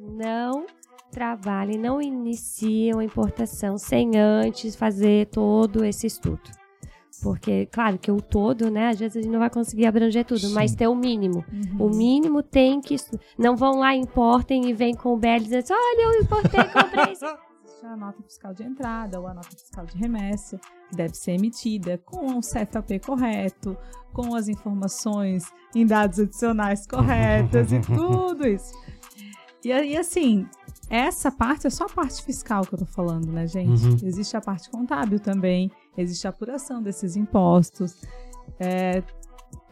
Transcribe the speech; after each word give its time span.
Não 0.00 0.66
trabalhem, 1.10 1.78
não 1.78 2.02
iniciam 2.02 2.98
a 2.98 3.04
importação 3.04 3.78
sem 3.78 4.18
antes 4.18 4.74
fazer 4.74 5.26
todo 5.26 5.84
esse 5.84 6.06
estudo. 6.06 6.42
Porque, 7.22 7.66
claro, 7.66 7.98
que 7.98 8.10
o 8.10 8.20
todo, 8.20 8.70
né? 8.70 8.88
Às 8.88 8.98
vezes 8.98 9.16
a 9.16 9.22
gente 9.22 9.32
não 9.32 9.38
vai 9.38 9.48
conseguir 9.48 9.86
abranger 9.86 10.24
tudo, 10.24 10.40
Sim. 10.40 10.52
mas 10.52 10.74
ter 10.74 10.88
o 10.88 10.94
mínimo. 10.94 11.44
Uhum. 11.50 11.86
O 11.86 11.88
mínimo 11.88 12.42
tem 12.42 12.80
que. 12.80 12.96
Não 13.38 13.56
vão 13.56 13.78
lá, 13.78 13.94
importem 13.94 14.68
e 14.68 14.74
vem 14.74 14.94
com 14.94 15.14
o 15.14 15.16
BL 15.16 15.38
dizendo 15.38 15.62
assim, 15.62 15.72
olha, 15.72 16.02
eu 16.02 16.22
importei, 16.22 16.64
comprei 16.64 17.12
isso. 17.12 17.24
Existe 17.64 17.86
a 17.86 17.96
nota 17.96 18.22
fiscal 18.22 18.54
de 18.54 18.62
entrada 18.62 19.20
ou 19.20 19.26
a 19.26 19.34
nota 19.34 19.50
fiscal 19.50 19.84
de 19.86 19.96
remessa, 19.96 20.58
que 20.88 20.96
deve 20.96 21.14
ser 21.14 21.32
emitida 21.32 21.98
com 22.04 22.38
o 22.38 22.40
CFAP 22.40 22.98
correto, 23.04 23.76
com 24.12 24.34
as 24.34 24.48
informações 24.48 25.44
em 25.74 25.86
dados 25.86 26.18
adicionais 26.18 26.86
corretas 26.86 27.72
e 27.72 27.80
tudo 27.84 28.46
isso. 28.46 28.72
E, 29.64 29.72
aí, 29.72 29.96
assim, 29.96 30.46
essa 30.90 31.30
parte 31.30 31.66
é 31.66 31.70
só 31.70 31.84
a 31.84 31.88
parte 31.88 32.22
fiscal 32.22 32.66
que 32.66 32.74
eu 32.74 32.78
tô 32.78 32.86
falando, 32.86 33.32
né, 33.32 33.46
gente? 33.46 33.86
Uhum. 33.86 33.96
Existe 34.02 34.36
a 34.36 34.40
parte 34.40 34.70
contábil 34.70 35.18
também, 35.18 35.70
existe 35.96 36.26
a 36.26 36.30
apuração 36.30 36.82
desses 36.82 37.16
impostos. 37.16 38.02
É, 38.60 39.02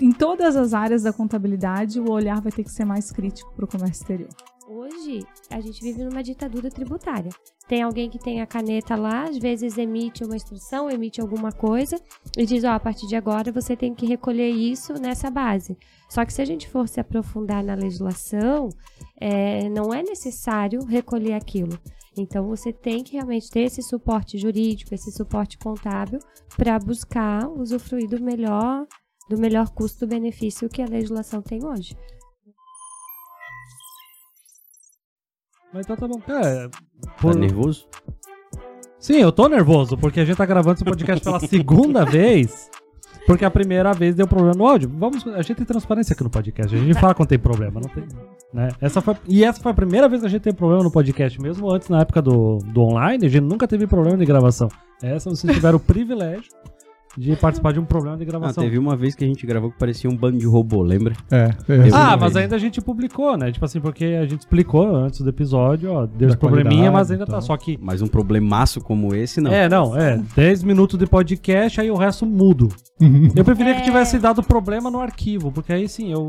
em 0.01 0.13
todas 0.13 0.57
as 0.57 0.73
áreas 0.73 1.03
da 1.03 1.13
contabilidade, 1.13 2.01
o 2.01 2.11
olhar 2.11 2.41
vai 2.41 2.51
ter 2.51 2.65
que 2.65 2.71
ser 2.71 2.85
mais 2.85 3.13
crítico 3.13 3.53
para 3.55 3.65
o 3.65 3.69
comércio 3.69 4.03
exterior. 4.03 4.31
Hoje, 4.69 5.27
a 5.51 5.61
gente 5.61 5.83
vive 5.83 6.05
numa 6.05 6.23
ditadura 6.23 6.71
tributária. 6.71 7.31
Tem 7.67 7.83
alguém 7.83 8.09
que 8.09 8.19
tem 8.19 8.41
a 8.41 8.47
caneta 8.47 8.95
lá, 8.95 9.25
às 9.25 9.37
vezes 9.39 9.77
emite 9.77 10.25
uma 10.25 10.37
instrução, 10.37 10.89
emite 10.89 11.21
alguma 11.21 11.51
coisa 11.51 12.01
e 12.37 12.47
diz: 12.47 12.63
Ó, 12.63 12.71
a 12.71 12.79
partir 12.79 13.07
de 13.09 13.17
agora 13.17 13.51
você 13.51 13.77
tem 13.77 13.95
que 13.95 14.07
recolher 14.07 14.51
isso 14.51 14.95
nessa 14.95 15.31
base. 15.31 15.77
Só 16.09 16.25
que 16.25 16.33
se 16.33 16.41
a 16.41 16.45
gente 16.45 16.69
for 16.69 16.87
se 16.87 17.01
aprofundar 17.01 17.65
na 17.65 17.75
legislação, 17.75 18.69
é, 19.21 19.69
não 19.69 19.93
é 19.93 20.03
necessário 20.03 20.85
recolher 20.85 21.35
aquilo. 21.35 21.79
Então 22.17 22.47
você 22.47 22.73
tem 22.73 23.03
que 23.03 23.15
realmente 23.15 23.51
ter 23.51 23.63
esse 23.63 23.83
suporte 23.83 24.39
jurídico, 24.39 24.95
esse 24.95 25.11
suporte 25.11 25.59
contábil 25.59 26.21
para 26.57 26.79
buscar 26.79 27.49
usufruir 27.49 28.09
do 28.09 28.23
melhor, 28.23 28.87
do 29.29 29.39
melhor 29.39 29.71
custo-benefício 29.71 30.69
que 30.69 30.83
a 30.83 30.87
legislação 30.87 31.41
tem 31.43 31.65
hoje. 31.65 31.97
Mas 35.73 35.85
então 35.87 35.97
tá 35.97 36.07
bom. 36.09 36.21
É, 36.29 36.69
Tá 36.69 36.79
por- 37.21 37.35
nervoso? 37.35 37.87
Sim, 38.99 39.15
eu 39.17 39.33
tô 39.33 39.49
nervoso, 39.49 39.97
porque 39.99 40.21
a 40.21 40.25
gente 40.25 40.37
tá 40.37 40.47
gravando 40.47 40.75
esse 40.75 40.85
podcast 40.85 41.25
pela 41.25 41.41
segunda 41.41 42.05
vez. 42.07 42.71
Porque 43.27 43.45
a 43.45 43.51
primeira 43.51 43.93
vez 43.93 44.15
deu 44.17 44.27
problema 44.27 44.55
no 44.57 44.67
áudio. 44.67 44.91
Vamos, 44.97 45.25
a 45.29 45.43
gente 45.43 45.57
tem 45.57 45.67
transparência 45.67 46.13
aqui 46.13 46.25
no 46.25 46.31
podcast. 46.31 46.75
A 46.75 46.79
gente 46.79 46.99
fala 46.99 47.15
quando 47.15 47.29
tem 47.29 47.39
problema, 47.39 47.81
não 47.81 47.89
tem. 47.89 48.05
Né? 48.53 48.69
Essa 48.81 49.01
foi, 49.01 49.17
e 49.29 49.45
essa 49.45 49.61
foi 49.61 49.71
a 49.73 49.75
primeira 49.75 50.09
vez 50.09 50.21
que 50.23 50.27
a 50.27 50.31
gente 50.31 50.43
teve 50.43 50.57
problema 50.57 50.83
no 50.83 50.91
podcast, 50.91 51.41
mesmo 51.41 51.71
antes, 51.73 51.89
na 51.89 52.01
época 52.01 52.21
do, 52.21 52.59
do 52.59 52.81
online, 52.83 53.25
a 53.27 53.29
gente 53.29 53.43
nunca 53.45 53.67
teve 53.69 53.87
problema 53.87 54.17
de 54.19 54.25
gravação. 54.27 54.69
Essa 55.03 55.31
vocês 55.31 55.53
tiveram 55.55 55.77
o 55.77 55.81
privilégio 55.81 56.51
de 57.17 57.37
participar 57.37 57.73
de 57.73 57.81
um 57.81 57.85
problema 57.85 58.17
de 58.17 58.23
Ah, 58.23 58.27
gravação. 58.27 58.63
teve 58.65 58.79
uma 58.79 58.97
vez 58.97 59.15
que 59.15 59.23
a 59.25 59.27
gente 59.27 59.47
gravou 59.47 59.71
que 59.71 59.79
parecia 59.79 60.09
um 60.09 60.17
bando 60.17 60.39
de 60.39 60.47
robô, 60.47 60.83
lembra? 60.83 61.15
É, 61.31 61.51
Eu- 61.69 61.95
Ah, 61.95 62.17
mas 62.17 62.35
ainda 62.37 62.57
a 62.57 62.59
gente 62.59 62.81
publicou, 62.81 63.37
né? 63.37 63.51
Tipo 63.53 63.65
assim, 63.65 63.81
porque 63.81 64.05
a 64.05 64.25
gente 64.27 64.41
explicou 64.41 64.95
antes 64.97 65.21
do 65.21 65.29
episódio, 65.29 65.91
ó, 65.93 66.07
deu 66.07 66.19
Da 66.21 66.27
esse 66.29 66.37
probleminha, 66.37 66.91
mas 66.91 67.11
ainda 67.11 67.27
tá. 67.27 67.33
tal. 67.33 67.43
Só 67.43 67.57
que 67.57 67.79
Mas 67.81 68.01
um 68.03 68.07
problemaço 68.07 68.81
como 68.81 69.15
esse, 69.15 69.41
não. 69.41 69.53
É, 69.53 69.69
não, 69.69 69.97
é. 69.97 70.21
10 70.35 70.63
minutos 70.63 70.99
de 70.99 71.07
podcast, 71.07 71.81
aí 71.81 71.91
o 71.91 71.97
resto 71.97 72.25
mudo. 72.25 72.69
Eu 73.35 73.45
preferia 73.45 73.75
que 73.75 73.81
É. 73.81 73.85
tivesse 73.85 74.19
dado 74.19 74.43
problema 74.43 74.91
no 74.91 75.01
arquivo, 75.01 75.51
porque 75.53 75.73
aí 75.73 75.89
sim 75.89 76.13
eu. 76.13 76.29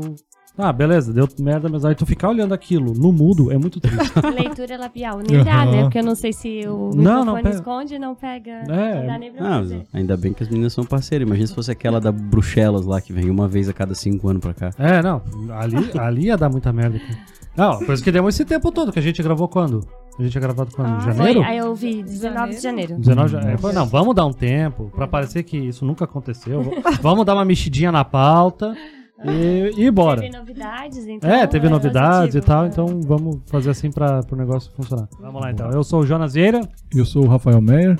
Ah, 0.56 0.72
beleza, 0.72 1.12
deu 1.12 1.28
merda, 1.40 1.68
mas 1.68 1.84
aí 1.84 1.96
tu 1.96 2.06
ficar 2.06 2.28
olhando 2.28 2.54
aquilo 2.54 2.94
no 2.94 3.10
mudo 3.12 3.50
é 3.50 3.58
muito 3.58 3.80
triste. 3.80 4.12
Leitura 4.34 4.76
labial. 4.78 5.18
Nem 5.18 5.42
dá, 5.42 5.66
né? 5.66 5.82
Porque 5.82 5.98
eu 5.98 6.04
não 6.04 6.14
sei 6.14 6.32
se 6.32 6.60
o 6.68 6.90
Não, 6.94 7.24
microfone 7.24 7.24
não 7.26 7.34
pega. 7.34 7.48
esconde, 7.50 7.98
não 7.98 8.14
pega. 8.14 8.50
É. 8.68 9.00
Não 9.00 9.06
dá 9.06 9.18
nem 9.18 9.32
pra 9.32 9.46
Ah, 9.46 9.58
fazer. 9.58 9.82
ainda 9.92 10.16
bem 10.16 10.32
que 10.32 10.44
as 10.44 10.48
meninas 10.48 10.72
são 10.72 10.84
parceiras. 10.84 11.26
Imagina 11.26 11.48
se 11.48 11.54
fosse 11.56 11.72
aquela 11.72 12.00
da 12.00 12.12
Bruxelas 12.12 12.86
lá, 12.86 13.00
que 13.00 13.12
vem 13.12 13.28
uma 13.30 13.48
vez 13.48 13.68
a 13.68 13.72
cada 13.72 13.96
cinco 13.96 14.28
anos 14.28 14.40
pra 14.40 14.54
cá. 14.54 14.70
é, 14.78 15.02
não. 15.02 15.20
Ali, 15.58 15.90
ali 15.98 16.26
ia 16.26 16.36
dar 16.36 16.48
muita 16.48 16.72
merda. 16.72 16.98
aqui. 16.98 17.16
Não, 17.56 17.78
por 17.80 17.92
isso 17.92 18.02
que 18.04 18.12
deu 18.12 18.28
esse 18.28 18.44
tempo 18.44 18.70
todo, 18.70 18.92
que 18.92 18.98
a 18.98 19.02
gente 19.02 19.20
gravou 19.24 19.48
quando? 19.48 19.80
A 20.18 20.22
gente 20.22 20.30
tinha 20.32 20.40
gravado 20.42 20.70
quando? 20.74 20.88
Em 20.88 20.92
Ah, 20.96 21.00
janeiro? 21.00 21.40
Foi, 21.40 21.48
aí 21.50 21.58
eu 21.58 21.74
vi 21.74 22.00
19 22.02 22.54
de 22.54 22.60
janeiro. 22.60 22.96
19 22.98 23.28
de 23.28 23.32
janeiro. 23.40 23.72
Não, 23.72 23.86
vamos 23.86 24.14
dar 24.14 24.24
um 24.26 24.32
tempo, 24.32 24.88
pra 24.94 25.08
parecer 25.08 25.42
que 25.42 25.56
isso 25.56 25.84
nunca 25.84 26.04
aconteceu. 26.04 26.62
vamos 27.02 27.24
dar 27.26 27.34
uma 27.34 27.44
mexidinha 27.44 27.90
na 27.90 28.04
pauta 28.04 28.76
e, 29.22 29.72
e 29.76 29.90
bora. 29.90 30.20
Teve 30.20 30.36
novidades, 30.36 31.06
então. 31.06 31.30
É, 31.30 31.46
teve 31.46 31.68
novidades 31.68 32.34
e 32.34 32.40
positivo. 32.40 32.46
tal, 32.46 32.66
então 32.66 33.00
vamos 33.02 33.40
fazer 33.46 33.70
assim 33.70 33.90
para 33.90 34.20
o 34.30 34.36
negócio 34.36 34.72
funcionar. 34.72 35.08
Vamos 35.20 35.40
lá 35.40 35.50
então. 35.50 35.70
Eu 35.70 35.84
sou 35.84 36.00
o 36.00 36.06
Jonas 36.06 36.34
Vieira, 36.34 36.60
Eu 36.92 37.04
sou 37.04 37.24
o 37.24 37.28
Rafael 37.28 37.60
Meyer. 37.60 37.96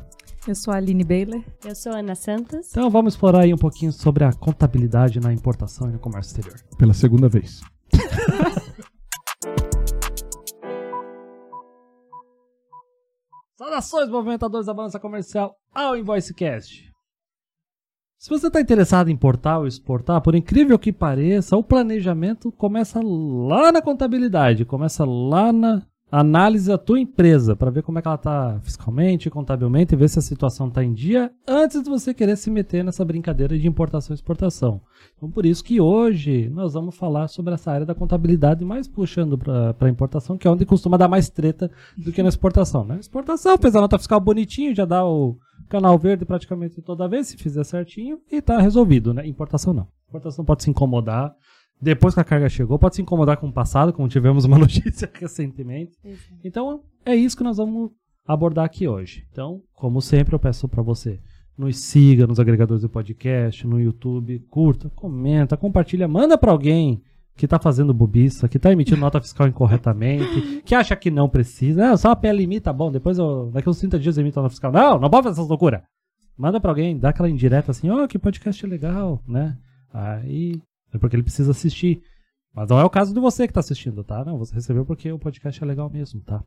Eu 0.47 0.54
sou 0.54 0.75
a 0.75 0.76
Aline 0.76 1.04
Baylor. 1.04 1.42
Eu 1.64 1.75
sou 1.75 1.92
Ana 1.92 2.14
Santos. 2.14 2.69
então 2.70 2.91
vamos 2.91 3.14
explorar 3.14 3.41
aí 3.44 3.54
um 3.54 3.58
pouquinho 3.58 3.92
sobre 3.92 4.25
a 4.25 4.32
contabilidade 4.32 5.19
na 5.20 5.32
importação 5.32 5.88
e 5.88 5.92
no 5.92 5.98
comércio 5.98 6.36
exterior. 6.36 6.60
Pela 6.76 6.92
segunda 6.92 7.28
vez. 7.28 7.62
Saudações, 13.56 14.10
movimentadores 14.10 14.66
da 14.66 14.75
balança 14.75 15.00
comercial 15.00 15.54
ao 15.72 15.96
InvoiceCast. 15.96 16.94
Se 18.19 18.30
você 18.30 18.47
está 18.47 18.60
interessado 18.60 19.10
em 19.10 19.12
importar 19.12 19.58
ou 19.58 19.66
exportar, 19.66 20.20
por 20.22 20.34
incrível 20.34 20.78
que 20.78 20.92
pareça, 20.92 21.56
o 21.56 21.62
planejamento 21.62 22.50
começa 22.52 23.00
lá 23.02 23.70
na 23.70 23.82
contabilidade, 23.82 24.64
começa 24.64 25.04
lá 25.04 25.52
na 25.52 25.82
análise 26.10 26.69
da 26.69 26.78
tua 26.78 27.00
empresa, 27.00 27.56
para 27.56 27.70
ver 27.70 27.82
como 27.82 27.98
é 27.98 28.02
que 28.02 28.06
ela 28.06 28.14
está 28.14 28.60
fiscalmente, 28.62 29.28
contabilmente, 29.28 29.94
e 29.94 29.97
ver 29.97 30.08
se 30.08 30.19
a 30.19 30.22
situação 30.22 30.69
está 30.69 30.84
em 30.84 30.92
dia, 30.92 31.32
antes 31.47 31.82
de 31.82 31.91
você 31.91 32.14
querer 32.14 32.36
se 32.36 32.50
meter 32.50 32.84
nessa 32.84 33.04
brincadeira 33.04 33.58
de 33.58 33.66
importação 33.66 34.14
e 34.14 34.16
exportação. 34.16 34.81
Então, 35.16 35.28
por 35.28 35.44
isso 35.44 35.64
que 35.64 35.81
hoje 35.81 36.48
nós 36.50 36.75
vamos 36.75 36.96
falar 36.96 37.26
sobre 37.28 37.54
essa 37.54 37.72
área 37.72 37.84
da 37.84 37.96
contabilidade, 37.96 38.64
mais 38.64 38.86
puxando 38.86 39.36
para 39.36 39.75
a 39.81 39.88
importação, 39.88 40.38
que 40.38 40.46
é 40.46 40.50
onde 40.50 40.64
costuma 40.64 40.96
dar 40.96 41.08
mais 41.08 41.28
treta 41.28 41.70
do 41.98 42.12
que 42.12 42.22
na 42.22 42.28
exportação. 42.28 42.84
Na 42.84 42.96
exportação, 42.96 43.58
fez 43.58 43.75
a 43.75 43.81
nota 43.81 43.98
fiscal 43.98 44.20
bonitinho, 44.20 44.75
já 44.75 44.84
dá 44.84 45.04
o 45.04 45.36
canal 45.74 45.98
verde 45.98 46.24
praticamente 46.24 46.80
toda 46.80 47.08
vez, 47.08 47.28
se 47.28 47.36
fizer 47.36 47.64
certinho, 47.64 48.20
e 48.30 48.40
tá 48.40 48.60
resolvido, 48.60 49.12
né? 49.12 49.26
Importação 49.26 49.72
não. 49.72 49.88
Importação 50.08 50.44
pode 50.44 50.62
se 50.62 50.70
incomodar. 50.70 51.34
Depois 51.80 52.14
que 52.14 52.20
a 52.20 52.24
carga 52.24 52.48
chegou, 52.48 52.78
pode 52.78 52.94
se 52.94 53.02
incomodar 53.02 53.36
com 53.36 53.48
o 53.48 53.52
passado, 53.52 53.92
como 53.92 54.08
tivemos 54.08 54.44
uma 54.44 54.56
notícia 54.58 55.10
recentemente. 55.12 55.98
Então, 56.44 56.82
é 57.04 57.16
isso 57.16 57.36
que 57.36 57.42
nós 57.42 57.56
vamos 57.56 57.90
abordar 58.24 58.64
aqui 58.64 58.86
hoje. 58.86 59.26
Então, 59.32 59.62
como 59.74 60.00
sempre, 60.00 60.34
eu 60.34 60.38
peço 60.38 60.68
para 60.68 60.82
você 60.82 61.20
nos 61.56 61.78
siga 61.78 62.26
nos 62.26 62.40
agregadores 62.40 62.82
de 62.82 62.88
podcast, 62.88 63.66
no 63.66 63.80
YouTube, 63.80 64.40
curta, 64.50 64.90
comenta, 64.90 65.56
compartilha, 65.56 66.08
manda 66.08 66.36
para 66.36 66.50
alguém 66.50 67.00
que 67.36 67.48
tá 67.48 67.58
fazendo 67.58 67.92
bobiça, 67.92 68.48
que 68.48 68.58
tá 68.58 68.72
emitindo 68.72 69.00
nota 69.00 69.20
fiscal 69.20 69.48
incorretamente, 69.48 70.62
que 70.64 70.74
acha 70.74 70.94
que 70.94 71.10
não 71.10 71.28
precisa. 71.28 71.90
Ah, 71.90 71.96
só 71.96 72.10
a 72.10 72.16
PLMI 72.16 72.60
tá 72.60 72.72
bom, 72.72 72.92
depois 72.92 73.18
eu, 73.18 73.50
daqui 73.52 73.68
uns 73.68 73.78
30 73.78 73.98
dias 73.98 74.16
eu 74.16 74.22
emito 74.22 74.40
nota 74.40 74.50
fiscal. 74.50 74.70
Não, 74.70 74.98
não 74.98 75.10
pode 75.10 75.24
fazer 75.24 75.40
essas 75.40 75.48
loucuras. 75.48 75.82
Manda 76.36 76.60
pra 76.60 76.70
alguém, 76.70 76.98
dá 76.98 77.10
aquela 77.10 77.28
indireta 77.28 77.70
assim, 77.70 77.90
ó, 77.90 78.06
que 78.06 78.18
podcast 78.18 78.64
legal, 78.66 79.22
né? 79.26 79.56
Aí 79.92 80.60
é 80.92 80.98
porque 80.98 81.16
ele 81.16 81.22
precisa 81.22 81.50
assistir. 81.50 82.00
Mas 82.54 82.68
não 82.68 82.78
é 82.78 82.84
o 82.84 82.90
caso 82.90 83.12
de 83.12 83.20
você 83.20 83.48
que 83.48 83.52
tá 83.52 83.60
assistindo, 83.60 84.04
tá? 84.04 84.24
Não, 84.24 84.38
você 84.38 84.54
recebeu 84.54 84.84
porque 84.84 85.10
o 85.10 85.18
podcast 85.18 85.62
é 85.62 85.66
legal 85.66 85.90
mesmo, 85.90 86.20
tá? 86.20 86.42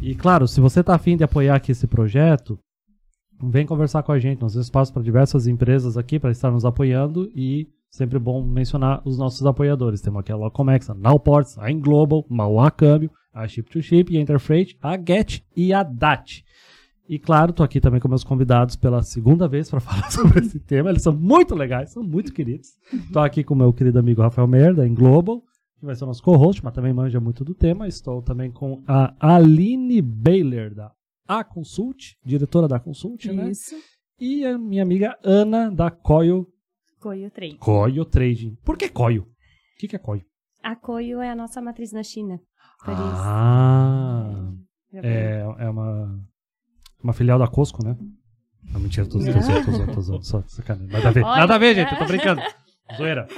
E 0.00 0.14
claro, 0.14 0.46
se 0.46 0.60
você 0.60 0.82
tá 0.84 0.94
afim 0.94 1.16
de 1.16 1.24
apoiar 1.24 1.56
aqui 1.56 1.72
esse 1.72 1.86
projeto, 1.88 2.56
vem 3.42 3.66
conversar 3.66 4.04
com 4.04 4.12
a 4.12 4.18
gente. 4.20 4.40
Nós 4.40 4.52
temos 4.52 4.66
espaço 4.66 4.92
para 4.92 5.02
diversas 5.02 5.48
empresas 5.48 5.96
aqui 5.96 6.20
para 6.20 6.30
estar 6.30 6.50
nos 6.50 6.64
apoiando 6.64 7.30
e 7.34 7.66
sempre 7.90 8.18
bom 8.18 8.44
mencionar 8.44 9.02
os 9.04 9.18
nossos 9.18 9.44
apoiadores. 9.46 10.00
Temos 10.00 10.20
aqui 10.20 10.32
a 10.32 10.36
Locomex, 10.36 10.90
a 10.90 10.94
Nowports, 10.94 11.58
a 11.58 11.70
Inglobal, 11.70 12.26
Mauá 12.28 12.70
Câmbio, 12.70 13.10
a 13.32 13.46
Ship 13.46 13.68
to 13.70 13.82
Ship, 13.82 14.16
a 14.16 14.20
Interfreight, 14.20 14.78
a 14.80 14.96
Get 14.96 15.42
e 15.56 15.72
a 15.72 15.82
DAT. 15.82 16.44
E 17.08 17.18
claro, 17.18 17.52
tô 17.52 17.62
aqui 17.62 17.80
também 17.80 18.00
com 18.00 18.08
meus 18.08 18.24
convidados 18.24 18.74
pela 18.74 19.02
segunda 19.02 19.46
vez 19.46 19.70
para 19.70 19.78
falar 19.80 20.10
sobre 20.10 20.40
esse 20.40 20.58
tema. 20.58 20.90
Eles 20.90 21.02
são 21.02 21.12
muito 21.12 21.54
legais, 21.54 21.92
são 21.92 22.02
muito 22.02 22.32
queridos. 22.32 22.70
Tô 23.12 23.20
aqui 23.20 23.44
com 23.44 23.54
o 23.54 23.56
meu 23.56 23.72
querido 23.72 23.98
amigo 23.98 24.22
Rafael 24.22 24.48
Meyer, 24.48 24.74
da 24.74 24.86
Inglobal, 24.86 25.42
que 25.78 25.86
vai 25.86 25.94
ser 25.94 26.04
o 26.04 26.08
nosso 26.08 26.22
co-host, 26.22 26.64
mas 26.64 26.74
também 26.74 26.92
manja 26.92 27.20
muito 27.20 27.44
do 27.44 27.54
tema. 27.54 27.86
Estou 27.86 28.22
também 28.22 28.50
com 28.50 28.82
a 28.86 29.14
Aline 29.20 30.02
Baylor, 30.02 30.74
da 30.74 30.90
A 31.28 31.44
Consult, 31.44 32.16
diretora 32.24 32.66
da 32.66 32.80
Consult, 32.80 33.26
né? 33.26 33.50
Isso. 33.50 33.76
E 34.18 34.44
a 34.44 34.58
minha 34.58 34.82
amiga 34.82 35.16
Ana, 35.22 35.70
da 35.70 35.90
Coio, 35.90 36.48
Coio 37.06 37.30
3. 37.30 37.56
Coio 37.60 38.04
Trading. 38.04 38.56
Por 38.64 38.76
que 38.76 38.88
Coio? 38.88 39.22
O 39.22 39.78
que, 39.78 39.86
que 39.86 39.94
é 39.94 39.98
Coio? 39.98 40.24
A 40.60 40.74
Coio 40.74 41.20
é 41.20 41.30
a 41.30 41.36
nossa 41.36 41.62
matriz 41.62 41.92
na 41.92 42.02
China. 42.02 42.40
Por 42.84 42.94
isso. 42.94 43.00
Ah, 43.00 44.52
é, 44.92 45.38
é 45.60 45.70
uma, 45.70 46.20
uma 47.00 47.12
filial 47.12 47.38
da 47.38 47.46
Costco, 47.46 47.84
né? 47.84 47.96
Não, 48.64 48.80
mentira, 48.80 49.06
tô, 49.06 49.20
zoando, 49.20 49.38
tô, 49.38 49.70
zoando, 49.70 49.94
tô, 49.94 50.00
zoando, 50.00 50.24
só 50.24 50.42
sacanagem. 50.48 50.90
Nada 50.90 51.08
a 51.08 51.12
ver, 51.12 51.22
Olha. 51.22 51.40
nada 51.42 51.54
a 51.54 51.58
ver, 51.58 51.74
gente, 51.76 51.92
eu 51.92 51.98
tô 51.98 52.06
brincando. 52.06 52.42
Zoeira. 52.96 53.28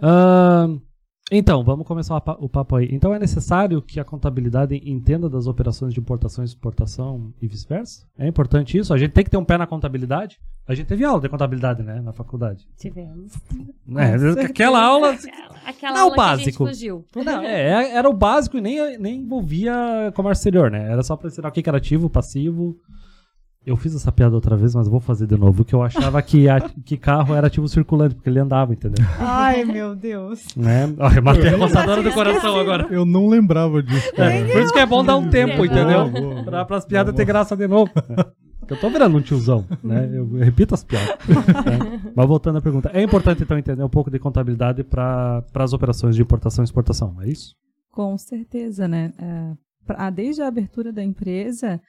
Ahn, 0.00 0.80
Então, 1.30 1.62
vamos 1.62 1.86
começar 1.86 2.16
o 2.16 2.20
pa- 2.22 2.36
o 2.40 2.48
papo 2.48 2.76
aí. 2.76 2.88
Então 2.90 3.14
é 3.14 3.18
necessário 3.18 3.82
que 3.82 4.00
a 4.00 4.04
contabilidade 4.04 4.80
entenda 4.82 5.28
das 5.28 5.46
operações 5.46 5.92
de 5.92 6.00
importação 6.00 6.42
e 6.42 6.46
exportação 6.46 7.32
e 7.42 7.46
vice-versa? 7.46 8.06
É 8.18 8.26
importante 8.26 8.78
isso? 8.78 8.94
A 8.94 8.98
gente 8.98 9.12
tem 9.12 9.22
que 9.24 9.30
ter 9.30 9.36
um 9.36 9.44
pé 9.44 9.58
na 9.58 9.66
contabilidade? 9.66 10.38
A 10.66 10.74
gente 10.74 10.86
teve 10.86 11.04
aula 11.04 11.20
de 11.20 11.28
contabilidade, 11.28 11.82
né, 11.82 12.00
na 12.00 12.12
faculdade. 12.14 12.66
Tivemos. 12.78 13.32
Certeza. 13.86 14.40
Aquela 14.42 14.82
aula... 14.82 15.16
Aquela 15.66 15.94
Não, 15.94 16.02
aula 16.04 16.14
que 16.14 16.20
a 16.20 16.36
gente 16.36 16.44
básico. 16.58 16.66
fugiu. 16.66 17.04
Não, 17.16 17.42
é, 17.42 17.90
era 17.92 18.08
o 18.08 18.12
básico 18.14 18.56
e 18.56 18.60
nem, 18.62 18.98
nem 18.98 19.20
envolvia 19.20 20.10
comércio 20.14 20.40
exterior, 20.40 20.70
né? 20.70 20.90
Era 20.90 21.02
só 21.02 21.14
pra 21.16 21.28
ensinar 21.28 21.48
o 21.48 21.52
que 21.52 21.66
era 21.68 21.76
ativo, 21.78 22.08
passivo. 22.08 22.76
Eu 23.68 23.76
fiz 23.76 23.94
essa 23.94 24.10
piada 24.10 24.34
outra 24.34 24.56
vez, 24.56 24.74
mas 24.74 24.88
vou 24.88 24.98
fazer 25.00 25.26
de 25.26 25.36
novo. 25.36 25.64
Que 25.64 25.74
eu 25.74 25.82
achava 25.82 26.20
que, 26.22 26.48
a- 26.48 26.60
que 26.60 26.96
carro 26.96 27.34
era 27.34 27.46
ativo 27.48 27.68
circulante, 27.68 28.14
porque 28.14 28.28
ele 28.30 28.38
andava, 28.40 28.72
entendeu? 28.72 29.04
Ai, 29.18 29.64
meu 29.64 29.94
Deus. 29.94 30.54
Né? 30.56 30.92
Olha, 30.98 31.20
matei 31.20 31.48
a 31.52 31.56
roçadora 31.56 32.02
do 32.02 32.10
coração 32.12 32.58
agora. 32.58 32.86
Eu 32.90 33.04
não 33.04 33.28
lembrava 33.28 33.82
disso. 33.82 34.12
cara. 34.14 34.32
É, 34.32 34.52
por 34.52 34.62
isso 34.62 34.72
que 34.72 34.78
é 34.78 34.86
bom 34.86 35.04
dar 35.04 35.16
um 35.16 35.28
tempo, 35.28 35.64
entendeu? 35.64 36.08
boa, 36.08 36.20
boa. 36.34 36.44
Pra, 36.44 36.64
pras 36.64 36.84
piadas 36.86 37.14
ter 37.14 37.24
graça 37.24 37.56
de 37.56 37.68
novo. 37.68 37.90
Eu 38.68 38.78
tô 38.78 38.90
virando 38.90 39.16
um 39.16 39.20
tiozão, 39.22 39.64
né? 39.82 40.10
Eu 40.12 40.28
repito 40.40 40.74
as 40.74 40.84
piadas. 40.84 41.16
né? 41.26 42.12
Mas 42.14 42.26
voltando 42.26 42.58
à 42.58 42.60
pergunta, 42.60 42.90
é 42.92 43.02
importante 43.02 43.42
então 43.42 43.56
entender 43.56 43.82
um 43.82 43.88
pouco 43.88 44.10
de 44.10 44.18
contabilidade 44.18 44.84
para 44.84 45.42
as 45.54 45.72
operações 45.72 46.14
de 46.14 46.20
importação 46.20 46.62
e 46.62 46.66
exportação, 46.66 47.16
é 47.22 47.28
isso? 47.28 47.54
Com 47.90 48.18
certeza, 48.18 48.86
né? 48.86 49.10
É, 49.18 49.52
pra- 49.86 50.10
desde 50.10 50.42
a 50.42 50.48
abertura 50.48 50.92
da 50.92 51.02
empresa, 51.02 51.80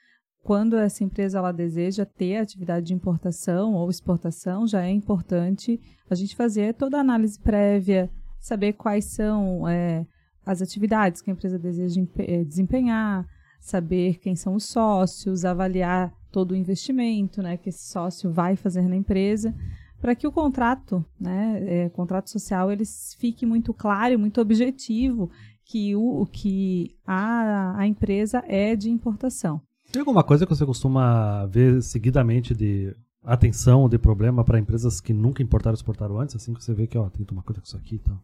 quando 0.42 0.76
essa 0.76 1.04
empresa 1.04 1.38
ela 1.38 1.52
deseja 1.52 2.04
ter 2.04 2.36
atividade 2.36 2.86
de 2.86 2.94
importação 2.94 3.74
ou 3.74 3.90
exportação, 3.90 4.66
já 4.66 4.82
é 4.82 4.90
importante 4.90 5.80
a 6.08 6.14
gente 6.14 6.34
fazer 6.34 6.74
toda 6.74 6.96
a 6.96 7.00
análise 7.00 7.38
prévia, 7.38 8.10
saber 8.40 8.72
quais 8.72 9.04
são 9.04 9.68
é, 9.68 10.06
as 10.44 10.62
atividades 10.62 11.20
que 11.20 11.30
a 11.30 11.32
empresa 11.32 11.58
deseja 11.58 12.00
eh, 12.18 12.44
desempenhar, 12.44 13.26
saber 13.60 14.18
quem 14.18 14.34
são 14.34 14.54
os 14.54 14.64
sócios, 14.64 15.44
avaliar 15.44 16.12
todo 16.32 16.52
o 16.52 16.56
investimento 16.56 17.42
né, 17.42 17.56
que 17.56 17.68
esse 17.68 17.90
sócio 17.90 18.32
vai 18.32 18.56
fazer 18.56 18.82
na 18.82 18.96
empresa, 18.96 19.54
para 20.00 20.14
que 20.14 20.26
o 20.26 20.32
contrato, 20.32 21.04
né, 21.20 21.60
eh, 21.66 21.88
contrato 21.90 22.30
social, 22.30 22.72
ele 22.72 22.84
fique 23.18 23.44
muito 23.44 23.74
claro 23.74 24.14
e 24.14 24.16
muito 24.16 24.40
objetivo 24.40 25.30
que 25.64 25.94
o 25.94 26.26
que 26.26 26.96
a, 27.06 27.78
a 27.78 27.86
empresa 27.86 28.42
é 28.48 28.74
de 28.74 28.90
importação. 28.90 29.60
Tem 29.92 30.00
alguma 30.00 30.22
coisa 30.22 30.46
que 30.46 30.54
você 30.54 30.64
costuma 30.64 31.46
ver 31.46 31.82
seguidamente 31.82 32.54
de 32.54 32.94
atenção 33.24 33.82
ou 33.82 33.88
de 33.88 33.98
problema 33.98 34.44
para 34.44 34.58
empresas 34.58 35.00
que 35.00 35.12
nunca 35.12 35.42
importaram 35.42 35.72
ou 35.72 35.76
exportaram 35.76 36.20
antes? 36.20 36.36
Assim 36.36 36.54
que 36.54 36.62
você 36.62 36.72
vê 36.72 36.86
que, 36.86 36.96
ó, 36.96 37.08
tem 37.10 37.20
que 37.20 37.26
tomar 37.26 37.42
conta 37.42 37.60
com 37.60 37.66
isso 37.66 37.76
aqui 37.76 37.96
e 37.96 37.98
tal. 37.98 38.18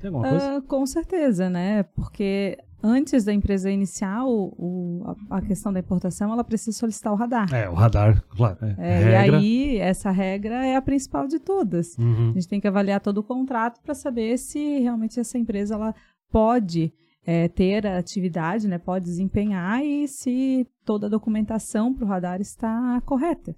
Tem 0.00 0.08
alguma 0.08 0.28
coisa? 0.28 0.56
Ah, 0.56 0.62
com 0.62 0.84
certeza, 0.84 1.48
né? 1.48 1.84
Porque 1.84 2.58
antes 2.82 3.24
da 3.24 3.32
empresa 3.32 3.70
iniciar 3.70 4.24
o, 4.26 5.16
a, 5.30 5.40
questão 5.40 5.72
da 5.72 5.80
importação, 5.80 6.32
ela 6.32 6.44
precisa 6.44 6.76
solicitar 6.76 7.12
o 7.12 7.16
radar. 7.16 7.52
É, 7.54 7.68
o 7.68 7.74
radar, 7.74 8.22
claro. 8.28 8.58
É, 8.62 8.74
É. 8.78 9.10
E 9.10 9.14
aí, 9.14 9.78
essa 9.78 10.10
regra 10.10 10.66
é 10.66 10.76
a 10.76 10.82
principal 10.82 11.26
de 11.26 11.38
todas. 11.38 11.96
Uhum. 11.98 12.30
A 12.30 12.32
gente 12.34 12.48
tem 12.48 12.60
que 12.60 12.68
avaliar 12.68 13.00
todo 13.00 13.18
o 13.18 13.22
contrato 13.22 13.80
para 13.80 13.94
saber 13.94 14.36
se 14.38 14.80
realmente 14.80 15.18
essa 15.18 15.38
empresa 15.38 15.74
ela 15.74 15.94
pode 16.30 16.92
é, 17.26 17.48
ter 17.48 17.84
a 17.84 17.98
atividade, 17.98 18.68
né, 18.68 18.78
pode 18.78 19.04
desempenhar 19.04 19.84
e 19.84 20.06
se 20.06 20.64
toda 20.84 21.08
a 21.08 21.10
documentação 21.10 21.92
para 21.92 22.04
o 22.04 22.08
radar 22.08 22.40
está 22.40 23.00
correta. 23.04 23.54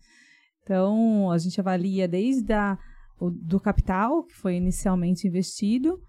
Então, 0.63 1.31
a 1.31 1.37
gente 1.37 1.61
avalia 1.61 2.09
desde 2.09 2.53
a, 2.55 2.79
o, 3.21 3.31
do 3.31 3.61
capital, 3.61 4.25
que 4.25 4.35
foi 4.35 4.55
inicialmente 4.55 5.29
investido, 5.29 6.01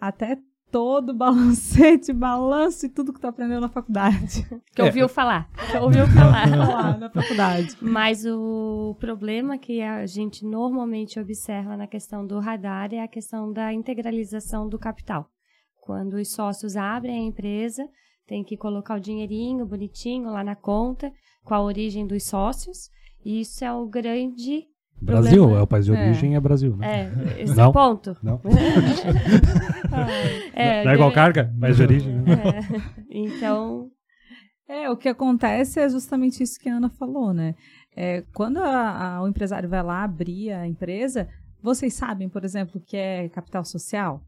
até 0.00 0.38
todo 0.72 1.10
o 1.10 1.14
balancete, 1.16 2.12
balanço 2.12 2.86
e 2.86 2.88
tudo 2.88 3.12
que 3.12 3.20
tu 3.20 3.28
aprendeu 3.28 3.60
na 3.60 3.68
faculdade. 3.68 4.44
Que 4.74 4.82
ouviu 4.82 5.08
falar. 5.08 5.48
Que 5.70 5.76
ouviu 5.76 6.04
falar. 6.08 6.50
Lá 6.50 6.96
na 6.98 7.08
faculdade. 7.08 7.76
Mas 7.80 8.26
o 8.26 8.96
problema 8.98 9.56
que 9.56 9.80
a 9.80 10.04
gente 10.04 10.44
normalmente 10.44 11.20
observa 11.20 11.76
na 11.76 11.86
questão 11.86 12.26
do 12.26 12.40
radar 12.40 12.92
é 12.92 13.00
a 13.00 13.06
questão 13.06 13.52
da 13.52 13.72
integralização 13.72 14.68
do 14.68 14.76
capital. 14.76 15.30
Quando 15.84 16.14
os 16.14 16.32
sócios 16.32 16.76
abrem 16.76 17.14
a 17.14 17.28
empresa, 17.28 17.86
tem 18.26 18.42
que 18.42 18.56
colocar 18.56 18.96
o 18.96 19.00
dinheirinho 19.00 19.66
bonitinho 19.66 20.30
lá 20.30 20.42
na 20.42 20.56
conta, 20.56 21.12
com 21.44 21.52
a 21.52 21.60
origem 21.60 22.06
dos 22.06 22.24
sócios. 22.24 22.88
E 23.22 23.40
isso 23.40 23.62
é 23.62 23.70
o 23.70 23.86
grande 23.86 24.64
Brasil, 25.00 25.36
problema. 25.42 25.58
é 25.60 25.62
o 25.62 25.66
país 25.66 25.84
de 25.84 25.94
É. 25.94 26.00
origem, 26.06 26.34
é 26.36 26.40
Brasil, 26.40 26.74
né? 26.76 27.12
É, 27.36 27.42
esse 27.42 27.54
Não? 27.54 27.70
ponto. 27.70 28.16
Não? 28.22 28.40
É, 30.54 30.84
Não 30.84 30.90
é 30.90 30.94
igual 30.94 31.12
carga? 31.12 31.52
País 31.60 31.76
de 31.76 31.82
origem, 31.82 32.12
né? 32.14 32.32
É. 32.32 33.04
Então, 33.10 33.90
É, 34.66 34.88
o 34.88 34.96
que 34.96 35.10
acontece 35.10 35.78
é 35.78 35.86
justamente 35.90 36.42
isso 36.42 36.58
que 36.58 36.70
a 36.70 36.76
Ana 36.76 36.88
falou, 36.88 37.34
né? 37.34 37.54
É, 37.94 38.22
quando 38.32 38.56
a- 38.56 39.16
a- 39.16 39.22
o 39.22 39.28
empresário 39.28 39.68
vai 39.68 39.82
lá 39.82 40.02
abrir 40.02 40.52
a 40.52 40.66
empresa, 40.66 41.28
vocês 41.62 41.92
sabem, 41.92 42.30
por 42.30 42.44
exemplo, 42.46 42.80
o 42.80 42.82
que 42.82 42.96
é 42.96 43.28
capital 43.28 43.62
social? 43.62 44.22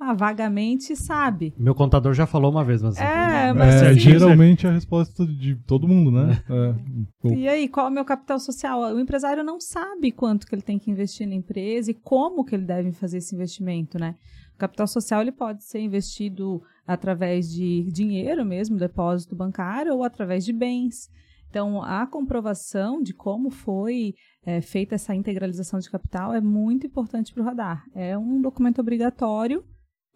Ah, 0.00 0.14
vagamente 0.14 0.94
sabe. 0.94 1.52
Meu 1.58 1.74
contador 1.74 2.14
já 2.14 2.26
falou 2.26 2.50
uma 2.52 2.64
vez, 2.64 2.80
mas... 2.82 2.96
É, 2.98 3.52
mas 3.52 3.82
É, 3.82 3.88
assim, 3.90 3.98
geralmente 4.00 4.66
é 4.66 4.70
a 4.70 4.72
resposta 4.72 5.26
de 5.26 5.56
todo 5.66 5.88
mundo, 5.88 6.10
né? 6.12 6.42
É. 6.48 7.26
O- 7.26 7.32
E 7.34 7.48
aí, 7.48 7.68
qual 7.68 7.86
é 7.86 7.90
o 7.90 7.92
meu 7.92 8.04
capital 8.04 8.38
social? 8.38 8.80
O 8.94 9.00
empresário 9.00 9.42
não 9.42 9.60
sabe 9.60 10.12
quanto 10.12 10.46
que 10.46 10.54
ele 10.54 10.62
tem 10.62 10.78
que 10.78 10.90
investir 10.90 11.26
na 11.26 11.34
empresa 11.34 11.90
e 11.90 11.94
como 11.94 12.44
que 12.44 12.54
ele 12.54 12.64
deve 12.64 12.92
fazer 12.92 13.18
esse 13.18 13.34
investimento, 13.34 13.98
né? 13.98 14.14
O 14.54 14.58
capital 14.58 14.86
social 14.86 15.20
ele 15.20 15.32
pode 15.32 15.64
ser 15.64 15.80
investido 15.80 16.62
através 16.86 17.50
de 17.50 17.90
dinheiro 17.92 18.44
mesmo, 18.44 18.78
depósito 18.78 19.34
bancário, 19.36 19.94
ou 19.94 20.04
através 20.04 20.44
de 20.44 20.52
bens. 20.52 21.08
Então, 21.50 21.82
a 21.82 22.06
comprovação 22.06 23.00
de 23.02 23.12
como 23.14 23.50
foi 23.50 24.14
é, 24.44 24.60
feita 24.60 24.94
essa 24.94 25.14
integralização 25.14 25.78
de 25.80 25.90
capital 25.90 26.34
é 26.34 26.40
muito 26.40 26.86
importante 26.86 27.32
para 27.32 27.42
o 27.42 27.46
radar. 27.46 27.82
É 27.94 28.16
um 28.18 28.40
documento 28.40 28.80
obrigatório 28.80 29.64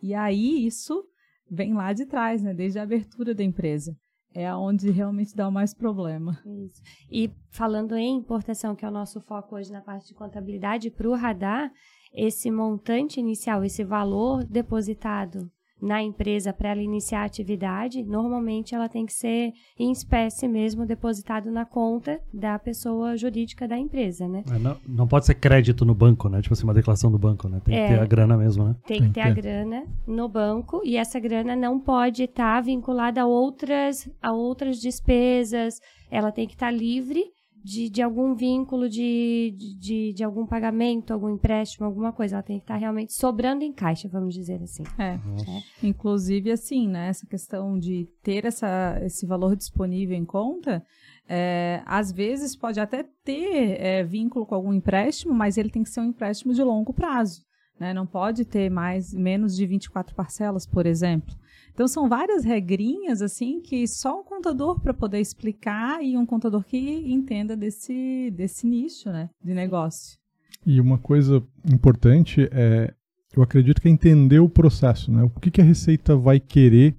e 0.02 0.14
aí 0.14 0.66
isso 0.66 1.04
vem 1.50 1.74
lá 1.74 1.92
de 1.92 2.06
trás, 2.06 2.42
né? 2.42 2.52
Desde 2.52 2.78
a 2.78 2.82
abertura 2.82 3.34
da 3.34 3.44
empresa. 3.44 3.96
É 4.34 4.52
onde 4.54 4.90
realmente 4.90 5.36
dá 5.36 5.46
o 5.46 5.52
mais 5.52 5.74
problema. 5.74 6.38
Isso. 6.64 6.82
E 7.10 7.30
falando 7.50 7.94
em 7.94 8.16
importação, 8.16 8.74
que 8.74 8.84
é 8.84 8.88
o 8.88 8.92
nosso 8.92 9.20
foco 9.20 9.56
hoje 9.56 9.70
na 9.70 9.82
parte 9.82 10.08
de 10.08 10.14
contabilidade, 10.14 10.90
para 10.90 11.08
o 11.08 11.14
radar, 11.14 11.70
esse 12.14 12.50
montante 12.50 13.20
inicial, 13.20 13.62
esse 13.62 13.84
valor 13.84 14.44
depositado 14.44 15.50
na 15.82 16.00
empresa 16.00 16.52
para 16.52 16.68
ela 16.70 16.80
iniciar 16.80 17.22
a 17.22 17.24
atividade, 17.24 18.04
normalmente 18.04 18.72
ela 18.72 18.88
tem 18.88 19.04
que 19.04 19.12
ser 19.12 19.50
em 19.76 19.90
espécie 19.90 20.46
mesmo 20.46 20.86
depositado 20.86 21.50
na 21.50 21.66
conta 21.66 22.20
da 22.32 22.56
pessoa 22.56 23.16
jurídica 23.16 23.66
da 23.66 23.76
empresa, 23.76 24.28
né? 24.28 24.44
É, 24.48 24.58
não, 24.60 24.76
não 24.86 25.08
pode 25.08 25.26
ser 25.26 25.34
crédito 25.34 25.84
no 25.84 25.92
banco, 25.94 26.28
né? 26.28 26.40
Tipo 26.40 26.52
assim, 26.54 26.62
uma 26.62 26.72
declaração 26.72 27.10
do 27.10 27.18
banco, 27.18 27.48
né? 27.48 27.60
Tem 27.64 27.74
É. 27.76 27.88
que 27.88 27.94
ter 27.94 28.00
a 28.00 28.06
grana 28.06 28.36
mesmo, 28.36 28.64
né? 28.64 28.76
Tem 28.86 28.98
Tem 29.00 29.08
que 29.08 29.14
ter 29.14 29.22
que 29.22 29.28
a 29.28 29.34
ter. 29.34 29.42
grana 29.42 29.84
no 30.06 30.28
banco 30.28 30.80
e 30.84 30.96
essa 30.96 31.18
grana 31.18 31.56
não 31.56 31.80
pode 31.80 32.22
estar 32.22 32.60
vinculada 32.62 33.22
a 33.22 33.26
outras, 33.26 34.08
a 34.22 34.32
outras 34.32 34.78
despesas. 34.80 35.80
Ela 36.10 36.30
tem 36.30 36.46
que 36.46 36.54
estar 36.54 36.70
livre 36.70 37.24
de, 37.62 37.88
de 37.88 38.02
algum 38.02 38.34
vínculo 38.34 38.88
de, 38.88 39.54
de, 39.78 40.12
de 40.12 40.24
algum 40.24 40.46
pagamento, 40.46 41.12
algum 41.12 41.30
empréstimo, 41.30 41.86
alguma 41.86 42.12
coisa. 42.12 42.36
Ela 42.36 42.42
tem 42.42 42.58
que 42.58 42.64
estar 42.64 42.76
realmente 42.76 43.12
sobrando 43.12 43.62
em 43.62 43.72
caixa, 43.72 44.08
vamos 44.08 44.34
dizer 44.34 44.60
assim. 44.62 44.82
É. 44.98 45.16
Nossa. 45.16 45.64
Inclusive, 45.82 46.50
assim, 46.50 46.88
né? 46.88 47.08
Essa 47.08 47.26
questão 47.26 47.78
de 47.78 48.08
ter 48.22 48.44
essa, 48.44 48.98
esse 49.02 49.26
valor 49.26 49.54
disponível 49.54 50.16
em 50.16 50.24
conta, 50.24 50.84
é, 51.28 51.82
às 51.86 52.10
vezes 52.10 52.56
pode 52.56 52.80
até 52.80 53.04
ter 53.24 53.80
é, 53.80 54.02
vínculo 54.02 54.44
com 54.44 54.54
algum 54.54 54.72
empréstimo, 54.72 55.32
mas 55.32 55.56
ele 55.56 55.70
tem 55.70 55.82
que 55.82 55.90
ser 55.90 56.00
um 56.00 56.06
empréstimo 56.06 56.52
de 56.52 56.62
longo 56.62 56.92
prazo. 56.92 57.44
Né? 57.78 57.94
Não 57.94 58.06
pode 58.06 58.44
ter 58.44 58.70
mais 58.70 59.14
menos 59.14 59.56
de 59.56 59.66
24 59.66 60.14
parcelas, 60.14 60.66
por 60.66 60.84
exemplo. 60.86 61.34
Então 61.72 61.88
são 61.88 62.08
várias 62.08 62.44
regrinhas 62.44 63.22
assim 63.22 63.60
que 63.60 63.86
só 63.86 64.20
um 64.20 64.24
contador 64.24 64.80
para 64.80 64.92
poder 64.92 65.20
explicar 65.20 66.02
e 66.04 66.16
um 66.16 66.26
contador 66.26 66.64
que 66.64 66.78
entenda 66.78 67.56
desse, 67.56 68.30
desse 68.30 68.66
nicho 68.66 69.10
né, 69.10 69.30
de 69.42 69.54
negócio. 69.54 70.18
E 70.66 70.80
uma 70.80 70.98
coisa 70.98 71.42
importante 71.72 72.48
é, 72.52 72.92
eu 73.34 73.42
acredito 73.42 73.80
que 73.80 73.88
é 73.88 73.90
entender 73.90 74.38
o 74.38 74.48
processo, 74.48 75.10
né? 75.10 75.22
O 75.24 75.30
que, 75.30 75.50
que 75.50 75.60
a 75.60 75.64
Receita 75.64 76.14
vai 76.14 76.38
querer 76.38 76.94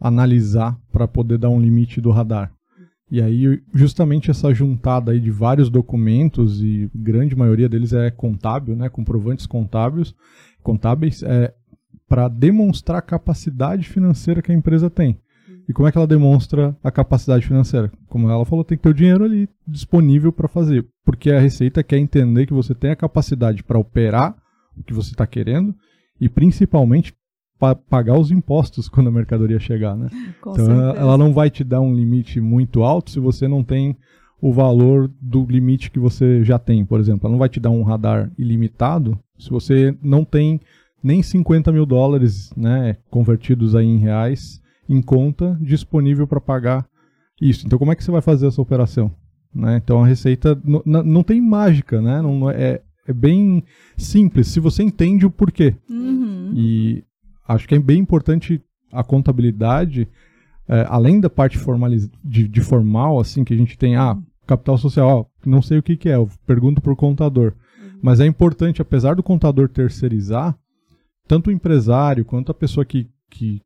analisar 0.00 0.78
para 0.90 1.06
poder 1.06 1.38
dar 1.38 1.50
um 1.50 1.60
limite 1.60 2.00
do 2.00 2.10
radar. 2.10 2.52
E 3.10 3.20
aí, 3.20 3.62
justamente 3.72 4.30
essa 4.30 4.52
juntada 4.52 5.12
aí 5.12 5.20
de 5.20 5.30
vários 5.30 5.70
documentos, 5.70 6.60
e 6.60 6.90
grande 6.94 7.36
maioria 7.36 7.68
deles 7.68 7.92
é 7.92 8.10
contábil, 8.10 8.74
né? 8.74 8.88
Comprovantes 8.88 9.46
contábeis, 9.46 10.14
contábeis, 10.62 11.22
é 11.22 11.54
para 12.08 12.28
demonstrar 12.28 12.98
a 12.98 13.02
capacidade 13.02 13.88
financeira 13.88 14.42
que 14.42 14.52
a 14.52 14.54
empresa 14.54 14.90
tem. 14.90 15.18
E 15.68 15.72
como 15.72 15.88
é 15.88 15.92
que 15.92 15.96
ela 15.96 16.06
demonstra 16.06 16.76
a 16.84 16.90
capacidade 16.90 17.46
financeira? 17.46 17.90
Como 18.08 18.28
ela 18.28 18.44
falou, 18.44 18.64
tem 18.64 18.76
que 18.76 18.82
ter 18.82 18.90
o 18.90 18.94
dinheiro 18.94 19.24
ali 19.24 19.48
disponível 19.66 20.30
para 20.30 20.46
fazer. 20.46 20.84
Porque 21.04 21.30
a 21.30 21.40
Receita 21.40 21.82
quer 21.82 21.96
entender 21.98 22.46
que 22.46 22.52
você 22.52 22.74
tem 22.74 22.90
a 22.90 22.96
capacidade 22.96 23.62
para 23.62 23.78
operar 23.78 24.36
o 24.76 24.82
que 24.82 24.92
você 24.92 25.12
está 25.12 25.26
querendo 25.26 25.74
e, 26.20 26.28
principalmente, 26.28 27.14
pa- 27.58 27.74
pagar 27.74 28.18
os 28.18 28.30
impostos 28.30 28.88
quando 28.90 29.08
a 29.08 29.12
mercadoria 29.12 29.58
chegar, 29.58 29.96
né? 29.96 30.08
Com 30.42 30.52
Então 30.52 30.66
ela 30.96 31.16
não 31.16 31.32
vai 31.32 31.48
te 31.48 31.64
dar 31.64 31.80
um 31.80 31.94
limite 31.94 32.40
muito 32.42 32.82
alto 32.82 33.10
se 33.10 33.18
você 33.18 33.48
não 33.48 33.64
tem 33.64 33.96
o 34.42 34.52
valor 34.52 35.10
do 35.18 35.46
limite 35.46 35.90
que 35.90 35.98
você 35.98 36.44
já 36.44 36.58
tem, 36.58 36.84
por 36.84 37.00
exemplo. 37.00 37.26
Ela 37.26 37.32
não 37.32 37.38
vai 37.38 37.48
te 37.48 37.58
dar 37.58 37.70
um 37.70 37.82
radar 37.82 38.30
ilimitado 38.36 39.18
se 39.38 39.48
você 39.48 39.96
não 40.02 40.26
tem 40.26 40.60
nem 41.04 41.22
50 41.22 41.70
mil 41.70 41.84
dólares, 41.84 42.50
né, 42.56 42.96
convertidos 43.10 43.74
aí 43.74 43.86
em 43.86 43.98
reais, 43.98 44.58
em 44.88 45.02
conta 45.02 45.58
disponível 45.60 46.26
para 46.26 46.40
pagar 46.40 46.88
isso. 47.38 47.66
Então 47.66 47.78
como 47.78 47.92
é 47.92 47.94
que 47.94 48.02
você 48.02 48.10
vai 48.10 48.22
fazer 48.22 48.46
essa 48.46 48.62
operação? 48.62 49.14
Né? 49.54 49.76
Então 49.76 50.02
a 50.02 50.06
receita 50.06 50.58
não 50.64 51.22
tem 51.22 51.40
mágica, 51.40 52.00
né? 52.00 52.22
Não, 52.22 52.38
não 52.38 52.50
é, 52.50 52.80
é 53.06 53.12
bem 53.12 53.62
simples 53.96 54.48
se 54.48 54.58
você 54.58 54.82
entende 54.82 55.26
o 55.26 55.30
porquê. 55.30 55.76
Uhum. 55.88 56.52
E 56.56 57.04
acho 57.46 57.68
que 57.68 57.74
é 57.74 57.78
bem 57.78 57.98
importante 57.98 58.60
a 58.90 59.04
contabilidade, 59.04 60.08
é, 60.66 60.86
além 60.88 61.20
da 61.20 61.28
parte 61.28 61.58
formaliz... 61.58 62.08
de, 62.24 62.48
de 62.48 62.60
formal, 62.62 63.20
assim, 63.20 63.44
que 63.44 63.52
a 63.52 63.56
gente 63.56 63.76
tem, 63.76 63.96
ah, 63.96 64.16
capital 64.46 64.78
social, 64.78 65.08
ó, 65.08 65.24
não 65.48 65.60
sei 65.60 65.78
o 65.78 65.82
que, 65.82 65.96
que 65.96 66.08
é, 66.08 66.14
eu 66.14 66.28
pergunto 66.46 66.80
para 66.80 66.92
o 66.92 66.96
contador. 66.96 67.52
Mas 68.02 68.20
é 68.20 68.26
importante, 68.26 68.82
apesar 68.82 69.14
do 69.14 69.22
contador 69.22 69.68
terceirizar, 69.68 70.56
tanto 71.26 71.48
o 71.48 71.52
empresário 71.52 72.24
quanto 72.24 72.50
a 72.50 72.54
pessoa 72.54 72.84
que 72.84 73.08
que 73.30 73.60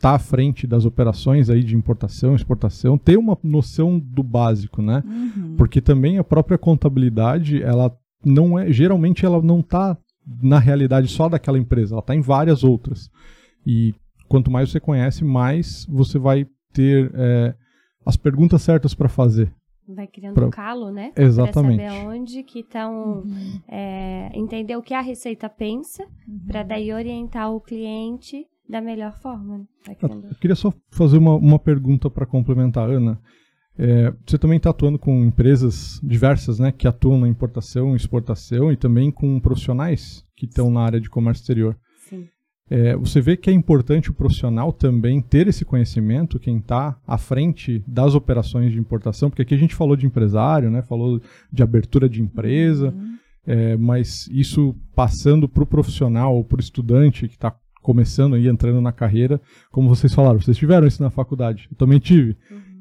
está 0.00 0.14
à 0.14 0.18
frente 0.18 0.66
das 0.66 0.86
operações 0.86 1.50
aí 1.50 1.62
de 1.62 1.76
importação, 1.76 2.34
exportação, 2.34 2.96
ter 2.96 3.18
uma 3.18 3.36
noção 3.44 3.98
do 3.98 4.22
básico, 4.22 4.80
né? 4.80 5.04
Uhum. 5.06 5.56
Porque 5.56 5.78
também 5.78 6.16
a 6.16 6.24
própria 6.24 6.56
contabilidade, 6.56 7.62
ela 7.62 7.94
não 8.24 8.58
é, 8.58 8.72
geralmente 8.72 9.26
ela 9.26 9.42
não 9.42 9.60
está 9.60 9.96
na 10.42 10.58
realidade 10.58 11.08
só 11.08 11.28
daquela 11.28 11.58
empresa, 11.58 11.94
ela 11.94 12.00
está 12.00 12.14
em 12.14 12.22
várias 12.22 12.64
outras. 12.64 13.10
E 13.66 13.94
quanto 14.26 14.50
mais 14.50 14.70
você 14.70 14.80
conhece, 14.80 15.22
mais 15.22 15.86
você 15.86 16.18
vai 16.18 16.46
ter 16.72 17.10
é, 17.14 17.54
as 18.06 18.16
perguntas 18.16 18.62
certas 18.62 18.94
para 18.94 19.08
fazer. 19.08 19.52
Vai 19.94 20.06
criando 20.06 20.34
Pra- 20.34 20.46
um 20.46 20.50
calo, 20.50 20.90
né? 20.90 21.12
Exatamente. 21.16 21.80
Pra 21.80 21.90
saber 21.90 22.06
onde 22.08 22.42
que 22.42 22.60
estão. 22.60 23.22
Uhum. 23.24 23.60
entender 24.34 24.76
o 24.76 24.82
que 24.82 24.94
a 24.94 25.00
Receita 25.00 25.48
pensa, 25.48 26.04
Uhum. 26.28 26.40
pra 26.46 26.62
daí 26.62 26.92
orientar 26.92 27.50
o 27.52 27.60
cliente 27.60 28.46
da 28.68 28.80
melhor 28.80 29.12
forma. 29.20 29.58
né? 29.58 29.64
Vai 29.86 29.94
criando- 29.96 30.26
Eu 30.28 30.34
queria 30.36 30.54
só 30.54 30.72
fazer 30.90 31.18
uma, 31.18 31.34
uma 31.34 31.58
pergunta 31.58 32.08
para 32.08 32.24
complementar, 32.26 32.88
Ana. 32.88 33.20
É, 33.78 34.12
você 34.26 34.36
também 34.36 34.58
está 34.58 34.70
atuando 34.70 34.98
com 34.98 35.24
empresas 35.24 35.98
diversas, 36.02 36.58
né, 36.58 36.70
que 36.70 36.86
atuam 36.86 37.18
na 37.18 37.28
importação, 37.28 37.96
exportação 37.96 38.70
e 38.70 38.76
também 38.76 39.10
com 39.10 39.40
profissionais 39.40 40.24
que 40.36 40.44
estão 40.44 40.70
na 40.70 40.82
área 40.82 41.00
de 41.00 41.08
comércio 41.08 41.42
exterior. 41.42 41.76
É, 42.70 42.94
você 42.94 43.20
vê 43.20 43.36
que 43.36 43.50
é 43.50 43.52
importante 43.52 44.10
o 44.10 44.14
profissional 44.14 44.72
também 44.72 45.20
ter 45.20 45.48
esse 45.48 45.64
conhecimento, 45.64 46.38
quem 46.38 46.58
está 46.58 46.96
à 47.04 47.18
frente 47.18 47.82
das 47.86 48.14
operações 48.14 48.70
de 48.72 48.78
importação, 48.78 49.28
porque 49.28 49.42
aqui 49.42 49.54
a 49.54 49.58
gente 49.58 49.74
falou 49.74 49.96
de 49.96 50.06
empresário, 50.06 50.70
né, 50.70 50.80
falou 50.82 51.20
de 51.52 51.62
abertura 51.64 52.08
de 52.08 52.22
empresa, 52.22 52.94
Uhum. 52.96 53.16
é, 53.44 53.76
mas 53.76 54.28
isso 54.28 54.76
passando 54.94 55.48
para 55.48 55.64
o 55.64 55.66
profissional 55.66 56.36
ou 56.36 56.44
para 56.44 56.58
o 56.58 56.60
estudante 56.60 57.26
que 57.26 57.34
está 57.34 57.52
começando 57.82 58.34
aí, 58.34 58.46
entrando 58.46 58.80
na 58.80 58.92
carreira, 58.92 59.40
como 59.72 59.88
vocês 59.88 60.14
falaram, 60.14 60.38
vocês 60.38 60.56
tiveram 60.56 60.86
isso 60.86 61.02
na 61.02 61.10
faculdade, 61.10 61.66
eu 61.72 61.76
também 61.76 61.98
tive. 61.98 62.36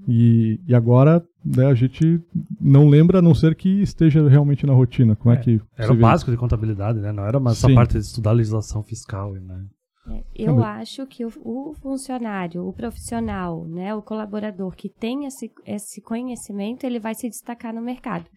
E, 0.08 0.60
e 0.68 0.76
agora 0.76 1.24
né, 1.44 1.66
a 1.68 1.74
gente 1.74 2.20
não 2.60 2.90
lembra 2.90 3.20
a 3.20 3.22
não 3.22 3.34
ser 3.34 3.56
que 3.56 3.82
esteja 3.82 4.28
realmente 4.28 4.66
na 4.66 4.74
rotina. 4.74 5.16
Como 5.16 5.34
é, 5.34 5.38
É, 5.38 5.42
que 5.42 5.62
Era 5.78 5.94
o 5.94 5.98
básico 5.98 6.32
de 6.32 6.38
contabilidade, 6.38 7.00
né? 7.00 7.12
Não 7.12 7.24
era 7.26 7.40
mais 7.40 7.58
essa 7.58 7.74
parte 7.74 7.94
de 7.94 8.00
estudar 8.00 8.32
legislação 8.32 8.82
fiscal, 8.84 9.34
né? 9.34 9.66
É, 10.10 10.24
Eu 10.36 10.64
acho 10.64 11.06
que 11.06 11.26
o, 11.26 11.32
o 11.44 11.74
funcionário, 11.74 12.68
o 12.68 12.74
profissional, 12.74 13.66
né, 13.66 13.94
o 13.94 14.02
colaborador 14.02 14.76
que 14.76 14.90
tem 14.90 15.26
esse, 15.26 15.52
esse 15.66 16.02
conhecimento, 16.02 16.86
ele 16.86 17.00
vai 17.00 17.14
se 17.16 17.30
destacar 17.30 17.74
no 17.74 17.82
mercado. 17.82 18.30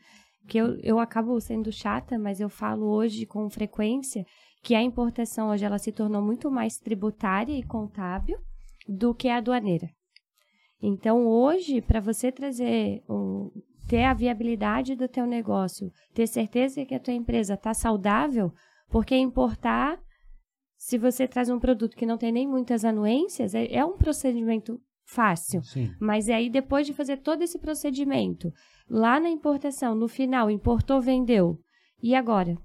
Que 0.49 0.59
eu, 0.59 0.77
eu 0.83 0.99
acabo 0.99 1.41
sendo 1.41 1.73
chata, 1.73 2.19
mas 2.19 2.41
eu 2.41 2.49
falo 2.49 2.87
hoje 2.87 3.25
com 3.27 3.49
frequência 3.49 4.25
que 4.63 4.75
a 4.75 4.83
importação 4.83 5.51
hoje 5.51 5.65
ela 5.65 5.79
se 5.79 5.93
tornou 5.93 6.23
muito 6.23 6.51
mais 6.51 6.79
tributária 6.79 7.53
e 7.53 7.63
contábil 7.63 8.39
do 8.89 9.15
que 9.15 9.29
a 9.29 9.37
aduaneira. 9.37 9.89
Então 10.81 11.27
hoje, 11.27 11.81
para 11.81 12.01
você 12.01 12.33
trazer 12.33 13.03
um, 13.09 13.51
ter 13.89 14.05
a 14.05 14.15
viabilidade 14.15 14.97
do 14.97 15.09
teu 15.09 15.27
negócio, 15.27 15.91
ter 16.15 16.27
certeza 16.27 16.85
que 16.85 16.95
a 16.95 17.01
tua 17.01 17.15
empresa 17.15 17.55
está 17.55 17.73
saudável, 17.73 18.53
porque 18.89 19.17
importar 19.17 19.99
se 20.85 20.99
você 20.99 21.29
traz 21.29 21.49
um 21.49 21.61
produto 21.61 21.97
que 21.97 22.05
não 22.05 22.19
tem 22.19 22.33
nem 22.33 22.45
muitas 22.45 22.85
anuências, 22.85 23.55
é, 23.55 23.73
é 23.73 23.85
um 23.85 23.97
procedimento 23.97 24.81
fácil. 25.07 25.63
Sim. 25.63 25.93
Mas 26.01 26.29
aí, 26.29 26.51
depois 26.51 26.85
de 26.85 26.93
fazer 26.93 27.19
todo 27.19 27.41
esse 27.41 27.57
procedimento, 27.57 28.53
lá 28.91 29.21
na 29.21 29.31
importação, 29.31 29.95
no 29.95 30.09
final, 30.09 30.51
importou, 30.51 31.01
vendeu. 31.01 31.57
E 32.03 32.17
agora? 32.17 32.59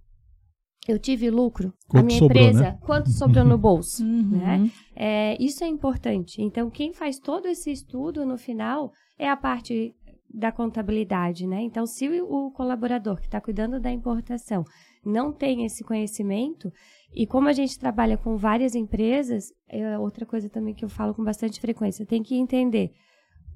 Eu 0.87 0.97
tive 0.97 1.29
lucro? 1.29 1.71
a 1.89 1.91
Quanto 1.91 2.05
minha 2.07 2.17
sobrou, 2.17 2.41
empresa, 2.41 2.63
né? 2.63 2.79
quanto 2.81 3.09
sobrou 3.11 3.45
no 3.45 3.57
bolso? 3.59 4.03
Uhum. 4.03 4.29
né? 4.31 4.71
É, 4.95 5.37
isso 5.39 5.63
é 5.63 5.67
importante. 5.67 6.41
Então, 6.41 6.71
quem 6.71 6.93
faz 6.93 7.19
todo 7.19 7.45
esse 7.45 7.71
estudo 7.71 8.25
no 8.25 8.37
final 8.37 8.91
é 9.19 9.29
a 9.29 9.37
parte 9.37 9.93
da 10.27 10.51
contabilidade, 10.51 11.45
né? 11.45 11.61
Então, 11.61 11.85
se 11.85 12.09
o 12.21 12.51
colaborador 12.51 13.17
que 13.17 13.27
está 13.27 13.39
cuidando 13.39 13.79
da 13.79 13.91
importação 13.91 14.63
não 15.05 15.31
tem 15.31 15.65
esse 15.65 15.83
conhecimento, 15.83 16.71
e 17.13 17.25
como 17.25 17.47
a 17.47 17.53
gente 17.53 17.79
trabalha 17.79 18.17
com 18.17 18.37
várias 18.37 18.75
empresas, 18.75 19.51
é 19.67 19.97
outra 19.97 20.25
coisa 20.25 20.49
também 20.49 20.73
que 20.73 20.85
eu 20.85 20.89
falo 20.89 21.13
com 21.13 21.23
bastante 21.23 21.59
frequência, 21.59 22.05
tem 22.05 22.21
que 22.21 22.35
entender 22.35 22.93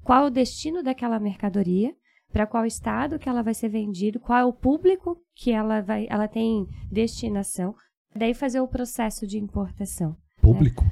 qual 0.02 0.24
é 0.24 0.26
o 0.26 0.30
destino 0.30 0.82
daquela 0.82 1.20
mercadoria, 1.20 1.94
para 2.32 2.46
qual 2.46 2.64
estado 2.64 3.18
que 3.18 3.28
ela 3.28 3.42
vai 3.42 3.54
ser 3.54 3.68
vendida, 3.68 4.18
qual 4.18 4.38
é 4.38 4.44
o 4.44 4.52
público 4.52 5.22
que 5.34 5.52
ela 5.52 5.80
vai, 5.80 6.06
ela 6.08 6.26
tem 6.26 6.66
destinação, 6.90 7.74
daí 8.14 8.34
fazer 8.34 8.60
o 8.60 8.68
processo 8.68 9.26
de 9.26 9.38
importação. 9.38 10.16
Público. 10.40 10.84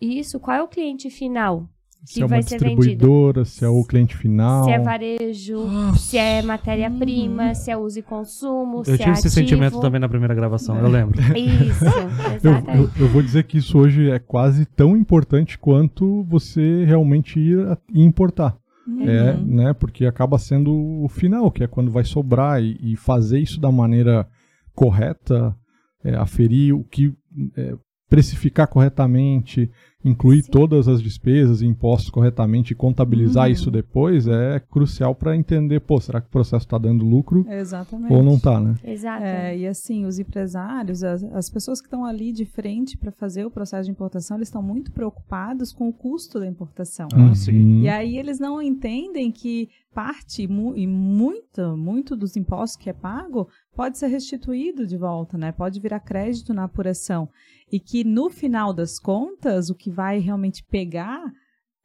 E 0.00 0.18
isso, 0.18 0.40
qual 0.40 0.56
é 0.56 0.62
o 0.62 0.68
cliente 0.68 1.10
final 1.10 1.68
se 2.06 2.22
é 2.22 2.26
uma 2.26 2.40
distribuidora, 2.40 3.44
se 3.44 3.64
é 3.64 3.68
o 3.68 3.84
cliente 3.84 4.16
final. 4.16 4.64
Se 4.64 4.70
é 4.70 4.78
varejo, 4.78 5.66
se 5.96 6.16
é 6.16 6.40
matéria-prima, 6.42 7.54
se 7.54 7.70
é 7.70 7.76
uso 7.76 7.98
e 7.98 8.02
consumo, 8.02 8.84
se 8.84 8.90
Eu 8.90 8.94
é 8.94 8.98
tive 8.98 9.10
esse 9.12 9.26
ativo. 9.28 9.34
sentimento 9.34 9.80
também 9.80 10.00
na 10.00 10.08
primeira 10.08 10.34
gravação, 10.34 10.78
eu 10.78 10.88
lembro. 10.88 11.20
Isso, 11.36 11.84
Eu, 12.42 12.52
exatamente. 12.52 12.78
eu, 12.98 13.04
eu 13.06 13.08
vou 13.08 13.22
dizer 13.22 13.44
que 13.44 13.58
isso 13.58 13.78
hoje 13.78 14.10
é 14.10 14.18
quase 14.18 14.64
tão 14.64 14.96
importante 14.96 15.58
quanto 15.58 16.22
você 16.24 16.84
realmente 16.84 17.38
ir 17.38 17.78
e 17.92 18.02
importar. 18.02 18.56
É, 19.00 19.32
Uhum. 19.32 19.44
né? 19.44 19.72
Porque 19.72 20.06
acaba 20.06 20.38
sendo 20.38 20.72
o 20.72 21.08
final, 21.08 21.50
que 21.50 21.64
é 21.64 21.66
quando 21.66 21.90
vai 21.90 22.04
sobrar 22.04 22.62
e, 22.62 22.78
e 22.80 22.94
fazer 22.94 23.40
isso 23.40 23.60
da 23.60 23.72
maneira 23.72 24.28
correta, 24.76 25.56
é, 26.04 26.14
aferir 26.14 26.72
o 26.72 26.84
que 26.84 27.12
é, 27.56 27.74
precificar 28.08 28.68
corretamente, 28.68 29.70
incluir 30.04 30.42
Sim. 30.44 30.50
todas 30.52 30.86
as 30.86 31.02
despesas 31.02 31.60
e 31.62 31.66
impostos 31.66 32.10
corretamente 32.10 32.72
e 32.72 32.76
contabilizar 32.76 33.46
Uhum. 33.46 33.52
isso 33.52 33.70
depois 33.70 34.28
é 34.28 34.60
crucial 34.60 35.14
para 35.16 35.36
entender, 35.36 35.80
pô, 35.80 36.00
será 36.00 36.20
que 36.20 36.28
o 36.28 36.30
processo 36.30 36.64
está 36.64 36.78
dando 36.78 37.04
lucro 37.04 37.44
Exatamente. 37.48 38.12
ou 38.12 38.22
não 38.22 38.34
está, 38.36 38.60
né? 38.60 38.76
Exato. 38.84 39.24
É, 39.24 39.58
e 39.58 39.66
assim, 39.66 40.04
os 40.04 40.20
empresários, 40.20 41.02
as, 41.02 41.24
as 41.24 41.50
pessoas 41.50 41.80
que 41.80 41.88
estão 41.88 42.04
ali 42.04 42.32
de 42.32 42.44
frente 42.44 42.96
para 42.96 43.10
fazer 43.10 43.44
o 43.44 43.50
processo 43.50 43.86
de 43.86 43.90
importação, 43.90 44.36
eles 44.36 44.46
estão 44.48 44.62
muito 44.62 44.92
preocupados 44.92 45.72
com 45.72 45.88
o 45.88 45.92
custo 45.92 46.38
da 46.38 46.46
importação. 46.46 47.08
Ah, 47.12 47.34
sim. 47.34 47.52
Uhum. 47.78 47.80
E 47.82 47.88
aí 47.88 48.16
eles 48.16 48.38
não 48.38 48.62
entendem 48.62 49.32
que 49.32 49.68
parte 49.92 50.46
mu- 50.46 50.76
e 50.76 50.86
muito, 50.86 51.76
muito 51.76 52.14
dos 52.14 52.36
impostos 52.36 52.76
que 52.76 52.88
é 52.90 52.92
pago 52.92 53.48
pode 53.74 53.98
ser 53.98 54.06
restituído 54.08 54.86
de 54.86 54.96
volta, 54.96 55.36
né? 55.36 55.50
Pode 55.50 55.80
virar 55.80 55.98
crédito 56.00 56.54
na 56.54 56.64
apuração. 56.64 57.28
E 57.70 57.80
que 57.80 58.04
no 58.04 58.30
final 58.30 58.72
das 58.72 58.98
contas, 58.98 59.70
o 59.70 59.74
que 59.74 59.90
vai 59.90 60.18
realmente 60.18 60.64
pegar 60.64 61.32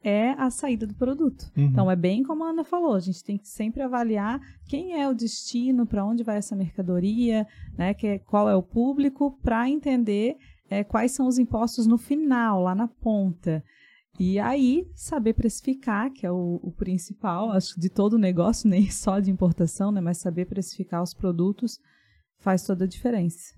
é 0.04 0.30
a 0.30 0.50
saída 0.50 0.86
do 0.86 0.94
produto. 0.94 1.50
Uhum. 1.56 1.64
Então 1.64 1.90
é 1.90 1.96
bem 1.96 2.22
como 2.22 2.44
a 2.44 2.50
Ana 2.50 2.64
falou, 2.64 2.94
a 2.94 3.00
gente 3.00 3.22
tem 3.22 3.38
que 3.38 3.48
sempre 3.48 3.82
avaliar 3.82 4.40
quem 4.66 5.00
é 5.00 5.08
o 5.08 5.14
destino, 5.14 5.86
para 5.86 6.04
onde 6.04 6.24
vai 6.24 6.36
essa 6.38 6.56
mercadoria, 6.56 7.46
né, 7.78 7.94
que 7.94 8.06
é- 8.06 8.18
qual 8.18 8.48
é 8.48 8.54
o 8.54 8.62
público, 8.62 9.38
para 9.42 9.68
entender 9.68 10.36
é, 10.68 10.82
quais 10.82 11.12
são 11.12 11.26
os 11.26 11.38
impostos 11.38 11.86
no 11.86 11.98
final, 11.98 12.62
lá 12.62 12.74
na 12.74 12.88
ponta. 12.88 13.62
E 14.18 14.38
aí, 14.38 14.86
saber 14.94 15.34
precificar, 15.34 16.10
que 16.10 16.24
é 16.24 16.32
o, 16.32 16.58
o 16.62 16.72
principal, 16.72 17.50
acho, 17.50 17.78
de 17.78 17.90
todo 17.90 18.14
o 18.14 18.18
negócio, 18.18 18.68
nem 18.70 18.90
só 18.90 19.20
de 19.20 19.30
importação, 19.30 19.92
né, 19.92 20.00
mas 20.00 20.18
saber 20.18 20.46
precificar 20.46 21.02
os 21.02 21.12
produtos 21.12 21.78
faz 22.38 22.64
toda 22.64 22.84
a 22.84 22.88
diferença. 22.88 23.54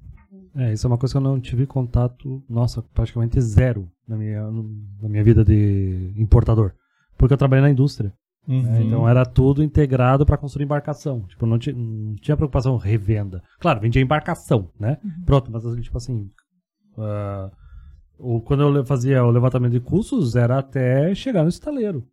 É, 0.57 0.73
isso 0.73 0.87
é 0.87 0.89
uma 0.89 0.99
coisa 0.99 1.13
que 1.15 1.17
eu 1.19 1.21
não 1.23 1.41
tive 1.41 1.67
contato, 1.67 2.43
nossa, 2.49 2.83
praticamente 2.95 3.41
zero 3.41 3.89
na 4.07 4.17
minha, 4.17 4.51
na 5.03 5.09
minha 5.09 5.25
vida 5.25 5.45
de 5.45 6.13
importador. 6.17 6.73
Porque 7.19 7.33
eu 7.35 7.39
trabalhei 7.39 7.63
na 7.63 7.71
indústria. 7.71 8.13
Uhum. 8.47 8.63
né? 8.63 8.83
Então 8.83 9.09
era 9.09 9.25
tudo 9.25 9.63
integrado 9.63 10.27
para 10.27 10.37
construir 10.37 10.65
embarcação. 10.65 11.23
Tipo, 11.23 11.47
não, 11.47 11.59
ti- 11.59 11.73
não 11.73 12.15
tinha 12.17 12.37
preocupação 12.37 12.77
revenda. 12.77 13.43
Claro, 13.59 13.81
vendia 13.81 14.03
embarcação, 14.03 14.69
né? 14.79 14.99
Pronto, 15.25 15.51
mas 15.51 15.63
tipo 15.83 15.97
assim. 15.97 16.29
ah, 16.99 17.51
o, 18.19 18.41
quando 18.41 18.63
eu 18.77 18.85
fazia 18.85 19.25
o 19.25 19.31
levantamento 19.31 19.73
de 19.73 19.81
custos, 19.81 20.37
era 20.37 20.59
até 20.59 21.15
chegar 21.15 21.43
no 21.43 21.49
estaleiro. 21.49 22.05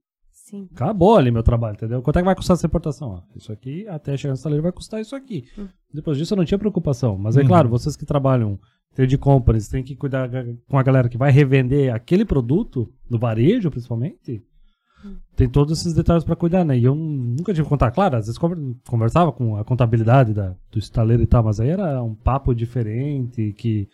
Sim. 0.52 0.68
Acabou 0.76 1.16
ali 1.16 1.32
meu 1.32 1.42
trabalho, 1.42 1.76
entendeu? 1.76 2.02
Quanto 2.02 2.18
é 2.18 2.22
que 2.22 2.26
vai 2.26 2.36
custar 2.36 2.56
essa 2.56 2.68
importação? 2.68 3.10
Ó, 3.10 3.22
isso 3.36 3.52
aqui, 3.52 3.88
até 3.88 4.16
chegar 4.18 4.34
no 4.34 4.36
estaleiro, 4.36 4.62
vai 4.64 4.72
custar 4.72 5.00
isso 5.02 5.16
aqui. 5.16 5.46
Hum. 5.58 5.68
Depois 5.94 6.18
disso 6.18 6.34
eu 6.34 6.38
não 6.38 6.46
tinha 6.46 6.60
preocupação. 6.60 7.18
Mas 7.18 7.38
é 7.38 7.42
Uhum. 7.42 7.48
claro, 7.48 7.70
vocês 7.70 7.96
que 7.96 8.06
trabalham 8.06 8.60
trade 8.94 9.18
companies, 9.18 9.70
tem 9.70 9.82
que 9.84 9.96
cuidar 9.96 10.30
com 10.68 10.78
a 10.78 10.84
galera 10.84 11.08
que 11.08 11.18
vai 11.18 11.32
revender 11.32 11.94
aquele 11.96 12.26
produto, 12.26 12.92
no 13.10 13.18
varejo 13.18 13.72
principalmente. 13.72 14.44
Hum. 15.06 15.16
Tem 15.36 15.50
todos 15.50 15.80
esses 15.80 15.94
detalhes 15.94 16.24
pra 16.26 16.36
cuidar, 16.36 16.64
né? 16.66 16.78
E 16.78 16.84
eu 16.84 16.94
nunca 16.94 17.54
tive 17.54 17.64
que 17.64 17.70
contar. 17.70 17.90
Claro, 17.92 18.18
às 18.18 18.26
vezes 18.26 18.38
conver- 18.38 18.76
conversava 18.88 19.32
com 19.32 19.56
a 19.56 19.64
contabilidade 19.64 20.34
da, 20.34 20.54
do 20.72 20.78
estaleiro 20.78 21.24
e 21.24 21.26
tal, 21.28 21.44
mas 21.44 21.60
aí 21.60 21.70
era 21.70 22.04
um 22.04 22.14
papo 22.14 22.54
diferente 22.54 23.54
que... 23.54 23.88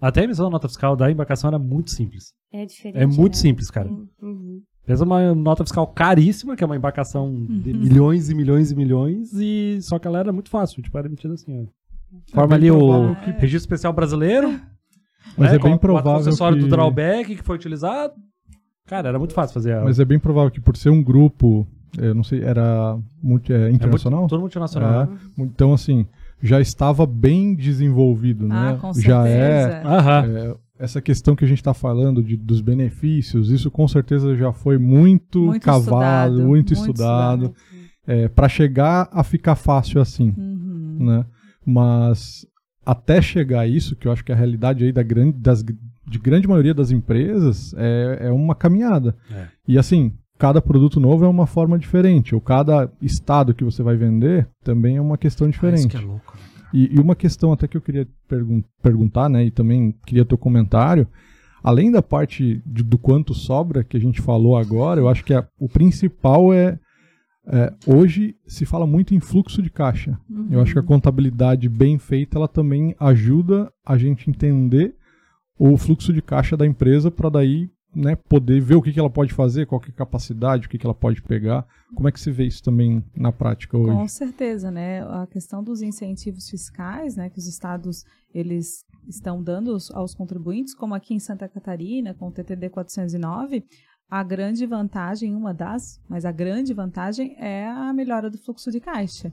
Até 0.00 0.20
a 0.20 0.24
emissão 0.24 0.44
da 0.44 0.50
nota 0.50 0.68
fiscal 0.68 0.94
da 0.94 1.10
embarcação 1.10 1.48
era 1.48 1.58
muito 1.58 1.90
simples. 1.90 2.34
É 2.52 2.66
diferente. 2.66 3.02
É 3.02 3.06
muito 3.06 3.32
né? 3.34 3.38
simples, 3.40 3.70
cara. 3.70 3.88
Uhum. 4.20 4.60
Pensa 4.86 5.04
uma 5.04 5.34
nota 5.34 5.64
fiscal 5.64 5.86
caríssima, 5.86 6.54
que 6.56 6.62
é 6.62 6.66
uma 6.66 6.76
embarcação 6.76 7.32
de 7.48 7.72
milhões 7.72 8.28
e 8.28 8.34
milhões 8.34 8.70
e 8.70 8.74
milhões, 8.76 9.32
e 9.34 9.78
só 9.80 9.98
que 9.98 10.06
ela 10.06 10.18
era 10.18 10.32
muito 10.32 10.50
fácil, 10.50 10.82
tipo, 10.82 10.96
era 10.98 11.06
emitida 11.08 11.34
assim, 11.34 11.62
ó. 11.62 12.34
Forma 12.34 12.54
É 12.54 12.56
ali 12.56 12.70
o 12.70 12.78
provável 12.78 13.16
que- 13.16 13.30
registro 13.32 13.56
especial 13.66 13.92
brasileiro, 13.92 14.48
Mas 15.38 15.50
né, 15.50 15.56
é 15.56 15.58
bem 15.58 15.76
provável 15.78 16.12
o 16.12 16.16
acessório 16.16 16.58
que... 16.58 16.64
do 16.64 16.68
drawback 16.70 17.34
que 17.34 17.42
foi 17.42 17.56
utilizado. 17.56 18.12
Cara, 18.86 19.08
era 19.08 19.18
muito 19.18 19.32
fácil 19.32 19.54
fazer. 19.54 19.72
a- 19.72 19.82
Mas 19.84 19.98
é 19.98 20.04
bem 20.04 20.18
provável 20.18 20.50
que 20.50 20.60
por 20.60 20.76
ser 20.76 20.90
um 20.90 21.02
grupo, 21.02 21.66
eu 21.98 22.14
não 22.14 22.22
sei, 22.22 22.42
era 22.42 22.96
multi, 23.22 23.52
é, 23.52 23.56
é 23.56 23.60
muito- 23.62 23.76
internacional? 23.76 24.26
tudo 24.28 24.40
multinacional. 24.40 25.02
É. 25.02 25.06
né? 25.06 25.18
Então, 25.38 25.72
assim, 25.72 26.06
já 26.42 26.60
estava 26.60 27.06
bem 27.06 27.54
desenvolvido, 27.54 28.46
né? 28.46 28.74
Ah, 28.76 28.78
com 28.78 28.92
já 28.92 29.26
é, 29.26 29.82
Aham. 29.82 30.24
é, 30.26 30.54
essa 30.78 31.00
questão 31.00 31.36
que 31.36 31.44
a 31.44 31.48
gente 31.48 31.58
está 31.58 31.72
falando 31.74 32.22
de, 32.22 32.36
dos 32.36 32.60
benefícios, 32.60 33.50
isso 33.50 33.70
com 33.70 33.86
certeza 33.86 34.34
já 34.36 34.52
foi 34.52 34.76
muito, 34.78 35.40
Muito 35.40 35.62
cavado, 35.62 35.80
estudado, 35.84 36.32
muito, 36.34 36.46
muito 36.48 36.72
estudado, 36.74 37.54
para 38.34 38.48
chegar 38.48 39.08
a 39.12 39.22
ficar 39.22 39.54
fácil 39.54 40.00
assim, 40.00 40.34
Uhum. 40.36 40.96
né? 41.00 41.26
Mas 41.64 42.46
até 42.84 43.22
chegar 43.22 43.60
a 43.60 43.66
isso, 43.66 43.96
que 43.96 44.06
eu 44.06 44.12
acho 44.12 44.24
que 44.24 44.32
a 44.32 44.36
realidade 44.36 44.84
aí 44.84 44.92
da 44.92 45.02
grande, 45.02 45.38
das, 45.38 45.62
de 45.62 46.18
grande 46.18 46.46
maioria 46.46 46.74
das 46.74 46.90
empresas 46.90 47.72
é, 47.78 48.18
é 48.26 48.30
uma 48.32 48.54
caminhada. 48.54 49.16
É. 49.30 49.46
E 49.66 49.78
assim, 49.78 50.12
cada 50.38 50.60
produto 50.60 51.00
novo 51.00 51.24
é 51.24 51.28
uma 51.28 51.46
forma 51.46 51.78
diferente, 51.78 52.34
ou 52.34 52.40
cada 52.40 52.90
estado 53.00 53.54
que 53.54 53.64
você 53.64 53.82
vai 53.82 53.96
vender 53.96 54.46
também 54.62 54.96
é 54.96 55.00
uma 55.00 55.16
questão 55.16 55.46
Ah, 55.46 55.50
isso 55.50 55.56
diferente. 55.60 55.88
que 55.88 55.96
é 55.96 56.00
louco. 56.00 56.34
né? 56.36 56.42
E, 56.76 56.94
e 56.94 56.98
uma 56.98 57.14
questão 57.14 57.52
até 57.52 57.68
que 57.68 57.76
eu 57.76 57.80
queria 57.80 58.06
pergun 58.28 58.62
perguntar, 58.82 59.28
né, 59.28 59.44
e 59.44 59.50
também 59.50 59.94
queria 60.04 60.24
teu 60.24 60.36
comentário, 60.36 61.06
além 61.62 61.90
da 61.90 62.02
parte 62.02 62.60
de- 62.66 62.82
do 62.82 62.98
quanto 62.98 63.32
sobra 63.32 63.84
que 63.84 63.96
a 63.96 64.00
gente 64.00 64.20
falou 64.20 64.56
agora, 64.56 65.00
eu 65.00 65.08
acho 65.08 65.24
que 65.24 65.32
a- 65.32 65.46
o 65.58 65.68
principal 65.68 66.52
é, 66.52 66.78
é, 67.46 67.72
hoje 67.86 68.34
se 68.46 68.66
fala 68.66 68.86
muito 68.86 69.14
em 69.14 69.20
fluxo 69.20 69.62
de 69.62 69.70
caixa. 69.70 70.18
Eu 70.50 70.60
acho 70.60 70.72
que 70.72 70.78
a 70.78 70.82
contabilidade 70.82 71.68
bem 71.68 71.96
feita, 71.98 72.38
ela 72.38 72.48
também 72.48 72.94
ajuda 72.98 73.70
a 73.86 73.96
gente 73.96 74.28
entender 74.28 74.94
o 75.58 75.76
fluxo 75.76 76.12
de 76.12 76.20
caixa 76.22 76.56
da 76.56 76.66
empresa 76.66 77.10
para 77.10 77.28
daí 77.28 77.70
né, 77.94 78.16
poder 78.16 78.60
ver 78.60 78.74
o 78.74 78.82
que, 78.82 78.92
que 78.92 78.98
ela 78.98 79.10
pode 79.10 79.32
fazer, 79.32 79.66
qual 79.66 79.80
que 79.80 79.88
é 79.90 79.92
a 79.92 79.96
capacidade, 79.96 80.66
o 80.66 80.70
que, 80.70 80.78
que 80.78 80.86
ela 80.86 80.94
pode 80.94 81.22
pegar. 81.22 81.66
Como 81.94 82.08
é 82.08 82.12
que 82.12 82.18
se 82.20 82.30
vê 82.30 82.44
isso 82.44 82.62
também 82.62 83.04
na 83.16 83.30
prática 83.30 83.76
hoje? 83.78 83.92
Com 83.96 84.08
certeza, 84.08 84.70
né? 84.70 85.02
A 85.02 85.26
questão 85.26 85.62
dos 85.62 85.80
incentivos 85.82 86.48
fiscais, 86.50 87.16
né, 87.16 87.30
que 87.30 87.38
os 87.38 87.46
estados 87.46 88.04
eles 88.34 88.84
estão 89.08 89.42
dando 89.42 89.76
aos- 89.92 90.14
contribuintes, 90.14 90.74
como 90.74 90.94
aqui 90.94 91.14
em 91.14 91.20
Santa 91.20 91.48
Catarina, 91.48 92.14
com 92.14 92.28
o 92.28 92.32
TTD 92.32 92.68
409, 92.70 93.64
a 94.10 94.22
grande 94.22 94.66
vantagem, 94.66 95.34
uma 95.34 95.54
das, 95.54 96.00
mas 96.08 96.24
a 96.24 96.32
grande 96.32 96.74
vantagem 96.74 97.36
é 97.38 97.66
a 97.66 97.92
melhora 97.92 98.28
do 98.28 98.38
fluxo 98.38 98.70
de 98.70 98.80
caixa. 98.80 99.32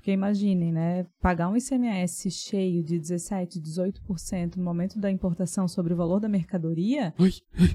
Porque 0.00 0.12
imaginem, 0.12 0.72
né, 0.72 1.04
pagar 1.20 1.50
um 1.50 1.56
ICMS 1.58 2.30
cheio 2.30 2.82
de 2.82 2.98
17, 2.98 3.60
18% 3.60 4.56
no 4.56 4.64
momento 4.64 4.98
da 4.98 5.10
importação 5.10 5.68
sobre 5.68 5.92
o 5.92 5.96
valor 5.96 6.18
da 6.18 6.26
mercadoria, 6.26 7.12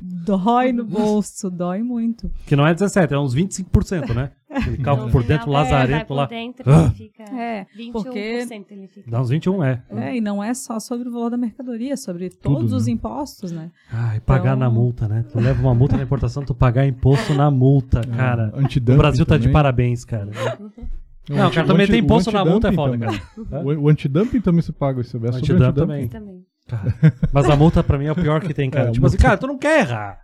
dói 0.01 0.73
no 0.73 0.83
bolso, 0.83 1.51
dói 1.51 1.83
muito. 1.83 2.31
Que 2.47 2.55
não 2.55 2.65
é 2.65 2.73
17, 2.73 3.13
é 3.13 3.19
uns 3.19 3.35
25%, 3.35 4.11
né? 4.15 4.31
Cálculo 4.83 5.07
No 5.07 5.11
por 5.11 5.21
dentro, 5.23 5.55
é, 5.55 6.03
por 6.03 6.13
lá. 6.15 6.25
dentro, 6.25 6.63
Ah. 6.67 6.85
ele 6.85 6.95
fica 6.95 7.23
É, 7.23 7.67
21% 7.77 7.91
porque- 7.91 8.73
ele 8.73 8.87
fica. 8.87 9.11
Dá 9.11 9.21
uns 9.21 9.29
21, 9.29 9.63
é. 9.63 9.83
É, 9.91 10.15
e 10.17 10.21
não 10.21 10.43
é 10.43 10.51
só 10.55 10.79
sobre 10.79 11.07
o 11.07 11.11
valor 11.11 11.29
da 11.29 11.37
mercadoria, 11.37 11.95
sobre 11.95 12.29
todos 12.31 12.71
né? 12.71 12.77
os 12.77 12.87
impostos, 12.87 13.51
né? 13.51 13.69
Ai, 13.91 14.19
pagar 14.19 14.55
Então- 14.55 14.59
na 14.61 14.69
multa, 14.71 15.07
né? 15.07 15.23
Tu 15.31 15.39
leva 15.39 15.61
uma 15.61 15.75
multa 15.75 15.95
na 15.95 16.01
importação, 16.03 16.43
tu 16.43 16.55
pagar 16.55 16.87
imposto 16.87 17.35
na 17.35 17.51
multa, 17.51 18.01
cara. 18.01 18.51
É, 18.55 18.91
O 18.93 18.97
Brasil 18.97 19.25
tá 19.27 19.35
de 19.37 19.43
também. 19.43 19.53
parabéns, 19.53 20.03
cara. 20.03 20.31
O 20.31 20.31
Não, 21.29 21.47
anti- 21.47 21.55
cara, 21.55 21.65
o 21.65 21.69
também 21.69 21.87
tem 21.87 22.01
o 22.01 22.03
imposto 22.03 22.31
na 22.31 22.45
multa, 22.45 22.69
é 22.69 22.71
foda, 22.73 22.91
também. 22.97 23.09
cara. 23.49 23.63
O, 23.63 23.83
o 23.83 23.89
antidumping 23.89 24.41
também 24.41 24.61
se 24.61 24.71
paga 24.71 25.01
esse 25.01 25.09
é 25.09 25.11
sobre 25.11 25.29
Antidumping 25.29 25.63
antidumping. 25.63 26.07
também. 26.07 26.07
Também. 26.07 26.45
Cara, 26.67 26.93
Mas 27.33 27.49
a 27.49 27.55
multa 27.55 27.83
pra 27.83 27.97
mim 27.97 28.05
é 28.05 28.11
o 28.11 28.15
pior 28.15 28.41
que 28.41 28.53
tem, 28.53 28.69
cara. 28.69 28.89
É, 28.89 28.91
tipo 28.91 29.05
assim, 29.05 29.17
cara, 29.17 29.37
tu 29.37 29.47
não 29.47 29.57
quer 29.57 29.79
errar. 29.81 30.19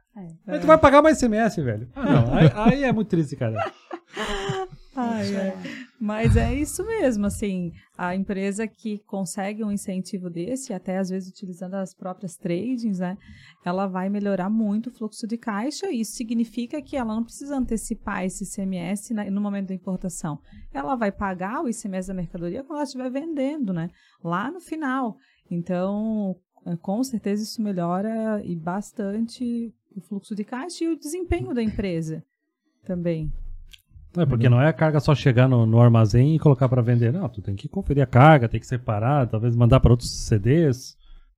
É. 0.48 0.54
Aí 0.54 0.60
tu 0.60 0.68
vai 0.68 0.78
pagar 0.78 1.02
mais 1.02 1.18
CMS, 1.18 1.56
velho. 1.58 1.88
Ah, 1.96 2.04
não. 2.06 2.34
Aí, 2.36 2.52
aí 2.54 2.84
é 2.84 2.92
muito 2.92 3.08
triste, 3.08 3.36
cara. 3.36 3.72
Ai, 4.96 5.36
ai. 5.36 5.54
Mas 6.00 6.36
é 6.36 6.54
isso 6.54 6.86
mesmo, 6.86 7.26
assim, 7.28 7.72
a 7.98 8.16
empresa 8.16 8.68
que 8.68 9.00
consegue 9.06 9.64
um 9.64 9.72
incentivo 9.72 10.30
desse, 10.30 10.74
até 10.74 10.98
às 10.98 11.10
vezes 11.10 11.30
utilizando 11.30 11.76
as 11.76 11.94
próprias 11.94 12.36
tradings, 12.36 13.00
né, 13.00 13.18
ela 13.64 13.88
vai 13.88 14.10
melhorar 14.10 14.50
muito 14.50 14.88
o 14.88 14.92
fluxo 14.92 15.26
de 15.28 15.38
caixa, 15.38 15.90
e 15.92 16.02
isso 16.02 16.14
significa 16.14 16.82
que 16.82 16.98
ela 16.98 17.14
não 17.16 17.24
precisa 17.24 17.56
antecipar 17.56 18.26
esse 18.26 18.44
ICMS 18.44 19.14
na- 19.14 19.30
no 19.30 19.40
momento 19.40 19.68
da 19.68 19.76
importação. 19.76 20.40
Ela 20.74 20.96
vai 20.96 21.12
pagar 21.12 21.62
o 21.64 21.70
ICMS 21.70 22.08
da 22.08 22.14
mercadoria 22.14 22.64
quando 22.64 22.78
ela 22.78 22.84
estiver 22.84 23.10
vendendo, 23.12 23.72
né, 23.72 23.90
lá 24.24 24.52
no 24.52 24.60
final. 24.60 25.16
Então, 25.50 26.36
eh, 26.66 26.76
com 26.78 27.04
certeza 27.04 27.44
isso 27.44 27.62
melhora 27.62 28.42
e 28.44 28.56
bastante 28.56 29.74
o 29.96 30.02
fluxo 30.02 30.34
de 30.36 30.44
caixa 30.44 30.84
e 30.84 30.88
o 30.90 30.98
desempenho 30.98 31.54
da 31.54 31.62
empresa 31.62 32.24
também. 32.84 33.32
É, 34.18 34.26
porque 34.26 34.50
não 34.50 34.62
é 34.62 34.68
a 34.68 34.74
carga 34.74 35.00
só 35.00 35.16
chegar 35.16 35.48
no, 35.48 35.66
no 35.66 35.80
armazém 35.80 36.36
e 36.36 36.40
colocar 36.40 36.68
pra 36.68 36.82
vender. 36.82 37.14
Não, 37.14 37.30
tu 37.30 37.42
tem 37.42 37.56
que 37.56 37.70
conferir 37.70 38.04
a 38.04 38.08
carga, 38.08 38.50
tem 38.50 38.60
que 38.60 38.68
separar, 38.68 39.28
talvez 39.28 39.56
mandar 39.56 39.80
pra 39.80 39.92
outros 39.92 40.12
CDs. 40.28 40.98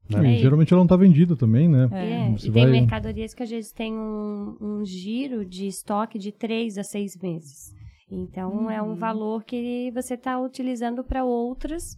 Né? 0.10 0.34
E 0.34 0.40
geralmente 0.40 0.74
ela 0.74 0.82
não 0.82 0.88
tá 0.88 0.98
vendida 0.98 1.36
também, 1.36 1.70
né? 1.70 1.88
É, 1.92 2.32
Você 2.32 2.50
e 2.50 2.52
tem 2.52 2.64
vai- 2.64 2.72
mercadorias 2.72 3.34
que 3.34 3.44
às 3.44 3.50
vezes 3.50 3.72
tem 3.72 3.94
um, 3.94 4.58
um 4.60 4.86
giro 4.86 5.46
de 5.46 5.68
estoque 5.68 6.18
de 6.20 6.32
três 6.32 6.78
a 6.78 6.84
seis 6.84 7.16
meses. 7.22 7.74
Então 8.12 8.70
é 8.70 8.82
um 8.82 8.96
valor 8.96 9.44
que 9.44 9.90
você 9.92 10.16
está 10.16 10.40
utilizando 10.40 11.04
para 11.04 11.24
outras, 11.24 11.98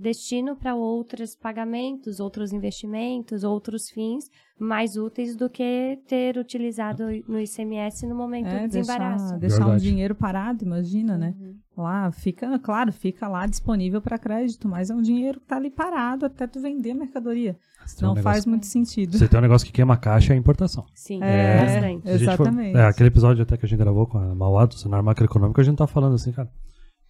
destino 0.00 0.56
para 0.56 0.74
outros 0.74 1.34
pagamentos, 1.36 2.18
outros 2.20 2.52
investimentos, 2.52 3.44
outros 3.44 3.88
fins 3.90 4.30
mais 4.58 4.96
úteis 4.96 5.34
do 5.36 5.48
que 5.50 5.98
ter 6.06 6.36
utilizado 6.36 7.04
no 7.26 7.40
ICMS 7.40 8.06
no 8.06 8.14
momento 8.14 8.46
É, 8.46 8.60
do 8.66 8.68
desembaraço. 8.72 9.36
deixar, 9.38 9.56
deixar 9.58 9.66
um 9.68 9.76
dinheiro 9.76 10.14
parado, 10.14 10.64
imagina, 10.64 11.18
né? 11.18 11.34
Uhum. 11.40 11.54
Lá 11.76 12.12
fica, 12.12 12.58
claro, 12.58 12.92
fica 12.92 13.26
lá 13.26 13.46
disponível 13.46 14.00
para 14.00 14.18
crédito, 14.18 14.68
mas 14.68 14.90
é 14.90 14.94
um 14.94 15.00
dinheiro 15.02 15.40
que 15.40 15.46
tá 15.46 15.56
ali 15.56 15.70
parado 15.70 16.26
até 16.26 16.46
tu 16.46 16.60
vender 16.60 16.90
a 16.92 16.94
mercadoria. 16.94 17.56
Se 17.86 17.96
tem 17.96 18.04
um 18.04 18.10
Não 18.10 18.14
negócio- 18.14 18.32
faz 18.34 18.46
muito 18.46 18.66
sentido. 18.66 19.16
Você 19.18 19.26
tem 19.26 19.38
um 19.38 19.42
negócio 19.42 19.66
que 19.66 19.72
queima 19.72 19.94
a 19.94 19.96
caixa 19.96 20.32
é 20.32 20.36
a 20.36 20.38
importação. 20.38 20.84
Sim, 20.94 21.20
É, 21.22 21.60
bastante. 21.60 22.02
Se 22.02 22.08
a 22.08 22.16
gente 22.18 22.26
for- 22.36 22.42
Exatamente. 22.44 22.76
é, 22.76 22.84
aquele 22.84 23.08
episódio 23.08 23.42
até 23.42 23.56
que 23.56 23.64
a 23.66 23.68
gente 23.68 23.78
gravou 23.78 24.06
com 24.06 24.18
a 24.18 24.34
Mauá, 24.34 24.66
do 24.66 24.74
cenário 24.74 25.04
macroeconômico, 25.04 25.60
a 25.60 25.64
gente 25.64 25.78
tá 25.78 25.86
falando 25.86 26.14
assim, 26.14 26.30
cara. 26.30 26.48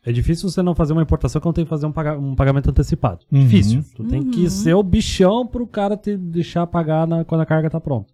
É 0.05 0.11
difícil 0.11 0.49
você 0.51 0.63
não 0.63 0.75
fazer 0.75 0.93
uma 0.93 1.03
importação 1.03 1.41
que 1.41 1.47
não 1.47 1.53
tem 1.53 1.65
que 1.65 1.71
fazer 1.71 1.87
um, 1.87 1.93
paga- 1.93 2.19
um 2.19 2.35
pagamento 2.35 2.69
antecipado. 2.71 3.25
Uhum. 3.31 3.41
Difícil. 3.41 3.85
Tu 3.95 4.03
tem 4.05 4.21
Uhum. 4.23 4.31
que 4.31 4.51
ser 4.51 4.75
o 4.75 4.83
bichão 4.83 5.47
pro 5.47 5.67
cara 5.67 5.97
te 5.97 6.17
deixar 6.17 6.67
pagar 6.67 7.07
na- 7.07 7.25
quando 7.25 7.43
a 7.43 7.47
carga 7.47 7.71
tá 7.71 7.81
pronta. 7.81 8.13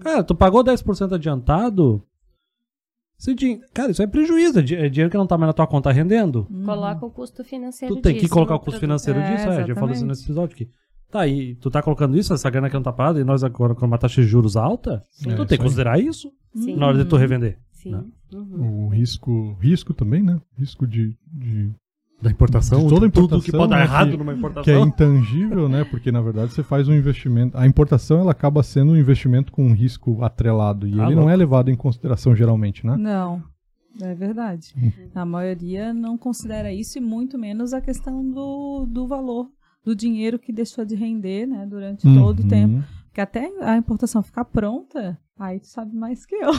Cara, 0.00 0.22
tu 0.24 0.34
pagou 0.34 0.62
10% 0.64 1.14
adiantado. 1.14 2.02
esse 3.18 3.34
Cara, 3.74 3.90
isso 3.90 4.02
é 4.02 4.06
prejuízo. 4.06 4.58
É 4.60 4.62
é 4.62 4.88
dinheiro 4.88 5.10
que 5.10 5.16
não 5.18 5.26
tá 5.26 5.36
mais 5.36 5.48
na 5.48 5.52
tua 5.52 5.66
conta 5.66 5.90
rendendo. 5.92 6.46
Coloca 6.64 7.04
o 7.04 7.10
custo 7.10 7.44
financeiro 7.44 7.96
Tu 7.96 8.00
tem 8.00 8.14
que 8.14 8.20
disso 8.22 8.32
colocar 8.32 8.54
no 8.54 8.60
o 8.60 8.62
custo 8.64 8.80
financeiro 8.80 9.18
É, 9.20 9.30
disso. 9.34 9.48
É, 9.48 9.66
já 9.66 9.74
falou 9.74 9.90
isso 9.90 10.06
nesse 10.06 10.24
episódio 10.24 10.54
aqui. 10.54 10.68
Tá 11.10 11.20
aí, 11.22 11.56
tu 11.56 11.68
tá 11.70 11.82
colocando 11.82 12.16
isso, 12.16 12.32
essa 12.32 12.48
grana 12.48 12.68
que 12.70 12.74
não 12.76 12.82
tá 12.84 12.92
parada, 12.92 13.20
e 13.20 13.24
nós 13.24 13.42
agora 13.42 13.74
com 13.74 13.84
uma 13.84 13.98
taxa 13.98 14.22
de 14.22 14.28
juros 14.28 14.56
alta, 14.56 15.02
Sim. 15.10 15.34
tu 15.34 15.42
É, 15.42 15.44
tem 15.44 15.58
que 15.58 15.64
considerar 15.64 16.00
isso 16.00 16.30
Sim. 16.54 16.76
na 16.76 16.86
hora 16.86 16.98
de 16.98 17.04
tu 17.04 17.16
revender. 17.16 17.58
Sim. 17.72 17.90
né? 17.90 18.04
Uhum. 18.32 18.86
O 18.86 18.88
risco, 18.88 19.56
risco 19.60 19.92
também, 19.94 20.22
né? 20.22 20.40
Risco 20.56 20.86
de, 20.86 21.16
de- 21.32 21.70
Da 22.22 22.30
importação, 22.30 22.82
De 22.82 22.88
toda 22.90 23.06
a 23.06 23.10
tudo 23.10 23.28
que 23.42 23.48
importação, 23.50 23.58
pode 23.60 23.70
dar 23.70 23.76
né, 23.78 23.84
errado 23.84 24.10
que- 24.10 24.16
numa 24.18 24.32
que 24.32 24.36
é 24.36 24.38
importação. 24.38 24.86
intangível, 24.86 25.68
né? 25.68 25.84
Porque 25.84 26.12
na 26.12 26.20
verdade 26.20 26.52
você 26.52 26.62
faz 26.62 26.86
um 26.88 26.92
investimento. 26.94 27.56
A 27.56 27.66
importação 27.66 28.20
ela 28.20 28.32
acaba 28.32 28.62
sendo 28.62 28.92
um 28.92 28.96
investimento 28.96 29.50
com 29.50 29.64
um 29.66 29.72
risco 29.72 30.22
atrelado 30.22 30.86
e 30.86 30.92
Ah, 31.00 31.04
ele 31.06 31.14
não 31.14 31.22
louco. 31.22 31.30
é 31.30 31.36
levado 31.36 31.70
em 31.70 31.76
consideração 31.76 32.36
geralmente, 32.36 32.86
né? 32.86 32.96
Não, 32.96 33.42
é 34.02 34.14
verdade. 34.14 34.74
A 35.14 35.24
maioria 35.24 35.94
não 35.94 36.18
considera 36.18 36.70
isso 36.72 36.98
e 36.98 37.00
muito 37.00 37.38
menos 37.38 37.72
a 37.72 37.80
questão 37.80 38.22
do, 38.30 38.86
do 38.86 39.06
valor 39.08 39.48
do 39.82 39.96
dinheiro 39.96 40.38
que 40.38 40.52
deixou 40.52 40.84
de 40.84 40.94
render, 40.94 41.46
né, 41.46 41.64
durante 41.66 42.02
todo 42.02 42.40
o 42.40 42.42
Uhum. 42.42 42.48
tempo. 42.48 42.84
Porque 43.06 43.20
até 43.22 43.50
a 43.62 43.76
importação 43.78 44.22
ficar 44.22 44.44
pronta, 44.44 45.18
aí 45.40 45.58
tu 45.60 45.66
sabe 45.66 45.94
mais 45.96 46.24
que 46.26 46.34
eu. 46.36 46.50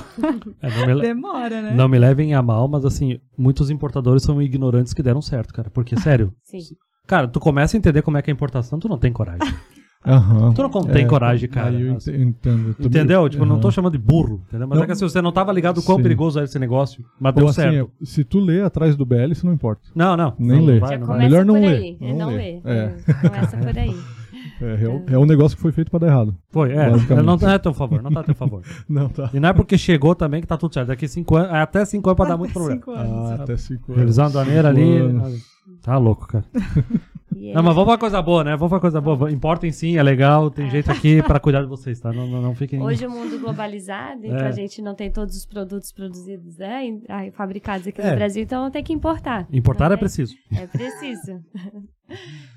É, 0.61 0.69
não, 0.69 0.87
me, 0.87 0.93
le- 0.95 1.01
Demora, 1.01 1.61
né? 1.61 1.73
não 1.75 1.87
me 1.87 1.97
levem 1.99 2.33
a 2.33 2.41
mal, 2.41 2.67
mas 2.67 2.83
assim, 2.83 3.19
muitos 3.37 3.69
importadores 3.69 4.23
são 4.23 4.41
ignorantes 4.41 4.93
que 4.93 5.03
deram 5.03 5.21
certo, 5.21 5.53
cara. 5.53 5.69
Porque, 5.69 5.95
sério, 5.99 6.33
Sim. 6.43 6.59
cara, 7.07 7.27
tu 7.27 7.39
começa 7.39 7.75
a 7.75 7.79
entender 7.79 8.01
como 8.01 8.17
é 8.17 8.21
que 8.21 8.29
é 8.29 8.33
a 8.33 8.35
importação, 8.35 8.79
tu 8.79 8.89
não 8.89 8.97
tem 8.97 9.13
coragem. 9.13 9.39
Aham. 10.03 10.51
Tu 10.53 10.61
não 10.63 10.69
tem 10.85 11.05
coragem, 11.05 11.47
cara. 11.47 11.71
Eu 11.79 11.93
ente- 11.93 12.09
entendo. 12.09 12.75
Eu 12.79 12.87
Entendeu? 12.87 13.29
Tipo, 13.29 13.45
não 13.45 13.59
tô 13.59 13.69
chamando 13.69 13.91
de 13.91 13.99
burro, 13.99 14.41
entendeu? 14.47 14.67
Mas 14.67 14.75
Não, 14.77 14.83
é 14.83 14.87
que 14.87 14.93
assim, 14.93 15.07
você 15.07 15.21
não 15.21 15.31
tava 15.31 15.53
ligado 15.53 15.77
o 15.77 15.83
quão 15.83 15.97
sim. 15.97 16.01
perigoso 16.01 16.39
era 16.39 16.45
esse 16.45 16.57
negócio, 16.57 17.05
mas 17.19 17.33
Ou 17.35 17.41
deu 17.41 17.47
assim, 17.49 17.61
certo. 17.61 17.91
é, 18.01 18.05
se 18.05 18.23
tu 18.23 18.39
lê 18.39 18.63
atrás 18.63 18.95
do 18.95 19.05
BL, 19.05 19.31
isso 19.31 19.45
não 19.45 19.53
importa. 19.53 19.83
Não, 19.93 20.17
não. 20.17 20.33
Nem 20.39 20.57
não, 20.57 20.65
lê. 20.65 20.79
Vai, 20.79 20.97
não. 20.97 21.17
Melhor 21.19 21.45
não 21.45 21.53
ler, 21.53 21.97
não 22.01 22.17
Não, 22.17 22.27
ler. 22.29 22.61
lê. 22.65 22.71
É. 22.73 22.95
É, 23.07 23.13
Começa 23.29 23.57
por 23.57 23.77
aí. 23.77 23.95
É, 24.61 24.83
é, 24.85 24.89
um- 24.89 25.05
é 25.07 25.17
um 25.17 25.25
negócio 25.25 25.55
que 25.57 25.61
foi 25.61 25.71
feito 25.71 25.89
pra 25.89 25.99
dar 25.99 26.07
errado. 26.07 26.35
Foi, 26.51 26.71
é. 26.71 26.91
Não 27.23 27.37
tá 27.37 27.55
a 27.55 27.59
teu 27.59 27.73
favor, 27.73 28.01
não 28.01 28.11
tá 28.11 28.19
a 28.19 28.23
teu 28.23 28.35
favor. 28.35 28.61
Não, 28.87 29.09
tá. 29.09 29.29
E 29.33 29.39
não 29.39 29.49
é 29.49 29.53
porque 29.53 29.77
chegou 29.77 30.13
também 30.13 30.41
que 30.41 30.47
tá 30.47 30.57
tudo 30.57 30.73
certo. 30.73 30.87
Daqui 30.89 31.07
cinco 31.07 31.35
anos, 31.35 31.51
até 31.53 31.83
cinco 31.85 32.09
anos 32.09 32.17
pode 32.17 32.29
dar 32.29 32.37
muito 32.37 32.53
problema. 32.53 32.75
Cinco 32.79 32.91
anos. 32.91 33.31
Ah, 33.31 33.43
até 33.43 33.57
cinco 33.57 33.91
anos. 33.91 33.99
Revisando 33.99 34.37
a 34.39 34.45
maneira 34.45 34.69
ali. 34.69 34.97
anos. 34.97 35.50
Tá 35.81 35.97
louco, 35.97 36.27
cara. 36.27 36.45
E 37.33 37.53
Não, 37.53 37.63
mas 37.63 37.73
vamos 37.73 37.87
pra 37.89 37.97
coisa 37.97 38.21
boa, 38.21 38.43
né? 38.43 38.57
Vamos 38.57 38.69
pra 38.69 38.79
coisa 38.81 38.99
boa. 38.99 39.31
Importem 39.31 39.71
sim, 39.71 39.95
é 39.97 40.03
legal. 40.03 40.51
Tem 40.51 40.69
jeito 40.69 40.91
aqui 40.91 41.23
pra 41.23 41.39
cuidar 41.39 41.61
de 41.61 41.67
vocês, 41.67 41.97
tá? 41.97 42.11
Não, 42.11 42.27
não, 42.27 42.41
não 42.41 42.53
fiquem. 42.53 42.81
Hoje 42.81 43.07
o 43.07 43.09
mundo 43.09 43.39
globalizado, 43.39 44.25
então 44.25 44.37
É. 44.45 44.47
a 44.49 44.51
gente 44.51 44.81
não 44.81 44.93
tem 44.93 45.09
todos 45.09 45.37
os 45.37 45.45
produtos 45.45 45.93
produzidos, 45.93 46.57
né, 46.57 46.99
fabricados 47.31 47.87
aqui 47.87 48.01
É. 48.01 48.09
no 48.11 48.15
Brasil, 48.17 48.43
então 48.43 48.69
tem 48.69 48.83
que 48.83 48.91
importar. 48.91 49.47
Importar 49.51 49.85
é 49.85 49.89
tem- 49.91 49.97
preciso. 49.99 50.35
É 50.53 50.67
preciso. 50.67 51.39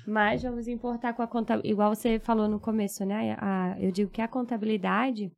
Mas 0.05 0.43
vamos 0.43 0.67
importar 0.67 1.13
com 1.13 1.21
a 1.21 1.27
contabilidade. 1.27 1.71
Igual 1.71 1.95
você 1.95 2.19
falou 2.19 2.49
no 2.49 2.59
começo, 2.59 3.05
né? 3.05 3.37
A- 3.39 3.77
eu 3.79 3.91
digo 3.93 4.11
que 4.11 4.21
a 4.21 4.27
contabilidade 4.27 5.31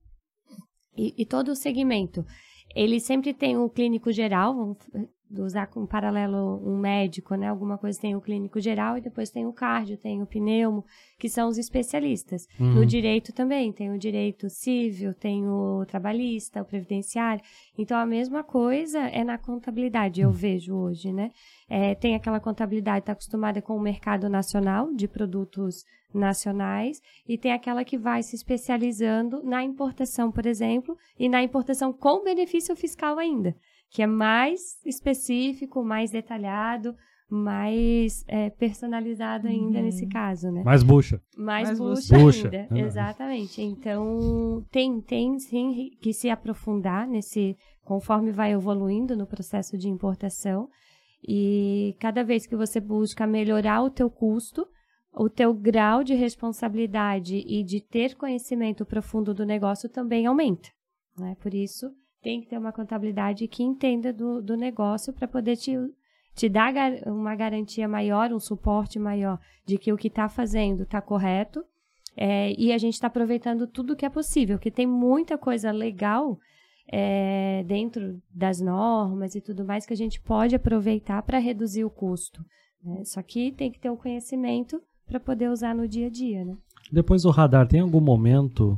e, 0.98 1.14
e 1.16 1.26
todo 1.28 1.50
o 1.50 1.56
segmento, 1.56 2.26
ele 2.76 3.00
sempre 3.00 3.34
tem 3.36 3.56
o 3.56 3.70
clínico 3.70 4.12
geral, 4.12 4.76
usar 5.38 5.68
como 5.68 5.88
paralelo 5.88 6.62
um 6.66 6.78
médico, 6.78 7.36
né? 7.36 7.48
Alguma 7.48 7.78
coisa 7.78 8.00
tem 8.00 8.16
o 8.16 8.22
clínico 8.22 8.60
geral 8.60 8.98
e 8.98 9.02
depois 9.02 9.30
tem 9.30 9.46
o 9.46 9.54
cardio, 9.54 9.98
tem 9.98 10.22
o 10.22 10.26
pneumo, 10.26 10.86
que 11.20 11.30
são 11.30 11.48
os 11.50 11.58
especialistas. 11.58 12.48
Uhum. 12.60 12.76
No 12.76 12.86
direito 12.86 13.34
também, 13.34 13.72
tem 13.72 13.92
o 13.92 13.98
direito 13.98 14.50
civil, 14.50 15.14
tem 15.14 15.48
o 15.48 15.86
trabalhista, 15.86 16.62
o 16.62 16.66
previdenciário. 16.66 17.44
Então, 17.78 17.98
a 17.98 18.06
mesma 18.06 18.44
coisa 18.44 19.00
é 19.00 19.24
na 19.24 19.38
contabilidade, 19.38 20.22
eu 20.22 20.32
vejo 20.32 20.76
hoje, 20.76 21.12
né? 21.12 21.32
É, 21.70 21.96
tem 21.96 22.16
aquela 22.16 22.40
contabilidade, 22.40 23.00
está 23.00 23.12
acostumada 23.12 23.62
com 23.62 23.76
o 23.76 23.82
mercado 23.82 24.30
nacional, 24.30 24.94
de 24.94 25.08
produtos 25.08 25.84
nacionais, 26.14 27.02
e 27.28 27.38
tem 27.38 27.52
aquela 27.52 27.84
que 27.84 27.98
vai 27.98 28.24
se 28.24 28.36
especializando 28.36 29.44
na 29.44 29.64
importação, 29.64 30.32
por 30.32 30.46
exemplo, 30.46 30.98
e 31.20 31.28
na 31.28 31.44
importação 31.44 31.92
com 31.92 32.24
benefício 32.24 32.76
fiscal 32.76 33.20
ainda, 33.20 33.56
que 33.90 34.02
é 34.02 34.08
mais 34.08 34.62
específico, 34.86 35.84
mais 35.84 36.12
detalhado, 36.12 36.96
mais 37.30 38.24
é, 38.28 38.50
personalizado 38.50 39.48
ainda 39.48 39.80
Uhum. 39.80 39.84
nesse 39.86 40.08
caso, 40.08 40.50
né? 40.50 40.64
Mais 40.64 40.82
bucha. 40.84 41.22
mais, 41.38 41.68
Mais 41.68 41.80
bucha, 41.80 42.18
bucha. 42.18 42.48
ainda. 42.48 42.76
É. 42.76 42.80
Exatamente. 42.86 43.62
Então, 43.62 44.66
tem, 44.72 45.02
tem 45.02 45.38
sim 45.40 45.90
que 46.02 46.14
se 46.14 46.30
aprofundar 46.30 47.06
nesse, 47.08 47.56
conforme 47.84 48.32
vai 48.32 48.54
evoluindo 48.54 49.16
no 49.16 49.28
processo 49.28 49.78
de 49.78 49.90
importação. 49.90 50.70
E 51.28 51.96
cada 52.00 52.24
vez 52.24 52.46
que 52.48 52.56
você 52.56 52.80
busca 52.80 53.28
melhorar 53.28 53.82
o 53.82 53.90
teu 53.90 54.10
custo, 54.10 54.66
o 55.14 55.30
teu 55.30 55.54
grau 55.54 56.04
de 56.04 56.14
responsabilidade 56.14 57.38
e 57.46 57.64
de 57.64 57.82
ter 57.82 58.16
conhecimento 58.16 58.86
profundo 58.86 59.34
do 59.34 59.46
negócio 59.46 59.90
também 59.90 60.26
aumenta. 60.28 60.70
Né? 61.18 61.36
Por 61.42 61.54
isso, 61.54 61.92
tem 62.28 62.42
que 62.42 62.48
ter 62.48 62.58
uma 62.58 62.74
contabilidade 62.74 63.48
que 63.48 63.64
entenda 63.64 64.12
do, 64.12 64.42
do 64.42 64.58
negócio 64.58 65.14
para 65.14 65.30
poder 65.30 65.56
te, 65.56 65.78
te 66.36 66.50
dar 66.50 66.74
uma 67.06 67.34
garantia 67.38 67.88
maior, 67.88 68.34
um 68.34 68.40
suporte 68.40 69.00
maior 69.00 69.40
de 69.66 69.78
que 69.78 69.94
o 69.94 69.98
que 69.98 70.10
está 70.10 70.28
fazendo 70.28 70.84
está 70.84 71.02
correto. 71.02 71.64
é, 72.18 72.54
e 72.60 72.74
a 72.74 72.78
gente 72.78 72.96
está 72.96 73.08
aproveitando 73.08 73.66
tudo 73.66 73.96
que 73.96 74.06
é 74.06 74.10
possível, 74.10 74.60
que 74.60 74.70
tem 74.70 74.86
muita 74.86 75.38
coisa 75.38 75.72
legal 75.72 76.38
é, 76.92 77.64
dentro 77.66 78.22
das 78.30 78.60
normas 78.60 79.34
e 79.34 79.40
tudo 79.40 79.64
mais 79.64 79.86
que 79.86 79.94
a 79.94 79.98
gente 79.98 80.20
pode 80.20 80.54
aproveitar 80.54 81.24
para 81.24 81.40
reduzir 81.40 81.86
o 81.86 81.90
custo. 81.90 82.44
né? 82.84 83.06
Só 83.06 83.22
que 83.22 83.54
tem 83.54 83.72
que 83.72 83.80
ter 83.80 83.90
o 83.90 83.96
conhecimento 83.96 84.82
para 85.08 85.18
poder 85.18 85.50
usar 85.50 85.74
no 85.74 85.88
dia 85.88 86.08
a 86.08 86.10
dia, 86.10 86.44
né? 86.44 86.58
Depois 86.92 87.24
do 87.24 87.30
radar, 87.30 87.70
tem 87.70 87.80
algum 87.80 88.02
momento. 88.02 88.78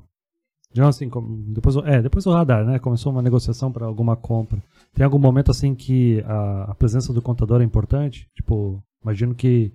Já 0.74 0.88
assim, 0.88 1.10
depois, 1.48 1.76
é, 1.78 2.02
depois 2.02 2.26
do 2.26 2.32
radar, 2.32 2.64
né? 2.64 2.78
Começou 2.80 3.12
uma 3.12 3.22
negociação 3.22 3.72
para 3.72 3.86
alguma 3.86 4.16
compra. 4.16 4.62
Tem 4.94 5.04
algum 5.04 5.18
momento 5.18 5.50
assim 5.50 5.74
que 5.74 6.22
a, 6.28 6.72
a 6.72 6.76
presença 6.76 7.12
do 7.12 7.22
contador 7.22 7.62
é 7.62 7.64
importante? 7.64 8.28
Tipo, 8.36 8.82
imagino 9.04 9.34
que 9.34 9.74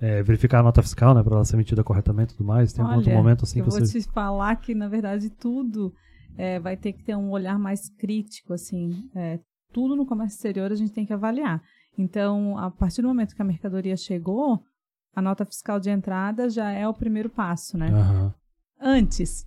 é, 0.00 0.22
verificar 0.22 0.60
a 0.60 0.62
nota 0.62 0.82
fiscal, 0.82 1.14
né? 1.14 1.22
Para 1.22 1.36
ela 1.36 1.44
ser 1.44 1.56
emitida 1.56 1.84
corretamente 1.84 2.32
e 2.32 2.36
tudo 2.36 2.46
mais. 2.46 2.72
Tem 2.72 2.82
algum 2.82 2.96
outro 2.96 3.10
Olha, 3.10 3.18
momento 3.18 3.44
assim 3.44 3.58
eu 3.58 3.64
que 3.64 3.70
vou 3.70 3.78
você. 3.80 4.00
te 4.00 4.08
falar 4.10 4.56
que, 4.56 4.74
na 4.74 4.88
verdade, 4.88 5.28
tudo 5.28 5.92
é, 6.36 6.58
vai 6.58 6.76
ter 6.76 6.92
que 6.92 7.04
ter 7.04 7.14
um 7.14 7.30
olhar 7.30 7.58
mais 7.58 7.88
crítico, 7.90 8.54
assim. 8.54 9.08
é, 9.14 9.38
tudo 9.72 9.96
no 9.96 10.06
comércio 10.06 10.36
exterior 10.36 10.70
a 10.70 10.74
gente 10.74 10.92
tem 10.92 11.06
que 11.06 11.12
avaliar. 11.12 11.62
Então, 11.96 12.56
a 12.58 12.70
partir 12.70 13.02
do 13.02 13.08
momento 13.08 13.34
que 13.34 13.42
a 13.42 13.44
mercadoria 13.44 13.96
chegou, 13.96 14.62
a 15.14 15.20
nota 15.22 15.44
fiscal 15.44 15.78
de 15.80 15.90
entrada 15.90 16.48
já 16.48 16.70
é 16.70 16.86
o 16.86 16.94
primeiro 16.94 17.28
passo, 17.28 17.76
né? 17.76 17.90
Aham. 17.90 18.34
Antes, 18.80 19.46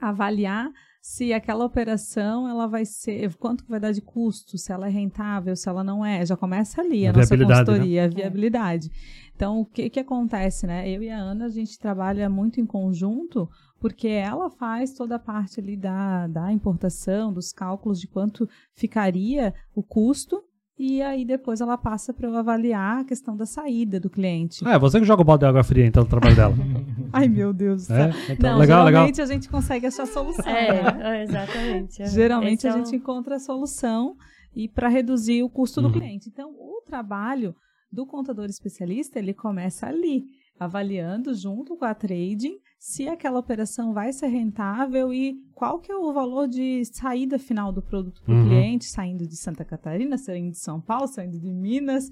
avaliar 0.00 0.70
se 1.04 1.34
aquela 1.34 1.66
operação 1.66 2.48
ela 2.48 2.66
vai 2.66 2.86
ser 2.86 3.34
quanto 3.34 3.62
que 3.62 3.70
vai 3.70 3.78
dar 3.78 3.92
de 3.92 4.00
custo, 4.00 4.56
se 4.56 4.72
ela 4.72 4.86
é 4.86 4.90
rentável, 4.90 5.54
se 5.54 5.68
ela 5.68 5.84
não 5.84 6.02
é, 6.02 6.24
já 6.24 6.34
começa 6.34 6.80
ali 6.80 7.06
a, 7.06 7.10
A 7.10 7.12
nossa 7.12 7.36
né? 7.36 7.44
consultoria, 7.44 8.04
a 8.04 8.08
viabilidade. 8.08 8.90
Então, 9.36 9.60
o 9.60 9.66
que 9.66 9.90
que 9.90 10.00
acontece, 10.00 10.66
né? 10.66 10.88
Eu 10.88 11.02
e 11.02 11.10
a 11.10 11.18
Ana 11.18 11.44
a 11.44 11.50
gente 11.50 11.78
trabalha 11.78 12.30
muito 12.30 12.58
em 12.58 12.64
conjunto, 12.64 13.46
porque 13.78 14.08
ela 14.08 14.48
faz 14.48 14.94
toda 14.94 15.16
a 15.16 15.18
parte 15.18 15.60
ali 15.60 15.76
da, 15.76 16.26
da 16.26 16.50
importação, 16.50 17.30
dos 17.30 17.52
cálculos 17.52 18.00
de 18.00 18.08
quanto 18.08 18.48
ficaria 18.72 19.52
o 19.74 19.82
custo 19.82 20.42
e 20.78 21.00
aí 21.02 21.24
depois 21.24 21.60
ela 21.60 21.78
passa 21.78 22.12
para 22.12 22.28
eu 22.28 22.36
avaliar 22.36 23.00
a 23.00 23.04
questão 23.04 23.36
da 23.36 23.46
saída 23.46 24.00
do 24.00 24.10
cliente. 24.10 24.62
Ah, 24.66 24.74
é 24.74 24.78
você 24.78 24.98
que 24.98 25.06
joga 25.06 25.22
o 25.22 25.24
balde 25.24 25.40
de 25.42 25.46
água 25.46 25.62
fria 25.62 25.86
então 25.86 26.02
no 26.02 26.08
trabalho 26.08 26.34
dela. 26.34 26.54
Ai, 27.12 27.28
meu 27.28 27.52
Deus. 27.52 27.88
É? 27.90 28.10
Então, 28.30 28.52
Não, 28.52 28.58
legal, 28.58 28.84
legal. 28.84 29.02
geralmente 29.06 29.22
a 29.22 29.26
gente 29.26 29.48
consegue 29.48 29.86
achar 29.86 30.06
solução. 30.06 30.44
né? 30.44 31.18
É, 31.20 31.22
exatamente. 31.22 32.02
é. 32.02 32.06
Geralmente 32.06 32.58
Esse 32.66 32.68
a 32.68 32.70
é 32.70 32.72
gente 32.84 32.96
encontra 32.96 33.36
a 33.36 33.38
solução 33.38 34.16
e 34.54 34.68
para 34.68 34.88
reduzir 34.88 35.42
o 35.42 35.48
custo 35.48 35.80
Uhum. 35.80 35.88
do 35.88 35.92
cliente. 35.92 36.28
Então, 36.28 36.50
o 36.50 36.82
trabalho 36.86 37.54
do 37.92 38.04
contador 38.04 38.46
especialista, 38.46 39.18
ele 39.20 39.32
começa 39.32 39.86
ali, 39.86 40.24
avaliando 40.58 41.32
junto 41.34 41.76
com 41.76 41.84
a 41.84 41.94
trading 41.94 42.56
se 42.86 43.08
aquela 43.08 43.38
operação 43.38 43.94
vai 43.94 44.12
ser 44.12 44.26
rentável 44.26 45.10
e 45.10 45.40
qual 45.54 45.78
que 45.78 45.90
é 45.90 45.96
o 45.96 46.12
valor 46.12 46.46
de 46.46 46.84
saída 46.84 47.38
final 47.38 47.72
do 47.72 47.80
produto 47.80 48.20
para 48.22 48.34
o 48.34 48.36
Uhum. 48.36 48.44
cliente, 48.44 48.84
saindo 48.84 49.26
de 49.26 49.36
Santa 49.36 49.64
Catarina, 49.64 50.18
saindo 50.18 50.50
de 50.50 50.58
São 50.58 50.82
Paulo, 50.82 51.06
saindo 51.08 51.40
de 51.40 51.50
Minas, 51.50 52.10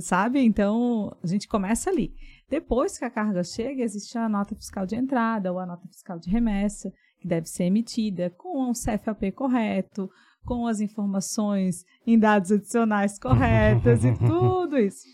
sabe? 0.00 0.40
Então, 0.40 1.16
a 1.22 1.26
gente 1.26 1.48
começa 1.48 1.88
ali. 1.88 2.14
Depois 2.46 2.98
que 2.98 3.06
a 3.06 3.10
carga 3.10 3.42
chega, 3.42 3.82
existe 3.82 4.18
a 4.18 4.28
nota 4.28 4.54
fiscal 4.54 4.84
de 4.84 4.94
entrada 4.96 5.50
ou 5.50 5.58
a 5.58 5.64
nota 5.64 5.88
fiscal 5.88 6.18
de 6.18 6.28
remessa, 6.28 6.92
que 7.18 7.26
deve 7.26 7.46
ser 7.48 7.64
emitida 7.64 8.28
com 8.36 8.68
o 8.70 8.74
CFAP 8.74 9.32
correto, 9.32 10.10
com 10.44 10.66
as 10.66 10.78
informações 10.80 11.86
em 12.06 12.18
dados 12.18 12.52
adicionais 12.52 13.18
corretas 13.18 14.04
e 14.04 14.12
tudo 14.28 14.76
isso. 14.76 15.06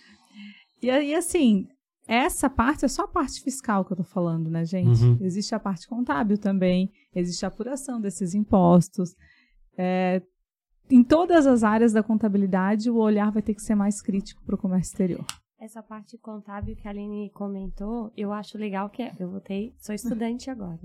E 0.82 0.90
aí, 0.90 1.14
assim, 1.14 1.68
essa 2.06 2.50
parte 2.50 2.84
é 2.84 2.88
só 2.88 3.02
a 3.04 3.08
parte 3.08 3.40
fiscal 3.42 3.84
que 3.84 3.92
eu 3.92 3.96
tô 3.96 4.04
falando, 4.04 4.50
né, 4.50 4.64
gente? 4.64 5.02
Uhum. 5.02 5.18
Existe 5.20 5.54
a 5.54 5.60
parte 5.60 5.86
contábil 5.86 6.36
também, 6.38 6.90
existe 7.14 7.44
a 7.44 7.48
apuração 7.48 8.00
desses 8.00 8.34
impostos. 8.34 9.14
É, 9.76 10.22
em 10.90 11.02
todas 11.02 11.46
as 11.46 11.62
áreas 11.62 11.92
da 11.92 12.02
contabilidade, 12.02 12.90
o 12.90 12.96
olhar 12.96 13.30
vai 13.30 13.42
ter 13.42 13.54
que 13.54 13.62
ser 13.62 13.74
mais 13.74 14.02
crítico 14.02 14.42
para 14.44 14.54
o 14.54 14.58
comércio 14.58 14.90
exterior. 14.92 15.24
Essa 15.58 15.80
parte 15.80 16.18
contábil 16.18 16.74
que 16.74 16.88
a 16.88 16.90
Aline 16.90 17.30
comentou, 17.30 18.12
eu 18.16 18.32
acho 18.32 18.58
legal 18.58 18.90
que 18.90 19.00
é- 19.00 19.14
eu 19.16 19.30
voltei, 19.30 19.72
sou 19.78 19.94
estudante 19.94 20.50
agora 20.50 20.80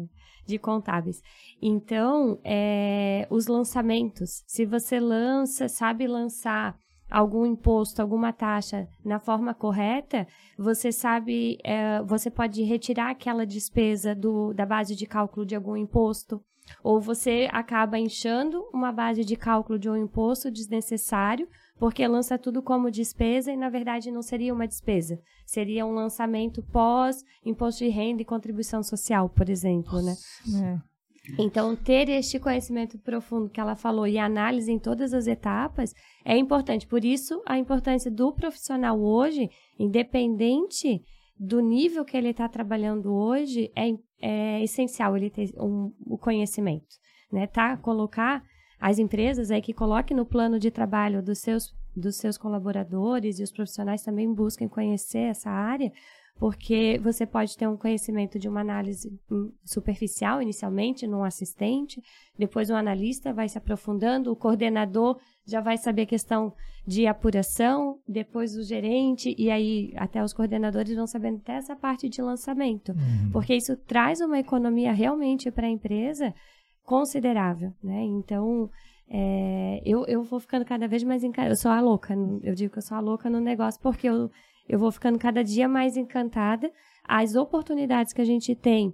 de 0.45 0.60
contábeis. 0.60 1.19
Então, 1.60 2.39
é, 2.43 3.27
os 3.32 3.47
lançamentos, 3.47 4.43
se 4.45 4.65
você 4.67 4.99
lança, 4.99 5.67
sabe 5.67 6.08
lançar 6.08 6.77
algum 7.10 7.46
imposto, 7.46 8.02
alguma 8.02 8.34
taxa 8.34 8.88
na 9.04 9.20
forma 9.20 9.54
correta, 9.54 10.28
você 10.58 10.91
sabe, 10.91 11.58
é, 11.63 12.02
você 12.04 12.30
pode 12.30 12.63
retirar 12.63 13.12
aquela 13.12 13.46
despesa 13.46 14.13
do, 14.13 14.54
da 14.54 14.65
base 14.65 14.96
de 14.96 15.06
cálculo 15.06 15.46
de 15.46 15.56
algum 15.56 15.76
imposto. 15.76 16.41
Ou 16.84 17.00
você 17.00 17.48
acaba 17.52 17.98
inchando 17.98 18.62
uma 18.74 18.91
base 18.91 19.24
de 19.24 19.38
cálculo 19.38 19.80
de 19.80 19.89
um 19.89 19.96
imposto 19.96 20.52
desnecessário, 20.52 21.48
porque 21.80 22.06
lança 22.06 22.38
tudo 22.38 22.62
como 22.62 22.91
despesa 22.91 23.52
e 23.52 23.58
na 23.58 23.70
verdade 23.70 24.12
não 24.12 24.22
seria 24.22 24.54
uma 24.54 24.67
despesa. 24.67 25.17
Seria 25.46 25.86
um 25.86 25.93
lançamento 25.93 26.62
pós 26.62 27.24
imposto 27.46 27.86
de 27.86 27.89
renda 27.89 28.22
e 28.22 28.26
contribuição 28.26 28.84
social, 28.84 29.30
por 29.30 29.50
exemplo, 29.50 30.02
né? 30.02 30.13
Então, 31.38 31.76
ter 31.76 32.10
este 32.10 32.40
conhecimento 32.40 32.98
profundo 33.00 33.50
que 33.50 33.60
ela 33.60 33.76
falou 33.76 34.08
e 34.08 34.18
análise 34.18 34.72
em 34.72 34.80
todas 34.80 35.13
as 35.13 35.28
etapas 35.28 35.94
é 36.24 36.38
importante. 36.38 36.88
Por 36.88 37.04
isso, 37.04 37.42
a 37.46 37.58
importância 37.58 38.10
do 38.10 38.32
profissional 38.32 39.00
hoje, 39.00 39.50
independente 39.78 41.02
do 41.40 41.60
nível 41.60 42.06
que 42.06 42.16
ele 42.16 42.30
está 42.30 42.48
trabalhando 42.48 43.13
hoje, 43.13 43.72
é, 43.76 43.90
é 44.22 44.63
essencial 44.63 45.16
ele 45.18 45.30
ter 45.30 45.52
um, 45.58 45.92
o 46.06 46.18
conhecimento. 46.18 46.96
Né? 47.32 47.46
Tá? 47.46 47.76
Colocar 47.78 48.44
as 48.80 49.00
empresas 49.00 49.52
aí 49.52 49.62
que 49.62 49.74
coloquem 49.74 50.16
no 50.16 50.26
plano 50.26 50.60
de 50.60 50.72
trabalho 50.72 51.22
dos 51.22 51.40
seus, 51.40 51.74
dos 51.96 52.16
seus 52.18 52.38
colaboradores 52.38 53.40
e 53.40 53.44
os 53.44 53.52
profissionais 53.52 54.04
também 54.04 54.32
busquem 54.34 54.68
conhecer 54.68 55.30
essa 55.30 55.50
área, 55.50 55.92
porque 56.39 57.00
você 57.04 57.26
pode 57.26 57.58
ter 57.58 57.67
um 57.67 57.78
conhecimento 57.78 58.38
de 58.38 58.47
uma 58.47 58.62
análise 58.62 59.12
hum, 59.32 59.52
superficial 59.65 60.41
inicialmente 60.41 61.08
num 61.08 61.23
assistente, 61.23 62.02
depois 62.38 62.69
o 62.69 62.76
analista 62.76 63.34
vai 63.34 63.50
se 63.50 63.58
aprofundando, 63.58 64.32
o 64.32 64.36
coordenador 64.36 65.19
já 65.45 65.62
vai 65.62 65.78
saber 65.78 66.04
a 66.04 66.08
questão 66.08 66.54
de 66.86 67.08
apuração, 67.08 68.00
depois 68.08 68.56
o 68.56 68.63
gerente 68.63 69.36
e 69.38 69.50
aí 69.50 69.91
até 69.95 70.23
os 70.23 70.34
coordenadores 70.34 70.95
vão 70.95 71.08
sabendo 71.08 71.38
até 71.38 71.54
essa 71.54 71.76
parte 71.76 72.08
de 72.08 72.21
lançamento, 72.21 72.93
porque 73.32 73.56
isso 73.56 73.76
traz 73.76 74.21
uma 74.21 74.39
economia 74.39 74.93
realmente 74.93 75.52
para 75.52 75.67
a 75.67 75.71
empresa 75.71 76.34
considerável, 76.84 77.73
né? 77.84 78.04
Então 78.04 78.69
é, 79.10 79.82
eu, 79.86 80.06
eu 80.06 80.23
vou 80.23 80.39
ficando 80.39 80.65
cada 80.65 80.88
vez 80.88 81.04
mais 81.04 81.23
encantada. 81.23 81.52
Eu 81.52 81.58
sou 81.58 81.71
a 81.71 81.80
louca, 81.80 82.13
eu 82.43 82.54
digo 82.54 82.71
que 82.71 82.80
eu 82.80 82.84
sou 82.84 82.97
a 82.97 83.02
louca 83.02 83.30
no 83.30 83.39
negócio 83.39 83.82
porque 83.82 84.08
eu 84.08 84.30
eu 84.67 84.77
vou 84.80 84.91
ficando 84.91 85.17
cada 85.17 85.43
dia 85.43 85.67
mais 85.67 85.95
encantada. 85.95 86.71
As 87.03 87.36
oportunidades 87.36 88.13
que 88.13 88.21
a 88.21 88.25
gente 88.25 88.56
tem 88.56 88.93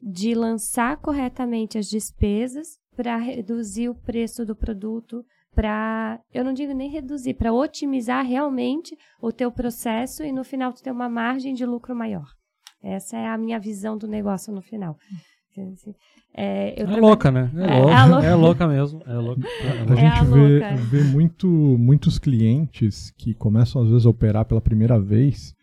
de 0.00 0.34
lançar 0.34 0.98
corretamente 0.98 1.78
as 1.78 1.86
despesas 1.86 2.78
para 2.94 3.16
reduzir 3.16 3.88
o 3.88 3.94
preço 3.94 4.44
do 4.44 4.54
produto, 4.54 5.24
para, 5.54 6.20
eu 6.32 6.44
não 6.44 6.52
digo 6.52 6.72
nem 6.72 6.90
reduzir, 6.90 7.34
para 7.34 7.52
otimizar 7.52 8.24
realmente 8.24 8.96
o 9.20 9.32
teu 9.32 9.50
processo 9.50 10.22
e 10.22 10.32
no 10.32 10.44
final 10.44 10.72
tu 10.72 10.82
ter 10.82 10.90
uma 10.90 11.08
margem 11.08 11.54
de 11.54 11.64
lucro 11.64 11.94
maior. 11.94 12.26
Essa 12.82 13.16
é 13.16 13.26
a 13.26 13.38
minha 13.38 13.58
visão 13.58 13.96
do 13.96 14.06
negócio 14.06 14.52
no 14.52 14.60
final. 14.60 14.96
É, 16.36 16.82
eu 16.82 16.88
É 16.88 16.96
louca, 17.00 17.30
né? 17.30 17.50
É, 17.56 17.78
É, 17.78 17.80
louca, 17.80 17.94
é 17.94 18.04
louca. 18.06 18.26
é 18.26 18.34
louca 18.34 18.66
mesmo. 18.68 19.02
É 19.06 19.14
louca. 19.14 19.40
A 19.88 19.92
É 19.92 19.96
gente 19.96 20.18
a 20.18 20.24
vê, 20.24 20.58
louca. 20.58 20.76
vê 20.90 21.02
muito, 21.04 21.46
muitos 21.48 22.18
clientes 22.18 23.12
que 23.16 23.34
começam 23.34 23.82
às 23.82 23.88
vezes 23.88 24.04
a 24.06 24.10
operar 24.10 24.44
pela 24.44 24.60
primeira 24.60 24.98
vez 24.98 25.54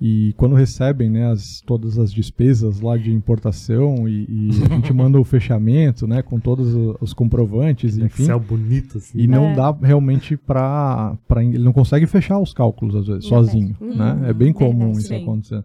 e 0.00 0.34
quando 0.36 0.54
recebem 0.56 1.08
né, 1.08 1.30
as, 1.30 1.60
todas 1.64 1.98
as 1.98 2.12
despesas 2.12 2.80
lá 2.80 2.96
de 2.96 3.12
importação 3.12 4.08
e, 4.08 4.26
e 4.28 4.48
a 4.64 4.74
gente 4.74 4.92
manda 4.94 5.20
o 5.20 5.24
fechamento 5.24 6.06
né, 6.06 6.20
com 6.20 6.40
todos 6.40 6.74
os 7.00 7.12
comprovantes, 7.12 7.96
enfim, 7.96 8.22
Excel 8.24 8.40
bonito, 8.40 8.98
assim. 8.98 9.18
e 9.20 9.26
não 9.26 9.50
É. 9.50 9.54
dá 9.54 9.70
realmente 9.70 10.36
para 10.36 11.16
ele 11.38 11.58
não 11.64 11.72
consegue 11.72 12.06
fechar 12.06 12.38
os 12.40 12.52
cálculos 12.52 12.96
às 12.96 13.06
vezes 13.06 13.24
sozinho, 13.26 13.76
né? 13.80 14.14
Uhum, 14.14 14.24
É 14.26 14.32
bem 14.32 14.52
comum 14.52 14.90
isso 14.92 15.14
acontecer. 15.14 15.62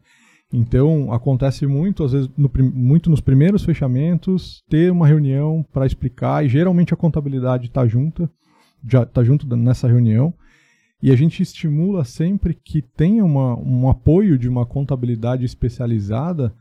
Então 0.51 1.13
acontece 1.13 1.67
muito 1.67 2.03
às 2.03 2.12
vezes 2.12 2.29
no 2.35 2.49
muito 2.73 3.09
nos 3.09 3.21
primeiros 3.21 3.63
fechamentos 3.63 4.63
ter 4.67 4.91
uma 4.91 5.05
reunião 5.07 5.63
para 5.71 5.85
explicar 5.85 6.43
e 6.43 6.49
geralmente 6.49 6.93
a 6.93 6.97
contabilidade 6.97 7.67
está 7.67 7.85
junta 7.88 8.29
já 8.88 9.05
tá 9.05 9.23
junto 9.23 9.45
nessa 9.55 9.88
reunião 9.88 10.33
e 11.03 11.12
a 11.12 11.15
gente 11.15 11.43
estimula 11.43 12.03
sempre 12.03 12.53
que 12.53 12.81
tenha 12.81 13.23
uma, 13.23 13.55
um 13.59 13.88
apoio 13.89 14.38
de 14.39 14.49
uma 14.49 14.65
contabilidade 14.65 15.45
especializada 15.45 16.51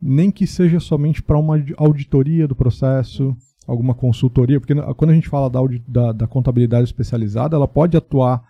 nem 0.00 0.30
que 0.30 0.46
seja 0.46 0.80
somente 0.80 1.22
para 1.22 1.38
uma 1.38 1.54
audi- 1.54 1.74
auditoria 1.76 2.48
do 2.48 2.56
processo, 2.56 3.36
alguma 3.68 3.94
consultoria, 3.94 4.58
porque 4.58 4.74
na- 4.74 4.92
quando 4.94 5.12
a 5.12 5.14
gente 5.14 5.28
fala 5.28 5.48
da, 5.48 5.60
da, 5.86 6.12
da 6.12 6.26
contabilidade 6.26 6.84
especializada, 6.84 7.54
ela 7.54 7.68
pode 7.68 7.96
atuar 7.96 8.42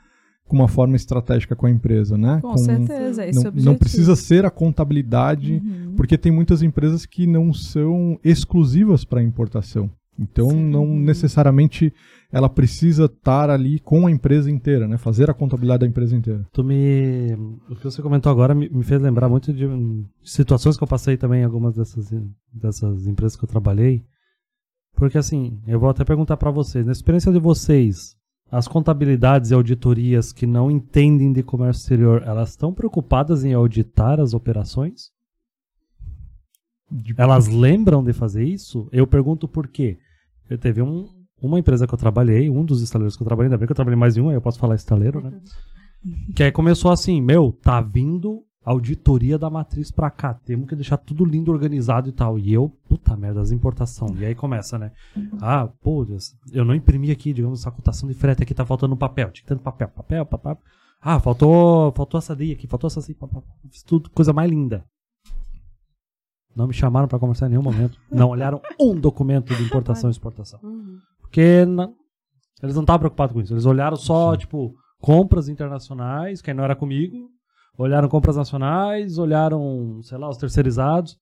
com 0.47 0.57
uma 0.57 0.69
forma 0.69 0.97
estratégica 0.97 1.57
com 1.57 1.67
a 1.67 1.71
empresa, 1.71 2.19
né? 2.19 2.41
Com 2.43 2.57
certeza, 2.59 3.27
esse 3.27 3.39
é 3.39 3.41
o 3.41 3.45
Não, 3.45 3.49
objetivo. 3.51 3.65
não 3.73 3.79
precisa 3.79 4.17
ser 4.17 4.45
a 4.45 4.51
contabilidade, 4.51 5.55
Uhum. 5.65 5.95
porque 5.97 6.19
tem 6.19 6.31
muitas 6.33 6.63
empresas 6.63 7.07
que 7.07 7.27
não 7.27 7.53
são 7.55 8.19
exclusivas 8.23 9.05
para 9.05 9.23
importação. 9.23 9.91
Então, 10.19 10.53
não 10.53 10.87
necessariamente 10.95 11.91
ela 12.31 12.49
precisa 12.49 13.07
estar 13.07 13.49
ali 13.49 13.79
com 13.81 14.07
a 14.07 14.11
empresa 14.11 14.51
inteira, 14.51 14.87
né? 14.87 14.99
Fazer 14.99 15.31
a 15.31 15.35
contabilidade 15.35 15.81
da 15.81 15.87
empresa 15.87 16.15
inteira. 16.15 16.47
Tu 16.53 16.63
me. 16.63 17.33
O 17.71 17.75
que 17.77 17.83
você 17.85 18.03
comentou 18.03 18.31
agora 18.31 18.55
me, 18.55 18.69
me 18.69 18.83
fez 18.85 19.01
lembrar 19.01 19.31
muito 19.31 19.55
de 19.55 19.65
hum, 19.67 20.05
situações 20.23 20.77
que 20.77 20.83
eu 20.85 20.89
passei 20.89 21.17
também 21.17 21.41
em 21.41 21.45
algumas 21.45 21.77
dessas, 21.77 22.11
dessas 22.53 23.07
empresas 23.07 23.37
que 23.37 23.45
eu 23.45 23.49
trabalhei. 23.49 24.03
Porque 24.95 25.17
assim, 25.17 25.59
eu 25.67 25.81
vou 25.81 25.89
até 25.89 26.05
perguntar 26.05 26.37
pra 26.37 26.51
vocês, 26.51 26.85
na 26.85 26.93
experiência 26.93 27.33
de 27.33 27.39
vocês, 27.39 28.15
as 28.53 28.69
contabilidades 28.69 29.51
e 29.51 29.55
auditorias 29.55 30.31
que 30.33 30.47
não 30.47 30.71
entendem 30.71 31.33
de 31.33 31.43
comércio 31.43 31.81
exterior, 31.81 32.23
elas 32.27 32.51
estão 32.51 32.73
preocupadas 32.73 33.45
em 33.45 33.55
auditar 33.55 34.21
as 34.21 34.35
operações? 34.35 35.11
De- 36.91 37.15
Elas 37.17 37.49
lembram 37.49 38.05
de 38.05 38.13
fazer 38.13 38.45
isso? 38.45 38.89
Eu 38.93 39.07
pergunto 39.07 39.49
por 39.49 39.67
quê. 39.69 39.99
Eu 40.51 40.59
teve 40.59 40.83
um, 40.83 41.09
uma 41.41 41.59
empresa 41.59 41.87
que 41.87 41.95
eu 41.95 41.99
trabalhei, 41.99 42.51
um 42.51 42.63
dos 42.63 42.83
estaleiros 42.83 43.17
que 43.17 43.23
eu 43.23 43.27
trabalhei, 43.27 43.47
ainda 43.47 43.57
bem 43.57 43.67
que 43.67 43.73
eu 43.73 43.77
trabalhei 43.77 43.99
mais 43.99 44.15
de 44.15 44.21
um, 44.21 44.29
aí 44.29 44.35
eu 44.35 44.43
posso 44.43 44.59
falar 44.59 44.75
estaleiro, 44.75 45.23
né? 45.23 45.33
Que 46.37 46.43
aí 46.43 46.53
começou 46.53 46.91
assim, 46.91 47.23
meu, 47.23 47.53
tá 47.53 47.81
vindo 47.81 48.43
auditoria 48.65 49.39
da 49.39 49.51
matriz 49.51 49.91
pra 49.91 50.11
cá, 50.11 50.35
temos 50.35 50.69
que 50.69 50.77
deixar 50.77 50.97
tudo 50.97 51.25
lindo, 51.25 51.51
organizado 51.51 52.09
e 52.09 52.13
tal. 52.13 52.39
E 52.39 52.53
eu, 52.53 52.69
puta 52.89 53.17
merda, 53.17 53.41
as 53.41 53.51
importação. 53.51 54.15
E 54.19 54.25
aí 54.25 54.35
começa, 54.35 54.79
né? 54.79 54.93
Ah, 55.41 55.69
pô, 55.83 56.05
Deus, 56.05 56.35
eu 56.53 56.65
não 56.65 56.75
imprimi 56.75 57.11
aqui, 57.11 57.33
digamos, 57.33 57.61
essa 57.61 57.71
cotação 57.71 58.09
de 58.09 58.15
frete 58.15 58.43
aqui, 58.43 58.55
tá 58.55 58.65
faltando 58.65 58.97
papel. 58.97 59.31
Tinha 59.31 59.43
que 59.47 59.55
ter 59.55 59.59
papel, 59.61 59.89
papel, 59.89 60.25
papel. 60.27 60.59
Ah, 61.01 61.19
faltou, 61.19 61.91
faltou 61.93 62.19
essa 62.19 62.37
daí 62.37 62.53
aqui, 62.53 62.67
faltou 62.69 62.87
essa 62.87 63.01
assim, 63.01 63.15
papel. 63.15 63.43
Fiz 63.71 63.83
tudo, 63.83 64.09
coisa 64.11 64.33
mais 64.33 64.49
linda. 64.51 64.85
Não 66.55 66.67
me 66.67 66.75
chamaram 66.75 67.09
pra 67.09 67.19
conversar 67.19 67.47
em 67.47 67.51
nenhum 67.51 67.63
momento. 67.63 67.99
Não 68.11 68.29
olharam 68.29 68.61
um 68.81 68.95
documento 68.95 69.55
de 69.55 69.63
importação 69.63 70.11
e 70.11 70.13
exportação. 70.13 70.61
Uhum. 70.63 70.99
Porque 71.21 71.65
não- 71.65 71.95
eles 72.63 72.75
não 72.77 72.83
estavam 72.83 73.01
preocupados 73.01 73.33
com 73.35 73.41
isso. 73.41 73.53
Eles 73.55 73.65
olharam 73.67 73.97
só, 73.97 74.37
tipo, 74.37 74.75
compras 75.01 75.49
internacionais, 75.49 76.41
que 76.43 76.51
aí 76.51 76.57
não 76.57 76.63
era 76.63 76.77
comigo. 76.77 77.29
Olharam 77.79 78.09
compras 78.09 78.37
nacionais, 78.37 79.19
olharam, 79.19 80.01
sei 80.03 80.19
lá, 80.19 80.29
os 80.29 80.37
terceirizados. 80.37 81.19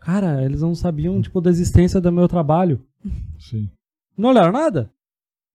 Cara, 0.00 0.44
eles 0.44 0.60
não 0.62 0.74
sabiam, 0.74 1.20
tipo, 1.20 1.40
da 1.40 1.50
existência 1.50 2.00
do 2.00 2.12
meu 2.12 2.28
trabalho. 2.28 2.80
Sim. 3.38 3.68
Não 4.16 4.28
olharam 4.30 4.52
nada. 4.52 4.90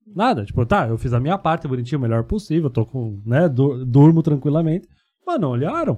Nada. 0.06 0.44
Tipo, 0.46 0.66
tá, 0.66 0.88
eu 0.88 0.98
fiz 0.98 1.14
a 1.14 1.20
minha 1.20 1.38
parte 1.38 1.68
bonitinho, 1.68 2.00
o 2.00 2.02
melhor 2.02 2.24
possível, 2.24 2.70
tô 2.70 2.86
com, 2.86 3.22
né, 3.26 3.48
dur- 3.48 3.86
durmo 3.86 4.22
tranquilamente. 4.22 4.88
Mas 5.26 5.40
não 5.40 5.52
olharam. 5.52 5.96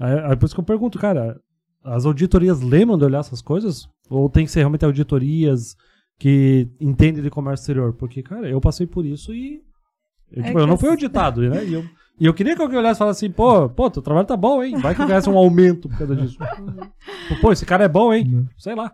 Aí, 0.00 0.18
aí 0.30 0.36
por 0.36 0.46
isso 0.46 0.54
que 0.54 0.60
eu 0.60 0.64
pergunto, 0.64 0.98
cara, 0.98 1.40
as 1.84 2.04
auditorias 2.04 2.60
lembram 2.60 2.98
de 2.98 3.04
olhar 3.04 3.20
essas 3.20 3.40
coisas? 3.40 3.88
Ou 4.10 4.28
tem 4.28 4.44
que 4.44 4.50
ser 4.50 4.60
realmente 4.60 4.84
auditorias 4.84 5.76
que 6.18 6.68
entendem 6.80 7.22
de 7.22 7.30
comércio 7.30 7.62
exterior? 7.62 7.92
Porque, 7.92 8.22
cara, 8.22 8.48
eu 8.48 8.60
passei 8.60 8.86
por 8.86 9.04
isso 9.04 9.32
e. 9.32 9.62
Eu, 10.34 10.42
É 10.42 10.46
tipo, 10.46 10.58
eu 10.58 10.66
não 10.66 10.76
fui 10.76 10.88
assim- 10.88 10.96
auditado, 10.96 11.40
né? 11.48 11.64
E 11.64 11.72
eu, 11.72 11.84
e 12.20 12.26
eu 12.26 12.34
queria 12.34 12.54
que 12.56 12.62
alguém 12.62 12.78
olhasse 12.78 12.98
e 12.98 13.00
falasse 13.00 13.24
assim, 13.24 13.32
pô, 13.34 13.68
pô, 13.68 13.90
teu 13.90 14.02
trabalho 14.02 14.26
tá 14.26 14.36
bom, 14.36 14.62
hein? 14.62 14.76
Vai 14.78 14.94
que 14.94 15.02
eu 15.02 15.06
ganhasse 15.06 15.28
um 15.30 15.36
aumento 15.38 15.88
por 15.88 15.98
causa 15.98 16.16
disso. 16.16 16.38
pô, 17.40 17.52
esse 17.52 17.64
cara 17.66 17.84
é 17.84 17.88
bom, 17.88 18.12
hein? 18.12 18.24
Né? 18.28 18.44
Sei 18.58 18.74
lá. 18.74 18.92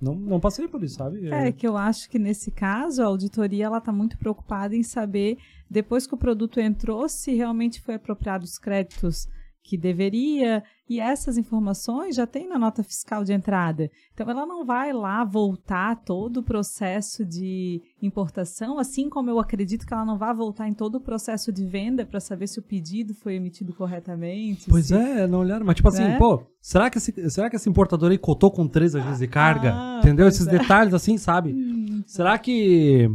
Não, 0.00 0.14
não 0.16 0.40
passei 0.40 0.66
por 0.66 0.82
isso, 0.82 0.96
sabe? 0.96 1.28
É 1.30 1.52
que 1.52 1.66
eu 1.66 1.76
acho 1.76 2.10
que 2.10 2.18
nesse 2.18 2.50
caso 2.50 3.02
a 3.02 3.06
auditoria 3.06 3.66
ela 3.66 3.78
está 3.78 3.92
muito 3.92 4.18
preocupada 4.18 4.74
em 4.74 4.82
saber 4.82 5.38
depois 5.70 6.08
que 6.08 6.14
o 6.14 6.18
produto 6.18 6.58
entrou 6.58 7.08
se 7.08 7.32
realmente 7.34 7.80
foi 7.80 7.94
apropriado 7.94 8.44
os 8.44 8.58
créditos 8.58 9.28
que 9.62 9.76
deveria 9.76 10.62
e 10.88 10.98
essas 11.00 11.38
informações 11.38 12.16
já 12.16 12.26
tem 12.26 12.48
na 12.48 12.58
nota 12.58 12.82
fiscal 12.82 13.22
de 13.24 13.32
entrada. 13.32 13.90
Então 14.12 14.28
ela 14.28 14.44
não 14.44 14.64
vai 14.64 14.92
lá 14.92 15.24
voltar 15.24 15.96
todo 16.04 16.38
o 16.38 16.42
processo 16.42 17.24
de 17.24 17.80
importação, 18.02 18.78
assim 18.78 19.08
como 19.08 19.30
eu 19.30 19.38
acredito 19.38 19.86
que 19.86 19.94
ela 19.94 20.04
não 20.04 20.18
vai 20.18 20.34
voltar 20.34 20.68
em 20.68 20.74
todo 20.74 20.96
o 20.96 21.00
processo 21.00 21.52
de 21.52 21.64
venda 21.64 22.04
para 22.04 22.20
saber 22.20 22.46
se 22.48 22.58
o 22.58 22.62
pedido 22.62 23.14
foi 23.14 23.34
emitido 23.36 23.72
corretamente. 23.72 24.68
Pois 24.68 24.86
se- 24.86 24.94
é, 24.94 25.26
não 25.26 25.38
olharam. 25.38 25.64
Mas, 25.64 25.76
tipo 25.76 25.88
assim, 25.88 26.02
Né? 26.02 26.18
pô, 26.18 26.42
será 26.60 26.90
que, 26.90 26.98
esse, 26.98 27.30
será 27.30 27.48
que 27.48 27.56
esse 27.56 27.68
importador 27.68 28.10
aí 28.10 28.18
cotou 28.18 28.50
com 28.50 28.66
três 28.68 28.94
agentes 28.94 29.20
de 29.20 29.28
carga? 29.28 29.72
Ah, 29.74 29.98
Entendeu? 30.02 30.26
Esses 30.28 30.46
é. 30.46 30.58
detalhes 30.58 30.92
assim, 30.92 31.16
sabe? 31.16 31.52
Hum, 31.52 32.02
Será 32.06 32.36
que. 32.36 33.08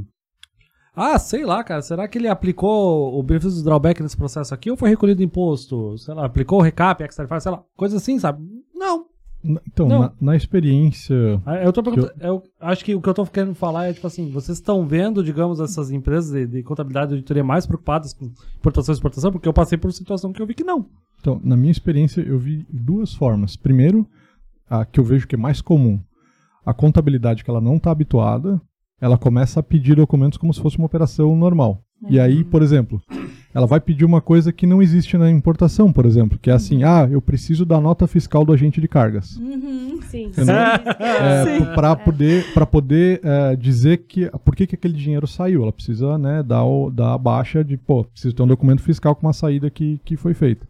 Ah, 0.97 1.19
sei 1.19 1.45
lá, 1.45 1.63
cara. 1.63 1.81
Será 1.81 2.07
que 2.07 2.17
ele 2.17 2.27
aplicou 2.27 3.17
o 3.17 3.21
benefício 3.21 3.60
do 3.60 3.63
drawback 3.63 4.01
nesse 4.01 4.17
processo 4.17 4.53
aqui 4.53 4.71
ou 4.71 4.75
foi 4.75 4.89
recolhido 4.89 5.21
imposto? 5.21 5.95
Sei 5.97 6.13
lá, 6.13 6.25
aplicou 6.25 6.60
o 6.60 6.62
recap, 6.62 7.03
extra 7.03 7.39
sei 7.39 7.51
lá, 7.51 7.63
coisa 7.75 7.97
assim, 7.97 8.17
sabe? 8.17 8.43
Não. 8.73 9.05
Na- 9.43 9.62
Então, 9.67 9.88
na, 9.88 10.12
na 10.19 10.36
experiência. 10.36 11.15
Ah, 11.45 11.57
Eu 11.57 11.71
tô 11.71 11.83
perguntando, 11.83 12.13
eu 12.19 12.41
acho 12.60 12.83
que 12.83 12.95
o 12.95 13.01
que 13.01 13.07
eu 13.07 13.13
tô 13.13 13.25
querendo 13.27 13.53
falar 13.53 13.86
é, 13.88 13.93
tipo 13.93 14.07
assim, 14.07 14.31
vocês 14.31 14.57
estão 14.57 14.86
vendo, 14.88 15.23
digamos, 15.23 15.60
essas 15.60 15.91
empresas 15.91 16.31
de, 16.31 16.47
de 16.47 16.63
contabilidade 16.63 17.12
e 17.12 17.15
auditoria 17.15 17.43
mais 17.43 17.65
preocupadas 17.67 18.13
com 18.13 18.31
importação 18.57 18.91
e 18.91 18.95
exportação, 18.95 19.31
porque 19.31 19.47
eu 19.47 19.53
passei 19.53 19.77
por 19.77 19.88
uma 19.88 19.93
situação 19.93 20.33
que 20.33 20.41
eu 20.41 20.47
vi 20.47 20.55
que 20.55 20.63
não. 20.63 20.88
Então, 21.19 21.39
na 21.43 21.55
minha 21.55 21.71
experiência, 21.71 22.21
eu 22.21 22.39
vi 22.39 22.65
duas 22.69 23.13
formas. 23.13 23.55
Primeiro, 23.55 24.05
a 24.69 24.83
que 24.83 24.99
eu 24.99 25.03
vejo 25.03 25.27
que 25.27 25.36
é 25.36 25.38
mais 25.38 25.62
comum. 25.62 25.99
A 26.65 26.73
contabilidade 26.73 27.43
que 27.43 27.49
ela 27.49 27.62
não 27.62 27.75
está 27.77 27.91
habituada, 27.91 28.60
ela 28.99 29.17
começa 29.17 29.60
a 29.60 29.63
pedir 29.63 29.95
documentos 29.95 30.38
como 30.38 30.53
se 30.53 30.62
fosse 30.62 30.77
uma 30.77 30.86
operação 30.86 31.36
normal. 31.36 31.81
E 32.10 32.19
aí, 32.19 32.43
por 32.43 32.62
exemplo, 32.62 33.01
ela 33.53 33.65
vai 33.65 33.79
pedir 33.79 34.05
uma 34.05 34.21
coisa 34.21 34.53
que 34.53 34.67
não 34.67 34.81
existe 34.83 35.17
na 35.17 35.31
importação, 35.31 35.91
por 35.91 36.05
exemplo, 36.05 36.38
que 36.38 36.49
é 36.49 36.53
assim, 36.53 36.83
ah, 36.83 37.07
eu 37.10 37.19
preciso 37.19 37.65
da 37.65 37.81
nota 37.81 38.05
fiscal 38.05 38.45
do 38.45 38.53
agente 38.53 38.79
de 38.79 38.88
cargas. 38.88 39.36
Uhum. 39.38 39.99
Sim. 40.03 40.25
Entendeu? 40.25 40.55
É, 40.55 41.65
para 41.73 41.95
poder, 41.95 42.53
pra 42.53 42.65
poder 42.65 43.19
é, 43.23 43.55
dizer 43.55 44.05
que 44.07 44.29
por 44.45 44.55
que, 44.55 44.67
que 44.67 44.75
aquele 44.75 44.93
dinheiro 44.93 45.27
saiu. 45.27 45.63
Ela 45.63 45.73
precisa 45.73 46.17
né, 46.17 46.43
dar, 46.43 46.63
o, 46.63 46.91
dar 46.91 47.13
a 47.13 47.17
baixa 47.17 47.63
de, 47.63 47.77
pô, 47.77 48.03
preciso 48.03 48.36
ter 48.36 48.43
um 48.43 48.47
documento 48.47 48.81
fiscal 48.81 49.15
com 49.15 49.25
uma 49.25 49.33
saída 49.33 49.69
que, 49.69 49.99
que 50.05 50.15
foi 50.15 50.33
feita. 50.33 50.67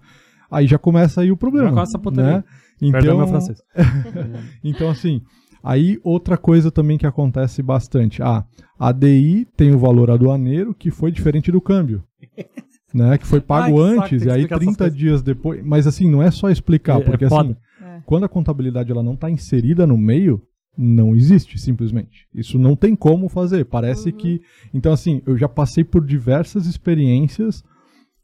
Aí 0.49 0.65
já 0.65 0.77
começa 0.77 1.21
aí 1.21 1.31
o 1.31 1.37
problema. 1.37 1.67
Já 1.67 1.73
começa 1.73 1.97
a 1.97 1.99
putaria. 1.99 2.37
né? 2.37 2.43
Perdão 2.79 2.99
Então, 2.99 3.17
meu 3.17 3.27
francês. 3.27 3.61
então, 4.63 4.89
assim, 4.89 5.21
aí 5.63 5.99
outra 6.03 6.37
coisa 6.37 6.71
também 6.71 6.97
que 6.97 7.05
acontece 7.07 7.61
bastante. 7.61 8.21
Ah, 8.21 8.45
a 8.79 8.91
DI 8.91 9.47
tem 9.55 9.71
o 9.73 9.77
valor 9.79 10.09
aduaneiro 10.11 10.73
que 10.73 10.89
foi 10.91 11.11
diferente 11.11 11.51
do 11.51 11.61
câmbio. 11.61 12.03
Né, 12.93 13.17
que 13.17 13.27
foi 13.27 13.41
pago 13.41 13.81
Ai, 13.83 13.89
que 13.89 13.95
saco, 13.95 14.05
antes 14.05 14.21
e 14.21 14.25
que 14.25 14.31
aí 14.31 14.37
explicar 14.39 14.55
essas 14.55 14.65
30 14.65 14.77
coisas. 14.77 14.97
dias 14.97 15.21
depois. 15.21 15.61
Mas 15.63 15.85
assim, 15.85 16.09
não 16.09 16.23
é 16.23 16.31
só 16.31 16.49
explicar, 16.49 16.97
É- 16.99 17.01
é 17.01 17.03
porque 17.03 17.27
foda. 17.27 17.51
assim, 17.51 17.85
É. 17.85 18.01
quando 18.05 18.23
a 18.23 18.29
contabilidade 18.29 18.89
ela 18.91 19.03
não 19.03 19.13
está 19.13 19.29
inserida 19.29 19.85
no 19.85 19.97
meio, 19.97 20.41
não 20.75 21.13
existe 21.13 21.59
simplesmente. 21.59 22.27
Isso 22.33 22.57
não 22.57 22.77
tem 22.77 22.95
como 22.95 23.27
fazer. 23.27 23.65
Parece 23.65 24.13
que. 24.13 24.41
Então, 24.73 24.93
assim, 24.93 25.21
eu 25.27 25.37
já 25.37 25.49
passei 25.49 25.83
por 25.83 26.03
diversas 26.03 26.65
experiências 26.65 27.61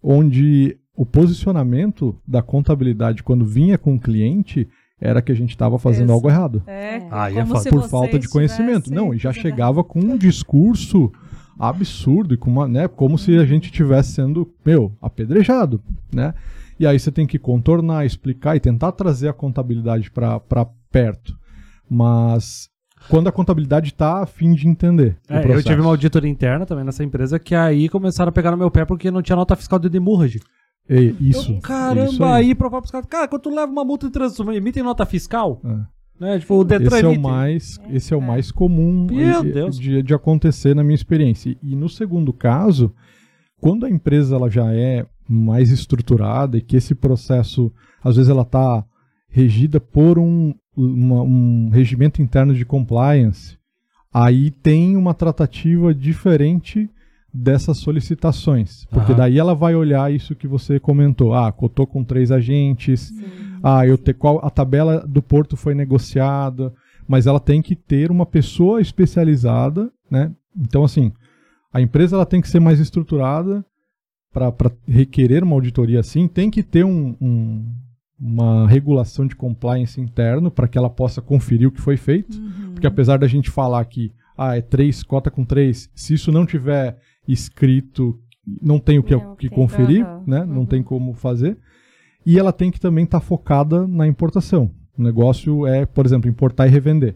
onde 0.01 0.77
o 0.95 1.05
posicionamento 1.05 2.17
da 2.27 2.41
contabilidade 2.41 3.21
quando 3.21 3.45
vinha 3.45 3.77
com 3.77 3.95
o 3.95 3.99
cliente 3.99 4.67
era 5.03 5.21
que 5.21 5.33
a 5.33 5.35
gente 5.35 5.49
estava 5.49 5.77
fazendo 5.77 6.05
Exato. 6.05 6.13
algo 6.13 6.29
errado. 6.29 6.63
É, 6.65 7.01
Ah, 7.11 7.29
é 7.29 7.45
se 7.59 7.69
Por 7.69 7.89
falta 7.89 8.17
de 8.17 8.29
conhecimento. 8.29 8.91
Não, 8.91 9.13
e 9.13 9.17
já 9.17 9.33
chegava 9.33 9.83
com 9.83 9.99
um 9.99 10.17
discurso 10.17 11.11
absurdo 11.59 12.33
e 12.33 12.37
com 12.37 12.49
uma, 12.49 12.67
né, 12.67 12.87
como 12.87 13.17
se 13.17 13.37
a 13.37 13.45
gente 13.45 13.69
tivesse 13.69 14.13
sendo, 14.13 14.49
meu, 14.65 14.95
apedrejado, 15.01 15.83
né? 16.11 16.33
E 16.79 16.87
aí 16.87 16.97
você 16.97 17.11
tem 17.11 17.27
que 17.27 17.37
contornar, 17.37 18.05
explicar 18.05 18.55
e 18.55 18.61
tentar 18.61 18.93
trazer 18.93 19.27
a 19.27 19.33
contabilidade 19.33 20.09
para 20.09 20.65
perto. 20.89 21.37
Mas 21.87 22.69
quando 23.09 23.27
a 23.27 23.31
contabilidade 23.31 23.89
está 23.89 24.23
a 24.23 24.25
fim 24.25 24.53
de 24.53 24.67
entender. 24.67 25.17
o 25.29 25.33
É, 25.33 25.45
eu 25.45 25.63
tive 25.63 25.81
uma 25.81 25.89
auditoria 25.89 26.31
interna 26.31 26.65
também 26.65 26.85
nessa 26.85 27.03
empresa 27.03 27.37
que 27.37 27.53
aí 27.53 27.89
começaram 27.89 28.29
a 28.29 28.33
pegar 28.33 28.51
no 28.51 28.57
meu 28.57 28.71
pé 28.71 28.85
porque 28.85 29.11
não 29.11 29.21
tinha 29.21 29.35
nota 29.35 29.55
fiscal 29.55 29.77
de 29.77 29.89
demurrage. 29.89 30.39
E- 30.89 31.15
isso. 31.19 31.59
Caramba, 31.61 32.09
isso 32.09 32.23
aí, 32.23 32.53
provar 32.55 32.81
pros 32.81 32.91
caras, 32.91 33.07
cara, 33.07 33.27
quando 33.27 33.41
tu 33.43 33.49
leva 33.49 33.71
uma 33.71 33.85
multa 33.85 34.07
de 34.07 34.13
trânsito, 34.13 34.51
emitem 34.51 34.83
nota 34.83 35.05
fiscal, 35.05 35.61
É. 35.63 35.77
né? 36.19 36.39
Tipo, 36.39 36.55
o 36.55 36.63
Detran 36.63 36.97
Esse 36.97 37.05
é 37.05 37.09
o 37.09 37.19
mais, 37.21 37.79
esse 37.89 38.13
é 38.13 38.17
o 38.17 38.21
mais 38.21 38.51
comum 38.51 39.07
eh, 39.11 39.43
Deus. 39.43 39.79
de, 39.79 40.03
de 40.03 40.13
acontecer 40.13 40.75
na 40.75 40.83
minha 40.83 40.95
experiência. 40.95 41.55
E 41.63 41.75
no 41.75 41.87
segundo 41.87 42.33
caso, 42.33 42.93
quando 43.61 43.85
a 43.85 43.89
empresa 43.89 44.35
ela 44.35 44.49
já 44.49 44.73
é 44.73 45.05
mais 45.27 45.71
estruturada 45.71 46.57
e 46.57 46.61
que 46.61 46.75
esse 46.75 46.93
processo, 46.93 47.71
às 48.03 48.17
vezes 48.17 48.29
ela 48.29 48.41
está 48.41 48.83
regida 49.29 49.79
por 49.79 50.19
um, 50.19 50.53
uma- 50.75 51.21
um 51.23 51.69
regimento 51.71 52.21
interno 52.21 52.53
de 52.53 52.65
compliance, 52.65 53.57
aí 54.13 54.51
tem 54.51 54.97
uma 54.97 55.13
tratativa 55.13 55.93
diferente 55.93 56.89
dessas 57.33 57.77
solicitações. 57.77 58.85
Porque 58.91 59.11
Aham. 59.11 59.17
daí 59.17 59.39
ela 59.39 59.55
vai 59.55 59.73
olhar 59.75 60.13
isso 60.13 60.35
que 60.35 60.47
você 60.47 60.79
comentou. 60.79 61.33
Ah, 61.33 61.51
cotou 61.51 61.87
com 61.87 62.03
três 62.03 62.31
agentes, 62.31 63.11
ah, 63.63 63.85
eu 63.87 63.97
te, 63.97 64.13
qual 64.13 64.39
a 64.45 64.49
tabela 64.49 65.05
do 65.07 65.21
porto 65.21 65.57
foi 65.57 65.73
negociada, 65.73 66.71
mas 67.07 67.25
ela 67.27 67.39
tem 67.39 67.61
que 67.61 67.75
ter 67.75 68.11
uma 68.11 68.25
pessoa 68.25 68.79
especializada, 68.81 69.91
né? 70.11 70.31
Então 70.55 70.83
assim, 70.83 71.11
a 71.73 71.81
empresa 71.81 72.15
ela 72.15 72.25
tem 72.25 72.39
que 72.41 72.47
ser 72.49 72.59
mais 72.59 72.79
estruturada 72.79 73.65
para 74.31 74.53
requerer 74.87 75.43
uma 75.43 75.55
auditoria 75.55 75.99
assim, 75.99 76.27
tem 76.27 76.49
que 76.51 76.63
ter 76.63 76.83
um, 76.85 77.15
um- 77.21 77.65
uma 78.19 78.67
regulação 78.67 79.27
de 79.27 79.35
compliance 79.35 79.99
interno 79.99 80.49
para 80.49 80.67
que 80.67 80.77
ela 80.77 80.89
possa 80.89 81.21
conferir 81.21 81.67
o 81.67 81.71
que 81.71 81.81
foi 81.81 81.97
feito, 81.97 82.37
Uhum. 82.37 82.71
porque 82.73 82.87
apesar 82.87 83.17
da 83.17 83.27
gente 83.27 83.49
falar 83.49 83.83
que 83.85 84.11
ah, 84.37 84.55
é 84.57 84.61
três, 84.61 85.03
cota 85.03 85.29
com 85.29 85.43
três, 85.45 85.89
se 85.93 86.13
isso 86.15 86.31
não 86.31 86.45
tiver 86.45 86.97
escrito, 87.27 88.17
não 88.61 88.79
tem 88.79 88.99
o 88.99 89.03
que, 89.03 89.15
Não 89.15 89.35
que 89.35 89.49
conferir, 89.49 90.05
Aham. 90.05 90.23
né? 90.27 90.45
Não 90.45 90.59
Uhum. 90.59 90.65
tem 90.65 90.83
como 90.83 91.13
fazer. 91.13 91.57
E 92.25 92.37
ela 92.39 92.51
tem 92.53 92.71
que 92.71 92.79
também 92.79 93.03
estar 93.05 93.19
focada 93.19 93.85
na 93.87 94.07
importação. 94.07 94.71
O 94.97 95.01
negócio 95.03 95.65
é, 95.67 95.85
por 95.85 96.05
exemplo, 96.05 96.29
importar 96.29 96.67
e 96.67 96.69
revender. 96.69 97.15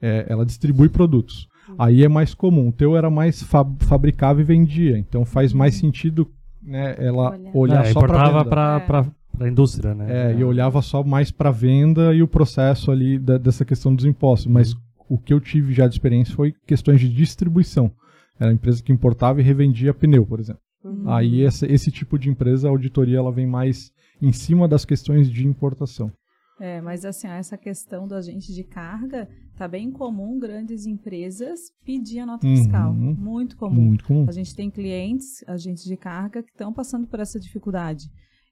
É, 0.00 0.26
ela 0.28 0.44
distribui 0.44 0.88
produtos. 0.88 1.48
Aí 1.78 2.04
é 2.04 2.08
mais 2.08 2.34
comum. 2.34 2.68
O 2.68 2.72
teu 2.72 2.96
era 2.96 3.10
mais 3.10 3.42
fa 3.42 3.64
fabricava 3.80 4.40
e 4.40 4.44
vendia. 4.44 4.96
Então 4.98 5.24
faz 5.24 5.52
mais 5.52 5.74
sentido 5.74 6.28
né, 6.62 6.94
ela 6.98 7.30
Olhar. 7.30 7.50
olhar 7.54 7.84
é, 7.86 7.92
só 7.92 8.00
para 8.00 8.08
importava 8.08 8.38
venda. 8.38 8.50
pra, 8.50 8.76
É. 8.82 8.86
pra, 8.86 9.06
pra 9.38 9.48
indústria, 9.48 9.94
né? 9.94 10.32
É, 10.32 10.34
e 10.36 10.44
olhava 10.44 10.82
só 10.82 11.02
mais 11.02 11.30
para 11.30 11.50
venda 11.50 12.12
e 12.14 12.22
o 12.22 12.28
processo 12.28 12.90
ali 12.90 13.18
da- 13.18 13.38
dessa 13.38 13.64
questão 13.64 13.94
dos 13.94 14.04
impostos. 14.04 14.46
Mas 14.50 14.74
o 15.08 15.16
que 15.18 15.32
eu 15.32 15.40
tive 15.40 15.72
já 15.72 15.86
de 15.88 15.94
experiência 15.94 16.34
foi 16.34 16.52
questões 16.66 17.00
de 17.00 17.08
distribuição. 17.08 17.90
Era 18.38 18.50
a 18.50 18.54
empresa 18.54 18.82
que 18.82 18.92
importava 18.92 19.40
e 19.40 19.44
revendia 19.44 19.94
pneu, 19.94 20.26
por 20.26 20.40
exemplo. 20.40 20.60
Uhum. 20.84 21.10
Aí 21.10 21.40
esse, 21.42 21.66
esse 21.66 21.90
tipo 21.90 22.18
de 22.18 22.28
empresa, 22.30 22.68
a 22.68 22.70
auditoria, 22.70 23.18
ela 23.18 23.32
vem 23.32 23.46
mais 23.46 23.90
em 24.20 24.32
cima 24.32 24.68
das 24.68 24.84
questões 24.84 25.30
de 25.30 25.46
importação. 25.46 26.12
É, 26.58 26.80
mas 26.80 27.04
assim, 27.04 27.28
essa 27.28 27.58
questão 27.58 28.08
do 28.08 28.14
agente 28.14 28.52
de 28.54 28.64
carga 28.64 29.28
tá 29.58 29.68
bem 29.68 29.90
comum 29.90 30.38
grandes 30.38 30.86
empresas 30.86 31.60
pedir 31.84 32.20
a 32.20 32.26
nota 32.26 32.46
Uhum. 32.46 32.56
fiscal. 32.56 32.94
Muito 32.94 33.56
comum. 33.56 33.74
Muito 33.82 34.04
comum. 34.04 34.24
A 34.28 34.32
gente 34.32 34.54
tem 34.54 34.70
clientes, 34.70 35.44
agentes 35.46 35.84
de 35.84 35.96
carga, 35.96 36.42
que 36.42 36.50
estão 36.50 36.72
passando 36.72 37.06
por 37.06 37.20
essa 37.20 37.38
dificuldade. 37.38 38.06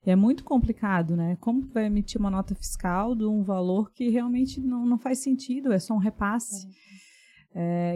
E 0.06 0.10
é 0.10 0.16
muito 0.16 0.44
complicado, 0.44 1.16
né? 1.16 1.36
Como 1.40 1.62
que 1.66 1.72
vai 1.72 1.86
emitir 1.86 2.20
uma 2.20 2.30
nota 2.30 2.54
fiscal 2.54 3.14
de 3.14 3.24
um 3.24 3.42
valor 3.42 3.90
que 3.90 4.10
realmente 4.10 4.60
não, 4.60 4.84
não 4.84 4.98
faz 4.98 5.20
sentido, 5.20 5.72
é 5.72 5.78
só 5.78 5.94
um 5.94 5.98
repasse. 5.98 6.66
É, 6.66 6.70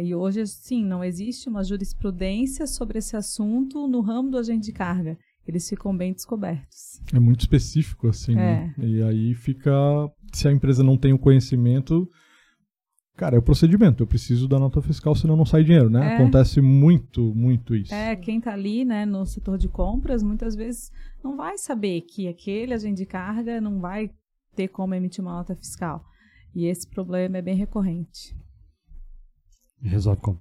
e 0.02 0.14
hoje, 0.14 0.46
sim, 0.46 0.84
não 0.84 1.02
existe 1.02 1.48
uma 1.48 1.64
jurisprudência 1.64 2.66
sobre 2.66 2.98
esse 2.98 3.16
assunto 3.16 3.88
no 3.88 4.00
ramo 4.00 4.30
do 4.30 4.38
agente 4.38 4.66
de 4.66 4.72
carga. 4.72 5.18
Eles 5.46 5.68
ficam 5.68 5.96
bem 5.96 6.12
descobertos. 6.12 7.00
É 7.12 7.18
muito 7.18 7.40
específico, 7.40 8.08
assim, 8.08 8.34
né? 8.34 8.74
E 8.78 9.02
aí 9.02 9.34
fica. 9.34 9.72
Se 10.32 10.46
a 10.46 10.52
empresa 10.52 10.84
não 10.84 10.96
tem 10.96 11.12
o 11.14 11.18
conhecimento. 11.18 12.08
Cara, 13.16 13.34
é 13.34 13.38
o 13.38 13.42
procedimento. 13.42 14.02
Eu 14.02 14.06
preciso 14.06 14.46
da 14.46 14.60
nota 14.60 14.80
fiscal, 14.80 15.12
senão 15.14 15.36
não 15.36 15.46
sai 15.46 15.64
dinheiro, 15.64 15.90
né? 15.90 16.12
É. 16.12 16.14
Acontece 16.14 16.60
muito, 16.60 17.34
muito 17.34 17.74
isso. 17.74 17.92
É, 17.92 18.14
quem 18.14 18.38
está 18.38 18.52
ali, 18.52 18.84
né, 18.84 19.04
no 19.04 19.26
setor 19.26 19.58
de 19.58 19.68
compras, 19.68 20.22
muitas 20.22 20.54
vezes 20.54 20.92
não 21.24 21.36
vai 21.36 21.58
saber 21.58 22.02
que 22.02 22.28
aquele 22.28 22.74
agente 22.74 22.98
de 22.98 23.06
carga 23.06 23.60
não 23.60 23.80
vai 23.80 24.10
ter 24.54 24.68
como 24.68 24.94
emitir 24.94 25.20
uma 25.20 25.32
nota 25.32 25.56
fiscal. 25.56 26.04
E 26.54 26.66
esse 26.66 26.88
problema 26.88 27.38
é 27.38 27.42
bem 27.42 27.56
recorrente. 27.56 28.36
E 29.82 29.88
Resolve 29.88 30.20
como? 30.20 30.40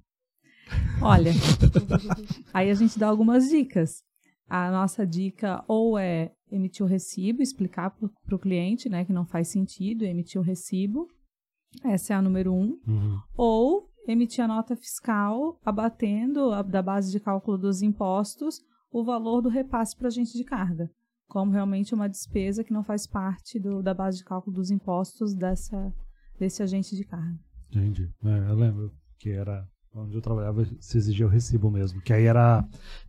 Olha, 1.02 1.32
aí 2.54 2.70
a 2.70 2.74
gente 2.74 2.98
dá 3.00 3.08
algumas 3.08 3.50
dicas. 3.50 4.02
A 4.50 4.72
nossa 4.72 5.06
dica 5.06 5.64
ou 5.68 5.98
é 5.98 6.32
emitir 6.50 6.86
o 6.86 6.90
recibo, 6.90 7.42
explicar 7.42 7.90
para 7.92 8.36
o 8.36 8.40
cliente, 8.40 8.88
né, 8.90 9.04
que 9.04 9.12
não 9.12 9.26
faz 9.26 9.50
sentido 9.50 10.04
emitir 10.06 10.40
o 10.40 10.44
recibo. 10.44 11.08
Essa 11.84 12.14
é 12.14 12.16
a 12.16 12.22
número 12.22 12.54
um. 12.54 12.80
Uhum. 12.88 13.20
ou 13.36 13.90
emitir 14.08 14.42
a 14.44 14.48
nota 14.48 14.74
fiscal 14.76 15.60
abatendo 15.66 16.52
a- 16.54 16.62
da 16.62 16.82
base 16.82 17.12
de 17.12 17.20
cálculo 17.20 17.58
dos 17.58 17.82
impostos 17.82 18.62
o 18.90 19.04
valor 19.04 19.42
do 19.42 19.50
repasse 19.50 19.96
para 19.98 20.08
agente 20.08 20.32
de 20.38 20.46
carga, 20.46 20.90
como 21.28 21.52
realmente 21.52 21.94
uma 21.94 22.08
despesa 22.08 22.64
que 22.64 22.72
não 22.72 22.86
faz 22.86 23.06
parte 23.06 23.60
do- 23.60 23.84
da 23.84 23.94
base 23.94 24.20
de 24.20 24.24
cálculo 24.24 24.56
dos 24.56 24.72
impostos 24.72 25.36
dessa, 25.36 25.94
desse 26.40 26.64
agente 26.64 26.96
de 26.96 27.04
carga. 27.04 27.38
Entendi. 27.70 28.10
É, 28.24 28.50
eu 28.50 28.56
lembro 28.56 28.94
que 29.20 29.30
era 29.32 29.66
onde 29.96 30.14
eu 30.16 30.22
trabalhava, 30.22 30.64
se 30.80 30.96
exigia 30.96 31.26
o 31.26 31.30
recibo 31.30 31.72
mesmo. 31.72 32.00
Que 32.02 32.14
aí 32.14 32.26
era. 32.26 32.64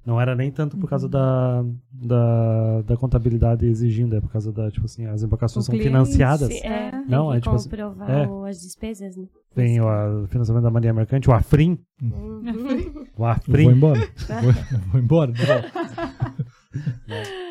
Não 0.07 0.19
era 0.19 0.35
nem 0.35 0.51
tanto 0.51 0.79
por 0.79 0.89
causa 0.89 1.07
da, 1.07 1.63
da, 1.93 2.81
da 2.83 2.97
contabilidade 2.97 3.67
exigindo, 3.67 4.17
é 4.17 4.21
por 4.23 4.31
causa 4.33 4.51
da, 4.51 4.71
tipo 4.71 4.87
assim, 4.87 5.05
as 5.05 5.23
embarcações 5.23 5.67
são 5.67 5.75
financiadas. 5.77 6.49
É, 6.63 6.91
tem 6.93 7.05
Não, 7.07 7.31
que 7.33 7.37
é 7.37 7.41
tipo 7.41 7.55
assim, 7.55 7.69
comprovar 7.69 8.11
é. 8.11 8.27
o- 8.27 8.45
as 8.47 8.61
despesas, 8.63 9.17
né? 9.17 9.27
Tem 9.55 9.79
o 9.81 10.27
financiamento 10.29 10.63
da 10.65 10.71
Maria 10.71 10.95
Mercante, 10.95 11.29
o 11.29 11.33
AFRIM. 11.33 11.79
Uhum. 12.01 12.41
O 12.45 12.49
Eu 12.49 13.07
vou 13.17 13.27
AFRIM. 13.27 13.71
embora. 13.71 14.01
vou, 14.43 14.53
vou 14.93 15.01
embora. 15.01 15.33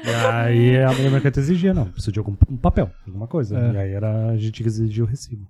E 0.03 0.09
aí 0.31 0.77
a 0.83 0.91
mulher 0.93 1.11
mercante 1.11 1.39
exigia, 1.39 1.73
não, 1.73 1.85
precisa 1.89 2.11
de 2.11 2.19
algum 2.19 2.35
um 2.49 2.57
papel, 2.57 2.89
alguma 3.05 3.27
coisa. 3.27 3.57
É. 3.59 3.71
E 3.73 3.77
aí 3.77 3.91
era, 3.91 4.29
a 4.29 4.37
gente 4.37 4.61
que 4.63 4.67
exigia 4.67 5.03
o 5.03 5.07
recibo. 5.07 5.47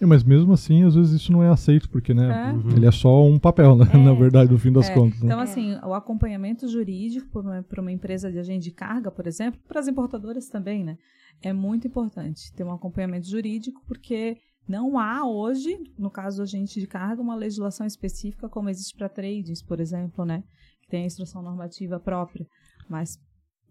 É, 0.00 0.06
mas 0.06 0.22
mesmo 0.22 0.52
assim, 0.52 0.84
às 0.84 0.94
vezes 0.94 1.20
isso 1.20 1.32
não 1.32 1.42
é 1.42 1.48
aceito, 1.48 1.90
porque, 1.90 2.14
né? 2.14 2.50
É. 2.50 2.52
Uhum. 2.52 2.70
Ele 2.76 2.86
é 2.86 2.90
só 2.92 3.24
um 3.24 3.38
papel, 3.38 3.76
né? 3.76 3.84
Na 3.98 4.14
verdade, 4.14 4.50
no 4.50 4.58
fim 4.58 4.72
das 4.72 4.88
É, 4.88 4.94
contas. 4.94 5.20
né? 5.20 5.26
Então, 5.26 5.40
assim, 5.40 5.74
o 5.84 5.92
acompanhamento 5.92 6.68
jurídico 6.68 7.42
para 7.68 7.80
uma, 7.82 7.92
empresa 7.92 8.30
de 8.30 8.38
agente 8.38 8.64
de 8.64 8.70
carga, 8.70 9.10
por 9.10 9.26
exemplo, 9.26 9.60
para 9.66 9.80
as 9.80 9.88
importadoras 9.88 10.48
também, 10.48 10.84
né? 10.84 10.96
É 11.42 11.52
muito 11.52 11.86
importante 11.86 12.52
ter 12.54 12.64
um 12.64 12.72
acompanhamento 12.72 13.28
jurídico, 13.28 13.80
porque 13.86 14.36
não 14.68 14.98
há 14.98 15.26
hoje, 15.26 15.76
no 15.98 16.10
caso 16.10 16.38
do 16.38 16.42
agente 16.42 16.78
de 16.78 16.86
carga, 16.86 17.20
uma 17.20 17.34
legislação 17.34 17.86
específica 17.86 18.48
como 18.48 18.68
existe 18.68 18.94
para 18.96 19.08
trades, 19.08 19.62
por 19.62 19.80
exemplo, 19.80 20.24
né? 20.24 20.44
Que 20.82 20.88
tem 20.90 21.02
a 21.02 21.06
instrução 21.06 21.42
normativa 21.42 21.98
própria. 21.98 22.46
Mas, 22.88 23.18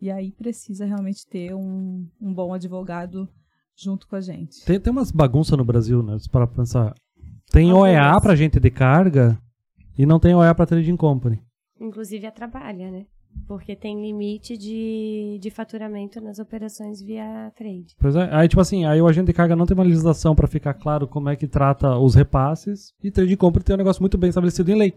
e 0.01 0.11
aí 0.11 0.31
precisa 0.33 0.85
realmente 0.85 1.25
ter 1.25 1.53
um, 1.55 2.05
um 2.21 2.33
bom 2.33 2.53
advogado 2.53 3.29
junto 3.77 4.07
com 4.07 4.15
a 4.15 4.21
gente. 4.21 4.65
Tem, 4.65 4.79
tem 4.79 4.91
umas 4.91 5.11
bagunças 5.11 5.57
no 5.57 5.63
Brasil, 5.63 6.01
né? 6.01 6.17
Pra 6.31 6.47
pensar. 6.47 6.93
Tem 7.51 7.71
Uma 7.71 7.81
OEA 7.81 8.19
pra 8.21 8.35
gente 8.35 8.59
de 8.59 8.69
carga 8.71 9.39
e 9.97 10.05
não 10.05 10.19
tem 10.19 10.35
OEA 10.35 10.53
pra 10.53 10.65
trading 10.65 10.97
company. 10.97 11.39
Inclusive 11.79 12.25
atrapalha, 12.25 12.91
né? 12.91 13.05
Porque 13.47 13.75
tem 13.75 14.01
limite 14.01 14.57
de, 14.57 15.37
de 15.41 15.49
faturamento 15.49 16.19
nas 16.21 16.39
operações 16.39 17.01
via 17.01 17.51
trade. 17.55 17.95
Pois 17.99 18.15
é. 18.15 18.29
Aí, 18.31 18.47
tipo 18.47 18.61
assim, 18.61 18.85
aí 18.85 19.01
o 19.01 19.07
agente 19.07 19.27
de 19.27 19.33
carga 19.33 19.55
não 19.55 19.65
tem 19.65 19.75
uma 19.75 19.83
legislação 19.83 20.35
pra 20.35 20.47
ficar 20.47 20.73
claro 20.73 21.07
como 21.07 21.29
é 21.29 21.35
que 21.35 21.47
trata 21.47 21.97
os 21.97 22.15
repasses 22.15 22.93
e 23.03 23.11
trading 23.11 23.35
company 23.35 23.63
tem 23.63 23.75
um 23.75 23.77
negócio 23.77 24.01
muito 24.01 24.17
bem 24.17 24.29
estabelecido 24.29 24.71
em 24.71 24.75
lei. 24.75 24.93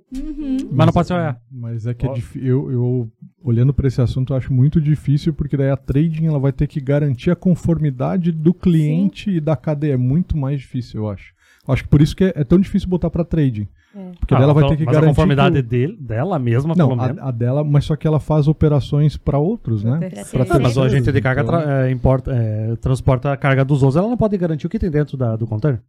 Mas 0.70 0.86
não 0.86 0.92
pode 0.92 1.08
ser 1.08 1.14
OEA. 1.14 1.36
Mas 1.50 1.86
é 1.86 1.94
que 1.94 2.06
é 2.06 2.12
eu, 2.36 2.70
eu, 2.70 3.12
olhando 3.42 3.72
para 3.72 3.88
esse 3.88 4.00
assunto, 4.00 4.32
eu 4.32 4.36
acho 4.36 4.52
muito 4.52 4.80
difícil, 4.80 5.32
porque 5.32 5.56
daí 5.56 5.70
a 5.70 5.76
trading 5.76 6.26
ela 6.26 6.38
vai 6.38 6.52
ter 6.52 6.66
que 6.66 6.80
garantir 6.80 7.30
a 7.30 7.36
conformidade 7.36 8.32
do 8.32 8.52
cliente 8.54 9.30
e 9.30 9.40
da 9.40 9.56
cadeia. 9.56 9.94
É 9.94 9.96
muito 9.96 10.36
mais 10.36 10.60
difícil, 10.60 11.00
eu 11.00 11.08
acho. 11.08 11.32
Eu 11.66 11.74
acho 11.74 11.84
que 11.84 11.88
por 11.88 12.00
isso 12.00 12.16
que 12.16 12.24
é, 12.24 12.32
é 12.34 12.44
tão 12.44 12.58
difícil 12.58 12.88
botar 12.88 13.10
para 13.10 13.24
trading. 13.24 13.68
É. 13.94 14.12
Porque 14.20 14.34
daí 14.34 14.42
ela 14.44 14.54
vai 14.54 14.68
ter 14.68 14.76
que 14.76 14.82
Ah, 14.82 14.86
mas 14.86 14.94
garantir. 14.94 15.06
a 15.06 15.08
conformidade 15.10 15.54
que 15.56 15.60
o- 15.60 15.68
dele, 15.68 15.96
dela 15.96 16.38
mesma, 16.38 16.74
Não, 16.76 16.88
pelo 16.88 16.96
menos. 17.02 17.18
a, 17.18 17.28
a 17.28 17.30
dela, 17.32 17.64
mas 17.64 17.84
só 17.84 17.96
que 17.96 18.06
ela 18.06 18.20
faz 18.20 18.46
operações 18.46 19.16
para 19.16 19.36
outros, 19.38 19.82
né? 19.82 19.98
Pra 20.30 20.44
Ah, 20.48 20.58
mas 20.60 20.76
o 20.76 20.82
agente 20.82 21.10
de 21.10 21.20
carga 21.20 21.42
então- 21.42 21.60
tra- 21.60 21.86
é, 21.86 21.90
importa, 21.90 22.32
é, 22.32 22.76
transporta 22.76 23.32
a 23.32 23.36
carga 23.36 23.64
dos 23.64 23.82
outros, 23.82 23.96
ela 23.96 24.08
não 24.08 24.16
pode 24.16 24.36
garantir 24.38 24.66
o 24.66 24.70
que 24.70 24.78
tem 24.78 24.90
dentro 24.90 25.16
da- 25.16 25.34
do 25.34 25.46
container. 25.46 25.82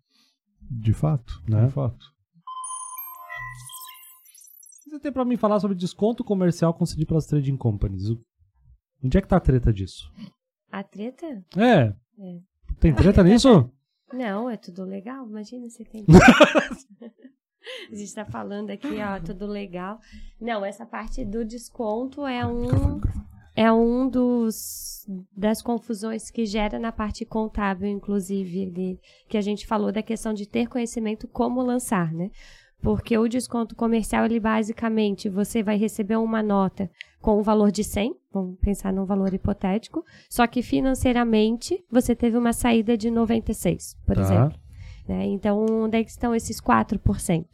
De 0.69 0.93
fato, 0.93 1.43
Né? 1.47 1.65
de 1.65 1.71
fato. 1.71 2.05
Você 4.89 4.99
tem 4.99 5.11
pra 5.11 5.23
mim 5.23 5.37
falar 5.37 5.59
sobre 5.59 5.75
desconto 5.77 6.23
comercial 6.23 6.73
concedido 6.73 7.07
pelas 7.07 7.25
trading 7.25 7.55
companies. 7.55 8.03
Onde 9.03 9.17
é 9.17 9.21
que 9.21 9.27
tá 9.27 9.37
a 9.37 9.39
treta 9.39 9.71
disso? 9.71 10.11
A 10.71 10.83
treta? 10.83 11.25
É. 11.55 11.93
É. 12.19 12.39
Tem 12.79 12.93
treta 12.93 13.23
nisso? 13.23 13.69
Não, 14.13 14.49
é 14.49 14.57
tudo 14.57 14.83
legal. 14.83 15.25
Imagina 15.27 15.69
se 15.69 15.85
tem. 15.85 16.03
A 17.91 17.95
gente 17.95 18.13
tá 18.13 18.25
falando 18.25 18.69
aqui, 18.71 18.87
ó, 19.01 19.19
tudo 19.23 19.45
legal. 19.45 19.99
Não, 20.39 20.65
essa 20.65 20.85
parte 20.85 21.23
do 21.23 21.45
desconto 21.45 22.25
é 22.25 22.45
um 22.45 22.99
é 23.55 23.71
um 23.71 24.07
dos 24.09 25.05
das 25.35 25.61
confusões 25.61 26.31
que 26.31 26.45
gera 26.45 26.79
na 26.79 26.91
parte 26.91 27.25
contábil, 27.25 27.87
inclusive, 27.89 28.65
de- 28.71 28.99
que 29.27 29.37
a 29.37 29.41
gente 29.41 29.67
falou 29.67 29.91
da 29.91 30.01
questão 30.01 30.33
de 30.33 30.47
ter 30.47 30.67
conhecimento 30.67 31.27
como 31.27 31.61
lançar, 31.61 32.13
né? 32.13 32.29
Porque 32.81 33.15
o 33.17 33.27
desconto 33.27 33.75
comercial, 33.75 34.25
ele 34.25 34.39
basicamente, 34.39 35.29
você 35.29 35.61
vai 35.61 35.77
receber 35.77 36.15
uma 36.15 36.41
nota 36.41 36.89
com 37.21 37.37
o 37.37 37.43
valor 37.43 37.71
de 37.71 37.83
100, 37.83 38.15
vamos 38.33 38.57
pensar 38.59 38.91
num 38.93 39.05
valor 39.05 39.31
hipotético, 39.33 40.03
só 40.29 40.47
que 40.47 40.63
financeiramente 40.63 41.83
você 41.91 42.15
teve 42.15 42.37
uma 42.37 42.53
saída 42.53 42.97
de 42.97 43.11
96, 43.11 43.95
por 44.05 44.15
Tá. 44.15 44.21
exemplo. 44.21 44.59
Né? 45.11 45.25
Então, 45.25 45.65
onde 45.69 45.97
é 45.97 46.03
que 46.03 46.09
estão 46.09 46.33
esses 46.33 46.61
4%? 46.61 47.45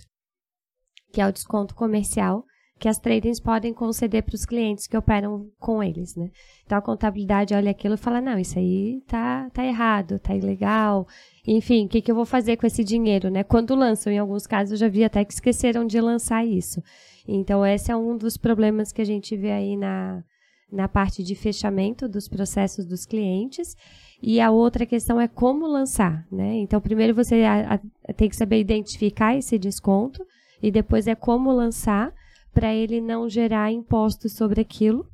Que 1.11 1.21
é 1.21 1.27
o 1.27 1.31
desconto 1.31 1.73
comercial 1.73 2.45
que 2.79 2.87
as 2.87 2.99
tradings 2.99 3.39
podem 3.39 3.73
conceder 3.73 4.21
para 4.23 4.35
os 4.35 4.45
clientes 4.45 4.85
que 4.85 4.95
operam 4.95 5.49
com 5.59 5.81
eles, 5.81 6.15
né? 6.15 6.29
Então 6.63 6.77
a 6.77 6.81
contabilidade 6.81 7.55
olha 7.55 7.71
aquilo 7.71 7.95
e 7.95 7.97
fala: 7.97 8.21
não, 8.21 8.37
isso 8.37 8.59
aí 8.59 9.01
tá, 9.07 9.49
tá 9.51 9.65
errado, 9.65 10.19
tá 10.19 10.35
ilegal. 10.35 11.07
Enfim, 11.45 11.85
o 11.85 11.89
que, 11.89 12.01
que 12.01 12.11
eu 12.11 12.15
vou 12.15 12.25
fazer 12.25 12.57
com 12.57 12.67
esse 12.67 12.83
dinheiro, 12.83 13.29
né? 13.29 13.43
Quando 13.43 13.73
lançam, 13.73 14.13
em 14.13 14.19
alguns 14.19 14.45
casos 14.45 14.73
eu 14.73 14.77
já 14.77 14.87
vi 14.87 15.03
até 15.03 15.25
que 15.25 15.33
esqueceram 15.33 15.85
de 15.85 15.99
lançar 15.99 16.45
isso. 16.45 16.81
Então, 17.27 17.65
esse 17.65 17.91
é 17.91 17.95
um 17.95 18.15
dos 18.15 18.37
problemas 18.37 18.91
que 18.91 19.01
a 19.01 19.05
gente 19.05 19.35
vê 19.35 19.51
aí 19.51 19.75
na, 19.75 20.23
na 20.72 20.88
parte 20.88 21.24
de 21.24 21.34
fechamento 21.36 22.07
dos 22.07 22.28
processos 22.28 22.86
dos 22.86 23.05
clientes. 23.05 23.76
E 24.22 24.41
a 24.41 24.49
outra 24.51 24.86
questão 24.86 25.22
é 25.22 25.28
como 25.28 25.68
lançar, 25.68 26.26
né? 26.32 26.55
Então, 26.55 26.82
primeiro 26.82 27.13
você 27.13 27.43
a- 27.43 27.76
a- 28.07 28.13
tem 28.13 28.28
que 28.28 28.36
saber 28.36 28.59
identificar 28.59 29.36
esse 29.36 29.57
desconto 29.59 30.26
e 30.61 30.72
depois 30.72 31.05
é 31.07 31.15
como 31.15 31.51
lançar 31.51 32.11
para 32.53 32.74
ele 32.74 32.99
não 32.99 33.30
gerar 33.30 33.72
impostos 33.72 34.34
sobre 34.34 34.59
aquilo 34.61 35.05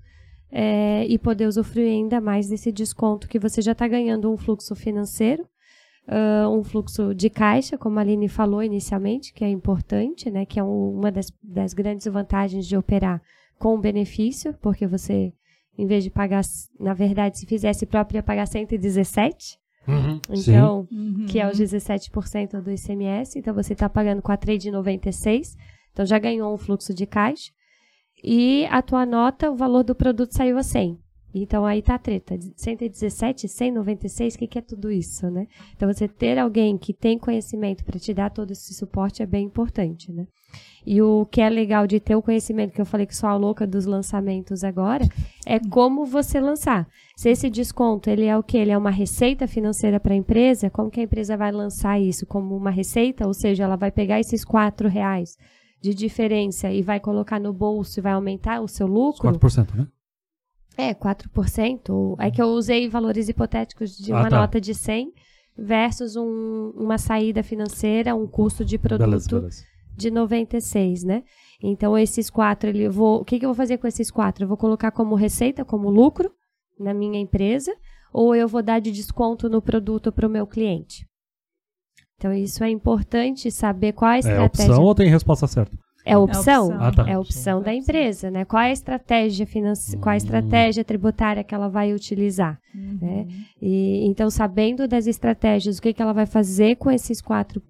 é, 0.56 1.06
e 1.08 1.18
poder 1.18 1.48
usufruir 1.48 1.88
ainda 1.90 2.22
mais 2.22 2.48
desse 2.48 2.72
desconto 2.72 3.28
que 3.28 3.40
você 3.40 3.62
já 3.62 3.72
está 3.74 3.88
ganhando 3.88 4.32
um 4.32 4.38
fluxo 4.38 4.76
financeiro, 4.76 5.46
ah, 6.08 6.48
um 6.50 6.64
fluxo 6.64 7.14
de 7.14 7.30
caixa, 7.30 7.78
como 7.78 7.98
a 7.98 8.02
Aline 8.04 8.28
falou 8.30 8.62
inicialmente, 8.64 9.34
que 9.34 9.44
é 9.44 9.50
importante, 9.50 10.30
né? 10.30 10.46
Que 10.46 10.60
é 10.60 10.64
um- 10.64 10.92
uma 11.00 11.12
das, 11.12 11.28
das 11.44 11.74
grandes 11.74 12.06
vantagens 12.08 12.66
de 12.68 12.78
operar 12.78 13.22
com 13.60 13.80
benefício, 13.80 14.54
porque 14.62 14.86
você, 14.86 15.34
em 15.78 15.86
vez 15.88 16.04
de 16.04 16.10
pagar, 16.10 16.42
na 16.80 16.94
verdade, 16.94 17.38
se 17.40 17.46
fizesse 17.46 17.86
próprio, 17.86 18.18
ia 18.18 18.24
pagar 18.24 18.46
117. 18.48 19.58
Então, 20.30 20.88
Uhum. 20.92 21.26
que 21.28 21.40
é 21.40 21.50
os 21.50 21.58
17% 21.58 22.62
do 22.62 22.72
ICMS. 22.72 23.38
Então, 23.38 23.54
você 23.54 23.74
está 23.74 23.90
pagando 23.90 24.22
com 24.22 24.32
a 24.32 24.38
trade 24.38 24.72
96. 24.72 25.58
Então, 25.92 26.06
já 26.06 26.18
ganhou 26.18 26.54
um 26.54 26.58
fluxo 26.58 26.94
de 26.94 27.06
caixa. 27.06 27.52
E 28.24 28.66
a 28.70 28.82
tua 28.82 29.06
nota, 29.06 29.52
o 29.52 29.56
valor 29.58 29.84
do 29.84 29.94
produto 29.94 30.32
saiu 30.32 30.58
a 30.58 30.64
100. 30.64 30.98
Então, 31.34 31.66
aí 31.66 31.82
tá 31.82 31.96
a 31.96 32.00
treta. 32.00 32.38
117, 32.56 33.48
196, 33.48 34.36
o 34.36 34.38
que, 34.38 34.48
que 34.48 34.60
é 34.60 34.62
tudo 34.62 34.92
isso, 34.92 35.30
né? 35.32 35.48
Então, 35.76 35.92
você 35.92 36.08
ter 36.08 36.38
alguém 36.38 36.78
que 36.78 36.94
tem 36.94 37.18
conhecimento 37.18 37.84
para 37.84 38.00
te 38.00 38.14
dar 38.14 38.30
todo 38.30 38.52
esse 38.52 38.74
suporte 38.74 39.24
é 39.24 39.26
bem 39.26 39.46
importante, 39.46 40.12
né? 40.12 40.28
E 40.86 41.02
o 41.02 41.26
que 41.26 41.42
é 41.42 41.50
legal 41.50 41.88
de 41.88 42.00
ter 42.00 42.16
o 42.16 42.22
conhecimento, 42.22 42.74
que 42.74 42.82
eu 42.82 42.86
falei 42.86 43.06
que 43.06 43.16
sou 43.16 43.30
a 43.30 43.36
louca 43.36 43.66
dos 43.66 43.86
lançamentos 43.86 44.64
agora, 44.64 45.08
é 45.46 45.58
como 45.60 46.06
você 46.06 46.40
lançar. 46.40 46.88
Se 47.16 47.30
esse 47.30 47.50
desconto, 47.50 48.10
ele 48.10 48.26
é 48.26 48.38
o 48.38 48.44
que? 48.44 48.58
Ele 48.58 48.72
é 48.72 48.78
uma 48.78 48.92
receita 48.92 49.48
financeira 49.48 50.00
para 50.00 50.14
a 50.14 50.18
empresa, 50.18 50.70
como 50.70 50.92
que 50.92 51.00
a 51.00 51.04
empresa 51.04 51.38
vai 51.38 51.52
lançar 51.52 52.00
isso? 52.00 52.26
Como 52.26 52.56
uma 52.56 52.70
receita? 52.70 53.26
Ou 53.26 53.34
seja, 53.34 53.64
ela 53.64 53.78
vai 53.78 53.92
pegar 53.92 54.20
esses 54.20 54.44
quatro 54.44 54.90
reais 54.90 55.38
de 55.82 55.94
diferença 55.94 56.72
e 56.72 56.82
vai 56.82 57.00
colocar 57.00 57.40
no 57.40 57.54
bolso 57.54 58.00
e 58.00 58.02
vai 58.02 58.14
aumentar 58.14 58.62
o 58.62 58.68
seu 58.68 58.88
lucro? 58.88 59.30
4%, 59.32 59.76
né? 59.76 59.88
É, 60.78 60.94
4%. 60.94 62.16
É 62.20 62.32
que 62.32 62.42
eu 62.42 62.48
usei 62.48 62.90
valores 62.90 63.30
hipotéticos 63.30 63.96
de 63.98 64.12
Ah, 64.12 64.18
uma 64.22 64.30
tá. 64.30 64.38
nota 64.40 64.60
de 64.62 64.74
100 64.74 65.14
versus 65.58 66.16
um- 66.16 66.72
uma 66.76 66.98
saída 66.98 67.44
financeira, 67.44 68.16
um 68.16 68.26
custo 68.28 68.66
de 68.66 68.78
produto 68.78 69.06
Beleza, 69.08 69.30
beleza. 69.30 69.64
de 69.96 70.10
96, 70.12 71.04
né? 71.04 71.24
Então, 71.62 71.98
esses 71.98 72.30
quatro, 72.30 72.70
ele, 72.70 72.84
eu 72.84 72.92
vou, 72.92 73.22
o 73.22 73.26
que, 73.26 73.38
que 73.40 73.46
eu 73.46 73.50
vou 73.50 73.56
fazer 73.56 73.78
com 73.78 73.88
esses 73.88 74.10
quatro? 74.10 74.44
Eu 74.44 74.48
vou 74.48 74.58
colocar 74.58 74.92
como 74.92 75.16
receita, 75.16 75.64
como 75.64 75.90
lucro 75.90 76.32
na 76.80 76.94
minha 76.94 77.20
empresa, 77.20 77.72
ou 78.12 78.36
eu 78.36 78.48
vou 78.48 78.62
dar 78.64 78.80
de 78.80 78.92
desconto 78.92 79.48
no 79.48 79.62
produto 79.62 80.12
para 80.12 80.28
o 80.28 80.30
meu 80.30 80.46
cliente? 80.48 81.06
Então, 82.18 82.34
isso 82.34 82.64
é 82.64 82.70
importante 82.70 83.52
saber 83.52 83.94
qual 83.94 84.12
a 84.12 84.16
É 84.16 84.20
estratégia. 84.20 84.46
opção 84.74 84.84
ou 84.84 84.96
tem 84.96 85.10
resposta 85.10 85.46
certa? 85.46 85.78
É 86.06 86.18
opção? 86.18 86.68
opção. 86.68 86.78
Ah, 86.82 86.92
tá. 86.92 87.10
É 87.10 87.18
opção 87.18 87.62
da 87.62 87.72
É 87.74 87.76
empresa, 87.76 88.30
né? 88.30 88.44
Qual 88.46 88.62
é 88.62 88.68
a 88.70 88.72
estratégia 88.72 89.46
financeira, 89.46 90.02
qual 90.02 90.12
é 90.12 90.16
a 90.16 90.16
Hum. 90.16 90.18
estratégia 90.18 90.84
tributária 90.84 91.44
que 91.44 91.56
ela 91.56 91.70
vai 91.70 91.94
utilizar, 91.94 92.60
Uhum. 92.76 92.98
né? 93.02 93.28
E 93.62 94.06
então 94.06 94.30
sabendo 94.30 94.88
das 94.88 95.08
estratégias, 95.08 95.78
o 95.78 95.82
que, 95.82 95.94
que 95.94 96.02
ela 96.02 96.14
vai 96.14 96.26
fazer 96.26 96.76
com 96.76 96.92
esses 96.92 97.22
quatro 97.22 97.62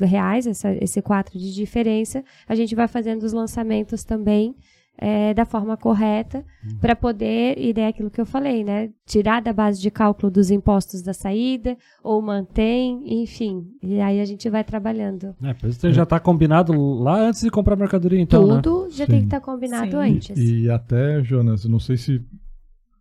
reais, 0.00 0.46
essa, 0.46 0.72
esse 0.82 1.02
quatro 1.02 1.38
de 1.38 1.52
diferença, 1.52 2.24
a 2.48 2.54
gente 2.54 2.74
vai 2.74 2.88
fazendo 2.88 3.22
os 3.22 3.32
lançamentos 3.32 4.02
também 4.04 4.54
é, 4.96 5.34
da 5.34 5.44
forma 5.44 5.76
correta 5.76 6.44
para 6.80 6.94
poder, 6.94 7.58
e 7.58 7.72
é 7.78 7.88
aquilo 7.88 8.10
que 8.10 8.20
eu 8.20 8.26
falei, 8.26 8.62
né? 8.64 8.90
Tirar 9.04 9.42
da 9.42 9.52
base 9.52 9.80
de 9.80 9.90
cálculo 9.90 10.30
dos 10.30 10.50
impostos 10.50 11.02
da 11.02 11.12
saída, 11.12 11.76
ou 12.02 12.22
mantém, 12.22 13.22
enfim. 13.22 13.66
E 13.82 14.00
aí 14.00 14.20
a 14.20 14.24
gente 14.24 14.48
vai 14.48 14.62
trabalhando. 14.62 15.34
É, 15.42 15.52
por 15.52 15.68
isso 15.68 15.80
você 15.80 15.92
já 15.92 16.06
tá 16.06 16.20
combinado 16.20 16.72
lá 16.72 17.18
antes 17.20 17.42
de 17.42 17.50
comprar 17.50 17.74
a 17.74 17.78
mercadoria, 17.78 18.20
então, 18.20 18.46
né? 18.46 18.60
Tudo 18.62 18.90
já 18.90 19.04
Sim. 19.04 19.10
tem 19.10 19.20
que 19.20 19.26
estar 19.26 19.40
combinado 19.40 19.90
Sim. 19.90 19.96
antes. 19.96 20.38
E 20.38 20.70
até, 20.70 21.22
Jonas, 21.22 21.64
não 21.64 21.80
sei 21.80 21.96
se 21.96 22.22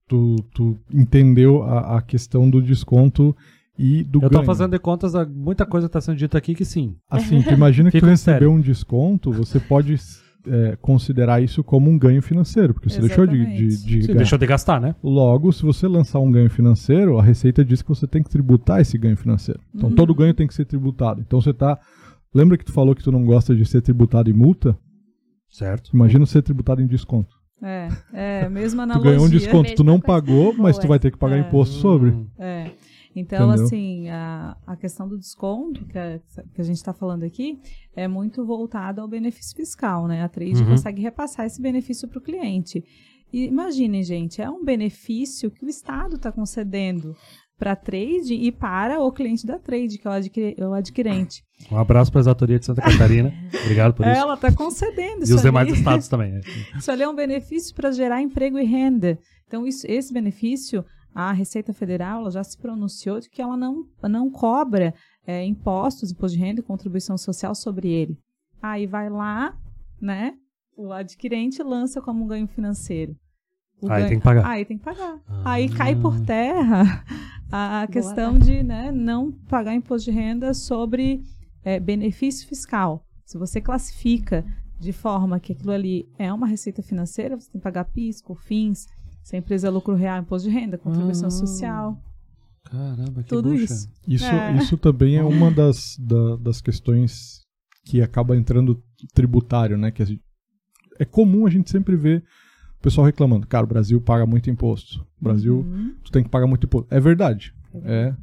tu, 0.08 0.36
tu 0.54 0.78
entendeu 0.91 1.64
a, 1.64 1.98
a 1.98 2.02
questão 2.02 2.50
do 2.50 2.62
desconto 2.62 3.36
e 3.78 4.04
do 4.04 4.18
Eu 4.18 4.30
tô 4.30 4.38
ganho. 4.38 4.46
fazendo 4.46 4.72
de 4.72 4.80
contas, 4.80 5.14
muita 5.30 5.66
coisa 5.66 5.89
tá 5.89 6.00
sendo 6.02 6.18
dita 6.18 6.38
aqui 6.38 6.54
que 6.54 6.66
sim. 6.66 6.96
Assim, 7.10 7.41
tu 7.41 7.54
imagina 7.54 7.89
que 7.89 8.00
tu 8.00 8.06
recebeu 8.06 8.39
sério. 8.39 8.52
um 8.52 8.60
desconto, 8.60 9.32
você 9.32 9.60
pode 9.60 9.96
é, 10.48 10.76
considerar 10.82 11.41
isso 11.41 11.64
como 11.64 11.89
um 11.89 11.98
ganho 11.98 12.22
financeiro, 12.22 12.74
porque 12.74 12.89
você 12.89 13.00
deixou 13.00 13.26
de, 13.26 13.46
de, 13.46 13.68
de 13.68 14.02
Você 14.02 14.08
ganhar. 14.08 14.18
deixou 14.18 14.38
de 14.39 14.46
gastar, 14.46 14.80
né? 14.82 14.96
Logo, 15.04 15.52
se 15.52 15.64
você 15.64 15.88
lançar 15.88 16.20
um 16.20 16.32
ganho 16.32 16.50
financeiro, 16.50 17.18
a 17.18 17.24
Receita 17.24 17.64
diz 17.64 17.82
que 17.82 17.89
você 17.89 18.06
tem 18.08 18.22
que 18.24 18.30
tributar 18.30 18.82
esse 18.82 18.98
ganho 18.98 19.16
financeiro. 19.18 19.60
Então, 19.74 19.89
Uhum. 19.89 19.96
todo 19.96 20.14
ganho 20.16 20.34
tem 20.34 20.48
que 20.48 20.54
ser 20.54 20.66
tributado. 20.66 21.22
Então, 21.22 21.39
você 21.41 21.54
tá... 21.54 21.80
Lembra 22.34 22.58
que 22.58 22.66
tu 22.66 22.74
falou 22.74 22.96
que 22.96 23.04
tu 23.04 23.12
não 23.12 23.24
gosta 23.26 23.56
de 23.56 23.64
ser 23.66 23.82
tributado 23.82 24.30
em 24.30 24.34
multa? 24.34 24.76
Certo. 25.50 25.91
Imagina 25.94 26.26
ser 26.26 26.41
tributado 26.41 26.82
em 26.82 26.88
desconto. 26.88 27.36
É, 27.62 27.88
é, 28.12 28.50
mesma 28.50 28.84
Tu 28.84 28.91
analogia. 28.91 29.12
ganhou 29.12 29.26
um 29.26 29.30
desconto, 29.30 29.76
tu 29.76 29.84
não 29.84 30.00
coisa. 30.00 30.06
pagou, 30.22 30.54
mas 30.58 30.76
tu 30.78 30.82
Boa. 30.82 30.89
vai 30.89 31.00
ter 31.00 31.12
que 31.12 31.18
pagar 31.18 31.38
É. 31.38 31.39
imposto 31.41 31.76
sobre. 31.76 32.14
É. 32.39 32.72
Então, 33.16 33.47
Entendeu? 33.47 33.66
assim, 33.66 34.09
a, 34.09 34.57
a 34.66 34.76
questão 34.76 35.07
do 35.07 35.18
desconto 35.18 35.86
que 35.86 35.97
a, 35.97 36.20
que 36.53 36.59
a 36.61 36.64
gente 36.64 36.78
está 36.78 36.93
falando 36.93 37.24
aqui 37.24 37.59
é 37.95 38.07
muito 38.07 38.43
voltada 38.45 39.01
ao 39.01 39.07
benefício 39.07 39.55
fiscal, 39.55 40.07
né? 40.07 40.24
A 40.24 40.30
trade 40.30 40.61
Uhum. 40.64 40.70
consegue 40.70 41.01
repassar 41.01 41.45
esse 41.45 41.61
benefício 41.61 42.07
para 42.07 42.18
o 42.20 42.22
cliente. 42.22 42.84
E 43.32 43.45
imaginem, 43.45 44.03
gente, 44.03 44.41
é 44.41 44.49
um 44.49 44.64
benefício 44.64 45.49
que 45.51 45.66
o 45.66 45.70
Estado 45.70 46.16
está 46.16 46.32
concedendo 46.32 47.16
para 47.57 47.74
a 47.74 47.76
trade 47.76 48.34
e 48.34 48.51
para 48.51 48.99
o 48.99 49.11
cliente 49.11 49.45
da 49.45 49.57
trade, 49.59 49.97
que 49.97 50.07
é 50.07 50.11
o, 50.11 50.14
adquiri- 50.14 50.55
o 50.59 50.74
adquirente. 50.74 51.43
Um 51.72 51.78
abraço 51.78 52.11
para 52.11 52.20
a 52.20 52.24
exatoria 52.24 52.59
de 52.59 52.66
Santa 52.66 52.82
Catarina. 52.82 53.32
Obrigado 53.64 53.93
por 53.93 54.05
isso. 54.05 54.16
Ela 54.20 54.34
está 54.34 54.51
concedendo 54.51 55.22
E 55.22 55.24
isso 55.24 55.36
os 55.36 55.41
demais 55.41 55.68
ali. 55.68 55.78
estados 55.78 56.07
também. 56.07 56.32
né? 56.34 56.41
Isso 56.78 56.91
ali 56.91 57.03
é 57.03 57.07
um 57.07 57.16
benefício 57.16 57.74
para 57.76 57.91
gerar 57.91 58.22
emprego 58.22 58.59
e 58.59 58.66
renda. 58.66 59.18
Então, 59.47 59.66
isso- 59.68 59.86
esse 59.88 60.11
benefício, 60.11 60.84
a 61.14 61.32
Receita 61.32 61.74
Federal 61.74 62.22
ela 62.22 62.32
já 62.32 62.43
se 62.43 62.57
pronunciou 62.57 63.20
de 63.20 63.30
que 63.30 63.41
ela 63.41 63.55
não, 63.55 63.86
não 64.03 64.30
cobra 64.30 64.93
é, 65.26 65.43
impostos, 65.45 66.11
imposto 66.11 66.38
de 66.38 66.43
renda 66.43 66.59
e 66.59 66.64
contribuição 66.64 67.18
social 67.18 67.53
sobre 67.53 67.89
ele. 67.89 68.18
Aí 68.61 68.88
vai 68.88 69.09
lá, 69.09 69.57
né? 70.01 70.34
O 70.76 70.91
adquirente 70.91 71.61
lança 71.61 72.01
como 72.01 72.24
um 72.24 72.28
ganho 72.28 72.47
financeiro. 72.47 73.16
O 73.82 73.91
Aí 73.91 73.99
ganho- 73.99 74.09
tem 74.09 74.18
que 74.20 74.24
pagar. 74.24 74.45
Aí 74.47 74.66
tem 74.66 74.78
que 74.78 74.84
pagar. 74.84 75.20
Ah. 75.28 75.51
Aí 75.51 75.70
cai 75.70 75.95
por 75.95 76.20
terra 76.22 77.03
a, 77.51 77.84
a 77.84 77.88
questão 77.88 78.39
de 78.39 78.64
né, 78.64 78.91
não 78.91 79.32
pagar 79.32 79.76
imposto 79.76 80.09
de 80.09 80.18
renda 80.18 80.53
sobre 80.53 81.22
é, 81.64 81.80
benefício 81.80 82.47
fiscal. 82.47 83.05
Se 83.26 83.38
você 83.38 83.61
classifica 83.61 84.43
de 84.80 84.91
forma 84.91 85.39
que 85.39 85.53
aquilo 85.53 85.72
ali 85.72 86.09
é 86.18 86.32
uma 86.34 86.47
receita 86.47 86.82
financeira, 86.82 87.39
você 87.39 87.51
tem 87.51 87.59
que 87.59 87.64
pagar 87.64 87.86
PIS, 87.86 88.22
COFINS, 88.22 88.88
se 89.24 89.36
a 89.36 89.40
empresa 89.40 89.68
é 89.68 89.70
lucro 89.72 89.96
real, 89.96 90.20
imposto 90.22 90.48
de 90.50 90.54
renda, 90.54 90.78
contribuição 90.78 91.28
Ah. 91.28 91.32
social, 91.32 91.98
Caramba, 92.64 93.24
que 93.24 93.30
tudo 93.30 93.50
bucha. 93.52 93.64
isso. 93.64 93.90
Isso, 94.08 94.26
É. 94.26 94.58
isso 94.58 94.78
também 94.78 95.16
é 95.18 95.24
uma 95.24 95.50
das, 95.52 95.98
da- 96.00 96.36
das 96.38 96.62
questões 96.62 97.42
que 97.86 98.02
acaba 98.02 98.36
entrando 98.38 98.82
tributário, 99.14 99.78
né? 99.78 99.92
Que 99.92 100.02
a 100.02 100.06
gente- 100.06 100.22
é 101.00 101.06
comum 101.06 101.46
a 101.46 101.50
gente 101.50 101.70
sempre 101.70 101.96
ver 101.96 102.24
o 102.80 102.82
pessoal 102.84 103.06
reclamando, 103.06 103.48
cara, 103.48 103.66
o 103.66 103.68
Brasil 103.68 104.00
paga 104.02 104.26
muito 104.26 104.50
imposto. 104.50 105.06
O 105.22 105.24
Brasil, 105.24 105.58
Uhum. 105.60 105.94
tu 106.04 106.12
tem 106.12 106.24
que 106.24 106.30
pagar 106.30 106.48
muito 106.48 106.66
imposto. 106.66 106.88
É 106.94 107.00
verdade. 107.00 107.54
É, 107.84 108.14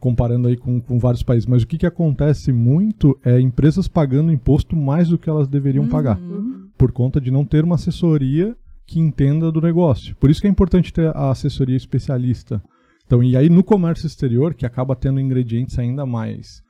comparando 0.00 0.48
aí 0.48 0.56
com, 0.56 0.80
com 0.80 0.98
vários 0.98 1.22
países. 1.22 1.46
Mas 1.46 1.62
o 1.62 1.66
que, 1.66 1.78
que 1.78 1.86
acontece 1.86 2.52
muito 2.52 3.18
é 3.24 3.40
empresas 3.40 3.86
pagando 3.88 4.32
imposto 4.32 4.74
mais 4.76 5.08
do 5.08 5.16
que 5.18 5.30
elas 5.30 5.46
deveriam 5.48 5.86
pagar. 5.88 6.18
Uhum. 6.18 6.68
Por 6.76 6.90
conta 6.92 7.20
de 7.20 7.30
não 7.30 7.44
ter 7.44 7.64
uma 7.64 7.76
assessoria 7.76 8.56
que 8.86 9.00
entenda 9.00 9.50
do 9.50 9.60
negócio. 9.60 10.14
Por 10.16 10.30
isso 10.30 10.40
que 10.40 10.46
é 10.46 10.50
importante 10.50 10.92
ter 10.92 11.08
a 11.16 11.30
assessoria 11.30 11.76
especialista. 11.76 12.62
Então, 13.06 13.22
e 13.22 13.36
aí 13.36 13.48
no 13.50 13.62
comércio 13.62 14.06
exterior, 14.06 14.54
que 14.54 14.64
acaba 14.66 14.96
tendo 14.96 15.20
ingredientes 15.20 15.78
ainda 15.78 16.06
mais, 16.06 16.62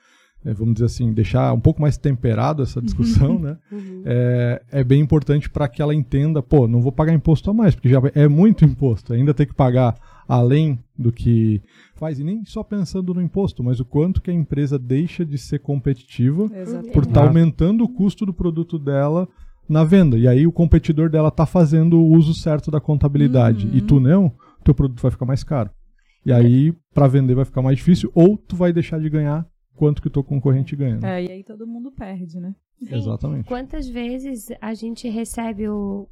eh, 0.44 0.52
vamos 0.52 0.74
dizer 0.74 0.86
assim, 0.86 1.12
deixar 1.12 1.52
um 1.52 1.60
pouco 1.60 1.80
mais 1.80 1.96
temperado 1.96 2.62
essa 2.62 2.80
discussão, 2.82 3.38
né? 3.40 3.56
Uhum. 3.70 4.02
É, 4.04 4.62
é 4.72 4.84
bem 4.84 5.00
importante 5.00 5.48
para 5.48 5.68
que 5.68 5.80
ela 5.80 5.94
entenda, 5.94 6.42
pô, 6.42 6.66
não 6.68 6.80
vou 6.82 6.92
pagar 6.92 7.12
imposto 7.14 7.50
a 7.50 7.54
mais, 7.54 7.74
porque 7.74 7.88
já 7.88 8.00
é 8.14 8.26
muito 8.28 8.64
imposto, 8.64 9.12
ainda 9.12 9.32
tem 9.32 9.46
que 9.46 9.54
pagar 9.54 9.94
além 10.26 10.78
do 10.98 11.12
que 11.12 11.60
faz, 11.94 12.18
e 12.18 12.24
nem 12.24 12.44
só 12.44 12.62
pensando 12.62 13.12
no 13.14 13.20
imposto, 13.22 13.62
mas 13.62 13.78
o 13.78 13.84
quanto 13.84 14.22
que 14.22 14.30
a 14.30 14.34
empresa 14.34 14.78
deixa 14.78 15.24
de 15.24 15.36
ser 15.38 15.58
competitiva 15.60 16.50
Exatamente. 16.54 16.92
por 16.92 17.04
estar 17.04 17.22
Ah. 17.22 17.26
aumentando 17.28 17.84
o 17.84 17.88
custo 17.88 18.24
do 18.26 18.32
produto 18.34 18.78
dela 18.78 19.28
na 19.68 19.84
venda. 19.84 20.18
E 20.18 20.26
aí 20.28 20.46
o 20.46 20.52
competidor 20.52 21.10
dela 21.10 21.30
tá 21.30 21.46
fazendo 21.46 21.98
o 21.98 22.12
uso 22.12 22.34
certo 22.34 22.70
da 22.70 22.80
contabilidade. 22.80 23.66
Uhum. 23.66 23.74
E 23.74 23.80
tu 23.80 24.00
não, 24.00 24.32
teu 24.64 24.74
produto 24.74 25.00
vai 25.00 25.10
ficar 25.10 25.26
mais 25.26 25.44
caro. 25.44 25.70
E 26.24 26.32
aí, 26.32 26.72
para 26.94 27.06
vender 27.06 27.34
vai 27.34 27.44
ficar 27.44 27.60
mais 27.60 27.76
difícil, 27.76 28.10
ou 28.14 28.38
tu 28.38 28.56
vai 28.56 28.72
deixar 28.72 28.98
de 28.98 29.10
ganhar 29.10 29.46
quanto 29.76 30.00
que 30.00 30.08
o 30.08 30.10
teu 30.10 30.24
concorrente 30.24 30.74
ganha. 30.74 30.96
né? 30.96 31.20
É, 31.20 31.24
e 31.24 31.30
aí 31.32 31.44
todo 31.44 31.66
mundo 31.66 31.92
perde, 31.92 32.40
né? 32.40 32.54
Sim. 32.78 32.94
Exatamente. 32.94 33.46
Quantas 33.46 33.88
vezes 33.88 34.48
a 34.60 34.72
gente 34.72 35.08
recebe 35.08 35.68
o, 35.68 36.08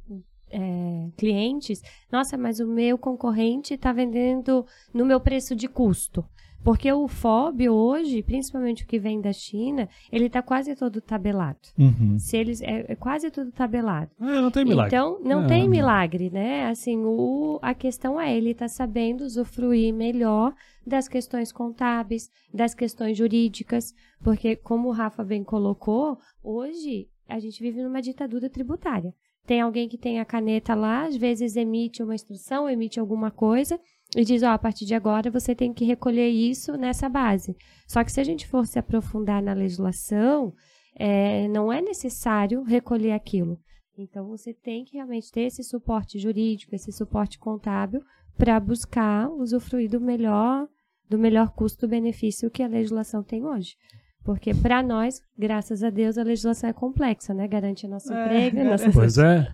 é, 0.51 1.09
clientes, 1.17 1.81
nossa, 2.11 2.37
mas 2.37 2.59
o 2.59 2.67
meu 2.67 2.97
concorrente 2.97 3.73
está 3.73 3.91
vendendo 3.91 4.65
no 4.93 5.05
meu 5.05 5.19
preço 5.19 5.55
de 5.55 5.67
custo. 5.67 6.23
Porque 6.63 6.91
o 6.91 7.07
FOB 7.07 7.69
hoje, 7.69 8.23
principalmente 8.23 8.83
o 8.83 8.87
que 8.87 8.97
vem 8.97 9.19
da 9.19 9.33
China, 9.33 9.89
ele 10.11 10.27
está 10.27 10.41
quase 10.41 10.75
todo 10.75 11.01
tabelado. 11.01 11.59
Uhum. 11.77 12.17
Se 12.17 12.37
eles 12.37 12.61
é, 12.61 12.85
é 12.87 12.95
quase 12.95 13.29
tudo 13.29 13.51
tabelado. 13.51 14.09
É, 14.21 14.41
não 14.41 14.49
tem 14.49 14.63
milagre. 14.63 14.95
Então, 14.95 15.19
não 15.21 15.43
É, 15.43 15.47
tem 15.47 15.67
milagre, 15.67 16.29
né? 16.29 16.67
Assim, 16.67 17.03
o, 17.05 17.59
a 17.61 17.73
questão 17.73 18.19
é 18.19 18.35
ele 18.35 18.53
tá 18.53 18.67
sabendo 18.67 19.21
usufruir 19.25 19.93
melhor 19.93 20.53
das 20.85 21.07
questões 21.07 21.51
contábeis, 21.51 22.29
das 22.53 22.73
questões 22.73 23.17
jurídicas, 23.17 23.93
porque 24.23 24.55
como 24.55 24.89
o 24.89 24.91
Rafa 24.91 25.23
bem 25.23 25.43
colocou, 25.43 26.17
hoje 26.41 27.07
a 27.27 27.39
gente 27.39 27.61
vive 27.61 27.81
numa 27.81 28.01
ditadura 28.01 28.49
tributária. 28.49 29.13
Tem 29.45 29.59
alguém 29.59 29.89
que 29.89 29.97
tem 29.97 30.21
a 30.21 30.25
caneta 30.25 30.73
lá, 30.73 31.05
às 31.05 31.17
vezes 31.17 31.57
emite 31.57 32.01
uma 32.01 32.15
instrução, 32.15 32.69
emite 32.69 32.99
alguma 32.99 33.29
coisa 33.29 33.77
e 34.15 34.23
diz, 34.23 34.43
ó, 34.43 34.49
a 34.49 34.59
partir 34.59 34.85
de 34.85 34.93
agora 34.93 35.31
você 35.31 35.55
tem 35.55 35.73
que 35.73 35.85
recolher 35.85 36.27
isso 36.27 36.77
nessa 36.77 37.09
base. 37.09 37.55
Só 37.87 38.03
que 38.03 38.11
se 38.11 38.19
a 38.19 38.23
gente 38.23 38.47
for 38.47 38.65
se 38.65 38.77
aprofundar 38.77 39.41
na 39.41 39.53
legislação, 39.53 40.53
é, 40.95 41.47
não 41.47 41.73
é 41.73 41.81
necessário 41.81 42.63
recolher 42.63 43.11
aquilo. 43.11 43.59
Então 43.97 44.27
você 44.27 44.53
tem 44.53 44.83
que 44.83 44.97
realmente 44.97 45.31
ter 45.31 45.41
esse 45.41 45.63
suporte 45.63 46.19
jurídico, 46.19 46.75
esse 46.75 46.91
suporte 46.91 47.39
contábil 47.39 48.01
para 48.37 48.59
buscar 48.59 49.29
usufruir 49.29 49.89
do 49.89 50.01
melhor 50.01 50.67
do 51.09 51.19
melhor 51.19 51.51
custo-benefício 51.51 52.49
que 52.49 52.63
a 52.63 52.67
legislação 52.67 53.21
tem 53.21 53.45
hoje. 53.45 53.75
Porque 54.23 54.53
para 54.53 54.81
nós, 54.81 55.21
graças 55.37 55.83
a 55.83 55.89
Deus, 55.89 56.17
a 56.17 56.23
legislação 56.23 56.69
é 56.69 56.73
complexa, 56.73 57.33
né? 57.33 57.45
Garante 57.45 57.85
nosso 57.89 58.13
É, 58.13 58.23
emprego, 58.25 58.57
é. 58.59 58.63
nossa 58.63 58.89
Pois 58.91 59.17
é. 59.17 59.39
né? 59.39 59.47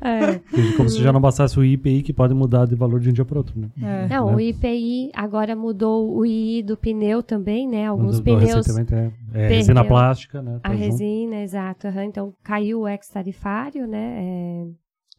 é. 0.00 0.40
Como 0.78 0.88
se 0.88 1.02
já 1.02 1.12
não 1.12 1.20
bastasse 1.20 1.58
o 1.58 1.64
IPI 1.64 2.02
que 2.02 2.12
pode 2.14 2.32
mudar 2.32 2.66
de 2.66 2.74
valor 2.74 3.00
de 3.00 3.10
um 3.10 3.12
dia 3.12 3.24
para 3.26 3.36
outro, 3.38 3.60
né? 3.60 3.68
É. 3.82 4.08
Não, 4.08 4.28
Né? 4.30 4.34
o 4.36 4.40
IPI 4.40 5.10
agora 5.14 5.54
mudou 5.54 6.16
o 6.16 6.24
II 6.24 6.62
do 6.62 6.74
pneu 6.76 7.22
também, 7.22 7.68
né? 7.68 7.86
Alguns 7.86 8.12
Do- 8.18 8.22
do 8.22 8.24
pneus 8.24 8.66
recentemente 8.66 8.94
é, 8.94 9.12
é 9.34 9.48
resina 9.48 9.84
plástica, 9.84 10.40
né? 10.40 10.56
A 10.56 10.60
Tá 10.60 10.70
junto. 10.70 10.80
resina, 10.84 11.42
exato. 11.42 11.86
aham. 11.88 12.04
Então, 12.04 12.32
caiu 12.42 12.80
o 12.80 12.88
ex-tarifário, 12.88 13.86
né? 13.86 14.66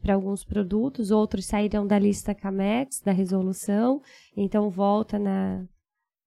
para 0.02 0.14
alguns 0.14 0.42
produtos, 0.42 1.10
outros 1.10 1.44
saíram 1.44 1.86
da 1.86 1.98
lista 1.98 2.34
CAMEX, 2.34 3.02
da 3.04 3.12
resolução, 3.12 4.00
então 4.34 4.70
volta 4.70 5.18
na 5.18 5.62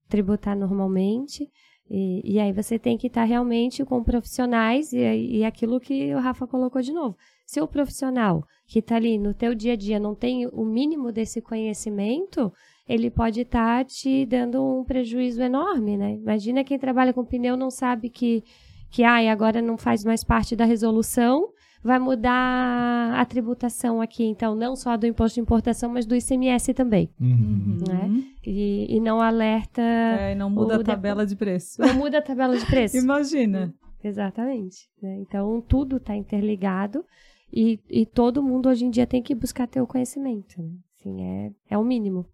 tributar 0.07 0.55
normalmente. 0.55 1.49
E, 1.95 2.21
e 2.23 2.39
aí 2.39 2.51
você 2.51 2.79
tem 2.79 2.97
que 2.97 3.05
estar 3.05 3.23
realmente 3.23 3.85
com 3.85 4.03
profissionais 4.03 4.91
e, 4.91 4.97
e 4.97 5.45
aquilo 5.45 5.79
que 5.79 6.11
o 6.15 6.19
Rafa 6.19 6.47
colocou 6.47 6.81
de 6.81 6.91
novo. 6.91 7.15
Se 7.45 7.61
o 7.61 7.67
profissional 7.67 8.43
que 8.65 8.79
está 8.79 8.95
ali 8.95 9.19
no 9.19 9.31
teu 9.31 9.53
dia 9.53 9.73
a 9.73 9.75
dia 9.75 9.99
não 9.99 10.15
tem 10.15 10.47
o 10.47 10.65
mínimo 10.65 11.11
desse 11.11 11.39
conhecimento, 11.39 12.51
ele 12.89 13.11
pode 13.11 13.41
estar 13.41 13.85
te 13.85 14.25
dando 14.25 14.79
um 14.79 14.83
prejuízo 14.83 15.39
enorme, 15.43 15.95
né? 15.95 16.15
Imagina 16.15 16.63
quem 16.63 16.79
trabalha 16.79 17.13
com 17.13 17.23
pneu 17.23 17.55
não 17.55 17.69
sabe 17.69 18.09
que, 18.09 18.43
que 18.89 19.03
ai, 19.03 19.29
agora 19.29 19.61
não 19.61 19.77
faz 19.77 20.03
mais 20.03 20.23
parte 20.23 20.55
da 20.55 20.65
resolução, 20.65 21.47
vai 21.83 21.99
mudar 21.99 23.13
a 23.19 23.25
tributação 23.25 24.01
aqui, 24.01 24.23
então, 24.23 24.55
não 24.55 24.75
só 24.75 24.95
do 24.95 25.05
imposto 25.05 25.35
de 25.35 25.41
importação, 25.41 25.89
mas 25.91 26.05
do 26.05 26.15
ICMS 26.15 26.73
também. 26.73 27.09
Uhum. 27.19 27.77
Né? 27.87 28.23
E, 28.45 28.95
e 28.95 28.99
não 28.99 29.21
alerta, 29.21 29.81
É, 29.81 30.31
e 30.31 30.35
não 30.35 30.49
muda 30.49 30.77
a 30.77 30.83
tabela 30.83 31.25
de 31.25 31.35
preço. 31.35 31.81
não 31.81 31.93
muda 31.95 32.19
a 32.19 32.21
tabela 32.21 32.57
de 32.57 32.65
preço. 32.65 32.95
Imagina. 32.97 33.73
Exatamente. 34.03 34.89
né? 35.01 35.17
Então, 35.19 35.61
tudo 35.67 35.97
está 35.97 36.15
interligado 36.15 37.05
e, 37.51 37.79
e 37.89 38.05
todo 38.05 38.41
mundo 38.43 38.69
hoje 38.69 38.85
em 38.85 38.89
dia 38.89 39.05
tem 39.07 39.21
que 39.21 39.35
buscar 39.35 39.67
ter 39.67 39.81
o 39.81 39.87
conhecimento. 39.87 40.61
Né? 40.61 40.71
Assim, 40.93 41.21
é, 41.23 41.51
é 41.69 41.77
o 41.77 41.83
mínimo. 41.83 42.25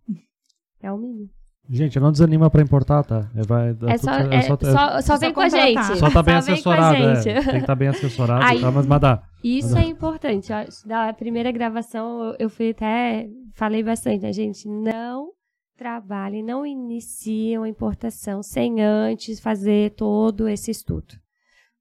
É 0.81 0.91
o 0.91 0.97
mínimo. 0.97 1.29
Gente, 1.71 1.99
não 1.99 2.11
desanima 2.11 2.49
pra 2.49 2.63
importar, 2.63 3.03
tá? 3.03 3.29
É, 3.35 3.43
vai, 3.43 3.69
É 3.69 3.73
tudo 3.73 3.97
só, 3.99 4.13
certo, 4.15 4.33
é, 4.33 4.41
só, 4.41 4.57
só, 4.57 5.01
só 5.01 5.17
vem 5.17 5.31
com 5.31 5.41
a 5.41 5.49
gente. 5.49 5.83
só 5.97 6.09
tá 6.09 6.23
bem 6.23 6.35
assessorado, 6.35 6.95
é. 6.97 7.21
Tem 7.21 7.43
que 7.43 7.57
estar 7.57 7.75
bem 7.75 7.87
assessorado, 7.89 8.43
Aí- 8.43 8.59
tá? 8.59 8.71
Mas, 8.71 8.87
mas 8.87 8.99
dá. 9.01 9.23
Isso 9.43 9.77
é 9.77 9.83
importante. 9.83 10.51
ó. 10.51 10.65
Da 10.87 11.13
primeira 11.13 11.51
gravação, 11.51 12.23
eu- 12.23 12.35
eu 12.39 12.49
fui 12.49 12.71
até. 12.71 13.27
Falei 13.53 13.83
bastante, 13.83 14.23
né, 14.23 14.33
gente? 14.33 14.67
Não 14.67 15.29
trabalhem, 15.77 16.43
não 16.43 16.65
iniciem 16.65 17.57
a 17.57 17.67
importação 17.67 18.41
sem 18.41 18.81
antes 18.81 19.39
fazer 19.39 19.91
todo 19.91 20.47
esse 20.47 20.71
estudo. 20.71 21.13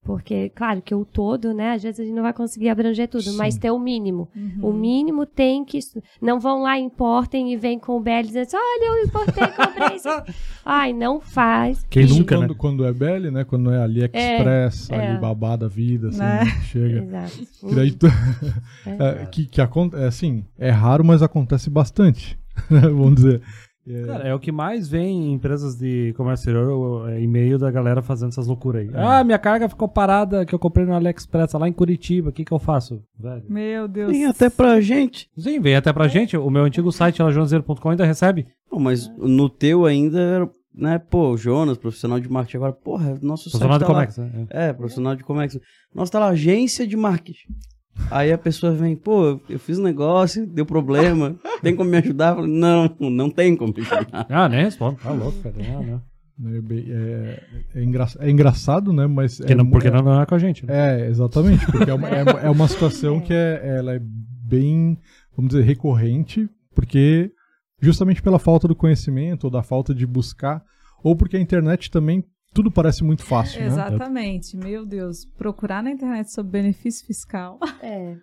Porque, 0.08 0.48
claro, 0.54 0.80
que 0.80 0.94
o 0.94 1.04
todo, 1.04 1.52
né? 1.52 1.72
Às 1.72 1.82
vezes 1.82 2.00
a 2.00 2.02
gente 2.02 2.14
não 2.14 2.22
vai 2.22 2.32
conseguir 2.32 2.70
abranger 2.70 3.06
tudo, 3.08 3.30
mas 3.34 3.52
Sim. 3.52 3.60
ter 3.60 3.70
o 3.70 3.78
mínimo. 3.78 4.26
Uhum. 4.34 4.70
O 4.70 4.72
mínimo 4.72 5.26
tem 5.26 5.66
que. 5.66 5.78
Não 6.18 6.40
vão 6.40 6.62
lá, 6.62 6.78
importem 6.78 7.52
e 7.52 7.58
vem 7.58 7.78
com 7.78 7.94
o 7.94 8.00
BL 8.00 8.22
dizendo 8.22 8.44
assim: 8.46 8.56
olha, 8.56 8.86
eu 8.88 9.04
importei, 9.04 9.46
comprei 9.48 9.96
isso. 9.96 10.08
Ai, 10.64 10.94
não 10.94 11.20
faz. 11.20 11.84
Quem 11.90 12.04
Isso 12.06 12.18
nunca, 12.20 12.36
quando, 12.38 12.48
né? 12.48 12.54
quando 12.56 12.84
é 12.86 12.92
BL, 12.94 13.30
né? 13.30 13.44
Quando 13.44 13.70
é 13.70 13.82
AliExpress, 13.82 14.90
É, 14.90 14.94
é. 14.96 15.08
Alibaba 15.10 15.58
da 15.58 15.68
vida, 15.68 16.08
assim, 16.08 16.18
Né? 16.20 16.44
né, 16.44 16.50
que 16.52 16.64
chega. 16.64 17.02
Exato. 17.02 17.46
E 17.70 17.74
daí 17.74 17.90
tu- 17.90 18.06
É. 18.86 19.22
é, 19.22 19.26
que, 19.26 19.44
que 19.44 19.60
acon- 19.60 19.90
é, 19.92 20.06
assim, 20.06 20.42
é 20.58 20.70
raro, 20.70 21.04
mas 21.04 21.22
acontece 21.22 21.68
bastante. 21.68 22.38
Vamos 22.70 23.16
dizer. 23.16 23.42
É, 23.88 24.06
Cara, 24.06 24.28
é 24.28 24.34
o 24.34 24.38
que 24.38 24.52
mais 24.52 24.88
vem 24.88 25.28
em 25.28 25.32
empresas 25.32 25.76
de 25.76 26.12
comércio 26.16 26.42
exterior, 26.42 27.10
é 27.10 27.20
e-mail 27.20 27.58
da 27.58 27.70
galera 27.70 28.02
fazendo 28.02 28.30
essas 28.30 28.46
loucuras 28.46 28.82
aí. 28.82 28.90
Ah, 28.94 29.24
minha 29.24 29.38
carga 29.38 29.68
ficou 29.68 29.88
parada 29.88 30.44
que 30.44 30.54
eu 30.54 30.58
comprei 30.58 30.84
no 30.84 30.94
AliExpress 30.94 31.52
lá 31.54 31.68
em 31.68 31.72
Curitiba, 31.72 32.30
o 32.30 32.32
que 32.32 32.44
que 32.44 32.52
eu 32.52 32.58
faço? 32.58 33.02
Velho. 33.18 33.44
Meu 33.48 33.88
Deus. 33.88 34.12
Tem 34.12 34.26
até 34.26 34.50
pra 34.50 34.80
gente. 34.80 35.30
Sim, 35.36 35.60
vem 35.60 35.76
até 35.76 35.92
pra 35.92 36.08
gente, 36.08 36.36
o 36.36 36.50
meu 36.50 36.64
antigo 36.64 36.92
site, 36.92 37.22
lá, 37.22 37.30
jonazeiro.com, 37.30 37.90
ainda 37.90 38.04
recebe. 38.04 38.46
Não, 38.70 38.78
mas 38.78 39.08
no 39.16 39.48
teu 39.48 39.86
ainda, 39.86 40.20
era, 40.20 40.50
né, 40.74 40.98
pô, 40.98 41.36
Jonas, 41.36 41.78
profissional 41.78 42.20
de 42.20 42.30
marketing, 42.30 42.58
agora, 42.58 42.72
porra, 42.72 43.18
nosso 43.22 43.50
Profissional 43.50 43.78
site 43.78 43.80
de 43.80 43.86
tá 43.86 43.92
lá. 43.92 44.06
Comex, 44.06 44.18
né? 44.18 44.46
É, 44.50 44.72
profissional 44.72 45.16
de 45.16 45.24
Comex. 45.24 45.58
Nossa, 45.94 46.12
tá 46.12 46.18
lá, 46.18 46.28
agência 46.28 46.86
de 46.86 46.96
marketing. 46.96 47.48
Aí 48.10 48.32
a 48.32 48.38
pessoa 48.38 48.72
vem, 48.72 48.96
pô, 48.96 49.40
eu 49.48 49.58
fiz 49.58 49.78
um 49.78 49.82
negócio, 49.82 50.46
deu 50.46 50.64
problema, 50.64 51.36
tem 51.62 51.74
como 51.76 51.90
me 51.90 51.98
ajudar? 51.98 52.30
Eu 52.30 52.34
falo, 52.36 52.46
não, 52.46 52.96
não 53.00 53.30
tem 53.30 53.54
como 53.56 53.72
me 53.76 53.82
ajudar. 53.82 54.26
Ah, 54.30 54.48
nem 54.48 54.62
respondo, 54.64 54.98
tá 55.02 55.10
louco, 55.12 55.38
cara. 55.42 55.54
Não, 55.58 55.82
não. 55.82 56.02
é, 56.50 56.58
é- 56.90 57.42
é 57.74 57.82
engra- 57.84 58.06
é 58.20 58.30
engraçado, 58.30 58.92
né? 58.92 59.06
Mas 59.06 59.38
Porque, 59.38 59.52
é, 59.52 59.56
não, 59.56 59.68
porque 59.70 59.88
é, 59.88 59.90
não, 59.90 60.02
não 60.02 60.22
é 60.22 60.26
com 60.26 60.34
a 60.34 60.38
gente. 60.38 60.64
Né? 60.64 61.02
É, 61.02 61.08
exatamente. 61.08 61.66
Porque 61.66 61.90
é 61.90 61.94
uma, 61.94 62.08
é 62.08 62.22
uma- 62.22 62.40
é 62.40 62.50
uma 62.50 62.68
situação 62.68 63.20
que 63.20 63.32
é, 63.34 63.60
ela 63.78 63.94
é 63.94 64.00
bem, 64.00 64.96
vamos 65.36 65.50
dizer, 65.50 65.64
recorrente, 65.64 66.48
porque 66.74 67.30
justamente 67.80 68.22
pela 68.22 68.38
falta 68.38 68.66
do 68.66 68.74
conhecimento, 68.74 69.44
ou 69.44 69.50
da 69.50 69.62
falta 69.62 69.94
de 69.94 70.06
buscar, 70.06 70.62
ou 71.02 71.14
porque 71.14 71.36
a 71.36 71.40
internet 71.40 71.90
também, 71.90 72.24
tudo 72.54 72.70
parece 72.70 73.04
muito 73.04 73.22
fácil, 73.24 73.60
né? 73.60 73.66
Exatamente. 73.66 74.56
Meu 74.56 74.84
Deus. 74.86 75.24
Procurar 75.36 75.82
na 75.82 75.90
internet 75.90 76.32
sobre 76.32 76.52
benefício 76.52 77.06
fiscal. 77.06 77.58
É. 77.82 78.16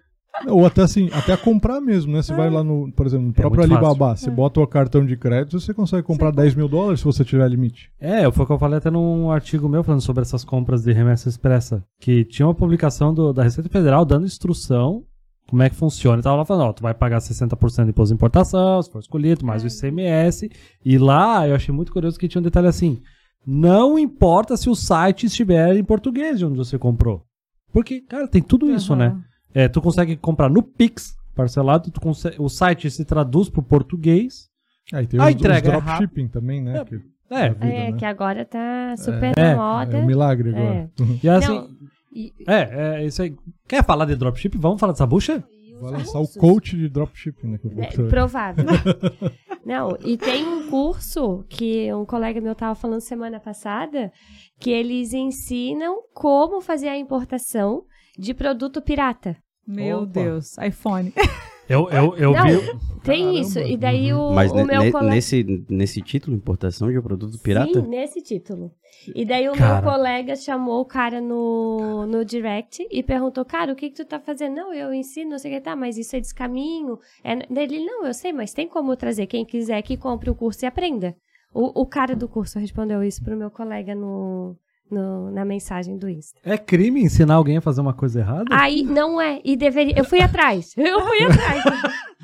Ou 0.48 0.66
até 0.66 0.82
assim, 0.82 1.10
até 1.14 1.38
comprar 1.38 1.80
mesmo, 1.80 2.12
né? 2.12 2.22
Você 2.22 2.34
vai 2.36 2.50
lá 2.50 2.62
no, 2.62 2.92
por 2.92 3.06
exemplo, 3.06 3.28
no 3.28 3.34
próprio 3.34 3.62
muito 3.62 3.72
fácil. 3.74 3.88
Alibaba, 3.88 4.16
você 4.18 4.30
bota 4.30 4.60
o 4.60 4.68
cartão 4.68 5.06
de 5.06 5.16
crédito, 5.16 5.58
você 5.58 5.74
consegue 5.74 6.04
comprar 6.04 6.30
10 6.32 6.56
mil 6.56 6.68
dólares 6.68 7.00
se 7.00 7.06
você 7.06 7.24
tiver 7.24 7.48
limite. 7.50 7.90
É, 7.98 8.30
foi 8.30 8.44
o 8.44 8.48
que 8.48 8.52
eu 8.52 8.60
falei 8.60 8.78
até 8.80 8.92
num 8.92 9.32
artigo 9.32 9.70
meu 9.70 9.82
falando 9.82 10.02
sobre 10.02 10.24
essas 10.24 10.44
compras 10.44 10.84
de 10.84 10.92
remessa 10.92 11.30
expressa. 11.30 11.82
Que 12.02 12.26
tinha 12.26 12.46
uma 12.46 12.54
publicação 12.54 13.14
do- 13.14 13.32
da 13.32 13.44
Receita 13.44 13.70
Federal 13.70 14.04
dando 14.04 14.26
instrução 14.26 15.06
como 15.48 15.64
é 15.64 15.70
que 15.70 15.76
funciona. 15.76 16.20
E 16.20 16.24
tava 16.24 16.36
lá 16.36 16.44
falando, 16.44 16.68
ó, 16.70 16.74
tu 16.74 16.84
vai 16.84 16.94
pagar 16.94 17.22
60% 17.22 17.86
de 17.86 17.92
imposto 17.92 18.14
de 18.14 18.16
importação, 18.16 18.82
se 18.82 18.92
for 18.92 19.00
escolhido, 19.00 19.46
mais 19.46 19.64
o 19.64 19.68
ICMS. 19.68 20.50
E 20.84 20.98
lá 20.98 21.48
eu 21.48 21.56
achei 21.56 21.74
muito 21.74 21.94
curioso 21.94 22.20
que 22.20 22.28
tinha 22.28 22.42
um 22.42 22.44
detalhe 22.44 22.68
assim: 22.68 23.00
não 23.46 23.98
importa 24.00 24.56
se 24.58 24.70
o 24.70 24.76
site 24.76 25.26
estiver 25.26 25.76
em 25.76 25.84
português 25.84 26.39
de 26.39 26.46
onde 26.46 26.58
você 26.58 26.78
comprou. 26.78 27.24
Porque, 27.72 28.02
cara, 28.02 28.28
tem 28.28 28.41
tudo 28.41 28.70
isso, 28.72 28.93
Aham. 28.93 29.00
né? 29.16 29.22
É, 29.54 29.68
tu 29.68 29.82
consegue 29.82 30.16
comprar 30.18 30.50
no 30.50 30.62
Pix, 30.64 31.16
parcelado, 31.36 31.91
tu 31.91 32.00
consegue- 32.02 32.38
o 32.39 32.48
site 32.50 32.89
se 32.89 33.04
traduz 33.06 33.50
pro 33.50 33.62
português. 33.64 34.50
Aí 34.93 35.08
tem 35.08 35.20
A 35.20 35.26
os, 35.26 35.32
entrega 35.32 35.72
é 35.72 35.78
os 35.78 35.84
dropshipping 35.84 36.28
também, 36.28 36.62
né? 36.62 36.78
É, 36.80 36.86
que- 36.86 37.02
É, 37.30 37.50
vida, 37.50 37.66
É, 37.66 37.91
né? 37.91 37.98
que 37.98 38.06
agora 38.06 38.46
tá 38.46 38.96
super 38.98 39.34
É, 39.38 39.54
na 39.54 39.56
moda. 39.56 39.98
é 39.98 40.02
um 40.02 40.06
milagre 40.06 40.50
agora. 40.50 40.91
e 41.24 41.28
assim. 41.30 41.48
Não, 41.56 41.70
e- 42.14 42.34
É, 42.48 43.00
é 43.02 43.06
isso 43.06 43.22
aí. 43.22 43.36
Quer 43.68 43.84
falar 43.84 44.06
de 44.06 44.16
dropship? 44.16 44.58
Vamos 44.58 44.80
falar 44.80 44.93
dessa 44.93 45.08
bucha? 45.08 45.43
Vai 45.80 45.92
lançar 45.92 46.20
o 46.20 46.28
coach 46.28 46.76
de 46.76 46.90
dropshipping 46.90 47.58
pouco. 47.58 47.82
É, 47.82 48.08
provável. 48.08 48.66
Não, 49.66 49.98
e 50.06 50.16
tem 50.16 50.46
um 50.46 50.70
curso 50.70 51.44
que 51.50 51.92
um 51.92 52.06
colega 52.06 52.40
meu 52.40 52.54
tava 52.54 52.76
falando 52.76 53.02
semana 53.02 53.40
passada, 53.40 54.12
que 54.60 54.70
eles 54.70 55.12
ensinam 55.12 56.04
como 56.14 56.62
fazer 56.62 56.88
a 56.88 56.98
importação 56.98 57.84
de 58.18 58.34
produto 58.34 58.82
pirata. 58.82 59.36
Meu 59.68 60.04
Opa. 60.04 60.12
Deus. 60.12 60.56
iPhone. 60.60 61.12
Eu, 61.68 61.89
eu, 61.89 62.16
eu 62.18 62.32
Não, 62.34 62.43
vi. 62.45 62.80
Tem 63.03 63.22
Caramba. 63.24 63.39
isso. 63.39 63.59
E 63.59 63.78
daí 63.78 64.13
o, 64.13 64.32
Mas 64.32 64.51
o 64.51 64.63
meu 64.66 64.82
ne- 64.82 64.91
colega. 64.91 65.13
nesse, 65.13 65.66
nesse 65.70 66.01
título, 66.01 66.36
importação 66.36 66.91
de 66.91 67.01
produto 67.01 67.38
pirata? 67.39 67.82
Sim, 67.82 67.88
nesse 67.88 68.22
título. 68.22 68.72
E 69.16 69.26
daí 69.26 69.47
o 69.49 69.53
Cara. 69.53 69.82
meu 69.82 69.91
colega 69.91 70.36
chamou 70.36 70.82
o 70.82 70.86
cara 70.86 71.22
no, 71.22 72.05
no 72.07 72.26
direct 72.26 72.88
e 72.89 73.03
perguntou, 73.03 73.45
cara, 73.45 73.72
o 73.74 73.76
que 73.76 73.89
que 73.89 73.95
tu 73.95 74.05
tá 74.05 74.20
fazendo? 74.20 74.55
Não, 74.55 74.74
eu 74.74 74.93
ensino, 74.93 75.32
não 75.32 75.38
sei 75.39 75.51
o 75.51 75.55
que, 75.55 75.61
tá, 75.61 75.76
mas 75.76 75.97
isso 75.97 76.16
é 76.16 76.20
descaminho. 76.20 76.97
É... 77.24 77.34
Ele, 77.34 77.86
não, 77.86 78.05
eu 78.05 78.13
sei, 78.13 78.34
mas 78.34 78.53
tem 78.53 78.68
como 78.68 78.95
trazer 78.95 79.28
quem 79.28 79.45
quiser 79.45 79.82
que 79.84 79.97
compre 79.97 80.30
o 80.30 80.36
curso 80.36 80.66
e 80.66 80.68
aprenda. 80.68 81.16
O, 81.53 81.82
o 81.82 81.86
cara 81.86 82.16
do 82.16 82.28
curso 82.28 82.59
respondeu 82.59 83.03
isso 83.03 83.24
pro 83.24 83.38
meu 83.38 83.49
colega 83.51 83.93
no, 83.95 84.55
no- 84.90 85.32
na 85.32 85.44
mensagem 85.46 85.98
do 85.98 86.10
Insta. 86.10 86.40
É 86.44 86.58
crime 86.58 87.02
ensinar 87.02 87.36
alguém 87.36 87.58
a 87.58 87.62
fazer 87.62 87.82
uma 87.82 87.94
coisa 87.94 88.20
errada? 88.20 88.46
Aí, 88.52 88.84
não 88.84 89.20
é, 89.20 89.42
e 89.44 89.56
deveria... 89.58 89.98
Eu 89.98 90.06
fui 90.06 90.20
atrás, 90.22 90.74
eu 90.78 91.02
fui 91.02 91.24
atrás. 91.24 91.64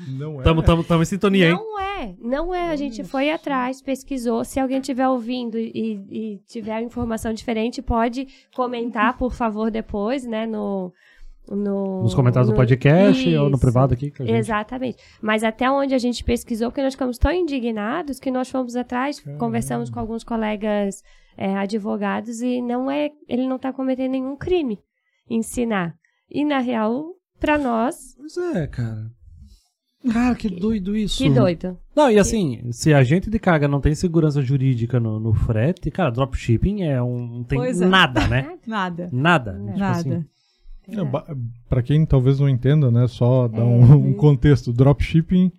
Não 0.08 0.40
é. 0.40 0.44
Tamo, 0.44 0.62
tamo, 0.62 0.84
tamo 0.84 1.02
em 1.02 1.06
sintonia, 1.06 1.48
hein? 1.50 1.54
Não 1.54 1.80
é, 1.80 2.14
não 2.20 2.54
é. 2.54 2.70
A 2.70 2.76
gente 2.76 3.04
foi 3.04 3.30
atrás, 3.30 3.80
pesquisou. 3.82 4.44
Se 4.44 4.58
alguém 4.58 4.78
estiver 4.78 5.06
ouvindo 5.08 5.58
e, 5.58 6.00
e 6.10 6.40
tiver 6.46 6.80
informação 6.82 7.32
diferente, 7.32 7.80
pode 7.82 8.26
comentar, 8.54 9.16
por 9.16 9.32
favor, 9.32 9.70
depois, 9.70 10.24
né? 10.26 10.44
No, 10.46 10.92
no, 11.48 12.02
Nos 12.02 12.14
comentários 12.14 12.48
do 12.48 12.52
no- 12.52 12.56
podcast 12.56 13.28
ou 13.36 13.44
no 13.48 13.56
Isso. 13.56 13.60
privado 13.60 13.94
aqui. 13.94 14.10
Que 14.10 14.22
a 14.22 14.26
gente... 14.26 14.36
Exatamente. 14.38 14.96
Mas 15.20 15.44
até 15.44 15.70
onde 15.70 15.94
a 15.94 15.98
gente 15.98 16.24
pesquisou, 16.24 16.70
porque 16.70 16.82
nós 16.82 16.94
ficamos 16.94 17.18
tão 17.18 17.30
indignados 17.30 18.18
que 18.18 18.30
nós 18.30 18.48
fomos 18.50 18.74
atrás, 18.74 19.22
conversamos 19.38 19.90
com 19.90 20.00
alguns 20.00 20.24
colegas 20.24 21.02
é, 21.36 21.56
advogados 21.56 22.40
e 22.42 22.60
não 22.62 22.90
é, 22.90 23.10
ele 23.28 23.46
não 23.48 23.56
está 23.56 23.72
cometendo 23.72 24.12
nenhum 24.12 24.36
crime 24.36 24.78
ensinar. 25.28 25.94
E 26.30 26.44
na 26.44 26.58
real, 26.58 27.06
para 27.40 27.58
nós, 27.58 28.14
Pois 28.16 28.36
é, 28.56 28.66
cara. 28.66 29.10
Cara, 30.12 30.34
que 30.34 30.48
doido 30.48 30.96
isso. 30.96 31.18
que 31.18 31.30
doido. 31.30 31.78
Não, 31.94 32.10
e 32.10 32.18
assim, 32.18 32.60
se 32.72 32.92
a 32.92 33.04
gente 33.04 33.30
de 33.30 33.38
carga 33.38 33.68
não 33.68 33.80
tem 33.80 33.94
segurança 33.94 34.42
jurídica 34.42 34.98
no, 34.98 35.20
no 35.20 35.32
frete, 35.32 35.92
cara, 35.92 36.10
dropshipping 36.10 36.82
é 36.82 37.00
um. 37.00 37.26
Não 37.38 37.44
tem 37.44 37.56
Pois 37.58 37.80
é. 37.80 37.86
nada, 37.86 38.26
né? 38.26 38.58
Nada. 38.66 39.08
Nada. 39.12 39.52
Nada. 39.58 39.72
Tipo 39.72 39.84
assim, 39.84 40.08
Nada. 40.10 40.26
É, 40.88 41.04
ba- 41.04 41.36
pra 41.68 41.82
quem 41.84 42.04
talvez 42.04 42.40
não 42.40 42.48
entenda, 42.48 42.90
né? 42.90 43.06
Só 43.06 43.46
dar 43.46 43.60
É, 43.60 43.64
um, 43.64 44.08
um 44.08 44.10
é. 44.10 44.14
contexto. 44.14 44.72
Dropshipping 44.72 45.52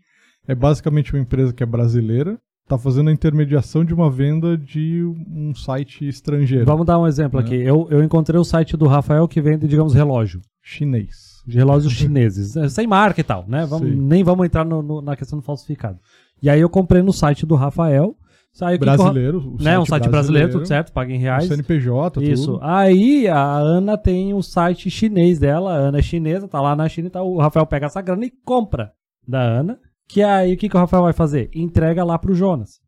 é 0.45 0.53
basicamente 0.53 1.13
uma 1.13 1.21
empresa 1.21 1.53
que 1.53 1.63
é 1.63 1.65
brasileira, 1.65 2.37
tá 2.67 2.77
fazendo 2.77 3.09
a 3.09 3.13
intermediação 3.13 3.83
de 3.83 3.93
uma 3.93 4.09
venda 4.09 4.57
de 4.57 5.03
um 5.29 5.53
site 5.53 6.07
estrangeiro, 6.07 6.65
Vamos 6.65 6.85
dar 6.85 6.97
um 6.99 7.05
exemplo 7.07 7.39
É. 7.39 7.43
aqui. 7.43 7.55
Eu, 7.55 7.87
eu 7.91 8.03
encontrei 8.03 8.39
o 8.39 8.43
site 8.43 8.77
do 8.77 8.87
Rafael 8.87 9.27
que 9.27 9.41
vende, 9.41 9.67
digamos, 9.67 9.93
relógio. 9.93 10.41
chinês. 10.61 11.33
de 11.45 11.57
relógios 11.57 11.91
chineses, 11.91 12.55
é, 12.55 12.69
sem 12.69 12.87
marca 12.87 13.19
e 13.19 13.23
tal, 13.23 13.43
né? 13.49 13.65
Vamos- 13.65 13.93
nem 13.93 14.23
vamos 14.23 14.45
entrar 14.45 14.63
no- 14.63 14.81
no- 14.81 15.01
na 15.01 15.13
questão 15.13 15.37
do 15.37 15.43
falsificado. 15.43 15.99
E 16.41 16.49
aí 16.49 16.61
eu 16.61 16.69
comprei 16.69 17.01
no 17.01 17.11
site 17.11 17.45
do 17.45 17.53
Rafael, 17.55 18.15
saiu 18.53 18.79
Brasileiro, 18.79 19.39
o 19.59 19.61
né? 19.61 19.77
Um 19.77 19.85
site 19.85 20.07
brasileiro, 20.07 20.53
tudo 20.53 20.65
certo, 20.65 20.93
paga 20.93 21.11
em 21.11 21.17
O 21.17 21.19
reais. 21.19 21.45
CNPJ, 21.49 22.23
Isso. 22.23 22.53
tudo. 22.53 22.59
Aí 22.63 23.27
a 23.27 23.43
Ana 23.57 23.97
tem 23.97 24.33
o 24.33 24.41
site 24.41 24.89
chinês 24.89 25.37
dela, 25.37 25.73
a 25.73 25.77
Ana 25.77 25.99
é 25.99 26.01
chinesa, 26.01 26.47
tá 26.47 26.61
lá 26.61 26.77
na 26.77 26.87
China 26.87 27.07
e 27.07 27.11
tá, 27.11 27.21
o 27.21 27.37
Rafael 27.37 27.65
pega 27.65 27.87
essa 27.87 28.01
grana 28.01 28.23
e 28.23 28.31
compra 28.45 28.93
da 29.27 29.41
Ana, 29.41 29.77
que 30.07 30.21
aí 30.21 30.53
o 30.53 30.57
que, 30.57 30.69
que 30.69 30.75
o 30.75 30.79
Rafael 30.79 31.03
vai 31.03 31.13
fazer? 31.13 31.49
Entrega 31.53 32.03
lá 32.03 32.17
pro 32.19 32.33
Jonas. 32.35 32.79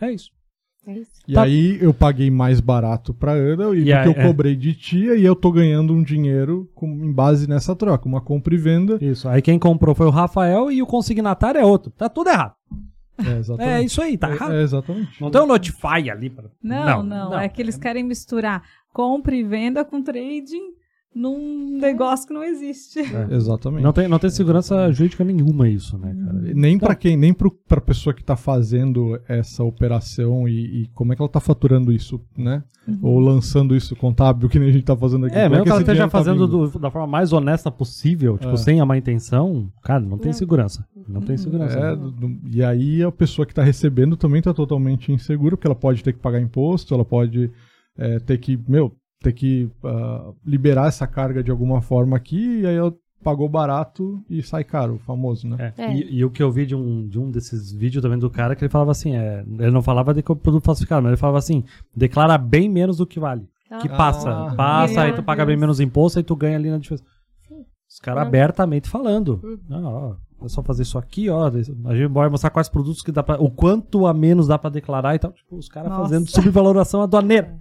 É 0.00 0.10
isso. 0.12 0.30
É 0.86 0.94
isso. 0.98 1.10
E 1.28 1.34
Tá. 1.34 1.42
aí 1.42 1.78
eu 1.80 1.92
paguei 1.92 2.30
mais 2.30 2.58
barato 2.60 3.12
pra 3.12 3.32
Ana 3.32 3.64
e, 3.74 3.80
E 3.80 3.84
porque 3.84 3.92
aí, 3.92 4.06
eu 4.06 4.12
é. 4.12 4.26
cobrei 4.26 4.56
de 4.56 4.72
tia 4.74 5.14
e 5.14 5.24
eu 5.24 5.36
tô 5.36 5.52
ganhando 5.52 5.92
um 5.92 6.02
dinheiro 6.02 6.70
com, 6.74 6.86
em 6.88 7.12
base 7.12 7.46
nessa 7.48 7.76
troca, 7.76 8.08
uma 8.08 8.20
compra 8.20 8.54
e 8.54 8.58
venda. 8.58 8.98
Isso. 9.00 9.28
Aí 9.28 9.42
quem 9.42 9.58
comprou 9.58 9.94
foi 9.94 10.06
o 10.06 10.10
Rafael 10.10 10.70
e 10.72 10.80
o 10.82 10.86
consignatário 10.86 11.60
é 11.60 11.64
outro. 11.64 11.90
Tá 11.92 12.08
tudo 12.08 12.30
errado. 12.30 12.54
É, 13.18 13.36
exatamente. 13.38 13.70
É 13.74 13.82
isso 13.84 14.00
aí, 14.00 14.16
tá 14.16 14.30
É- 14.30 14.32
errado. 14.32 14.52
é, 14.54 14.62
exatamente. 14.62 15.20
Não 15.20 15.30
tem 15.30 15.42
um 15.42 15.46
Notify 15.46 16.10
ali. 16.10 16.30
Pra... 16.30 16.44
Não, 16.62 17.02
não, 17.02 17.38
É 17.38 17.46
que 17.50 17.60
eles 17.60 17.76
querem 17.76 18.02
misturar 18.02 18.62
compra 18.92 19.36
e 19.36 19.44
venda 19.44 19.84
com 19.84 20.02
trading 20.02 20.72
num 21.14 21.78
negócio 21.78 22.26
que 22.28 22.32
não 22.34 22.44
existe. 22.44 23.00
Exatamente. 23.30 23.82
Não 23.82 23.92
tem, 23.92 24.06
não 24.08 24.18
tem 24.18 24.30
segurança 24.30 24.90
jurídica 24.92 25.24
nenhuma 25.24 25.68
isso, 25.68 25.98
né, 25.98 26.14
cara? 26.24 26.40
Nem 26.54 26.78
pra 26.78 26.94
quem, 26.94 27.16
nem 27.16 27.32
pro, 27.34 27.50
pra 27.50 27.80
pessoa 27.80 28.14
que 28.14 28.22
tá 28.22 28.36
fazendo 28.36 29.18
essa 29.28 29.64
operação 29.64 30.48
e, 30.48 30.82
e 30.82 30.86
como 30.94 31.12
é 31.12 31.16
que 31.16 31.22
ela 31.22 31.28
tá 31.28 31.40
faturando 31.40 31.92
isso, 31.92 32.20
né? 32.36 32.62
Ou 33.02 33.18
lançando 33.20 33.74
isso 33.76 33.94
contábil, 33.96 34.48
que 34.48 34.58
nem 34.58 34.68
a 34.68 34.72
gente 34.72 34.84
tá 34.84 34.96
fazendo 34.96 35.26
aqui. 35.26 35.36
É, 35.36 35.42
Como 35.42 35.50
mesmo 35.50 35.64
que 35.64 35.70
ela 35.70 35.80
esteja 35.80 36.02
tá 36.04 36.10
fazendo 36.10 36.46
do- 36.46 36.78
da 36.78 36.90
forma 36.90 37.06
mais 37.06 37.32
honesta 37.32 37.70
possível, 37.70 38.36
tipo, 38.38 38.52
É. 38.52 38.56
sem 38.56 38.80
a 38.80 38.86
má 38.86 38.96
intenção, 38.96 39.70
cara, 39.82 40.00
não 40.00 40.18
tem 40.18 40.32
segurança. 40.32 40.84
Não 41.08 41.20
tem 41.20 41.36
segurança. 41.36 41.78
É, 41.78 41.96
do- 41.96 42.10
do- 42.10 42.38
e 42.48 42.62
aí 42.64 43.02
a 43.02 43.10
pessoa 43.12 43.44
que 43.46 43.54
tá 43.54 43.62
recebendo 43.62 44.16
também 44.16 44.40
tá 44.42 44.52
totalmente 44.54 45.12
insegura, 45.12 45.56
porque 45.56 45.66
ela 45.66 45.74
pode 45.76 46.02
ter 46.02 46.12
que 46.12 46.18
pagar 46.20 46.40
imposto, 46.40 46.94
ela 46.94 47.04
pode 47.04 47.50
é, 47.98 48.18
ter 48.20 48.38
que, 48.38 48.58
meu, 48.68 48.92
ter 49.22 49.32
que 49.32 49.70
ah, 49.84 50.32
liberar 50.44 50.88
essa 50.88 51.06
carga 51.06 51.42
de 51.42 51.50
alguma 51.50 51.80
forma 51.82 52.16
aqui, 52.16 52.60
e 52.60 52.66
aí 52.66 52.74
eu 52.76 52.96
pagou 53.22 53.48
barato 53.48 54.18
e 54.30 54.42
sai 54.42 54.64
caro, 54.64 54.94
o 54.94 54.98
famoso, 54.98 55.46
né? 55.46 55.74
É, 55.76 55.82
É. 55.84 55.94
E, 55.94 56.16
e 56.16 56.24
o 56.24 56.30
que 56.30 56.42
eu 56.42 56.50
vi 56.50 56.64
de 56.64 56.74
um, 56.74 57.06
de 57.06 57.18
um 57.18 57.30
desses 57.30 57.70
vídeos 57.70 58.02
também 58.02 58.18
do 58.18 58.30
cara, 58.30 58.56
que 58.56 58.64
ele 58.64 58.70
falava 58.72 58.90
assim, 58.92 59.14
é, 59.14 59.44
ele 59.58 59.70
não 59.70 59.82
falava 59.82 60.14
de 60.14 60.22
produto 60.22 60.64
falsificado, 60.64 61.02
mas 61.02 61.10
ele 61.10 61.20
falava 61.20 61.38
assim, 61.38 61.62
declara 61.94 62.38
bem 62.38 62.68
menos 62.68 62.96
do 62.96 63.06
que 63.06 63.20
vale. 63.20 63.46
Que 63.82 63.88
Ah. 63.88 63.96
passa, 63.96 64.30
Ah. 64.30 64.54
passa, 64.56 65.02
aí 65.02 65.12
tu 65.12 65.22
paga 65.22 65.44
bem 65.44 65.56
menos 65.56 65.80
imposto, 65.80 66.18
aí 66.18 66.22
tu 66.24 66.34
ganha 66.34 66.56
ali 66.56 66.70
na 66.70 66.78
diferença. 66.78 67.04
Os 67.88 67.98
caras 68.00 68.22
abertamente 68.22 68.88
falando. 68.88 69.38
Uhum. 69.42 69.58
Não, 69.68 69.84
ó, 69.84 70.44
é 70.44 70.48
só 70.48 70.62
fazer 70.62 70.82
isso 70.82 70.96
aqui, 70.96 71.28
ó. 71.28 71.46
A 71.48 71.94
gente 71.94 72.06
vai 72.08 72.28
mostrar 72.28 72.50
quais 72.50 72.68
produtos 72.68 73.02
que 73.02 73.12
dá 73.12 73.22
pra. 73.22 73.40
O 73.40 73.50
quanto 73.50 74.06
a 74.06 74.14
menos 74.14 74.46
dá 74.46 74.56
pra 74.58 74.70
declarar 74.70 75.14
e 75.14 75.18
tal. 75.18 75.32
Tipo, 75.32 75.56
os 75.56 75.68
caras 75.68 75.92
fazendo 75.92 76.26
subvaloração 76.30 77.02
aduaneira. 77.02 77.58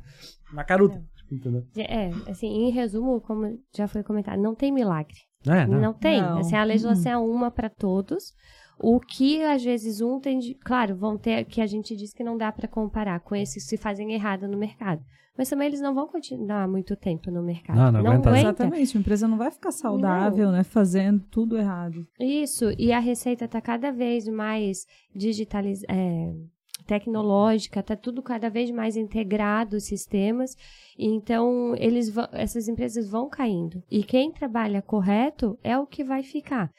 Na 0.54 0.64
caruta. 0.64 1.02
Entendeu? 1.32 1.64
É, 1.78 2.10
assim, 2.30 2.48
em 2.48 2.72
resumo, 2.72 3.22
como 3.22 3.60
já 3.76 3.88
foi 3.88 4.04
comentado, 4.04 4.42
não 4.42 4.56
tem 4.56 4.72
milagre. 4.72 5.16
É, 5.46 5.66
Não, 5.66 5.80
não. 5.80 5.94
tem. 5.94 6.22
Não. 6.22 6.40
Assim, 6.40 6.56
a 6.56 6.64
legislação 6.64 7.12
é 7.12 7.18
uma 7.18 7.50
para 7.50 7.70
todos. 7.70 8.34
O 8.82 9.00
que 9.00 9.44
às 9.44 9.64
vezes 9.64 10.02
um 10.02 10.20
tem 10.20 10.40
de, 10.40 10.54
claro, 10.56 10.96
vão 10.96 11.18
ter 11.18 11.46
que 11.46 11.62
a 11.62 11.68
gente 11.68 11.96
diz 11.96 12.14
que 12.14 12.24
não 12.24 12.38
dá 12.38 12.52
para 12.52 12.68
comparar 12.68 13.20
com 13.20 13.36
esses 13.36 13.64
que 13.64 13.70
se 13.70 13.78
fazem 13.78 14.14
errado 14.14 14.48
no 14.48 14.58
mercado. 14.58 15.02
Mas 15.38 15.50
também 15.50 15.68
eles 15.68 15.80
não 15.80 15.96
vão 15.96 16.06
continuar 16.08 16.68
muito 16.68 16.98
tempo 16.98 17.32
no 17.32 17.42
mercado. 17.42 17.78
Não, 17.78 17.92
não 18.04 18.12
aguenta. 18.12 18.38
Exatamente, 18.38 18.98
a 18.98 19.00
empresa 19.00 19.28
não 19.28 19.38
vai 19.38 19.50
ficar 19.50 19.72
saudável, 19.72 20.52
né? 20.52 20.64
Fazendo 20.64 21.24
tudo 21.32 21.58
errado. 21.58 22.06
Isso, 22.20 22.66
e 22.78 22.92
a 22.92 23.00
receita 23.00 23.46
está 23.46 23.62
cada 23.62 23.90
vez 23.92 24.28
mais 24.28 24.86
digitalizada, 25.16 25.94
tecnológica, 26.90 27.82
está 27.82 27.96
tudo 27.96 28.24
cada 28.24 28.50
vez 28.50 28.72
mais 28.72 28.98
integrado, 28.98 29.78
os 29.78 29.84
sistemas. 29.84 30.56
Então, 30.98 31.76
eles 31.78 32.10
vão- 32.10 32.28
essas 32.32 32.68
empresas 32.68 33.08
vão 33.08 33.30
caindo. 33.30 33.84
E 33.92 34.04
quem 34.04 34.32
trabalha 34.32 34.82
correto 34.82 35.58
é 35.64 35.78
o 35.78 35.86
que 35.86 36.04
vai 36.04 36.24
ficar. 36.24 36.72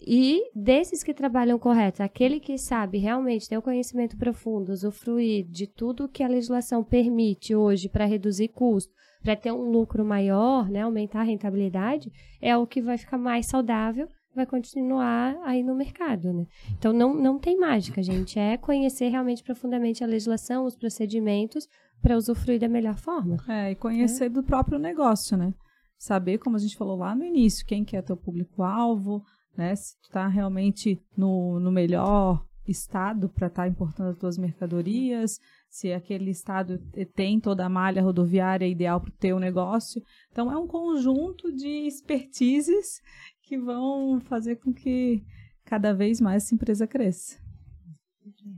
E 0.00 0.42
desses 0.54 1.02
que 1.02 1.12
trabalham 1.12 1.58
correto, 1.58 2.04
aquele 2.04 2.38
que 2.38 2.56
sabe 2.56 2.98
realmente 2.98 3.48
ter 3.48 3.58
o 3.58 3.62
conhecimento 3.62 4.16
profundo, 4.16 4.70
usufruir 4.70 5.44
de 5.50 5.66
tudo 5.66 6.08
que 6.08 6.22
a 6.22 6.28
legislação 6.28 6.84
permite 6.84 7.52
hoje 7.52 7.88
para 7.88 8.04
reduzir 8.04 8.48
custo, 8.48 8.92
para 9.24 9.34
ter 9.34 9.50
um 9.50 9.72
lucro 9.72 10.04
maior, 10.04 10.70
né, 10.70 10.82
aumentar 10.82 11.22
a 11.22 11.24
rentabilidade, 11.24 12.12
é 12.40 12.56
o 12.56 12.64
que 12.64 12.80
vai 12.80 12.96
ficar 12.96 13.18
mais 13.18 13.46
saudável, 13.46 14.06
vai 14.34 14.46
continuar 14.46 15.36
aí 15.44 15.62
no 15.62 15.74
mercado, 15.74 16.32
né? 16.32 16.46
Então 16.78 16.92
não, 16.92 17.14
não 17.14 17.38
tem 17.38 17.58
mágica, 17.58 18.02
gente, 18.02 18.38
é 18.38 18.56
conhecer 18.56 19.08
realmente 19.08 19.42
profundamente 19.42 20.04
a 20.04 20.06
legislação, 20.06 20.64
os 20.64 20.76
procedimentos 20.76 21.66
para 22.00 22.16
usufruir 22.16 22.60
da 22.60 22.68
melhor 22.68 22.96
forma. 22.96 23.36
É, 23.48 23.72
e 23.72 23.74
conhecer 23.74 24.28
do 24.28 24.42
próprio 24.42 24.78
negócio, 24.78 25.36
né? 25.36 25.52
Saber, 25.98 26.38
como 26.38 26.54
a 26.56 26.60
gente 26.60 26.76
falou 26.76 26.96
lá 26.96 27.14
no 27.14 27.24
início, 27.24 27.66
quem 27.66 27.84
que 27.84 27.96
é 27.96 28.02
teu 28.02 28.16
público-alvo, 28.16 29.22
né? 29.56 29.74
Se 29.74 30.00
tu 30.00 30.10
tá 30.10 30.28
realmente 30.28 31.00
no, 31.16 31.58
no 31.58 31.72
melhor 31.72 32.44
estado 32.68 33.28
para 33.30 33.48
estar 33.48 33.66
importando 33.66 34.10
as 34.10 34.16
tuas 34.18 34.38
mercadorias, 34.38 35.38
se 35.70 35.92
aquele 35.92 36.30
estado 36.30 36.78
te- 36.92 37.04
tem 37.06 37.40
toda 37.40 37.64
a 37.64 37.68
malha 37.68 38.02
rodoviária 38.02 38.66
ideal 38.68 39.00
para 39.00 39.08
o 39.08 39.16
teu 39.18 39.40
negócio. 39.40 40.02
Então, 40.30 40.52
é 40.52 40.56
um 40.56 40.66
conjunto 40.66 41.50
de 41.52 41.86
expertises 41.86 43.00
que 43.48 43.56
vão 43.56 44.20
fazer 44.20 44.56
com 44.56 44.72
que 44.72 45.22
cada 45.64 45.94
vez 45.94 46.20
mais 46.20 46.44
essa 46.44 46.54
empresa 46.54 46.86
cresça. 46.86 47.38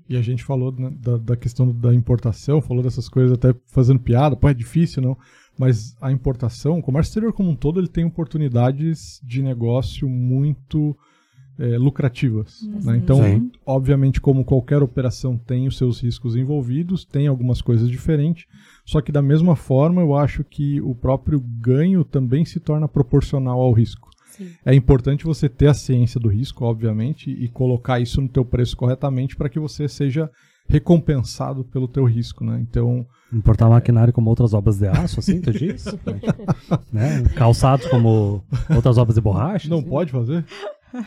E 0.09 0.16
a 0.16 0.22
gente 0.22 0.43
falou 0.43 0.72
né, 0.72 0.91
da, 0.99 1.16
da 1.16 1.36
questão 1.36 1.72
da 1.72 1.95
importação, 1.95 2.61
falou 2.61 2.82
dessas 2.82 3.09
coisas 3.09 3.32
até 3.32 3.55
fazendo 3.66 4.01
piada, 4.01 4.34
pô, 4.34 4.49
é 4.49 4.55
difícil, 4.55 5.01
não? 5.01 5.16
Mas 5.57 5.95
a 6.01 6.11
importação, 6.11 6.78
o 6.78 6.82
comércio 6.82 7.11
exterior 7.11 7.32
como 7.32 7.51
um 7.51 7.55
todo, 7.55 7.78
ele 7.78 7.86
tem 7.86 8.05
oportunidades 8.05 9.20
de 9.22 9.43
negócio 9.43 10.09
muito 10.09 10.97
é, 11.57 11.78
lucrativas. 11.78 12.62
né? 12.84 12.97
Então, 12.97 13.22
Sim. 13.22 13.53
obviamente, 13.64 14.20
como 14.20 14.45
qualquer 14.45 14.82
operação 14.82 15.36
tem 15.36 15.68
os 15.68 15.78
seus 15.78 16.01
riscos 16.01 16.34
envolvidos, 16.34 17.05
tem 17.05 17.28
algumas 17.28 17.62
coisas 17.62 17.88
diferentes, 17.88 18.47
só 18.84 19.01
que 19.01 19.12
da 19.12 19.22
mesma 19.22 19.55
forma 19.55 20.03
eu 20.03 20.16
acho 20.16 20.43
que 20.43 20.80
o 20.80 20.97
próprio 20.97 21.38
ganho 21.38 22.03
também 22.03 22.45
se 22.45 22.59
torna 22.59 22.88
proporcional 22.88 23.61
ao 23.61 23.72
risco. 23.72 24.10
Sim. 24.41 24.51
É 24.64 24.74
importante 24.74 25.24
você 25.24 25.49
ter 25.49 25.66
a 25.68 25.74
ciência 25.74 26.18
do 26.18 26.28
risco, 26.28 26.64
obviamente, 26.64 27.30
e 27.30 27.49
colocar 27.49 28.01
isso 28.01 28.20
no 28.20 28.28
teu 28.28 28.45
preço 28.45 28.76
corretamente 28.76 29.36
para 29.36 29.49
que 29.49 29.59
você 29.61 29.86
seja 29.88 30.30
recompensado 30.68 31.64
pelo 31.64 31.86
teu 31.88 32.05
risco, 32.05 32.45
né? 32.45 32.59
Então, 32.61 33.05
Importar 33.32 33.68
maquinário 33.68 34.12
como 34.12 34.30
outras 34.30 34.55
obras 34.55 34.78
de 34.78 34.86
aço, 34.88 35.20
assim, 35.20 35.41
tu 35.41 35.51
diz? 35.53 35.84
né? 36.93 37.22
Calçados 37.34 37.86
como 37.86 38.43
outras 38.74 38.97
obras 38.99 39.14
de 39.16 39.20
borracha. 39.20 39.68
não 39.68 39.78
assim. 39.80 39.88
pode 39.88 40.11
fazer? 40.12 40.45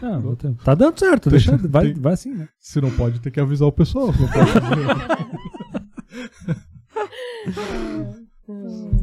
Não, 0.01 0.21
vou 0.21 0.35
ter- 0.35 0.53
tá 0.63 0.73
dando 0.75 0.97
certo, 0.99 1.29
deixa, 1.29 1.57
vai, 1.57 1.91
Tem- 1.91 2.01
vai 2.01 2.13
assim, 2.13 2.33
né? 2.33 2.47
Se 2.59 2.79
não 2.79 2.91
pode, 2.91 3.19
tem 3.19 3.31
que 3.31 3.39
avisar 3.39 3.67
o 3.67 3.71
pessoal. 3.71 4.07
Não 4.07 4.13
pode 4.13 4.51
fazer. 4.51 4.85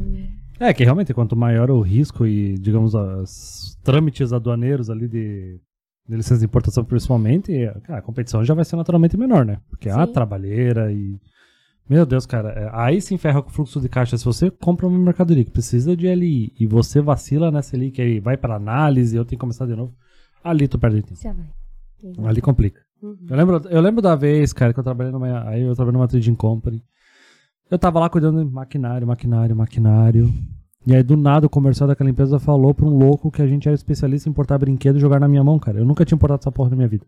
É 0.61 0.73
que 0.75 0.83
realmente, 0.83 1.11
quanto 1.11 1.35
maior 1.35 1.71
o 1.71 1.81
risco 1.81 2.23
e, 2.23 2.53
digamos, 2.53 2.93
os 2.93 3.75
trâmites 3.83 4.31
aduaneiros 4.31 4.91
ali 4.91 5.07
de, 5.07 5.59
de 6.07 6.15
licença 6.15 6.37
de 6.37 6.45
importação, 6.45 6.85
principalmente, 6.85 7.51
é, 7.51 7.73
cara, 7.81 7.97
a 7.97 8.01
competição 8.01 8.45
já 8.45 8.53
vai 8.53 8.63
ser 8.63 8.75
naturalmente 8.75 9.17
menor, 9.17 9.43
né? 9.43 9.57
Porque 9.71 9.89
há 9.89 10.05
Sim. 10.05 10.13
trabalheira 10.13 10.91
e. 10.93 11.19
Meu 11.89 12.05
Deus, 12.05 12.27
cara, 12.27 12.49
é, 12.51 12.69
aí 12.71 13.01
se 13.01 13.15
enferra 13.15 13.41
com 13.41 13.49
o 13.49 13.51
fluxo 13.51 13.81
de 13.81 13.89
caixa. 13.89 14.15
Se 14.15 14.23
você 14.23 14.51
compra 14.51 14.85
uma 14.85 14.99
mercadoria 14.99 15.43
que 15.43 15.49
precisa 15.49 15.97
de 15.97 16.13
LI 16.13 16.53
e 16.59 16.67
você 16.67 17.01
vacila 17.01 17.49
nessa 17.49 17.75
LI, 17.75 17.89
que 17.89 18.01
aí 18.01 18.19
vai 18.19 18.37
pra 18.37 18.55
análise 18.55 19.15
e 19.15 19.17
eu 19.17 19.25
tenho 19.25 19.39
que 19.39 19.41
começar 19.41 19.65
de 19.65 19.75
novo, 19.75 19.91
ali 20.43 20.67
tu 20.67 20.77
perde 20.77 21.01
tempo. 21.01 21.19
Já 21.19 21.33
vai. 21.33 21.47
Ali 22.29 22.39
complica. 22.39 22.79
Uhum. 23.01 23.17
Eu 23.27 23.35
lembro, 23.35 23.61
eu 23.67 23.81
lembro 23.81 24.01
da 24.01 24.15
vez, 24.15 24.53
cara, 24.53 24.73
que 24.73 24.79
eu 24.79 24.83
trabalhei 24.83 25.11
numa. 25.11 25.49
Aí 25.49 25.63
eu 25.63 25.75
trabalhei 25.75 25.97
numa 25.97 26.07
trading 26.07 26.35
company. 26.35 26.83
Eu 27.71 27.79
tava 27.79 28.01
lá 28.01 28.09
cuidando 28.09 28.43
de 28.43 28.51
maquinário, 28.51 29.07
maquinário, 29.07 29.55
maquinário. 29.55 30.33
E 30.85 30.93
aí, 30.93 31.01
do 31.01 31.15
nada, 31.15 31.45
o 31.45 31.49
comercial 31.49 31.87
daquela 31.87 32.09
empresa 32.09 32.37
falou 32.37 32.73
pra 32.73 32.85
um 32.85 32.97
louco 32.97 33.31
que 33.31 33.41
a 33.41 33.47
gente 33.47 33.65
era 33.65 33.75
especialista 33.75 34.27
em 34.27 34.31
importar 34.31 34.57
brinquedo 34.57 34.97
e 34.97 34.99
jogar 34.99 35.21
na 35.21 35.27
minha 35.27 35.41
mão, 35.41 35.57
cara. 35.57 35.79
Eu 35.79 35.85
nunca 35.85 36.03
tinha 36.03 36.17
importado 36.17 36.41
essa 36.41 36.51
porra 36.51 36.71
na 36.71 36.75
minha 36.75 36.87
vida. 36.89 37.05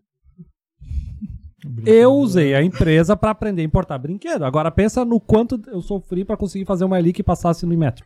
Eu 1.86 2.14
usei 2.14 2.55
a 2.55 2.64
empresa 2.64 3.18
pra 3.18 3.32
aprender 3.32 3.61
a 3.61 3.66
importar 3.66 3.97
brinquedo. 3.97 4.45
Agora 4.45 4.72
pensa 4.72 5.03
no 5.03 5.20
quanto 5.20 5.61
eu 5.68 5.82
sofri 5.82 6.24
pra 6.24 6.38
conseguir 6.38 6.64
fazer 6.64 6.86
uma 6.86 6.95
ali 6.95 7.11
que 7.11 7.24
passasse 7.24 7.66
no 7.66 7.78
metro. 7.78 8.05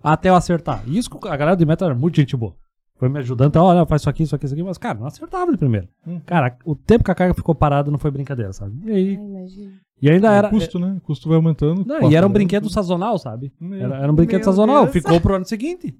Até 0.00 0.28
eu 0.28 0.36
acertar. 0.36 0.88
Isso, 0.88 1.10
a 1.24 1.36
galera 1.36 1.56
do 1.56 1.66
metro 1.66 1.84
era 1.84 1.94
muito 1.96 2.16
gente 2.16 2.36
boa. 2.36 2.54
Foi 2.96 3.08
me 3.08 3.18
ajudando, 3.18 3.48
então, 3.48 3.64
olha, 3.64 3.86
faz 3.86 4.02
isso 4.02 4.10
aqui, 4.10 4.22
isso 4.24 4.34
aqui, 4.36 4.46
isso 4.46 4.54
aqui. 4.54 4.62
Mas, 4.62 4.78
cara, 4.78 4.98
não 4.98 5.06
acertava 5.06 5.50
de 5.50 5.58
primeiro. 5.58 5.88
Hum. 6.06 6.20
Cara, 6.26 6.56
o 6.64 6.74
tempo 6.74 7.04
que 7.04 7.10
a 7.10 7.14
carga 7.14 7.34
ficou 7.34 7.54
parada 7.54 7.90
não 7.90 7.98
foi 7.98 8.10
brincadeira, 8.10 8.52
sabe? 8.52 8.76
E, 8.84 8.90
aí, 8.90 9.16
Ai, 9.16 9.24
imagina. 9.24 9.72
E 10.00 10.10
ainda 10.10 10.32
era. 10.32 10.48
o 10.48 10.50
custo, 10.50 10.78
né? 10.78 10.94
O 10.98 11.00
custo 11.00 11.28
vai 11.28 11.36
aumentando. 11.36 11.84
Não, 11.86 12.00
passa 12.00 12.12
e 12.12 12.14
era 12.16 12.26
um 12.26 12.30
brinquedo 12.30 12.68
sazonal, 12.70 13.18
sabe? 13.18 13.52
Meu. 13.60 13.80
Era, 13.80 13.96
era 13.98 14.12
um 14.12 14.14
brinquedo 14.14 14.38
Meu 14.40 14.44
sazonal. 14.44 14.82
Deus. 14.84 14.92
Ficou 14.92 15.20
pro 15.20 15.34
ano 15.34 15.44
seguinte. 15.44 15.94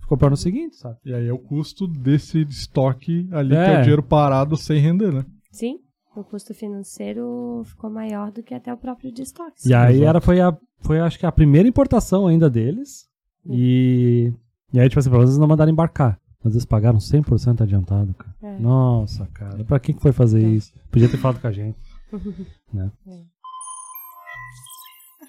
Ficou 0.00 0.16
pro 0.18 0.26
ano 0.28 0.36
seguinte, 0.36 0.76
sabe? 0.76 0.96
E 1.04 1.12
aí 1.14 1.26
é 1.28 1.32
o 1.32 1.38
custo 1.38 1.86
desse 1.86 2.40
estoque 2.42 3.28
ali, 3.30 3.50
que 3.50 3.56
é 3.56 3.74
É. 3.74 3.78
o 3.78 3.82
dinheiro 3.82 4.02
parado 4.02 4.56
sem 4.56 4.80
render, 4.80 5.12
né? 5.12 5.24
Sim, 5.52 5.76
o 6.16 6.24
custo 6.24 6.54
financeiro 6.54 7.62
ficou 7.66 7.90
maior 7.90 8.30
do 8.32 8.42
que 8.42 8.54
até 8.54 8.72
o 8.72 8.76
próprio 8.76 9.12
de 9.12 9.22
estoques. 9.22 9.64
E 9.66 9.74
aí 9.74 10.02
era, 10.02 10.20
foi, 10.20 10.40
a, 10.40 10.56
foi, 10.80 10.98
acho 11.00 11.18
que, 11.18 11.26
a 11.26 11.32
primeira 11.32 11.68
importação 11.68 12.26
ainda 12.26 12.48
deles. 12.48 13.06
E. 13.46 14.32
E 14.72 14.78
aí, 14.80 14.88
tipo 14.88 14.98
assim, 14.98 15.08
pelo 15.10 15.22
menos 15.22 15.38
não 15.38 15.46
mandaram 15.48 15.72
embarcar. 15.72 16.18
Mas 16.44 16.54
eles 16.54 16.64
pagaram 16.64 16.98
100% 16.98 17.62
adiantado, 17.62 18.14
cara. 18.14 18.34
É. 18.42 18.58
Nossa, 18.60 19.26
cara. 19.34 19.64
Pra 19.64 19.80
quem 19.80 19.94
que 19.94 20.00
foi 20.00 20.12
fazer 20.12 20.44
É. 20.44 20.48
isso? 20.48 20.72
Podia 20.90 21.08
ter 21.08 21.16
falado 21.16 21.40
com 21.40 21.46
a 21.48 21.52
gente. 21.52 21.76
né? 22.72 22.90
É. 23.06 23.38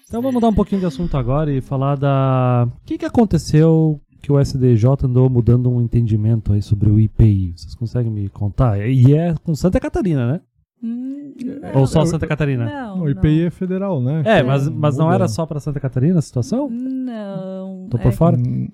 Então 0.06 0.20
vamos 0.20 0.34
mudar 0.34 0.48
um 0.48 0.54
pouquinho 0.54 0.80
de 0.80 0.86
assunto 0.86 1.16
agora 1.16 1.52
e 1.52 1.60
falar 1.60 1.96
da. 1.96 2.66
O 2.82 2.84
que, 2.84 2.98
que 2.98 3.04
aconteceu 3.04 4.00
que 4.20 4.32
o 4.32 4.40
SDJ 4.40 5.04
andou 5.04 5.30
mudando 5.30 5.70
um 5.70 5.80
entendimento 5.80 6.52
aí 6.52 6.60
sobre 6.60 6.90
o 6.90 6.98
IPI? 6.98 7.54
Vocês 7.56 7.74
conseguem 7.74 8.10
me 8.10 8.28
contar? 8.28 8.78
E 8.80 9.14
é 9.14 9.34
com 9.44 9.54
Santa 9.54 9.78
Catarina, 9.78 10.32
né? 10.32 10.40
Hum, 10.82 11.34
Ou 11.74 11.86
só 11.86 12.00
eu- 12.00 12.06
Santa 12.06 12.26
Catarina? 12.26 12.64
Não, 12.64 13.02
o 13.02 13.10
IPI 13.10 13.46
é 13.46 13.50
federal, 13.50 14.00
né? 14.00 14.22
É, 14.24 14.42
mas, 14.42 14.68
mas 14.68 14.96
não 14.96 15.12
era 15.12 15.28
só 15.28 15.44
pra 15.46 15.60
Santa 15.60 15.78
Catarina 15.78 16.18
a 16.18 16.22
situação? 16.22 16.68
Não. 16.70 17.86
Tô 17.90 17.98
por 17.98 18.08
é, 18.08 18.12
fora? 18.12 18.36
Hum, 18.36 18.68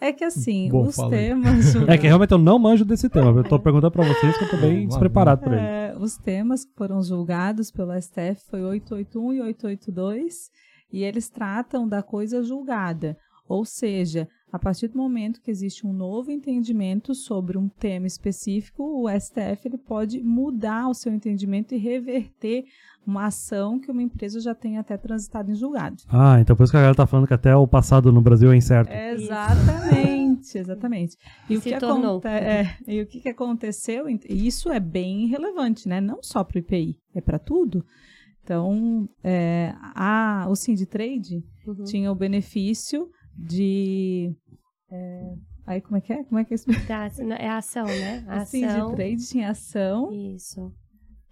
é 0.00 0.12
que 0.12 0.22
assim, 0.22 0.68
Bom, 0.68 0.82
os 0.82 0.96
temas. 0.96 1.74
É 1.88 1.96
que 1.96 2.06
realmente 2.06 2.30
eu 2.30 2.38
não 2.38 2.58
manjo 2.58 2.84
desse 2.84 3.08
tema. 3.08 3.30
Eu 3.30 3.44
tô 3.44 3.58
perguntando 3.60 3.90
pra 3.90 4.04
vocês 4.04 4.36
que 4.36 4.44
eu 4.44 4.50
tô 4.50 4.56
bem 4.58 4.86
despreparado 4.86 5.40
pra 5.42 5.56
ele. 5.56 5.64
É, 5.64 5.85
os 5.98 6.16
temas 6.16 6.64
que 6.64 6.74
foram 6.74 7.02
julgados 7.02 7.70
pelo 7.70 7.92
STF 8.00 8.44
foi 8.48 8.62
881 8.62 9.32
e 9.32 9.40
882 9.40 10.50
e 10.92 11.02
eles 11.02 11.28
tratam 11.28 11.88
da 11.88 12.02
coisa 12.02 12.42
julgada, 12.42 13.18
ou 13.48 13.64
seja, 13.64 14.28
A 14.52 14.58
partir 14.58 14.88
do 14.88 14.96
momento 14.96 15.40
que 15.40 15.50
existe 15.50 15.86
um 15.86 15.92
novo 15.92 16.30
entendimento 16.30 17.14
sobre 17.14 17.58
um 17.58 17.68
tema 17.68 18.06
específico, 18.06 18.82
o 19.02 19.08
STF 19.10 19.66
ele 19.66 19.76
pode 19.76 20.22
mudar 20.22 20.88
o 20.88 20.94
seu 20.94 21.12
entendimento 21.12 21.74
e 21.74 21.78
reverter 21.78 22.64
uma 23.04 23.26
ação 23.26 23.78
que 23.78 23.90
uma 23.90 24.02
empresa 24.02 24.40
já 24.40 24.54
tem 24.54 24.78
até 24.78 24.96
transitado 24.96 25.50
em 25.50 25.54
julgado. 25.54 25.96
Ah, 26.08 26.40
então 26.40 26.56
por 26.56 26.62
isso 26.64 26.72
que 26.72 26.76
a 26.76 26.80
galera 26.80 26.96
tá 26.96 27.06
falando 27.06 27.26
que 27.26 27.34
até 27.34 27.54
o 27.56 27.66
passado 27.66 28.12
no 28.12 28.20
Brasil 28.20 28.52
é 28.52 28.56
incerto. 28.56 28.92
Exatamente, 28.92 30.58
exatamente. 30.58 31.16
E 31.50 31.56
o, 31.56 31.60
que 31.60 31.76
tornou. 31.78 32.20
é, 32.24 32.76
e 32.86 33.02
o 33.02 33.06
que, 33.06 33.20
que 33.20 33.28
aconteceu? 33.28 34.08
e 34.08 34.18
Isso 34.28 34.70
é 34.70 34.80
bem 34.80 35.26
relevante, 35.26 35.88
né? 35.88 36.00
Não 36.00 36.22
só 36.22 36.42
para 36.44 36.56
o 36.56 36.60
IPI, 36.60 36.98
é 37.14 37.20
para 37.20 37.38
tudo. 37.38 37.84
Então, 38.42 39.08
é, 39.24 39.74
a, 39.94 40.46
o 40.48 40.86
Trade 40.86 41.44
Uhum. 41.66 41.82
tinha 41.82 42.12
o 42.12 42.14
benefício 42.14 43.10
de. 43.36 44.34
é, 44.90 45.34
aí, 45.66 45.80
como 45.80 45.96
é 45.96 46.00
que 46.00 46.12
é? 46.12 46.24
Como 46.24 46.38
é 46.38 46.44
que 46.44 46.54
é 46.54 46.56
Tá, 46.86 47.08
é 47.38 47.48
a 47.48 47.58
ação, 47.58 47.86
né? 47.86 48.24
A 48.28 48.38
O 48.38 48.40
ação. 48.40 48.94
Trade 48.94 49.28
tinha 49.28 49.50
ação. 49.50 50.12
Isso. 50.12 50.72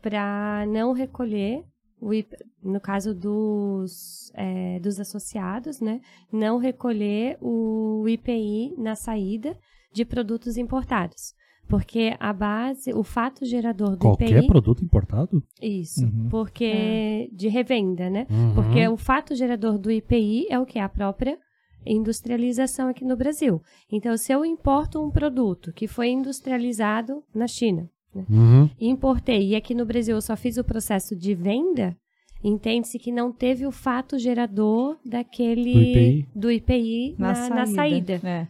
Para 0.02 0.66
não 0.68 0.92
recolher, 0.92 1.64
o 2.00 2.12
IP 2.12 2.36
no 2.62 2.80
caso 2.80 3.14
dos, 3.14 4.30
é, 4.34 4.78
dos 4.80 5.00
associados, 5.00 5.80
né? 5.80 6.00
Não 6.32 6.59
recolher 6.59 7.38
o 7.40 8.05
IPI 8.09 8.74
na 8.78 8.94
saída 8.94 9.57
de 9.92 10.05
produtos 10.05 10.57
importados. 10.57 11.34
Porque 11.66 12.14
a 12.20 12.32
base, 12.32 12.92
o 12.92 13.02
fato 13.02 13.44
gerador 13.46 13.92
do 13.92 13.98
Qualquer 13.98 14.36
IPI. 14.38 14.46
produto 14.46 14.84
importado? 14.84 15.42
Isso. 15.62 16.05
Uhum. 16.05 16.28
Porque. 16.28 17.30
De 17.32 17.48
revenda, 17.48 18.11
né? 18.11 18.26
Uhum. 18.30 18.55
Porque 18.55 18.86
o 18.86 18.96
fato 18.98 19.34
gerador 19.34 19.78
do 19.78 19.90
IPI 19.90 20.46
é 20.50 20.59
o 20.59 20.66
que? 20.66 20.78
A 20.78 20.88
própria 20.88 21.38
industrialização 21.87 22.89
aqui 22.89 23.05
no 23.05 23.16
Brasil. 23.16 23.61
Então, 23.91 24.16
se 24.16 24.32
eu 24.32 24.45
importo 24.45 25.03
um 25.03 25.11
produto 25.11 25.72
que 25.72 25.87
foi 25.87 26.09
industrializado 26.11 27.22
na 27.35 27.47
China, 27.47 27.89
Uhum. 28.14 28.70
e 28.78 28.89
importei 28.89 29.49
e 29.49 29.57
aqui 29.57 29.74
no 29.74 29.85
Brasil 29.85 30.14
eu 30.14 30.22
só 30.22 30.37
fiz 30.37 30.57
o 30.57 30.62
processo 30.62 31.16
de 31.16 31.35
venda, 31.35 31.97
entende-se 32.45 32.97
que 32.97 33.11
não 33.11 33.32
teve 33.32 33.66
o 33.66 33.72
fato 33.72 34.16
gerador 34.20 34.97
daquele 35.05 35.72
Do 35.72 35.80
IPI. 35.80 36.28
do 36.35 36.51
IPI 36.53 37.14
na, 37.18 37.49
na 37.49 37.66
saída. 37.66 38.20
É. 38.22 38.47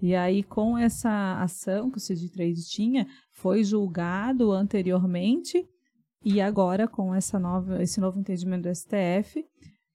E 0.00 0.14
aí, 0.14 0.42
com 0.44 0.78
essa 0.78 1.42
ação 1.42 1.90
que 1.90 1.98
o 1.98 2.00
CD 2.00 2.28
Trade 2.28 2.64
tinha, 2.68 3.06
foi 3.32 3.64
julgado 3.64 4.52
anteriormente 4.52 5.66
e 6.24 6.40
agora, 6.40 6.86
com 6.86 7.14
essa 7.14 7.38
nova, 7.38 7.82
esse 7.82 8.00
novo 8.00 8.18
entendimento 8.20 8.62
do 8.68 8.74
STF, 8.74 9.44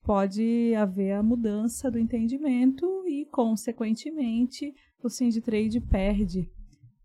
pode 0.06 0.74
haver 0.78 1.14
a 1.14 1.24
mudança 1.24 1.90
do 1.90 1.98
entendimento 2.00 2.86
e, 3.08 3.26
consequentemente, 3.26 4.74
o 5.04 5.10
Trade 5.42 5.80
perde 5.82 6.50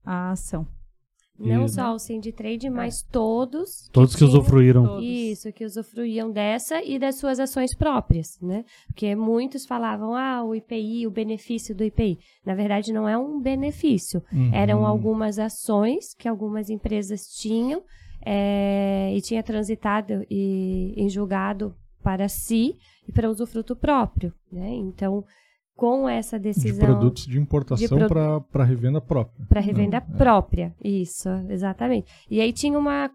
a 0.04 0.30
ação. 0.32 0.66
Não 1.38 1.64
E- 1.64 1.68
só 1.70 1.94
o 1.94 1.98
Trade, 2.32 2.68
mas 2.68 3.02
todos 3.02 3.88
Todos 3.90 4.12
que 4.14 4.18
tinham- 4.18 4.28
usufruíram. 4.28 4.84
Todos. 4.86 5.04
Isso, 5.04 5.50
que 5.52 5.64
usufruíam 5.64 6.30
dessa 6.30 6.82
e 6.84 6.98
das 6.98 7.14
suas 7.14 7.40
ações 7.40 7.74
próprias, 7.74 8.38
né? 8.42 8.62
Porque 8.88 9.14
muitos 9.16 9.64
falavam, 9.64 10.14
ah, 10.14 10.44
o 10.44 10.54
IPI, 10.54 11.06
o 11.06 11.10
benefício 11.10 11.74
do 11.74 11.82
IPI. 11.82 12.18
Na 12.44 12.54
verdade, 12.54 12.92
não 12.92 13.08
é 13.08 13.16
um 13.16 13.40
benefício. 13.40 14.22
Uhum. 14.30 14.50
Eram 14.52 14.84
algumas 14.84 15.38
ações 15.38 16.12
que 16.14 16.28
algumas 16.28 16.68
empresas 16.68 17.22
tinham 17.26 17.82
é, 18.22 19.10
e 19.16 19.20
tinha 19.22 19.42
transitado 19.42 20.26
e 20.30 20.92
em 20.94 21.08
julgado 21.08 21.74
para 22.02 22.28
si 22.28 22.76
e 23.10 23.12
para 23.12 23.28
usufruto 23.28 23.74
próprio, 23.74 24.32
né? 24.50 24.70
Então, 24.70 25.24
com 25.76 26.08
essa 26.08 26.38
De 26.38 26.44
decisão 26.44 26.86
produtos 26.86 27.26
de 27.26 27.38
importação 27.38 27.98
de 27.98 28.06
para 28.08 28.64
revenda 28.64 29.00
própria. 29.00 29.46
para 29.46 29.60
revenda 29.60 30.00
Não, 30.00 30.14
é. 30.14 30.18
própria, 30.18 30.74
isso, 30.82 31.28
exatamente. 31.48 32.10
E 32.30 32.40
aí 32.40 32.52
tinha 32.52 32.78
uma 32.78 33.10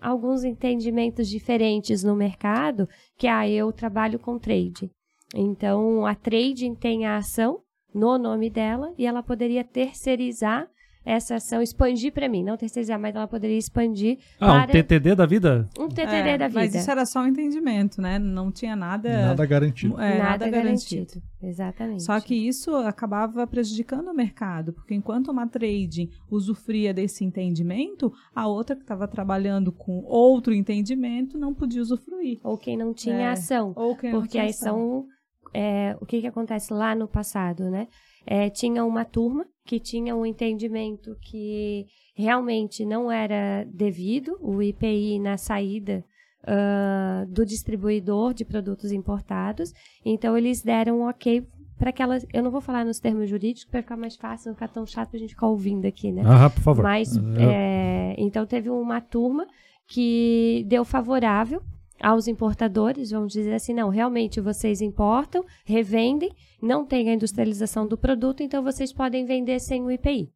alguns 0.00 0.44
entendimentos 0.44 1.28
diferentes 1.28 2.02
no 2.02 2.16
mercado, 2.16 2.88
que 3.18 3.26
ah, 3.26 3.46
eu 3.46 3.70
trabalho 3.70 4.18
com 4.18 4.38
trade. 4.38 4.90
Então, 5.34 6.06
a 6.06 6.14
trading 6.14 6.74
tem 6.74 7.04
a 7.04 7.18
ação 7.18 7.60
no 7.94 8.16
nome 8.16 8.48
dela 8.48 8.94
e 8.96 9.04
ela 9.06 9.22
poderia 9.22 9.62
terceirizar 9.62 10.66
essa 11.04 11.36
ação, 11.36 11.62
expandir 11.62 12.12
para 12.12 12.28
mim, 12.28 12.44
não 12.44 12.56
terceirizar, 12.56 13.00
mas 13.00 13.14
ela 13.16 13.26
poderia 13.26 13.56
expandir 13.56 14.18
Ah, 14.38 14.46
um 14.46 14.56
para 14.62 14.66
TTD 14.72 15.14
da 15.14 15.24
vida? 15.26 15.68
um 15.78 15.88
TTD 15.88 16.14
É, 16.14 16.38
da 16.38 16.46
vida. 16.48 16.60
Mas 16.60 16.74
isso 16.74 16.90
era 16.90 17.06
só 17.06 17.20
um 17.20 17.26
entendimento, 17.26 18.02
né? 18.02 18.18
Não 18.18 18.52
tinha 18.52 18.76
nada, 18.76 19.08
Nada 19.28 19.46
garantido. 19.46 19.94
é, 20.00 20.18
nada, 20.18 20.22
nada 20.30 20.50
garantido. 20.50 21.06
garantido. 21.06 21.22
Exatamente. 21.42 22.02
Só 22.02 22.20
que 22.20 22.34
isso 22.34 22.74
acabava 22.76 23.46
prejudicando 23.46 24.08
o 24.08 24.14
mercado, 24.14 24.72
porque 24.74 24.94
enquanto 24.94 25.28
uma 25.30 25.46
trading 25.46 26.10
usufruía 26.30 26.92
desse 26.92 27.24
entendimento, 27.24 28.12
a 28.34 28.46
outra 28.46 28.76
que 28.76 28.82
estava 28.82 29.08
trabalhando 29.08 29.72
com 29.72 30.02
outro 30.04 30.52
entendimento 30.52 31.38
não 31.38 31.54
podia 31.54 31.80
usufruir. 31.80 32.38
ou 32.44 32.58
quem 32.58 32.76
não 32.76 32.92
tinha 32.92 33.16
É. 33.16 33.28
ação. 33.28 33.72
Ou 33.74 33.96
quem 33.96 34.12
não 34.12 34.18
Porque 34.20 34.32
tinha 34.32 34.42
aí 34.44 34.50
ação. 34.50 34.76
são. 34.76 35.06
é, 35.54 35.96
o 36.00 36.06
que, 36.06 36.20
que 36.20 36.26
acontece 36.26 36.72
lá 36.72 36.94
no 36.94 37.08
passado, 37.08 37.68
né? 37.70 37.88
É, 38.26 38.50
tinha 38.50 38.84
uma 38.84 39.04
turma 39.04 39.46
que 39.64 39.78
tinha 39.78 40.14
um 40.14 40.26
entendimento 40.26 41.16
que 41.20 41.86
realmente 42.14 42.84
não 42.84 43.10
era 43.10 43.64
devido, 43.64 44.36
o 44.40 44.62
IPI 44.62 45.18
na 45.18 45.36
saída 45.36 46.04
ah, 46.46 47.26
do 47.28 47.44
distribuidor 47.44 48.32
de 48.32 48.44
produtos 48.44 48.92
importados. 48.92 49.72
Então, 50.04 50.36
eles 50.36 50.62
deram 50.62 51.00
um 51.00 51.08
ok 51.08 51.46
para 51.78 51.90
aquelas. 51.90 52.26
Eu 52.32 52.42
não 52.42 52.50
vou 52.50 52.60
falar 52.60 52.84
nos 52.84 52.98
termos 52.98 53.28
jurídicos 53.28 53.70
para 53.70 53.82
ficar 53.82 53.96
mais 53.96 54.16
fácil, 54.16 54.48
não 54.48 54.54
ficar 54.54 54.68
tão 54.68 54.86
chato 54.86 55.10
para 55.10 55.18
a 55.18 55.20
gente 55.20 55.34
ficar 55.34 55.48
ouvindo 55.48 55.86
aqui, 55.86 56.10
né? 56.10 56.22
Ah, 56.24 56.48
por 56.48 56.62
favor. 56.62 56.82
Mas, 56.82 57.14
é, 57.38 58.14
então, 58.16 58.46
teve 58.46 58.70
uma 58.70 59.00
turma 59.00 59.46
que 59.86 60.64
deu 60.66 60.84
favorável 60.84 61.62
aos 62.00 62.26
importadores, 62.26 63.10
vamos 63.10 63.32
dizer 63.32 63.52
assim, 63.52 63.74
não, 63.74 63.88
realmente 63.88 64.40
vocês 64.40 64.80
importam, 64.80 65.44
revendem, 65.64 66.34
não 66.60 66.84
tem 66.84 67.10
a 67.10 67.14
industrialização 67.14 67.86
do 67.86 67.98
produto, 67.98 68.42
então 68.42 68.62
vocês 68.62 68.92
podem 68.92 69.24
vender 69.24 69.60
sem 69.60 69.82
o 69.84 69.90
IPI. 69.90 70.32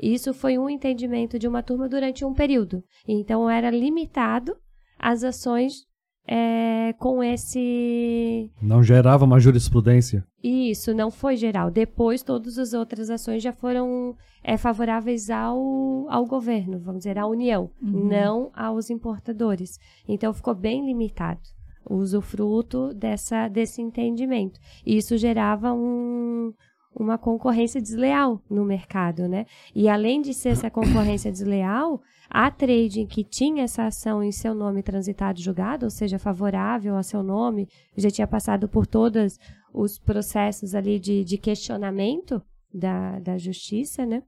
Isso 0.00 0.32
foi 0.32 0.58
um 0.58 0.68
entendimento 0.68 1.38
de 1.38 1.48
uma 1.48 1.62
turma 1.62 1.88
durante 1.88 2.24
um 2.24 2.32
período. 2.32 2.84
Então, 3.06 3.48
era 3.48 3.70
limitado 3.70 4.56
as 4.98 5.24
ações 5.24 5.87
é, 6.30 6.92
com 6.98 7.22
esse 7.24 8.50
Não 8.60 8.82
gerava 8.82 9.24
uma 9.24 9.40
jurisprudência. 9.40 10.26
isso, 10.42 10.92
não 10.92 11.10
foi 11.10 11.36
geral. 11.36 11.70
Depois, 11.70 12.22
todas 12.22 12.58
as 12.58 12.74
outras 12.74 13.08
ações 13.08 13.42
já 13.42 13.52
foram 13.52 14.14
é, 14.44 14.58
favoráveis 14.58 15.30
ao, 15.30 16.06
ao 16.10 16.26
governo, 16.26 16.78
vamos 16.78 17.00
dizer, 17.00 17.18
à 17.18 17.26
União, 17.26 17.70
não 17.80 18.50
aos 18.54 18.90
importadores. 18.90 19.78
Então, 20.06 20.34
ficou 20.34 20.54
bem 20.54 20.84
limitado 20.84 21.40
o 21.88 21.94
usufruto 21.94 22.92
dessa, 22.92 23.48
desse 23.48 23.80
entendimento. 23.80 24.60
E 24.84 24.98
isso 24.98 25.16
gerava 25.16 25.72
um, 25.72 26.52
uma 26.94 27.16
concorrência 27.16 27.80
desleal 27.80 28.42
no 28.50 28.64
mercado, 28.64 29.26
né? 29.26 29.46
E 29.74 29.88
além 29.88 30.20
de 30.20 30.34
ser 30.34 30.50
essa 30.50 30.70
concorrência 30.70 31.32
desleal, 31.32 32.02
a 32.30 32.50
trading 32.50 33.06
que 33.06 33.24
tinha 33.24 33.64
essa 33.64 33.86
ação 33.86 34.22
em 34.22 34.30
seu 34.30 34.54
nome 34.54 34.82
transitado 34.82 35.38
e 35.38 35.42
julgado, 35.42 35.86
ou 35.86 35.90
seja, 35.90 36.18
favorável 36.18 36.96
a 36.96 37.02
seu 37.02 37.22
nome, 37.22 37.68
já 37.96 38.10
tinha 38.10 38.26
passado 38.26 38.68
por 38.68 38.86
todos 38.86 39.38
os 39.72 39.98
processos 39.98 40.74
ali 40.74 40.98
de, 40.98 41.24
de 41.24 41.38
questionamento 41.38 42.42
da, 42.72 43.18
da 43.18 43.38
justiça, 43.38 44.04
né? 44.04 44.22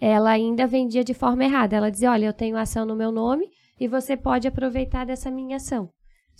Ela 0.00 0.30
ainda 0.30 0.66
vendia 0.66 1.04
de 1.04 1.12
forma 1.12 1.44
errada. 1.44 1.76
Ela 1.76 1.90
dizia, 1.90 2.10
olha, 2.10 2.26
eu 2.26 2.32
tenho 2.32 2.56
ação 2.56 2.86
no 2.86 2.96
meu 2.96 3.12
nome 3.12 3.50
e 3.78 3.86
você 3.86 4.16
pode 4.16 4.48
aproveitar 4.48 5.04
dessa 5.04 5.30
minha 5.30 5.56
ação. 5.56 5.90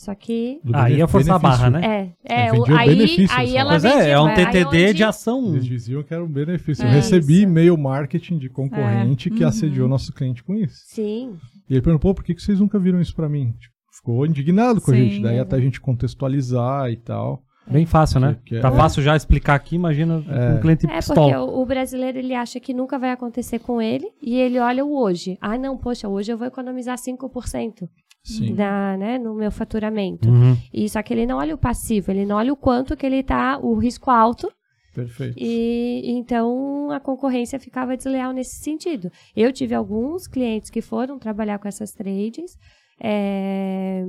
Só 0.00 0.14
que 0.14 0.58
Do 0.64 0.74
Aí 0.74 0.96
ia 0.96 1.06
forçar 1.06 1.36
a 1.36 1.38
barra, 1.38 1.68
né? 1.68 2.14
é, 2.24 2.34
é, 2.34 2.46
É, 2.46 2.52
o- 2.54 2.64
aí, 2.74 2.88
benefício 2.88 3.36
aí 3.36 3.54
ela 3.54 3.72
Pois 3.72 3.82
vendia, 3.82 4.02
é, 4.02 4.10
é 4.12 4.18
um 4.20 4.24
aí 4.28 4.34
TTD 4.34 4.66
onde- 4.84 4.94
de 4.94 5.04
ação. 5.04 5.46
Eles 5.52 5.66
diziam 5.66 6.02
que 6.02 6.14
era 6.14 6.24
um 6.24 6.28
benefício. 6.28 6.82
É 6.86 6.88
eu 6.88 6.90
recebi 6.92 7.34
isso. 7.34 7.42
e-mail 7.42 7.76
marketing 7.76 8.38
de 8.38 8.48
concorrente 8.48 9.28
que 9.28 9.42
Uhum. 9.42 9.48
assediou 9.50 9.86
nosso 9.88 10.10
cliente 10.14 10.42
com 10.42 10.54
isso. 10.54 10.74
Sim, 10.86 11.36
E 11.68 11.74
ele 11.74 11.82
perguntou, 11.82 12.10
pô, 12.10 12.14
por 12.14 12.24
que 12.24 12.34
que 12.34 12.42
vocês 12.42 12.58
nunca 12.60 12.78
viram 12.78 12.98
isso 12.98 13.14
pra 13.14 13.28
mim? 13.28 13.52
Tipo, 13.60 13.74
ficou 13.94 14.24
indignado 14.24 14.80
com 14.80 14.90
a 14.90 14.94
Sim, 14.94 15.10
gente. 15.10 15.22
Daí 15.22 15.36
é. 15.36 15.40
até 15.40 15.56
a 15.56 15.60
gente 15.60 15.78
contextualizar 15.80 16.90
e 16.90 16.96
tal. 16.96 17.42
Bem 17.70 17.84
fácil, 17.86 18.18
né? 18.20 18.36
Que- 18.44 18.56
que 18.56 18.60
Tá 18.62 18.68
é- 18.68 18.72
fácil 18.76 19.02
já 19.02 19.14
explicar 19.14 19.54
aqui, 19.54 19.76
imagina 19.76 20.16
um 20.16 20.60
cliente 20.60 20.86
É 20.86 20.88
porque 20.88 20.96
pistola. 20.96 21.42
o, 21.42 21.60
o 21.62 21.66
brasileiro 21.66 22.18
ele 22.18 22.34
acha 22.34 22.58
que 22.58 22.72
nunca 22.72 22.98
vai 22.98 23.10
acontecer 23.12 23.58
com 23.60 23.80
ele 23.82 24.06
e 24.22 24.34
ele 24.36 24.58
olha 24.58 24.82
o 24.84 24.96
hoje. 24.98 25.36
Ah, 25.42 25.58
não, 25.58 25.76
poxa, 25.76 26.08
hoje 26.08 26.32
eu 26.32 26.38
vou 26.38 26.46
economizar 26.46 26.96
5% 26.98 27.86
Sim. 28.22 28.54
da, 28.54 28.96
né, 28.96 29.18
no 29.18 29.34
meu 29.34 29.50
faturamento. 29.50 30.28
Uhum. 30.28 30.56
E 30.72 30.88
só 30.88 31.02
que 31.02 31.12
ele 31.12 31.26
não 31.26 31.38
olha 31.38 31.54
o 31.54 31.58
passivo, 31.58 32.10
ele 32.10 32.26
não 32.26 32.36
olha 32.36 32.52
o 32.52 32.56
quanto 32.56 32.96
que 32.96 33.06
ele 33.06 33.22
tá, 33.22 33.58
o 33.58 33.74
risco 33.74 34.10
alto, 34.10 34.50
Perfeito. 34.94 35.36
e 35.38 36.02
então 36.06 36.90
a 36.90 37.00
concorrência 37.00 37.58
ficava 37.58 37.96
desleal 37.96 38.32
nesse 38.32 38.62
sentido. 38.62 39.10
Eu 39.34 39.52
tive 39.52 39.74
alguns 39.74 40.26
clientes 40.26 40.70
que 40.70 40.82
foram 40.82 41.18
trabalhar 41.18 41.58
com 41.58 41.68
essas 41.68 41.92
trades, 41.92 42.56
é, 43.00 44.04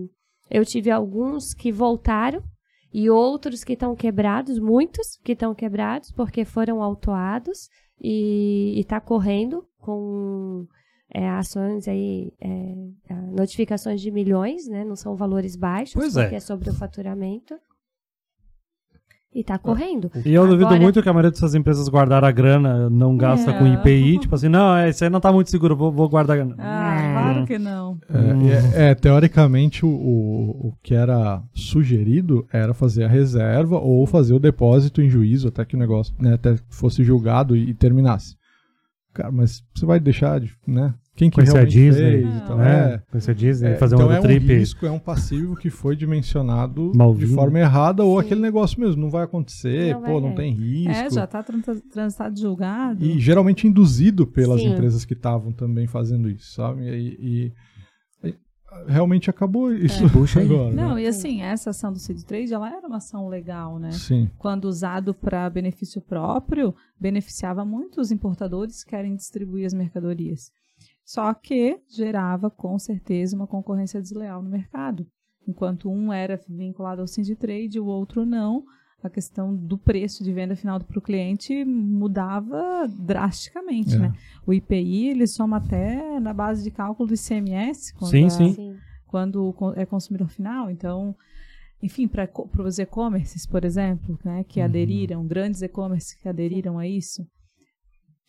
eu 0.50 0.66
tive 0.66 0.92
alguns 0.92 1.54
que 1.54 1.72
voltaram 1.72 2.44
e 2.94 3.10
outros 3.10 3.64
que 3.64 3.74
estão 3.74 3.96
quebrados, 3.96 4.60
muitos 4.60 5.18
que 5.24 5.32
estão 5.32 5.56
quebrados 5.56 6.12
porque 6.12 6.44
foram 6.44 6.84
autuados 6.84 7.70
e 8.02 8.78
está 8.78 9.00
correndo 9.00 9.66
com 9.80 10.68
é, 11.14 11.30
ações 11.30 11.88
aí, 11.88 12.32
é, 12.40 12.76
notificações 13.32 14.00
de 14.02 14.10
milhões, 14.12 14.68
né? 14.68 14.84
Não 14.86 14.96
são 14.96 15.16
valores 15.16 15.56
baixos, 15.56 15.94
Pois 15.96 16.16
é. 16.16 16.24
porque 16.24 16.36
é 16.36 16.40
sobre 16.40 16.70
o 16.70 16.74
faturamento. 16.74 17.56
E 19.34 19.46
tá 19.46 19.58
correndo. 19.58 20.12
E 20.26 20.34
eu 20.34 20.46
duvido 20.46 20.66
Agora- 20.66 20.82
muito 20.82 21.02
que 21.02 21.08
a 21.08 21.14
maioria 21.14 21.32
dessas 21.32 21.56
empresas 21.56 21.88
guardaram 21.88 22.28
a 22.28 22.32
grana, 22.32 22.90
não 22.90 23.16
gasta 23.16 23.52
É. 23.52 23.58
com 23.58 23.66
IPI, 23.66 24.20
tipo 24.20 24.36
assim, 24.36 24.50
não, 24.50 24.76
é, 24.76 24.90
isso 24.90 25.06
aí 25.06 25.10
não 25.10 25.22
tá 25.22 25.32
muito 25.32 25.50
seguro, 25.50 25.74
vou, 25.74 25.90
vou 25.90 26.10
guardar 26.10 26.36
a 26.38 26.44
grana. 26.44 26.56
Ah, 26.60 27.12
claro 27.14 27.46
que 27.48 27.58
não. 27.58 27.98
É, 28.10 28.84
é, 28.88 28.90
é, 28.92 28.96
teoricamente, 28.96 29.86
o, 29.86 29.90
o, 29.90 30.68
o 30.68 30.74
que 30.84 30.94
era 30.94 31.42
sugerido 31.54 32.46
era 32.52 32.74
fazer 32.74 33.06
a 33.06 33.08
reserva 33.08 33.78
ou 33.80 34.06
fazer 34.06 34.34
o 34.34 34.40
depósito 34.40 35.02
em 35.02 35.10
juízo 35.10 35.48
até 35.48 35.64
que 35.64 35.78
o 35.78 35.80
negócio 35.80 36.14
né, 36.20 36.34
até 36.34 36.58
fosse 36.70 37.02
julgado 37.02 37.56
e, 37.56 37.70
e 37.70 37.74
terminasse. 37.74 38.36
Cara, 39.14 39.32
mas 39.32 39.64
você 39.74 39.86
vai 39.86 40.00
deixar 40.00 40.40
de. 40.40 40.54
Né? 40.66 40.94
Quem 41.14 41.30
que 41.30 41.36
Conhecer 41.36 41.58
a 41.58 41.66
Disney, 41.66 42.22
fez, 42.24 42.36
então, 42.38 42.58
né? 42.58 42.94
é. 42.96 43.02
Conhecer 43.12 43.32
a 43.32 43.34
Disney, 43.34 43.70
É, 43.72 43.76
fazer 43.76 43.96
então 43.96 44.08
um 44.08 44.12
é 44.14 44.22
trip. 44.22 44.46
um 44.46 44.58
risco, 44.58 44.86
é 44.86 44.92
um 44.92 44.98
passivo 44.98 45.56
que 45.58 45.70
foi 45.70 45.96
dimensionado 45.96 46.94
Mal 46.96 47.14
de 47.14 47.28
forma 47.28 47.60
errada 47.60 48.04
ou 48.04 48.18
Sim. 48.20 48.26
aquele 48.26 48.42
negócio 48.42 48.80
mesmo, 48.80 49.02
não 49.02 49.10
vai 49.10 49.24
acontecer, 49.26 49.94
Não 49.94 50.02
pô, 50.02 50.14
vai, 50.14 50.22
não 50.22 50.30
é. 50.30 50.36
tem 50.36 50.54
risco. 50.54 50.92
É, 50.92 51.10
já 51.10 51.28
tá 51.28 51.44
tran- 51.44 51.62
transitado 51.92 52.40
julgado. 52.40 53.04
E 53.04 53.20
geralmente 53.20 53.68
induzido 53.68 54.26
pelas 54.26 54.62
Sim. 54.62 54.72
empresas 54.72 55.04
que 55.04 55.14
estavam 55.14 55.52
também 55.52 55.86
fazendo 55.86 56.30
isso, 56.30 56.54
sabe? 56.54 56.84
E, 56.84 56.90
e- 56.90 57.18
e 57.46 57.52
realmente 58.88 59.30
acabou 59.30 59.74
isso 59.74 60.10
Puxa 60.10 60.40
aí. 60.40 60.46
agora. 60.52 60.74
Não, 60.74 60.96
né? 60.96 61.04
e 61.04 61.08
assim, 61.08 61.42
essa 61.42 61.72
ação 61.72 61.92
do 61.92 62.00
Seed 62.00 62.24
Trade, 62.24 62.54
ela 62.54 62.70
era 62.70 62.88
uma 62.88 62.98
ação 62.98 63.28
legal, 63.28 63.78
né? 63.80 63.92
Sim. 63.92 64.30
Quando 64.38 64.66
usado 64.66 65.14
para 65.14 65.50
benefício 65.50 66.02
próprio, 66.02 66.74
beneficiava 67.00 67.66
muitos 67.66 68.12
importadores 68.12 68.84
que 68.84 68.92
querem 68.92 69.16
distribuir 69.16 69.66
as 69.66 69.74
mercadorias. 69.74 70.52
Só 71.04 71.34
que 71.34 71.80
gerava, 71.90 72.50
com 72.50 72.78
certeza, 72.80 73.36
uma 73.36 73.48
concorrência 73.48 74.02
desleal 74.02 74.42
no 74.42 74.50
mercado. 74.50 75.06
Enquanto 75.48 75.90
um 75.90 76.14
era 76.14 76.40
vinculado 76.48 77.02
ao 77.02 77.08
Seed 77.08 77.38
Trade 77.38 77.78
e 77.78 77.80
o 77.80 77.86
outro 77.86 78.26
não, 78.26 78.64
a 79.04 79.10
questão 79.10 79.56
do 79.56 79.78
preço 79.78 80.24
de 80.24 80.32
venda 80.32 80.56
final 80.56 80.80
para 80.80 80.98
o 81.00 81.02
cliente 81.02 81.64
mudava 81.66 82.88
drasticamente, 82.88 83.96
É. 83.96 84.00
né? 84.00 84.14
O 84.46 84.54
IPI, 84.54 85.08
ele 85.10 85.28
soma 85.28 85.58
até 85.58 86.20
na 86.20 86.34
base 86.34 86.64
de 86.64 86.72
cálculo 86.72 87.08
do 87.08 87.14
ICMS, 87.16 87.94
quando 87.96 88.12
Sim, 88.12 88.26
a- 88.26 88.30
sim. 88.30 88.54
Sim. 88.54 88.76
quando 89.08 89.54
é 89.76 89.86
consumidor 89.86 90.30
final. 90.30 90.70
Então, 90.70 91.16
enfim, 91.84 92.08
para 92.08 92.30
os 92.64 92.80
e-commerces, 92.80 93.46
por 93.46 93.66
exemplo, 93.66 94.18
né, 94.24 94.44
que 94.44 94.60
Uhum. 94.60 94.66
aderiram, 94.66 95.28
grandes 95.28 95.62
e-commerces 95.62 96.14
que 96.14 96.30
aderiram 96.30 96.78
a 96.80 96.88
isso, 96.88 97.26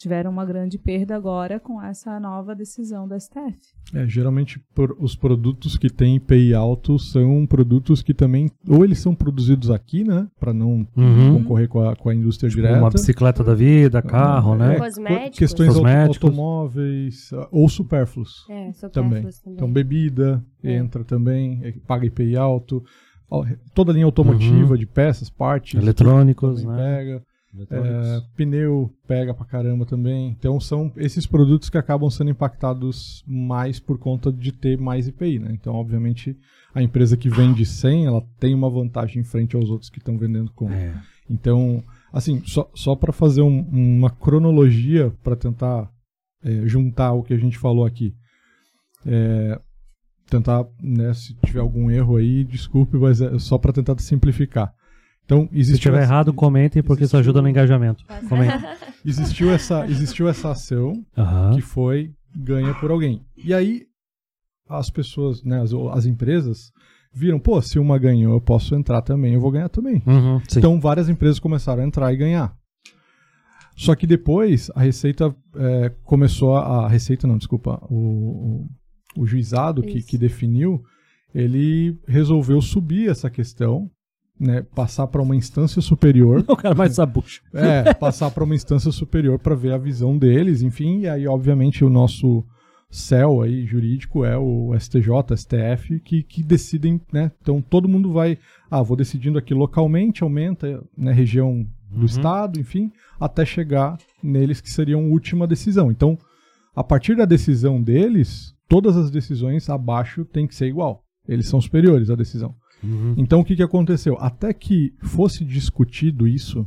tiveram 0.03 0.31
uma 0.31 0.45
grande 0.45 0.79
perda 0.79 1.15
agora 1.17 1.59
com 1.61 1.81
essa 1.81 2.19
nova 2.19 2.55
decisão 2.55 3.07
da 3.07 3.17
STF. 3.19 3.57
É, 3.95 4.07
geralmente 4.07 4.59
por- 4.75 4.97
os 4.99 5.15
produtos 5.15 5.77
que 5.79 5.89
têm 5.89 6.17
IPI 6.17 6.55
alto 6.55 6.99
são 6.99 7.47
produtos 7.47 8.03
que 8.03 8.13
também, 8.13 8.51
ou 8.69 8.85
eles 8.85 8.99
são 8.99 9.15
produzidos 9.15 9.71
aqui, 9.71 10.03
né, 10.05 10.27
para 10.41 10.53
não 10.53 10.87
Uhum. 10.97 11.39
concorrer 11.43 11.69
com 11.69 11.81
a, 11.89 11.95
com 11.97 12.09
a 12.09 12.15
indústria 12.15 12.51
Tipo, 12.51 12.63
direta. 12.63 12.79
uma 12.81 12.91
bicicleta 12.91 13.45
da 13.45 13.55
vida, 13.55 14.03
carro, 14.03 14.55
né? 14.57 14.75
É, 14.75 14.79
Cosméticos. 14.79 15.39
Questões 15.39 15.69
Cosméticos. 15.75 16.25
automóveis 16.31 17.31
ah, 17.33 17.49
ou 17.51 17.69
supérfluos. 17.69 18.45
É, 18.49 18.55
Também. 18.55 18.73
supérfluos 18.73 19.39
também. 19.41 19.55
Então, 19.57 19.73
bebida 19.73 20.45
É. 20.63 20.75
entra 20.77 21.05
também, 21.05 21.61
é, 21.63 21.73
paga 21.87 22.07
IPI 22.07 22.37
alto. 22.37 22.83
Toda 23.75 23.93
a 23.93 23.95
linha 23.95 24.05
automotiva 24.05 24.73
Uhum. 24.73 24.77
de 24.77 24.85
peças, 24.87 25.31
partes. 25.31 25.81
Eletrônicos, 25.81 26.63
também 26.63 26.77
né? 26.77 26.97
pega. 26.99 27.23
É, 27.71 28.23
pneu 28.37 28.91
pega 29.07 29.35
pra 29.35 29.45
caramba 29.45 29.85
também. 29.85 30.29
Então 30.29 30.59
são 30.59 30.91
esses 30.97 31.27
produtos 31.27 31.69
que 31.69 31.77
acabam 31.77 32.09
sendo 32.11 32.31
impactados 32.31 33.23
mais 33.27 33.79
por 33.79 33.99
conta 33.99 34.33
de 34.33 34.53
ter 34.53 34.79
mais 34.79 35.07
IPI, 35.07 35.39
né? 35.39 35.51
Então, 35.53 35.75
obviamente, 35.75 36.37
a 36.75 36.83
empresa 36.83 37.17
que 37.17 37.29
vende 37.29 37.67
100, 37.67 38.07
ela 38.07 38.23
tem 38.41 38.55
uma 38.55 38.71
vantagem 38.71 39.21
em 39.21 39.25
frente 39.25 39.55
aos 39.55 39.69
outros 39.69 39.91
que 39.91 39.99
estão 39.99 40.17
vendendo 40.17 40.51
com. 40.53 40.71
É. 40.71 40.95
Então, 41.29 41.83
assim, 42.13 42.43
só, 42.47 42.71
só 42.75 42.97
para 42.97 43.13
fazer 43.13 43.43
um- 43.43 43.61
uma 43.71 44.11
cronologia 44.11 45.13
para 45.23 45.37
tentar 45.37 45.91
é, 46.45 46.67
juntar 46.67 47.13
o 47.13 47.23
que 47.23 47.33
a 47.35 47.39
gente 47.39 47.57
falou 47.57 47.85
aqui. 47.85 48.15
É, 49.07 49.61
tentar, 50.29 50.65
né, 50.83 51.13
se 51.15 51.35
tiver 51.45 51.61
algum 51.61 51.91
erro 51.91 52.17
aí, 52.17 52.43
desculpe, 52.45 52.97
mas 52.97 53.21
é 53.21 53.39
só 53.39 53.59
para 53.59 53.73
tentar 53.73 53.99
simplificar. 54.01 54.73
Então, 55.25 55.49
Se 55.51 55.59
existiu 55.59 55.75
estiver 55.75 55.99
essa- 56.03 56.13
errado, 56.13 56.33
comentem, 56.35 56.83
porque 56.83 57.05
isso 57.05 57.17
existiu- 57.17 57.21
ajuda 57.21 57.43
no 57.43 57.49
engajamento. 57.49 58.05
Comenta. 58.29 58.77
existiu 59.05 59.51
essa, 59.51 59.87
existiu 59.87 60.29
essa 60.29 60.51
ação 60.51 60.93
Aham. 61.17 61.55
que 61.55 61.61
foi 61.61 62.13
ganha 62.35 62.75
por 62.75 62.91
alguém. 62.91 63.25
E 63.37 63.55
aí 63.55 63.87
as 64.69 64.91
pessoas, 64.91 65.43
né, 65.45 65.61
as, 65.61 65.73
as 65.93 66.07
empresas 66.07 66.73
viram, 67.15 67.39
pô, 67.39 67.61
se 67.63 67.79
uma 67.79 67.99
ganhou, 67.99 68.33
eu 68.35 68.41
posso 68.41 68.75
entrar 68.75 69.03
também, 69.03 69.35
eu 69.35 69.41
vou 69.41 69.51
ganhar 69.51 69.69
também. 69.69 70.03
Uhum. 70.07 70.41
Então 70.57 70.81
várias 70.81 71.09
empresas 71.09 71.39
começaram 71.39 71.83
a 71.83 71.87
entrar 71.87 72.13
e 72.13 72.17
ganhar. 72.17 72.55
Só 73.77 73.95
que 73.95 74.07
depois 74.07 74.71
a 74.75 74.81
Receita 74.83 75.35
é, 75.57 75.91
começou 76.05 76.57
a, 76.57 76.85
a 76.85 76.89
Receita 76.89 77.27
não, 77.27 77.39
desculpa, 77.39 77.79
o, 77.91 78.67
o, 79.17 79.23
o 79.23 79.27
juizado 79.27 79.83
que, 79.83 79.99
Isso. 79.99 80.07
que 80.09 80.19
definiu, 80.19 80.83
ele 81.35 81.99
resolveu 82.07 82.61
subir 82.61 83.09
essa 83.11 83.31
questão, 83.31 83.91
né, 84.43 84.63
passar 84.75 85.07
para 85.07 85.23
uma 85.23 85.37
instância 85.37 85.81
superior 85.81 86.45
o 86.49 86.57
cara 86.57 86.75
mais 86.75 86.95
sabucho. 86.97 87.43
é, 87.55 87.95
passar 87.95 88.31
para 88.31 88.43
uma 88.43 88.55
instância 88.55 88.91
superior 88.91 89.39
para 89.39 89.55
ver 89.55 89.73
a 89.73 89.79
visão 89.79 90.19
deles, 90.19 90.63
enfim, 90.63 91.01
e 91.01 91.09
aí, 91.09 91.27
obviamente, 91.27 91.85
o 91.85 91.89
nosso 91.89 92.45
céu 92.91 93.41
aí 93.41 93.65
jurídico 93.65 94.25
é 94.25 94.37
o 94.37 94.75
STJ, 94.79 95.35
STF, 95.37 96.01
que, 96.01 96.23
que 96.23 96.43
decidem, 96.43 97.01
né? 97.11 97.33
Então 97.41 97.63
todo 97.63 97.89
mundo 97.89 98.13
vai, 98.13 98.37
ah, 98.71 98.83
vou 98.83 98.97
decidindo 98.97 99.39
aqui 99.39 99.55
localmente, 99.55 100.23
aumenta, 100.23 100.83
né, 100.97 101.11
região 101.13 101.67
do 101.91 102.01
Uhum. 102.01 102.05
estado, 102.05 102.61
enfim, 102.61 102.91
até 103.21 103.45
chegar 103.47 103.97
neles 104.23 104.61
que 104.61 104.71
seriam 104.71 105.01
a 105.01 105.07
última 105.07 105.47
decisão. 105.47 105.91
Então, 105.91 106.19
a 106.75 106.83
partir 106.83 107.15
da 107.17 107.25
decisão 107.25 107.83
deles, 107.83 108.55
todas 108.69 108.97
as 108.97 109.11
decisões 109.11 109.69
abaixo 109.71 110.25
têm 110.25 110.47
que 110.47 110.55
ser 110.55 110.67
igual. 110.67 111.03
Eles 111.29 111.47
são 111.47 111.61
superiores 111.61 112.11
à 112.11 112.15
decisão. 112.15 112.55
Uhum. 112.83 113.15
Então 113.17 113.41
o 113.41 113.45
que, 113.45 113.57
que 113.57 113.63
aconteceu? 113.63 114.17
Até 114.21 114.53
que 114.53 114.93
fosse 115.03 115.45
discutido 115.45 116.27
isso, 116.27 116.67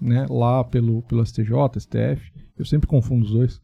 né, 0.00 0.26
lá 0.28 0.62
pelo, 0.64 1.02
pelo 1.02 1.24
STJ, 1.24 1.50
STF, 1.78 2.32
eu 2.58 2.64
sempre 2.64 2.86
confundo 2.86 3.24
os 3.24 3.30
dois. 3.32 3.60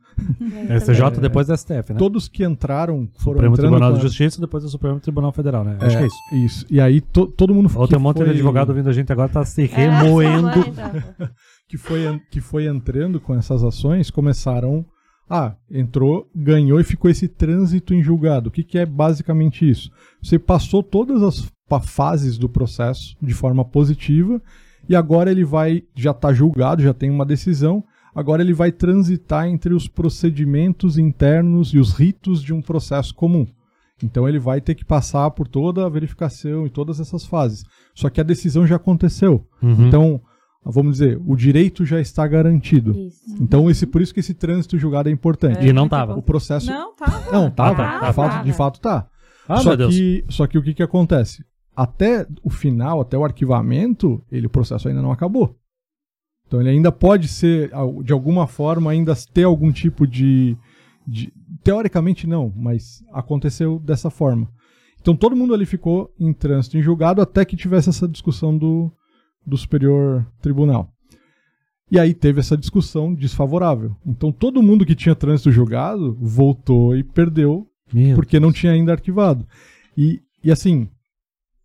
STJ 0.81 1.21
depois 1.21 1.47
da 1.47 1.57
STF, 1.57 1.93
né? 1.93 1.99
Todos 1.99 2.29
que 2.29 2.45
entraram 2.45 3.09
foram 3.19 3.37
Supremo 3.39 3.55
entrando 3.55 3.57
Tribunal 3.71 3.91
com 3.93 3.95
de 3.99 4.01
a- 4.01 4.03
Justiça 4.09 4.39
e 4.39 4.41
depois 4.41 4.65
o 4.65 4.69
Supremo 4.69 5.01
Tribunal 5.01 5.33
Federal, 5.33 5.65
né? 5.65 5.77
Acho 5.81 5.97
É, 5.97 5.99
que 5.99 6.05
é 6.05 6.07
isso. 6.07 6.35
Isso. 6.47 6.67
E 6.71 6.81
aí 6.81 7.01
to- 7.01 7.27
todo 7.29 7.55
mundo 7.55 7.71
Ou 7.75 7.85
que 7.85 7.91
tem 7.91 7.99
um 7.99 8.03
monte 8.03 8.17
foi, 8.19 8.27
de 8.27 8.33
advogado 8.33 8.71
ouvindo 8.71 8.89
a 8.89 8.93
gente 8.93 9.13
agora, 9.13 9.29
tá 9.29 9.45
se 9.45 9.63
É, 9.63 9.67
remoendo. 9.67 10.49
então. 10.61 11.31
que 11.69 11.77
foi 11.79 12.21
que 12.31 12.41
foi 12.41 12.67
entrando 12.67 13.21
com 13.21 13.35
essas 13.35 13.63
ações 13.63 14.11
começaram 14.11 14.85
ah, 15.33 15.55
entrou, 15.71 16.29
ganhou 16.35 16.81
e 16.81 16.85
ficou 16.85 17.09
esse 17.09 17.29
trânsito 17.29 17.95
em 17.95 18.03
julgado. 18.03 18.49
O 18.49 18.51
que, 18.53 18.65
que 18.65 18.77
é 18.77 18.85
basicamente 18.85 19.69
isso? 19.69 19.89
Você 20.21 20.41
passou 20.41 20.83
todas 20.83 21.23
as 21.23 21.49
fases 21.79 22.39
do 22.39 22.49
processo 22.49 23.17
de 23.23 23.35
forma 23.35 23.65
positiva 23.65 24.43
e 24.89 24.97
agora 24.97 25.31
ele 25.31 25.45
vai, 25.45 25.85
já 25.95 26.11
está 26.11 26.33
julgado, 26.33 26.83
já 26.83 26.93
tem 26.93 27.11
uma 27.11 27.25
decisão, 27.25 27.85
agora 28.15 28.43
ele 28.43 28.53
vai 28.53 28.73
transitar 28.73 29.47
entre 29.47 29.75
os 29.75 29.87
procedimentos 29.87 30.99
internos 30.99 31.69
e 31.75 31.79
os 31.79 31.93
ritos 31.93 32.43
de 32.43 32.53
um 32.53 32.61
processo 32.61 33.15
comum. 33.15 33.47
Então 34.03 34.29
ele 34.29 34.39
vai 34.39 34.61
ter 34.61 34.75
que 34.75 34.85
passar 34.85 35.31
por 35.31 35.47
toda 35.47 35.85
a 35.85 35.89
verificação 35.89 36.67
e 36.67 36.71
todas 36.71 36.99
essas 37.01 37.25
fases. 37.25 37.65
Só 37.95 38.09
que 38.09 38.21
a 38.21 38.25
decisão 38.25 38.67
já 38.67 38.77
aconteceu. 38.77 39.47
Uhum. 39.63 39.87
Então, 39.87 40.21
vamos 40.65 40.93
dizer, 40.93 41.21
o 41.27 41.37
direito 41.37 41.85
já 41.85 42.01
está 42.01 42.27
garantido. 42.27 42.93
Isso. 42.93 43.37
Então, 43.41 43.71
esse, 43.71 43.87
por 43.87 44.01
isso 44.01 44.15
que 44.15 44.21
esse 44.21 44.35
trânsito 44.35 44.79
julgado 44.79 45.09
é 45.09 45.13
importante. 45.13 45.67
E 45.67 45.73
não 45.73 45.83
muito 45.83 45.91
tava. 45.91 46.17
O 46.17 46.23
processo. 46.23 46.71
Não, 46.71 46.95
tá. 46.95 47.29
Não, 47.31 47.51
tá, 47.51 47.75
tá, 47.75 48.09
de, 48.09 48.15
fato, 48.15 48.33
tá. 48.33 48.43
de 48.43 48.53
fato 48.53 48.81
tá. 48.81 49.07
Ah, 49.47 49.57
só, 49.59 49.71
meu 49.71 49.77
Deus. 49.77 49.95
que, 49.95 50.25
só 50.29 50.47
que 50.47 50.57
o 50.57 50.63
que, 50.63 50.75
que 50.75 50.83
acontece? 50.83 51.45
Até 51.75 52.27
o 52.43 52.51
final, 52.51 53.01
até 53.01 53.17
o 53.17 53.25
arquivamento, 53.25 54.23
ele, 54.31 54.47
o 54.47 54.51
processo 54.51 54.89
ainda 54.89 55.01
não 55.01 55.13
acabou. 55.13 55.57
Então 56.47 56.61
ele 56.61 56.71
ainda 56.71 56.91
pode 56.91 57.29
ser, 57.29 57.71
de 58.05 58.13
alguma 58.13 58.47
forma, 58.47 58.91
ainda 58.91 59.15
ter 59.33 59.45
algum 59.45 59.71
tipo 59.71 60.07
de, 60.07 60.57
de- 61.07 61.33
Teoricamente 61.63 62.27
não, 62.27 62.53
mas 62.57 63.03
aconteceu 63.13 63.79
dessa 63.79 64.11
forma. 64.11 64.49
Então 65.01 65.15
todo 65.17 65.37
mundo 65.37 65.55
ali 65.55 65.65
ficou 65.65 66.13
em 66.19 66.33
trânsito 66.33 66.77
em 66.77 66.83
julgado 66.83 67.23
até 67.23 67.45
que 67.45 67.57
tivesse 67.57 67.89
essa 67.89 68.09
discussão 68.09 68.57
do, 68.57 68.91
do 69.47 69.57
Superior 69.57 70.27
Tribunal. 70.43 70.91
E 71.91 71.99
aí 71.99 72.15
teve 72.15 72.41
essa 72.41 72.57
discussão 72.57 73.15
desfavorável. 73.15 73.97
Então 74.05 74.31
todo 74.33 74.63
mundo 74.63 74.85
que 74.85 74.95
tinha 74.95 75.15
trânsito 75.15 75.51
julgado 75.53 76.17
voltou 76.21 76.97
e 76.97 77.03
perdeu 77.05 77.67
Meu 77.93 78.15
porque 78.17 78.39
não 78.41 78.53
tinha 78.53 78.73
ainda 78.73 78.93
arquivado. 78.93 79.47
E, 79.97 80.21
e 80.43 80.51
assim, 80.51 80.89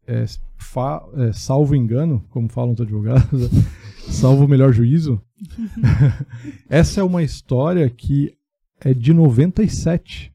é, 0.08 0.26
fa- 0.58 1.04
é, 1.16 1.34
salvo 1.34 1.76
engano, 1.76 2.24
como 2.30 2.48
falam 2.50 2.74
os 2.74 2.82
advogados, 2.82 3.50
salvo 4.10 4.46
o 4.46 4.48
melhor 4.48 4.72
juízo, 4.74 5.22
essa 6.70 7.02
é 7.02 7.04
uma 7.04 7.24
história 7.24 7.90
que 7.90 8.34
é 8.80 8.94
de 8.94 9.14
97. 9.14 10.32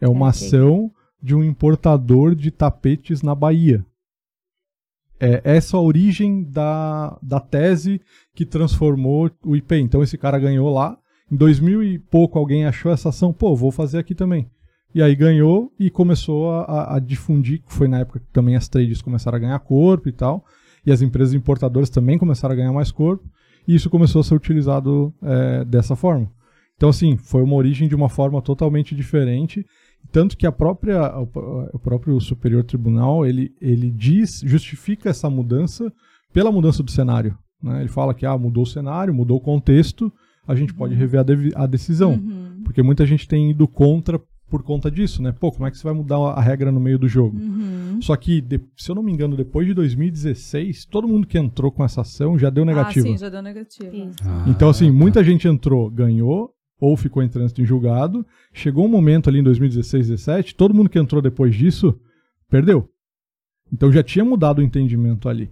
É 0.00 0.08
uma 0.08 0.28
Ok. 0.28 0.46
ação 0.46 0.90
de 1.22 1.34
um 1.34 1.42
importador 1.42 2.34
de 2.34 2.50
tapetes 2.50 3.22
na 3.22 3.34
Bahia. 3.34 3.84
É 5.18 5.40
essa 5.44 5.76
a 5.76 5.80
origem 5.80 6.42
da, 6.42 7.16
da 7.22 7.40
tese 7.40 8.00
que 8.34 8.44
transformou 8.44 9.30
o 9.44 9.56
IP. 9.56 9.76
Então 9.76 10.02
esse 10.02 10.18
cara 10.18 10.38
ganhou 10.38 10.68
lá. 10.72 10.98
Em 11.30 11.36
2000 11.36 11.82
e 11.82 11.98
pouco 11.98 12.38
alguém 12.38 12.66
achou 12.66 12.92
essa 12.92 13.08
ação, 13.08 13.32
pô, 13.32 13.56
vou 13.56 13.70
fazer 13.70 13.98
aqui 13.98 14.14
também. 14.14 14.50
E 14.94 15.02
aí 15.02 15.14
ganhou 15.16 15.72
e 15.78 15.90
começou 15.90 16.50
a, 16.52 16.96
a- 16.96 16.98
difundir, 17.00 17.60
que 17.62 17.72
foi 17.72 17.88
na 17.88 17.98
época 18.00 18.20
que 18.20 18.26
também 18.32 18.54
as 18.56 18.68
trades 18.68 19.02
começaram 19.02 19.36
a 19.36 19.40
ganhar 19.40 19.58
corpo 19.58 20.08
e 20.08 20.12
tal, 20.12 20.44
e 20.86 20.92
as 20.92 21.02
empresas 21.02 21.34
importadoras 21.34 21.90
também 21.90 22.16
começaram 22.18 22.52
a 22.52 22.56
ganhar 22.56 22.72
mais 22.72 22.90
corpo, 22.92 23.24
e 23.66 23.74
isso 23.74 23.90
começou 23.90 24.20
a 24.20 24.24
ser 24.24 24.34
utilizado 24.34 25.12
é, 25.22 25.64
dessa 25.64 25.96
forma. 25.96 26.30
Então, 26.76 26.88
assim, 26.88 27.16
foi 27.16 27.42
uma 27.42 27.54
origem 27.56 27.88
de 27.88 27.94
uma 27.94 28.08
forma 28.08 28.40
totalmente 28.42 28.94
diferente, 28.94 29.64
tanto 30.12 30.36
que 30.36 30.46
a 30.46 30.52
própria, 30.52 31.00
o, 31.18 31.78
próprio 31.78 32.20
Superior 32.20 32.62
Tribunal, 32.62 33.24
ele, 33.26 33.52
ele 33.60 33.90
diz, 33.90 34.42
justifica 34.44 35.08
essa 35.08 35.30
mudança 35.30 35.92
pela 36.32 36.52
mudança 36.52 36.82
do 36.82 36.90
cenário. 36.90 37.36
né? 37.62 37.80
Ele 37.80 37.88
fala 37.88 38.12
que 38.14 38.26
ah, 38.26 38.36
mudou 38.36 38.64
o 38.64 38.66
cenário, 38.66 39.14
mudou 39.14 39.38
o 39.38 39.40
contexto, 39.40 40.12
a 40.46 40.54
gente 40.54 40.74
pode 40.74 40.94
rever 40.94 41.20
a, 41.20 41.22
devi- 41.22 41.52
a 41.54 41.66
decisão. 41.66 42.12
Uhum. 42.12 42.60
Porque 42.64 42.82
muita 42.82 43.06
gente 43.06 43.26
tem 43.26 43.50
ido 43.50 43.66
contra 43.66 44.20
por 44.54 44.62
conta 44.62 44.88
disso, 44.88 45.20
né? 45.20 45.32
Pô, 45.32 45.50
como 45.50 45.66
é 45.66 45.70
que 45.72 45.76
você 45.76 45.82
vai 45.82 45.92
mudar 45.92 46.16
a 46.16 46.40
regra 46.40 46.70
no 46.70 46.78
meio 46.78 46.96
do 46.96 47.08
jogo? 47.08 47.36
Uhum. 47.36 47.98
Só 48.00 48.14
que, 48.14 48.40
de- 48.40 48.60
se 48.76 48.88
eu 48.88 48.94
não 48.94 49.02
me 49.02 49.10
engano, 49.12 49.36
depois 49.36 49.66
de 49.66 49.74
2016, 49.74 50.84
todo 50.84 51.08
mundo 51.08 51.26
que 51.26 51.36
entrou 51.36 51.72
com 51.72 51.84
essa 51.84 52.02
ação 52.02 52.38
já 52.38 52.50
deu 52.50 52.64
negativa. 52.64 53.04
Ah, 53.04 53.10
sim, 53.10 53.18
já 53.18 53.28
deu 53.28 53.42
negativa. 53.42 53.90
Isso. 53.96 54.14
Então, 54.46 54.68
assim, 54.68 54.90
Ah, 54.90 54.92
muita 54.92 55.24
gente 55.24 55.48
entrou, 55.48 55.90
ganhou, 55.90 56.52
ou 56.80 56.96
ficou 56.96 57.20
em 57.20 57.28
trânsito 57.28 57.60
em 57.62 57.64
julgado. 57.66 58.24
Chegou 58.52 58.84
um 58.84 58.88
momento 58.88 59.28
ali 59.28 59.40
em 59.40 59.42
2016, 59.42 60.06
2017, 60.06 60.54
todo 60.54 60.72
mundo 60.72 60.88
que 60.88 61.00
entrou 61.00 61.20
depois 61.20 61.52
disso 61.52 61.98
perdeu. 62.48 62.88
Então 63.72 63.90
já 63.90 64.04
tinha 64.04 64.24
mudado 64.24 64.60
o 64.60 64.62
entendimento 64.62 65.28
ali. 65.28 65.50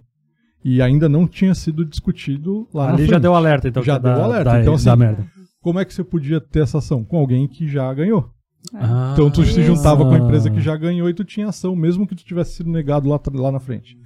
E 0.63 0.81
ainda 0.81 1.09
não 1.09 1.27
tinha 1.27 1.53
sido 1.53 1.83
discutido 1.83 2.69
lá 2.73 2.85
na 2.87 2.93
Ali 2.93 3.01
já 3.03 3.07
frente. 3.09 3.21
deu 3.21 3.35
alerta, 3.35 3.67
então. 3.67 3.83
Já 3.83 3.97
dá- 3.97 4.15
deu 4.15 4.23
alerta, 4.23 4.43
dá- 4.45 4.61
então, 4.61 4.75
dá 4.75 4.91
assim, 4.93 4.99
merda. 4.99 5.27
Como 5.59 5.77
é 5.79 5.83
que 5.83 5.93
você 5.93 6.03
podia 6.05 6.39
ter 6.39 6.61
essa 6.63 6.77
ação? 6.77 7.03
Com 7.03 7.17
alguém 7.17 7.47
que 7.49 7.67
já 7.67 7.93
ganhou. 7.93 8.29
Ah, 8.73 9.11
Então 9.13 9.29
tu 9.29 9.43
se 9.43 9.51
isso. 9.51 9.63
juntava 9.63 10.03
com 10.05 10.11
a 10.11 10.17
empresa 10.17 10.49
que 10.49 10.61
já 10.61 10.75
ganhou 10.77 11.09
e 11.09 11.13
tu 11.13 11.23
tinha 11.23 11.47
ação, 11.49 11.75
mesmo 11.75 12.07
que 12.07 12.15
tu 12.15 12.23
tivesse 12.23 12.53
sido 12.53 12.69
negado 12.69 13.07
lá, 13.09 13.19
lá 13.33 13.51
na 13.51 13.59
frente. 13.59 13.97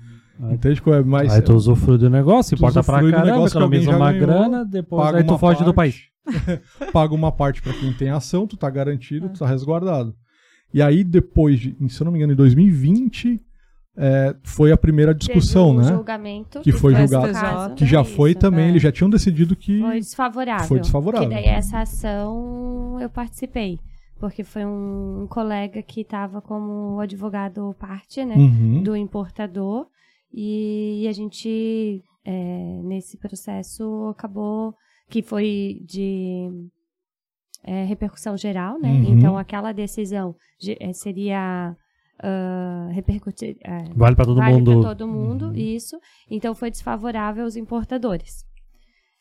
Ah. 0.41 0.53
Entende? 0.53 0.81
qual 0.81 0.95
É 0.95 1.03
mais, 1.03 1.33
Aí 1.33 1.41
tu 1.41 1.53
usufrui 1.53 1.97
do 1.97 2.09
negócio, 2.09 2.55
importa 2.55 2.83
pra 2.83 2.97
usufrui 2.97 3.11
do 3.11 3.17
caramba, 3.17 3.47
economiza 3.47 3.95
uma 3.95 4.11
ganhou, 4.11 4.27
grana, 4.27 4.65
depois 4.65 5.03
paga 5.03 5.17
aí 5.19 5.23
tu 5.23 5.31
uma 5.31 5.39
foge 5.39 5.63
do 5.63 5.73
parte, 5.73 6.11
país. 6.25 6.91
paga 6.93 7.13
uma 7.13 7.31
parte 7.31 7.61
pra 7.61 7.73
quem 7.73 7.91
tem 7.93 8.09
ação, 8.09 8.45
tu 8.45 8.55
tá 8.57 8.69
garantido, 8.69 9.29
tu 9.29 9.39
tá 9.39 9.47
resguardado. 9.47 10.13
E 10.73 10.81
aí 10.81 11.03
depois, 11.03 11.59
de, 11.59 11.75
se 11.89 12.01
eu 12.01 12.05
não 12.05 12.11
me 12.11 12.19
engano, 12.19 12.33
em 12.33 12.35
2020, 12.35 13.41
é, 13.99 14.35
foi 14.43 14.71
a 14.71 14.77
primeira 14.77 15.13
discussão, 15.15 15.71
um 15.71 15.77
né? 15.77 15.91
julgamento. 15.91 16.59
Que 16.59 16.71
foi 16.71 16.93
foi 16.93 17.07
julgado. 17.07 17.33
STJ. 17.33 17.75
Que 17.75 17.85
já 17.85 18.01
Isso, 18.01 18.11
foi 18.15 18.35
também, 18.35 18.65
é. 18.65 18.69
eles 18.69 18.81
já 18.83 18.91
tinham 18.91 19.09
decidido 19.09 19.55
que 19.55 19.79
Foi 19.79 19.99
desfavorável. 19.99 20.67
Foi 20.67 20.79
desfavorável. 20.79 21.27
Que 21.27 21.33
daí 21.33 21.45
essa 21.45 21.79
ação 21.79 22.97
eu 23.01 23.09
participei. 23.09 23.79
Porque 24.19 24.43
foi 24.43 24.65
um, 24.65 25.23
um 25.23 25.27
colega 25.27 25.81
que 25.83 26.01
estava 26.01 26.41
como 26.41 26.99
advogado 26.99 27.75
parte, 27.79 28.25
né? 28.25 28.35
Uhum. 28.35 28.81
Do 28.83 28.95
importador. 28.95 29.87
E, 30.33 31.05
a 31.07 31.11
gente, 31.11 32.03
é, 32.25 32.81
nesse 32.83 33.17
processo, 33.17 34.07
acabou 34.09 34.73
que 35.09 35.21
foi 35.21 35.81
de 35.85 36.49
é, 37.63 37.83
repercussão 37.85 38.35
geral, 38.35 38.79
né? 38.79 38.89
Uhum. 38.91 39.17
Então, 39.17 39.37
aquela 39.37 39.71
decisão 39.71 40.35
ge- 40.59 40.77
é, 40.79 40.91
seria 40.93 41.75
ah, 42.21 42.89
repercutir. 42.91 43.57
é, 43.63 43.83
Vale 43.95 44.15
pra 44.15 44.25
todo 44.25 44.37
vale 44.37 44.55
mundo. 44.55 44.79
pra 44.81 44.89
todo 44.89 45.07
mundo, 45.07 45.45
Uhum. 45.49 45.53
isso. 45.55 45.99
Então, 46.29 46.55
foi 46.55 46.71
desfavorável 46.71 47.43
aos 47.43 47.55
importadores. 47.55 48.45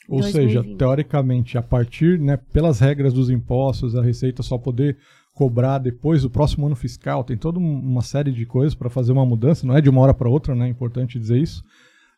Ou 0.09 0.23
seja, 0.23 0.61
2020. 0.61 0.79
teoricamente, 0.79 1.59
a 1.59 1.63
partir, 1.63 2.19
né, 2.19 2.37
pelas 2.37 2.81
regras 2.81 3.13
dos 3.13 3.29
impostos, 3.31 3.97
a 3.97 4.03
Receita 4.03 4.43
só 4.43 4.57
poder 4.59 4.97
cobrar 5.35 5.79
depois 5.79 6.23
do 6.23 6.31
próximo 6.31 6.67
ano 6.67 6.77
fiscal, 6.77 7.23
tem 7.23 7.37
toda 7.37 7.59
um- 7.59 7.79
uma 7.79 8.01
série 8.03 8.33
de 8.33 8.47
coisas 8.47 8.75
para 8.75 8.89
fazer 8.89 9.13
uma 9.13 9.27
mudança, 9.27 9.67
não 9.67 9.77
é 9.77 9.81
de 9.81 9.91
uma 9.91 10.01
hora 10.01 10.15
para 10.15 10.31
outra, 10.31 10.55
né? 10.55 10.67
É 10.67 10.71
importante 10.71 11.19
dizer 11.19 11.39
isso. 11.39 11.63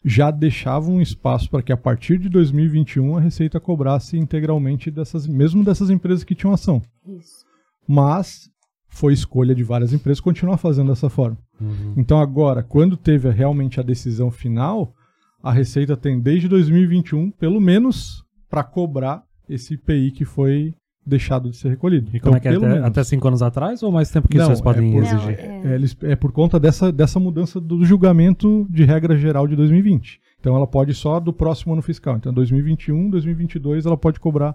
Já 0.04 0.30
deixava 0.30 0.88
um 0.88 1.00
espaço 1.00 1.50
para 1.50 1.60
que 1.60 1.72
a 1.72 1.76
partir 1.76 2.18
de 2.18 2.28
2021 2.28 3.16
a 3.16 3.20
Receita 3.20 3.58
cobrasse 3.58 4.16
integralmente 4.16 4.90
dessas, 4.90 5.26
mesmo 5.26 5.64
dessas 5.64 5.90
empresas 5.90 6.22
que 6.22 6.34
tinham 6.36 6.52
ação. 6.54 6.80
Isso. 7.06 7.44
Mas 7.88 8.48
foi 8.88 9.12
escolha 9.12 9.54
de 9.54 9.64
várias 9.64 9.92
empresas 9.92 10.20
continuar 10.20 10.56
fazendo 10.56 10.88
dessa 10.88 11.10
forma. 11.10 11.36
Uhum. 11.60 11.94
Então 11.96 12.20
agora, 12.20 12.62
quando 12.62 12.96
teve 12.96 13.28
realmente 13.30 13.80
a 13.80 13.82
decisão 13.82 14.30
final, 14.30 14.94
a 15.42 15.52
Receita 15.52 15.96
tem 15.96 16.20
desde 16.20 16.48
2021, 16.48 17.30
pelo 17.32 17.60
menos, 17.60 18.24
para 18.50 18.62
cobrar 18.64 19.22
esse 19.48 19.74
IPI 19.74 20.10
que 20.10 20.24
foi 20.24 20.74
deixado 21.06 21.48
de 21.50 21.56
ser 21.56 21.70
recolhido. 21.70 22.10
E 22.14 22.20
como 22.20 22.36
é 22.36 22.40
que 22.40 22.48
é? 22.48 22.54
Até, 22.54 22.66
menos. 22.68 22.84
até 22.84 23.02
cinco 23.04 23.26
anos 23.28 23.40
atrás 23.42 23.82
ou 23.82 23.90
mais 23.90 24.10
tempo 24.10 24.28
que 24.28 24.36
Não, 24.36 24.44
vocês 24.46 24.60
é 24.60 24.62
podem 24.62 24.92
por- 24.92 25.02
exigir? 25.02 25.38
Não, 25.38 25.70
É, 25.70 25.74
eles- 25.74 25.96
é 26.02 26.14
por 26.14 26.32
conta 26.32 26.60
dessa, 26.60 26.92
dessa 26.92 27.18
mudança 27.18 27.58
do 27.58 27.82
julgamento 27.84 28.66
de 28.68 28.84
regra 28.84 29.16
geral 29.16 29.46
de 29.48 29.56
2020. 29.56 30.20
Então 30.38 30.54
ela 30.54 30.66
pode 30.66 30.92
só 30.92 31.18
do 31.18 31.32
próximo 31.32 31.72
ano 31.72 31.80
fiscal. 31.82 32.16
Então 32.16 32.32
2021, 32.32 33.08
2022 33.08 33.86
ela 33.86 33.96
pode 33.96 34.20
cobrar 34.20 34.54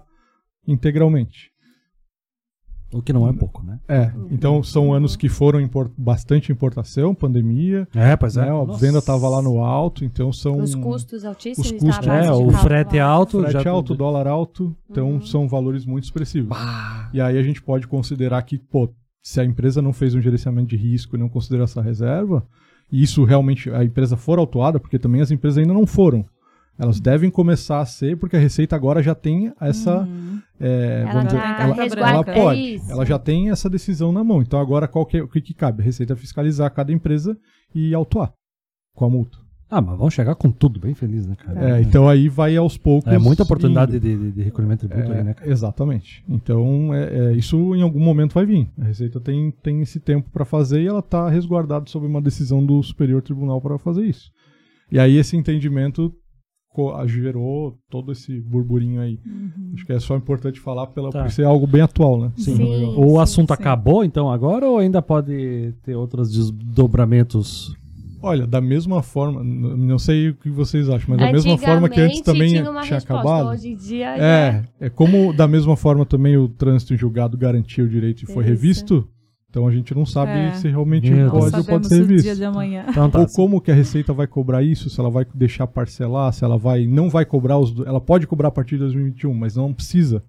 integralmente. 0.66 1.50
O 2.94 3.02
que 3.02 3.12
não 3.12 3.28
é 3.28 3.32
pouco, 3.32 3.62
né? 3.62 3.78
É, 3.88 4.12
então 4.30 4.62
são 4.62 4.92
anos 4.94 5.16
que 5.16 5.28
foram 5.28 5.60
impor- 5.60 5.90
bastante 5.98 6.52
importação, 6.52 7.14
pandemia, 7.14 7.88
É, 7.94 8.16
pois 8.16 8.36
é. 8.36 8.42
né? 8.42 8.48
A 8.50 8.52
Nossa. 8.64 8.78
venda 8.78 8.98
estava 8.98 9.28
lá 9.28 9.42
no 9.42 9.62
alto, 9.64 10.04
então 10.04 10.32
são 10.32 10.58
Os 10.60 10.74
custos 10.74 11.24
altíssimos. 11.24 11.72
Os 11.72 11.78
custos- 11.78 12.06
tá? 12.06 12.12
Base 12.12 12.28
É, 12.28 12.32
o 12.32 12.50
frete 12.52 12.98
alto. 12.98 13.40
frete 13.40 13.62
já 13.64 13.70
alto, 13.70 13.94
dólar 13.94 14.26
alto, 14.26 14.74
então 14.90 15.12
Uhum. 15.14 15.20
são 15.22 15.48
valores 15.48 15.84
muito 15.84 16.04
expressivos. 16.04 16.48
Bah. 16.50 17.10
E 17.12 17.20
aí 17.20 17.36
a 17.36 17.42
gente 17.42 17.60
pode 17.60 17.86
considerar 17.88 18.40
que, 18.42 18.58
pô, 18.58 18.88
se 19.22 19.40
a 19.40 19.44
empresa 19.44 19.80
não 19.82 19.92
fez 19.92 20.14
um 20.14 20.20
gerenciamento 20.20 20.68
de 20.68 20.76
risco 20.76 21.16
e 21.16 21.18
não 21.18 21.28
considerou 21.28 21.64
essa 21.64 21.80
reserva, 21.82 22.46
e 22.92 23.02
isso 23.02 23.24
realmente 23.24 23.70
a 23.70 23.82
empresa 23.82 24.16
for 24.16 24.38
autuada, 24.38 24.78
porque 24.78 24.98
também 24.98 25.20
as 25.20 25.30
empresas 25.30 25.58
ainda 25.58 25.72
não 25.72 25.86
foram. 25.86 26.24
Elas 26.78 26.98
devem 26.98 27.30
começar 27.30 27.80
a 27.80 27.86
ser, 27.86 28.16
porque 28.16 28.36
a 28.36 28.40
Receita 28.40 28.74
agora 28.74 29.02
já 29.02 29.14
tem 29.14 29.52
essa. 29.60 30.00
Uhum. 30.00 30.40
é, 30.60 31.02
Ela 31.02 31.12
vamos 31.12 31.26
dizer, 31.26 31.38
tá 31.40 31.62
ela, 31.62 32.10
ela 32.10 32.20
é 32.26 32.34
pode. 32.34 32.60
isso. 32.74 32.90
Ela 32.90 33.06
já 33.06 33.18
tem 33.18 33.50
essa 33.50 33.70
decisão 33.70 34.10
na 34.10 34.24
mão. 34.24 34.42
Então 34.42 34.58
agora 34.58 34.88
qual 34.88 35.06
que 35.06 35.18
é- 35.18 35.22
o 35.22 35.28
que, 35.28 35.40
que 35.40 35.54
cabe? 35.54 35.82
A 35.82 35.84
Receita 35.84 36.16
fiscalizar 36.16 36.68
cada 36.72 36.92
empresa 36.92 37.36
e 37.74 37.94
autuar 37.94 38.32
com 38.94 39.04
a 39.04 39.10
multa. 39.10 39.38
Ah, 39.70 39.80
mas 39.80 39.96
vamos 39.98 40.14
chegar 40.14 40.34
com 40.34 40.50
tudo, 40.52 40.78
bem 40.78 40.94
feliz, 40.94 41.26
né, 41.26 41.34
cara? 41.36 41.78
É, 41.78 41.80
então 41.80 42.08
aí 42.08 42.28
vai 42.28 42.56
aos 42.56 42.76
poucos. 42.76 43.12
É 43.12 43.18
muita 43.18 43.42
oportunidade 43.44 43.98
de, 43.98 44.16
de, 44.16 44.32
de 44.32 44.42
recolhimento 44.42 44.86
de 44.86 44.92
tributo 44.92 45.12
É, 45.12 45.18
aí, 45.18 45.24
né, 45.24 45.34
cara? 45.34 45.50
Exatamente. 45.50 46.22
Então, 46.28 46.94
é, 46.94 47.30
é, 47.30 47.32
isso 47.32 47.74
em 47.74 47.82
algum 47.82 47.98
momento 47.98 48.34
vai 48.34 48.44
vir. 48.46 48.68
A 48.78 48.84
Receita 48.84 49.18
tem, 49.20 49.50
tem 49.62 49.80
esse 49.80 49.98
tempo 49.98 50.28
para 50.30 50.44
fazer 50.44 50.82
e 50.82 50.86
ela 50.86 51.00
está 51.00 51.28
resguardada 51.28 51.86
sob 51.88 52.06
uma 52.06 52.20
decisão 52.20 52.64
do 52.64 52.80
Superior 52.82 53.22
Tribunal 53.22 53.60
para 53.60 53.78
fazer 53.78 54.04
isso. 54.04 54.30
E 54.92 54.98
aí 54.98 55.16
esse 55.16 55.36
entendimento 55.36 56.14
gerou 57.06 57.76
todo 57.90 58.12
esse 58.12 58.40
burburinho 58.40 59.00
aí. 59.00 59.18
Acho 59.74 59.84
que 59.86 59.92
é 59.92 60.00
só 60.00 60.16
importante 60.16 60.58
falar 60.60 60.86
pela, 60.88 61.10
Tá. 61.10 61.22
por 61.22 61.30
ser 61.30 61.44
algo 61.44 61.66
bem 61.66 61.82
atual, 61.82 62.20
né? 62.20 62.32
Sim. 62.36 62.54
Legal. 62.54 62.98
O 62.98 63.10
sim, 63.10 63.18
assunto 63.18 63.48
sim. 63.48 63.54
acabou, 63.54 64.04
então, 64.04 64.30
agora, 64.30 64.66
ou 64.66 64.78
ainda 64.78 65.00
pode 65.02 65.72
ter 65.82 65.94
outros 65.94 66.30
desdobramentos? 66.30 67.74
Olha, 68.22 68.46
da 68.46 68.58
mesma 68.58 69.02
forma, 69.02 69.44
não 69.44 69.98
sei 69.98 70.30
o 70.30 70.34
que 70.34 70.48
vocês 70.48 70.88
acham, 70.88 71.10
mas 71.10 71.18
da 71.18 71.30
mesma 71.30 71.58
forma 71.58 71.90
que 71.90 72.00
antes 72.00 72.22
também 72.22 72.48
tinha 72.48 72.70
uma 72.70 72.80
tinha 72.80 72.98
acabado. 72.98 73.48
Hoje 73.48 73.68
em 73.68 73.76
dia 73.76 74.16
É, 74.16 74.64
é 74.80 74.88
como 74.88 75.30
da 75.34 75.46
mesma 75.46 75.76
forma 75.76 76.06
também 76.06 76.34
o 76.38 76.48
trânsito 76.48 76.94
em 76.94 76.96
julgado 76.96 77.36
garantia 77.36 77.84
o 77.84 77.88
direito 77.88 78.22
e 78.22 78.26
foi 78.26 78.42
revisto, 78.42 79.06
então 79.54 79.68
a 79.68 79.70
gente 79.70 79.94
não 79.94 80.04
sabe 80.04 80.32
É. 80.32 80.52
se 80.54 80.68
realmente 80.68 81.08
Meu 81.08 81.30
pode 81.30 81.52
Não 81.52 81.58
ou 81.60 81.64
pode 81.64 81.86
ser 81.86 81.94
o 82.02 82.06
dia 82.06 82.16
revisto. 82.16 82.34
de 82.36 82.44
amanhã. 82.44 82.86
Então 82.88 83.08
tá. 83.08 83.20
Ou 83.20 83.26
como 83.28 83.60
que 83.60 83.70
a 83.70 83.74
Receita 83.74 84.12
vai 84.12 84.26
cobrar 84.26 84.64
isso, 84.64 84.90
se 84.90 84.98
ela 84.98 85.08
vai 85.10 85.24
deixar 85.32 85.66
parcelar, 85.68 86.32
se 86.32 86.44
ela 86.44 86.58
vai 86.58 86.86
não 86.88 87.08
vai 87.08 87.24
cobrar 87.24 87.58
os 87.58 87.72
ela 87.86 88.00
pode 88.00 88.26
cobrar 88.26 88.48
a 88.48 88.50
partir 88.50 88.72
de 88.76 88.78
2021, 88.80 89.32
mas 89.32 89.54
não 89.54 89.72
precisa. 89.72 90.24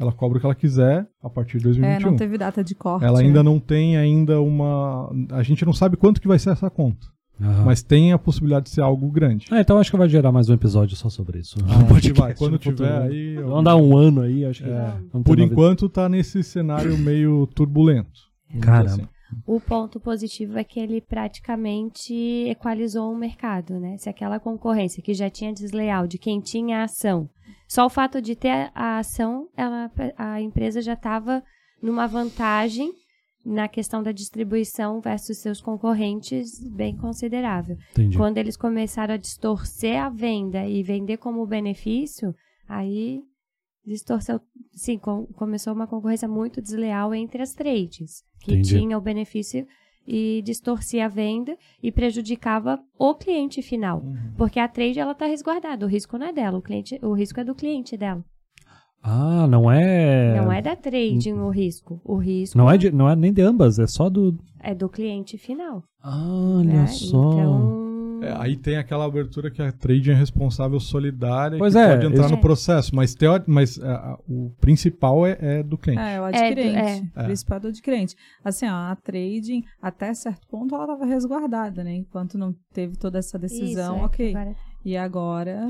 Ela 0.00 0.10
cobra 0.10 0.38
o 0.38 0.40
que 0.40 0.46
ela 0.46 0.54
quiser 0.54 1.06
a 1.22 1.28
partir 1.28 1.58
de 1.58 1.64
É, 1.64 1.68
2021. 1.68 2.10
não 2.12 2.16
teve 2.16 2.38
data 2.38 2.64
de 2.64 2.74
corte. 2.74 3.04
ela 3.04 3.18
né? 3.20 3.26
ainda 3.26 3.42
não 3.42 3.60
tem 3.60 3.96
ainda 3.98 4.40
uma 4.40 5.12
a 5.32 5.42
gente 5.42 5.66
não 5.66 5.72
sabe 5.74 5.98
quanto 5.98 6.18
que 6.18 6.26
vai 6.26 6.38
ser 6.38 6.48
essa 6.50 6.70
conta, 6.70 7.06
Aham. 7.38 7.64
mas 7.66 7.82
tem 7.82 8.10
a 8.10 8.18
possibilidade 8.18 8.64
de 8.64 8.70
ser 8.70 8.80
algo 8.80 9.10
grande. 9.10 9.46
Ah, 9.50 9.60
então 9.60 9.76
acho 9.76 9.90
que 9.90 9.96
vai 9.98 10.08
gerar 10.08 10.32
mais 10.32 10.48
um 10.48 10.54
episódio 10.54 10.96
só 10.96 11.10
sobre 11.10 11.40
isso. 11.40 11.58
Ah, 11.68 11.76
Um 11.92 12.00
que 12.00 12.08
vai. 12.14 12.32
podcast 12.32 12.38
Quando 12.38 12.58
tiver 12.58 13.02
aí, 13.02 13.34
eu- 13.34 13.48
Vamos 13.48 13.64
dar 13.64 13.76
um 13.76 13.94
ano 13.94 14.22
aí, 14.22 14.46
acho 14.46 14.64
que. 14.64 14.70
É. 14.70 14.94
Por 15.22 15.38
enquanto 15.38 15.90
tá 15.90 16.08
nesse 16.08 16.42
cenário 16.42 16.96
meio 16.96 17.46
turbulento. 17.48 18.31
Caramba. 18.60 18.90
assim. 18.90 19.08
O 19.46 19.58
ponto 19.60 19.98
positivo 19.98 20.58
é 20.58 20.64
que 20.64 20.78
ele 20.78 21.00
praticamente 21.00 22.12
equalizou 22.48 23.10
o 23.10 23.16
mercado, 23.16 23.80
né? 23.80 23.96
Se 23.96 24.08
aquela 24.08 24.38
concorrência 24.38 25.02
que 25.02 25.14
já 25.14 25.30
tinha 25.30 25.52
desleal 25.52 26.06
de 26.06 26.18
quem 26.18 26.38
tinha 26.38 26.80
a 26.80 26.84
ação, 26.84 27.28
só 27.66 27.86
o 27.86 27.90
fato 27.90 28.20
de 28.20 28.36
ter 28.36 28.70
a 28.74 28.98
ação, 28.98 29.48
ela, 29.56 29.90
a 30.18 30.40
empresa 30.40 30.82
já 30.82 30.92
estava 30.92 31.42
numa 31.82 32.06
vantagem 32.06 32.92
na 33.44 33.66
questão 33.66 34.02
da 34.02 34.12
distribuição 34.12 35.00
versus 35.00 35.38
seus 35.38 35.60
concorrentes 35.60 36.60
bem 36.70 36.96
considerável. 36.96 37.76
Entendi. 37.92 38.16
Quando 38.16 38.38
eles 38.38 38.56
começaram 38.56 39.14
a 39.14 39.18
distorcer 39.18 40.00
a 40.00 40.08
venda 40.08 40.64
e 40.66 40.82
vender 40.82 41.16
como 41.16 41.46
benefício, 41.46 42.34
aí 42.68 43.22
distorceu, 43.86 44.40
sim, 44.72 44.98
com- 44.98 45.26
começou 45.34 45.72
uma 45.72 45.86
concorrência 45.86 46.28
muito 46.28 46.60
desleal 46.62 47.14
entre 47.14 47.42
as 47.42 47.52
trades, 47.54 48.22
que 48.40 48.52
Entendi. 48.52 48.78
tinha 48.78 48.96
o 48.96 49.00
benefício 49.00 49.66
e 50.06 50.42
distorcia 50.44 51.06
a 51.06 51.08
venda 51.08 51.56
e 51.82 51.92
prejudicava 51.92 52.80
o 52.98 53.14
cliente 53.14 53.62
final, 53.62 54.02
porque 54.36 54.58
a 54.58 54.66
trade 54.68 54.98
ela 54.98 55.12
está 55.12 55.26
resguardada, 55.26 55.86
o 55.86 55.88
risco 55.88 56.18
não 56.18 56.26
é 56.26 56.32
dela, 56.32 56.58
o 56.58 56.62
cliente, 56.62 56.98
o 57.02 57.12
risco 57.12 57.38
é 57.40 57.44
do 57.44 57.54
cliente 57.54 57.96
dela. 57.96 58.24
Ah, 59.04 59.48
não 59.48 59.68
é. 59.70 60.36
Não 60.36 60.52
é 60.52 60.62
da 60.62 60.76
trading 60.76 61.32
o 61.32 61.48
risco, 61.50 62.00
o 62.04 62.16
risco 62.16 62.56
Não 62.56 62.70
é, 62.70 62.78
de- 62.78 62.92
não 62.92 63.08
é 63.08 63.16
nem 63.16 63.32
de 63.32 63.42
ambas, 63.42 63.78
é 63.80 63.86
só 63.86 64.08
do. 64.08 64.38
é 64.60 64.74
do 64.76 64.88
cliente 64.88 65.36
final. 65.36 65.82
Olha 66.04 66.82
né? 66.82 66.86
só. 66.86 67.32
Então, 67.32 67.91
É, 68.22 68.34
aí 68.38 68.56
tem 68.56 68.76
aquela 68.76 69.04
abertura 69.04 69.50
que 69.50 69.60
a 69.60 69.70
trading 69.72 70.10
é 70.10 70.14
responsável 70.14 70.78
solidária 70.80 71.58
Pois 71.58 71.74
que 71.74 71.78
é, 71.80 71.88
pode 71.88 72.06
entrar 72.06 72.24
isso- 72.26 72.34
no 72.34 72.40
processo, 72.40 72.94
mas, 72.94 73.14
teori- 73.14 73.44
mas 73.46 73.78
ah, 73.82 74.18
o 74.28 74.50
principal 74.60 75.26
é, 75.26 75.36
é 75.40 75.62
do 75.62 75.76
cliente. 75.76 76.00
É, 76.00 76.20
o 76.20 76.22
do- 76.22 76.36
adquirente. 76.36 77.10
é. 77.16 77.20
O 77.20 77.24
principal 77.24 77.56
é 77.56 77.60
do 77.60 77.68
adquirente. 77.68 78.14
Assim, 78.44 78.66
ó, 78.66 78.72
a 78.92 78.96
trading, 78.96 79.62
até 79.80 80.12
certo 80.14 80.46
ponto, 80.48 80.74
ela 80.74 80.84
estava 80.84 81.04
resguardada, 81.06 81.82
né? 81.84 81.94
Enquanto 81.94 82.38
não 82.38 82.54
teve 82.72 82.96
toda 82.96 83.18
essa 83.18 83.38
decisão, 83.38 83.96
isso, 83.96 84.02
é, 84.02 84.06
ok. 84.06 84.30
agora- 84.36 84.56
E 84.84 84.96
agora, 84.96 85.66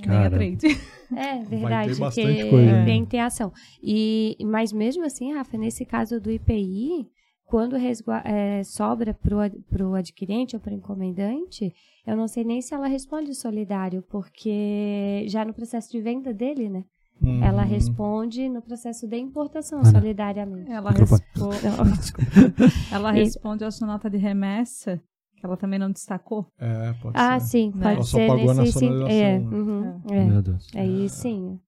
nem 0.00 0.08
Cara. 0.08 0.26
a 0.26 0.30
trade. 0.30 0.58
É 1.14 1.44
verdade, 1.44 1.94
bastante 1.96 2.42
que 2.44 2.48
coisa, 2.50 2.72
né? 2.72 2.84
tem, 2.86 3.04
tem 3.04 3.20
ação. 3.20 3.52
E, 3.82 4.34
mas 4.46 4.72
mesmo 4.72 5.04
assim, 5.04 5.34
Rafa, 5.34 5.58
nesse 5.58 5.84
caso 5.84 6.18
do 6.18 6.30
IPI, 6.30 7.06
quando 7.52 7.76
é, 8.24 8.64
sobra 8.64 9.12
para 9.12 9.86
o 9.86 9.94
adquirente 9.94 10.56
ou 10.56 10.60
para 10.60 10.72
o 10.72 10.74
encomendante, 10.74 11.70
eu 12.06 12.16
não 12.16 12.26
sei 12.26 12.44
nem 12.44 12.62
se 12.62 12.72
ela 12.72 12.86
responde 12.86 13.34
solidário, 13.34 14.02
porque 14.08 15.26
já 15.28 15.44
no 15.44 15.52
processo 15.52 15.92
de 15.92 16.00
venda 16.00 16.32
dele, 16.32 16.70
né? 16.70 16.82
Uhum. 17.20 17.44
Ela 17.44 17.62
responde 17.62 18.48
no 18.48 18.62
processo 18.62 19.06
de 19.06 19.18
importação 19.18 19.80
Ana. 19.80 19.90
solidariamente. 19.90 20.70
Ela, 20.72 20.92
respo- 20.92 21.20
ela 22.90 23.12
responde 23.12 23.64
a 23.64 23.70
sua 23.70 23.86
nota 23.86 24.08
de 24.08 24.16
remessa, 24.16 24.98
que 25.36 25.44
ela 25.44 25.58
também 25.58 25.78
não 25.78 25.90
destacou. 25.90 26.46
É, 26.58 26.94
pode 27.02 27.14
ah, 27.18 27.38
ser. 27.38 27.46
sim, 27.48 27.66
Né? 27.74 27.82
pode 27.82 27.94
Ela 27.96 28.02
só 28.02 28.16
ser 28.16 28.26
pagou 28.28 28.50
a 28.50 28.54
nesse 28.54 28.78
sim- 28.78 28.88
nacionalização, 28.88 29.26
É, 29.26 29.38
né? 29.38 29.46
uhum, 29.56 30.00
É. 30.10 30.16
é. 30.16 30.24
Meu 30.24 30.42
Deus. 30.42 30.68
Aí 30.74 31.08
sim. 31.10 31.60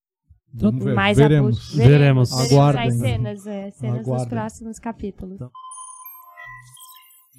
Vamos 0.57 0.83
ver, 0.83 0.95
Mais 0.95 1.19
veremos. 1.19 1.57
abuso. 1.59 1.77
Veremos. 1.77 2.33
Aguardem. 2.33 2.87
as 2.89 2.95
cenas, 2.95 3.47
é, 3.47 3.71
cenas 3.73 4.07
dos 4.07 4.25
próximos 4.27 4.79
capítulos. 4.79 5.39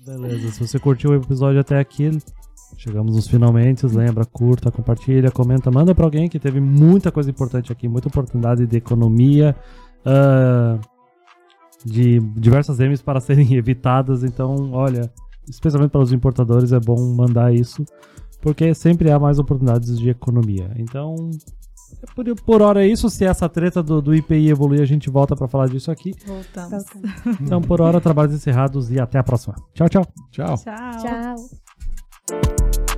Beleza, 0.05 0.51
se 0.51 0.59
você 0.59 0.77
curtiu 0.77 1.09
o 1.09 1.15
episódio 1.15 1.59
até 1.59 1.79
aqui, 1.79 2.11
chegamos 2.77 3.15
nos 3.15 3.27
finalmente. 3.27 3.87
Lembra, 3.87 4.23
curta, 4.23 4.71
compartilha, 4.71 5.31
comenta, 5.31 5.71
manda 5.71 5.95
pra 5.95 6.05
alguém 6.05 6.29
que 6.29 6.37
teve 6.37 6.61
muita 6.61 7.11
coisa 7.11 7.31
importante 7.31 7.71
aqui, 7.71 7.87
muita 7.87 8.07
oportunidade 8.07 8.67
de 8.67 8.77
economia, 8.77 9.55
ah, 10.05 10.77
de 11.83 12.19
diversas 12.19 12.77
M's 12.77 13.01
para 13.01 13.19
serem 13.21 13.51
evitadas. 13.55 14.23
Então, 14.23 14.71
olha, 14.73 15.11
especialmente 15.49 15.89
para 15.89 16.01
os 16.01 16.13
importadores, 16.13 16.71
é 16.71 16.79
bom 16.79 17.15
mandar 17.15 17.51
isso, 17.51 17.83
porque 18.41 18.75
sempre 18.75 19.11
há 19.11 19.17
mais 19.17 19.39
oportunidades 19.39 19.97
de 19.97 20.11
economia. 20.11 20.71
Então, 20.75 21.15
por, 22.15 22.35
por 22.41 22.61
hora 22.61 22.83
é 22.83 22.87
isso. 22.87 23.09
Se 23.09 23.25
essa 23.25 23.47
treta 23.49 23.81
do, 23.81 24.01
do 24.01 24.15
IPI 24.15 24.49
evoluir, 24.49 24.81
a 24.81 24.85
gente 24.85 25.09
volta 25.09 25.35
para 25.35 25.47
falar 25.47 25.67
disso 25.67 25.91
aqui. 25.91 26.13
Voltamos. 26.25 26.85
Então, 27.41 27.61
por 27.61 27.81
hora, 27.81 27.99
trabalhos 27.99 28.33
encerrados 28.33 28.91
e 28.91 28.99
até 28.99 29.19
a 29.19 29.23
próxima. 29.23 29.55
Tchau, 29.73 29.89
tchau. 29.89 30.05
Tchau. 30.31 30.55
Tchau. 30.57 31.35
Tchau. 32.27 32.94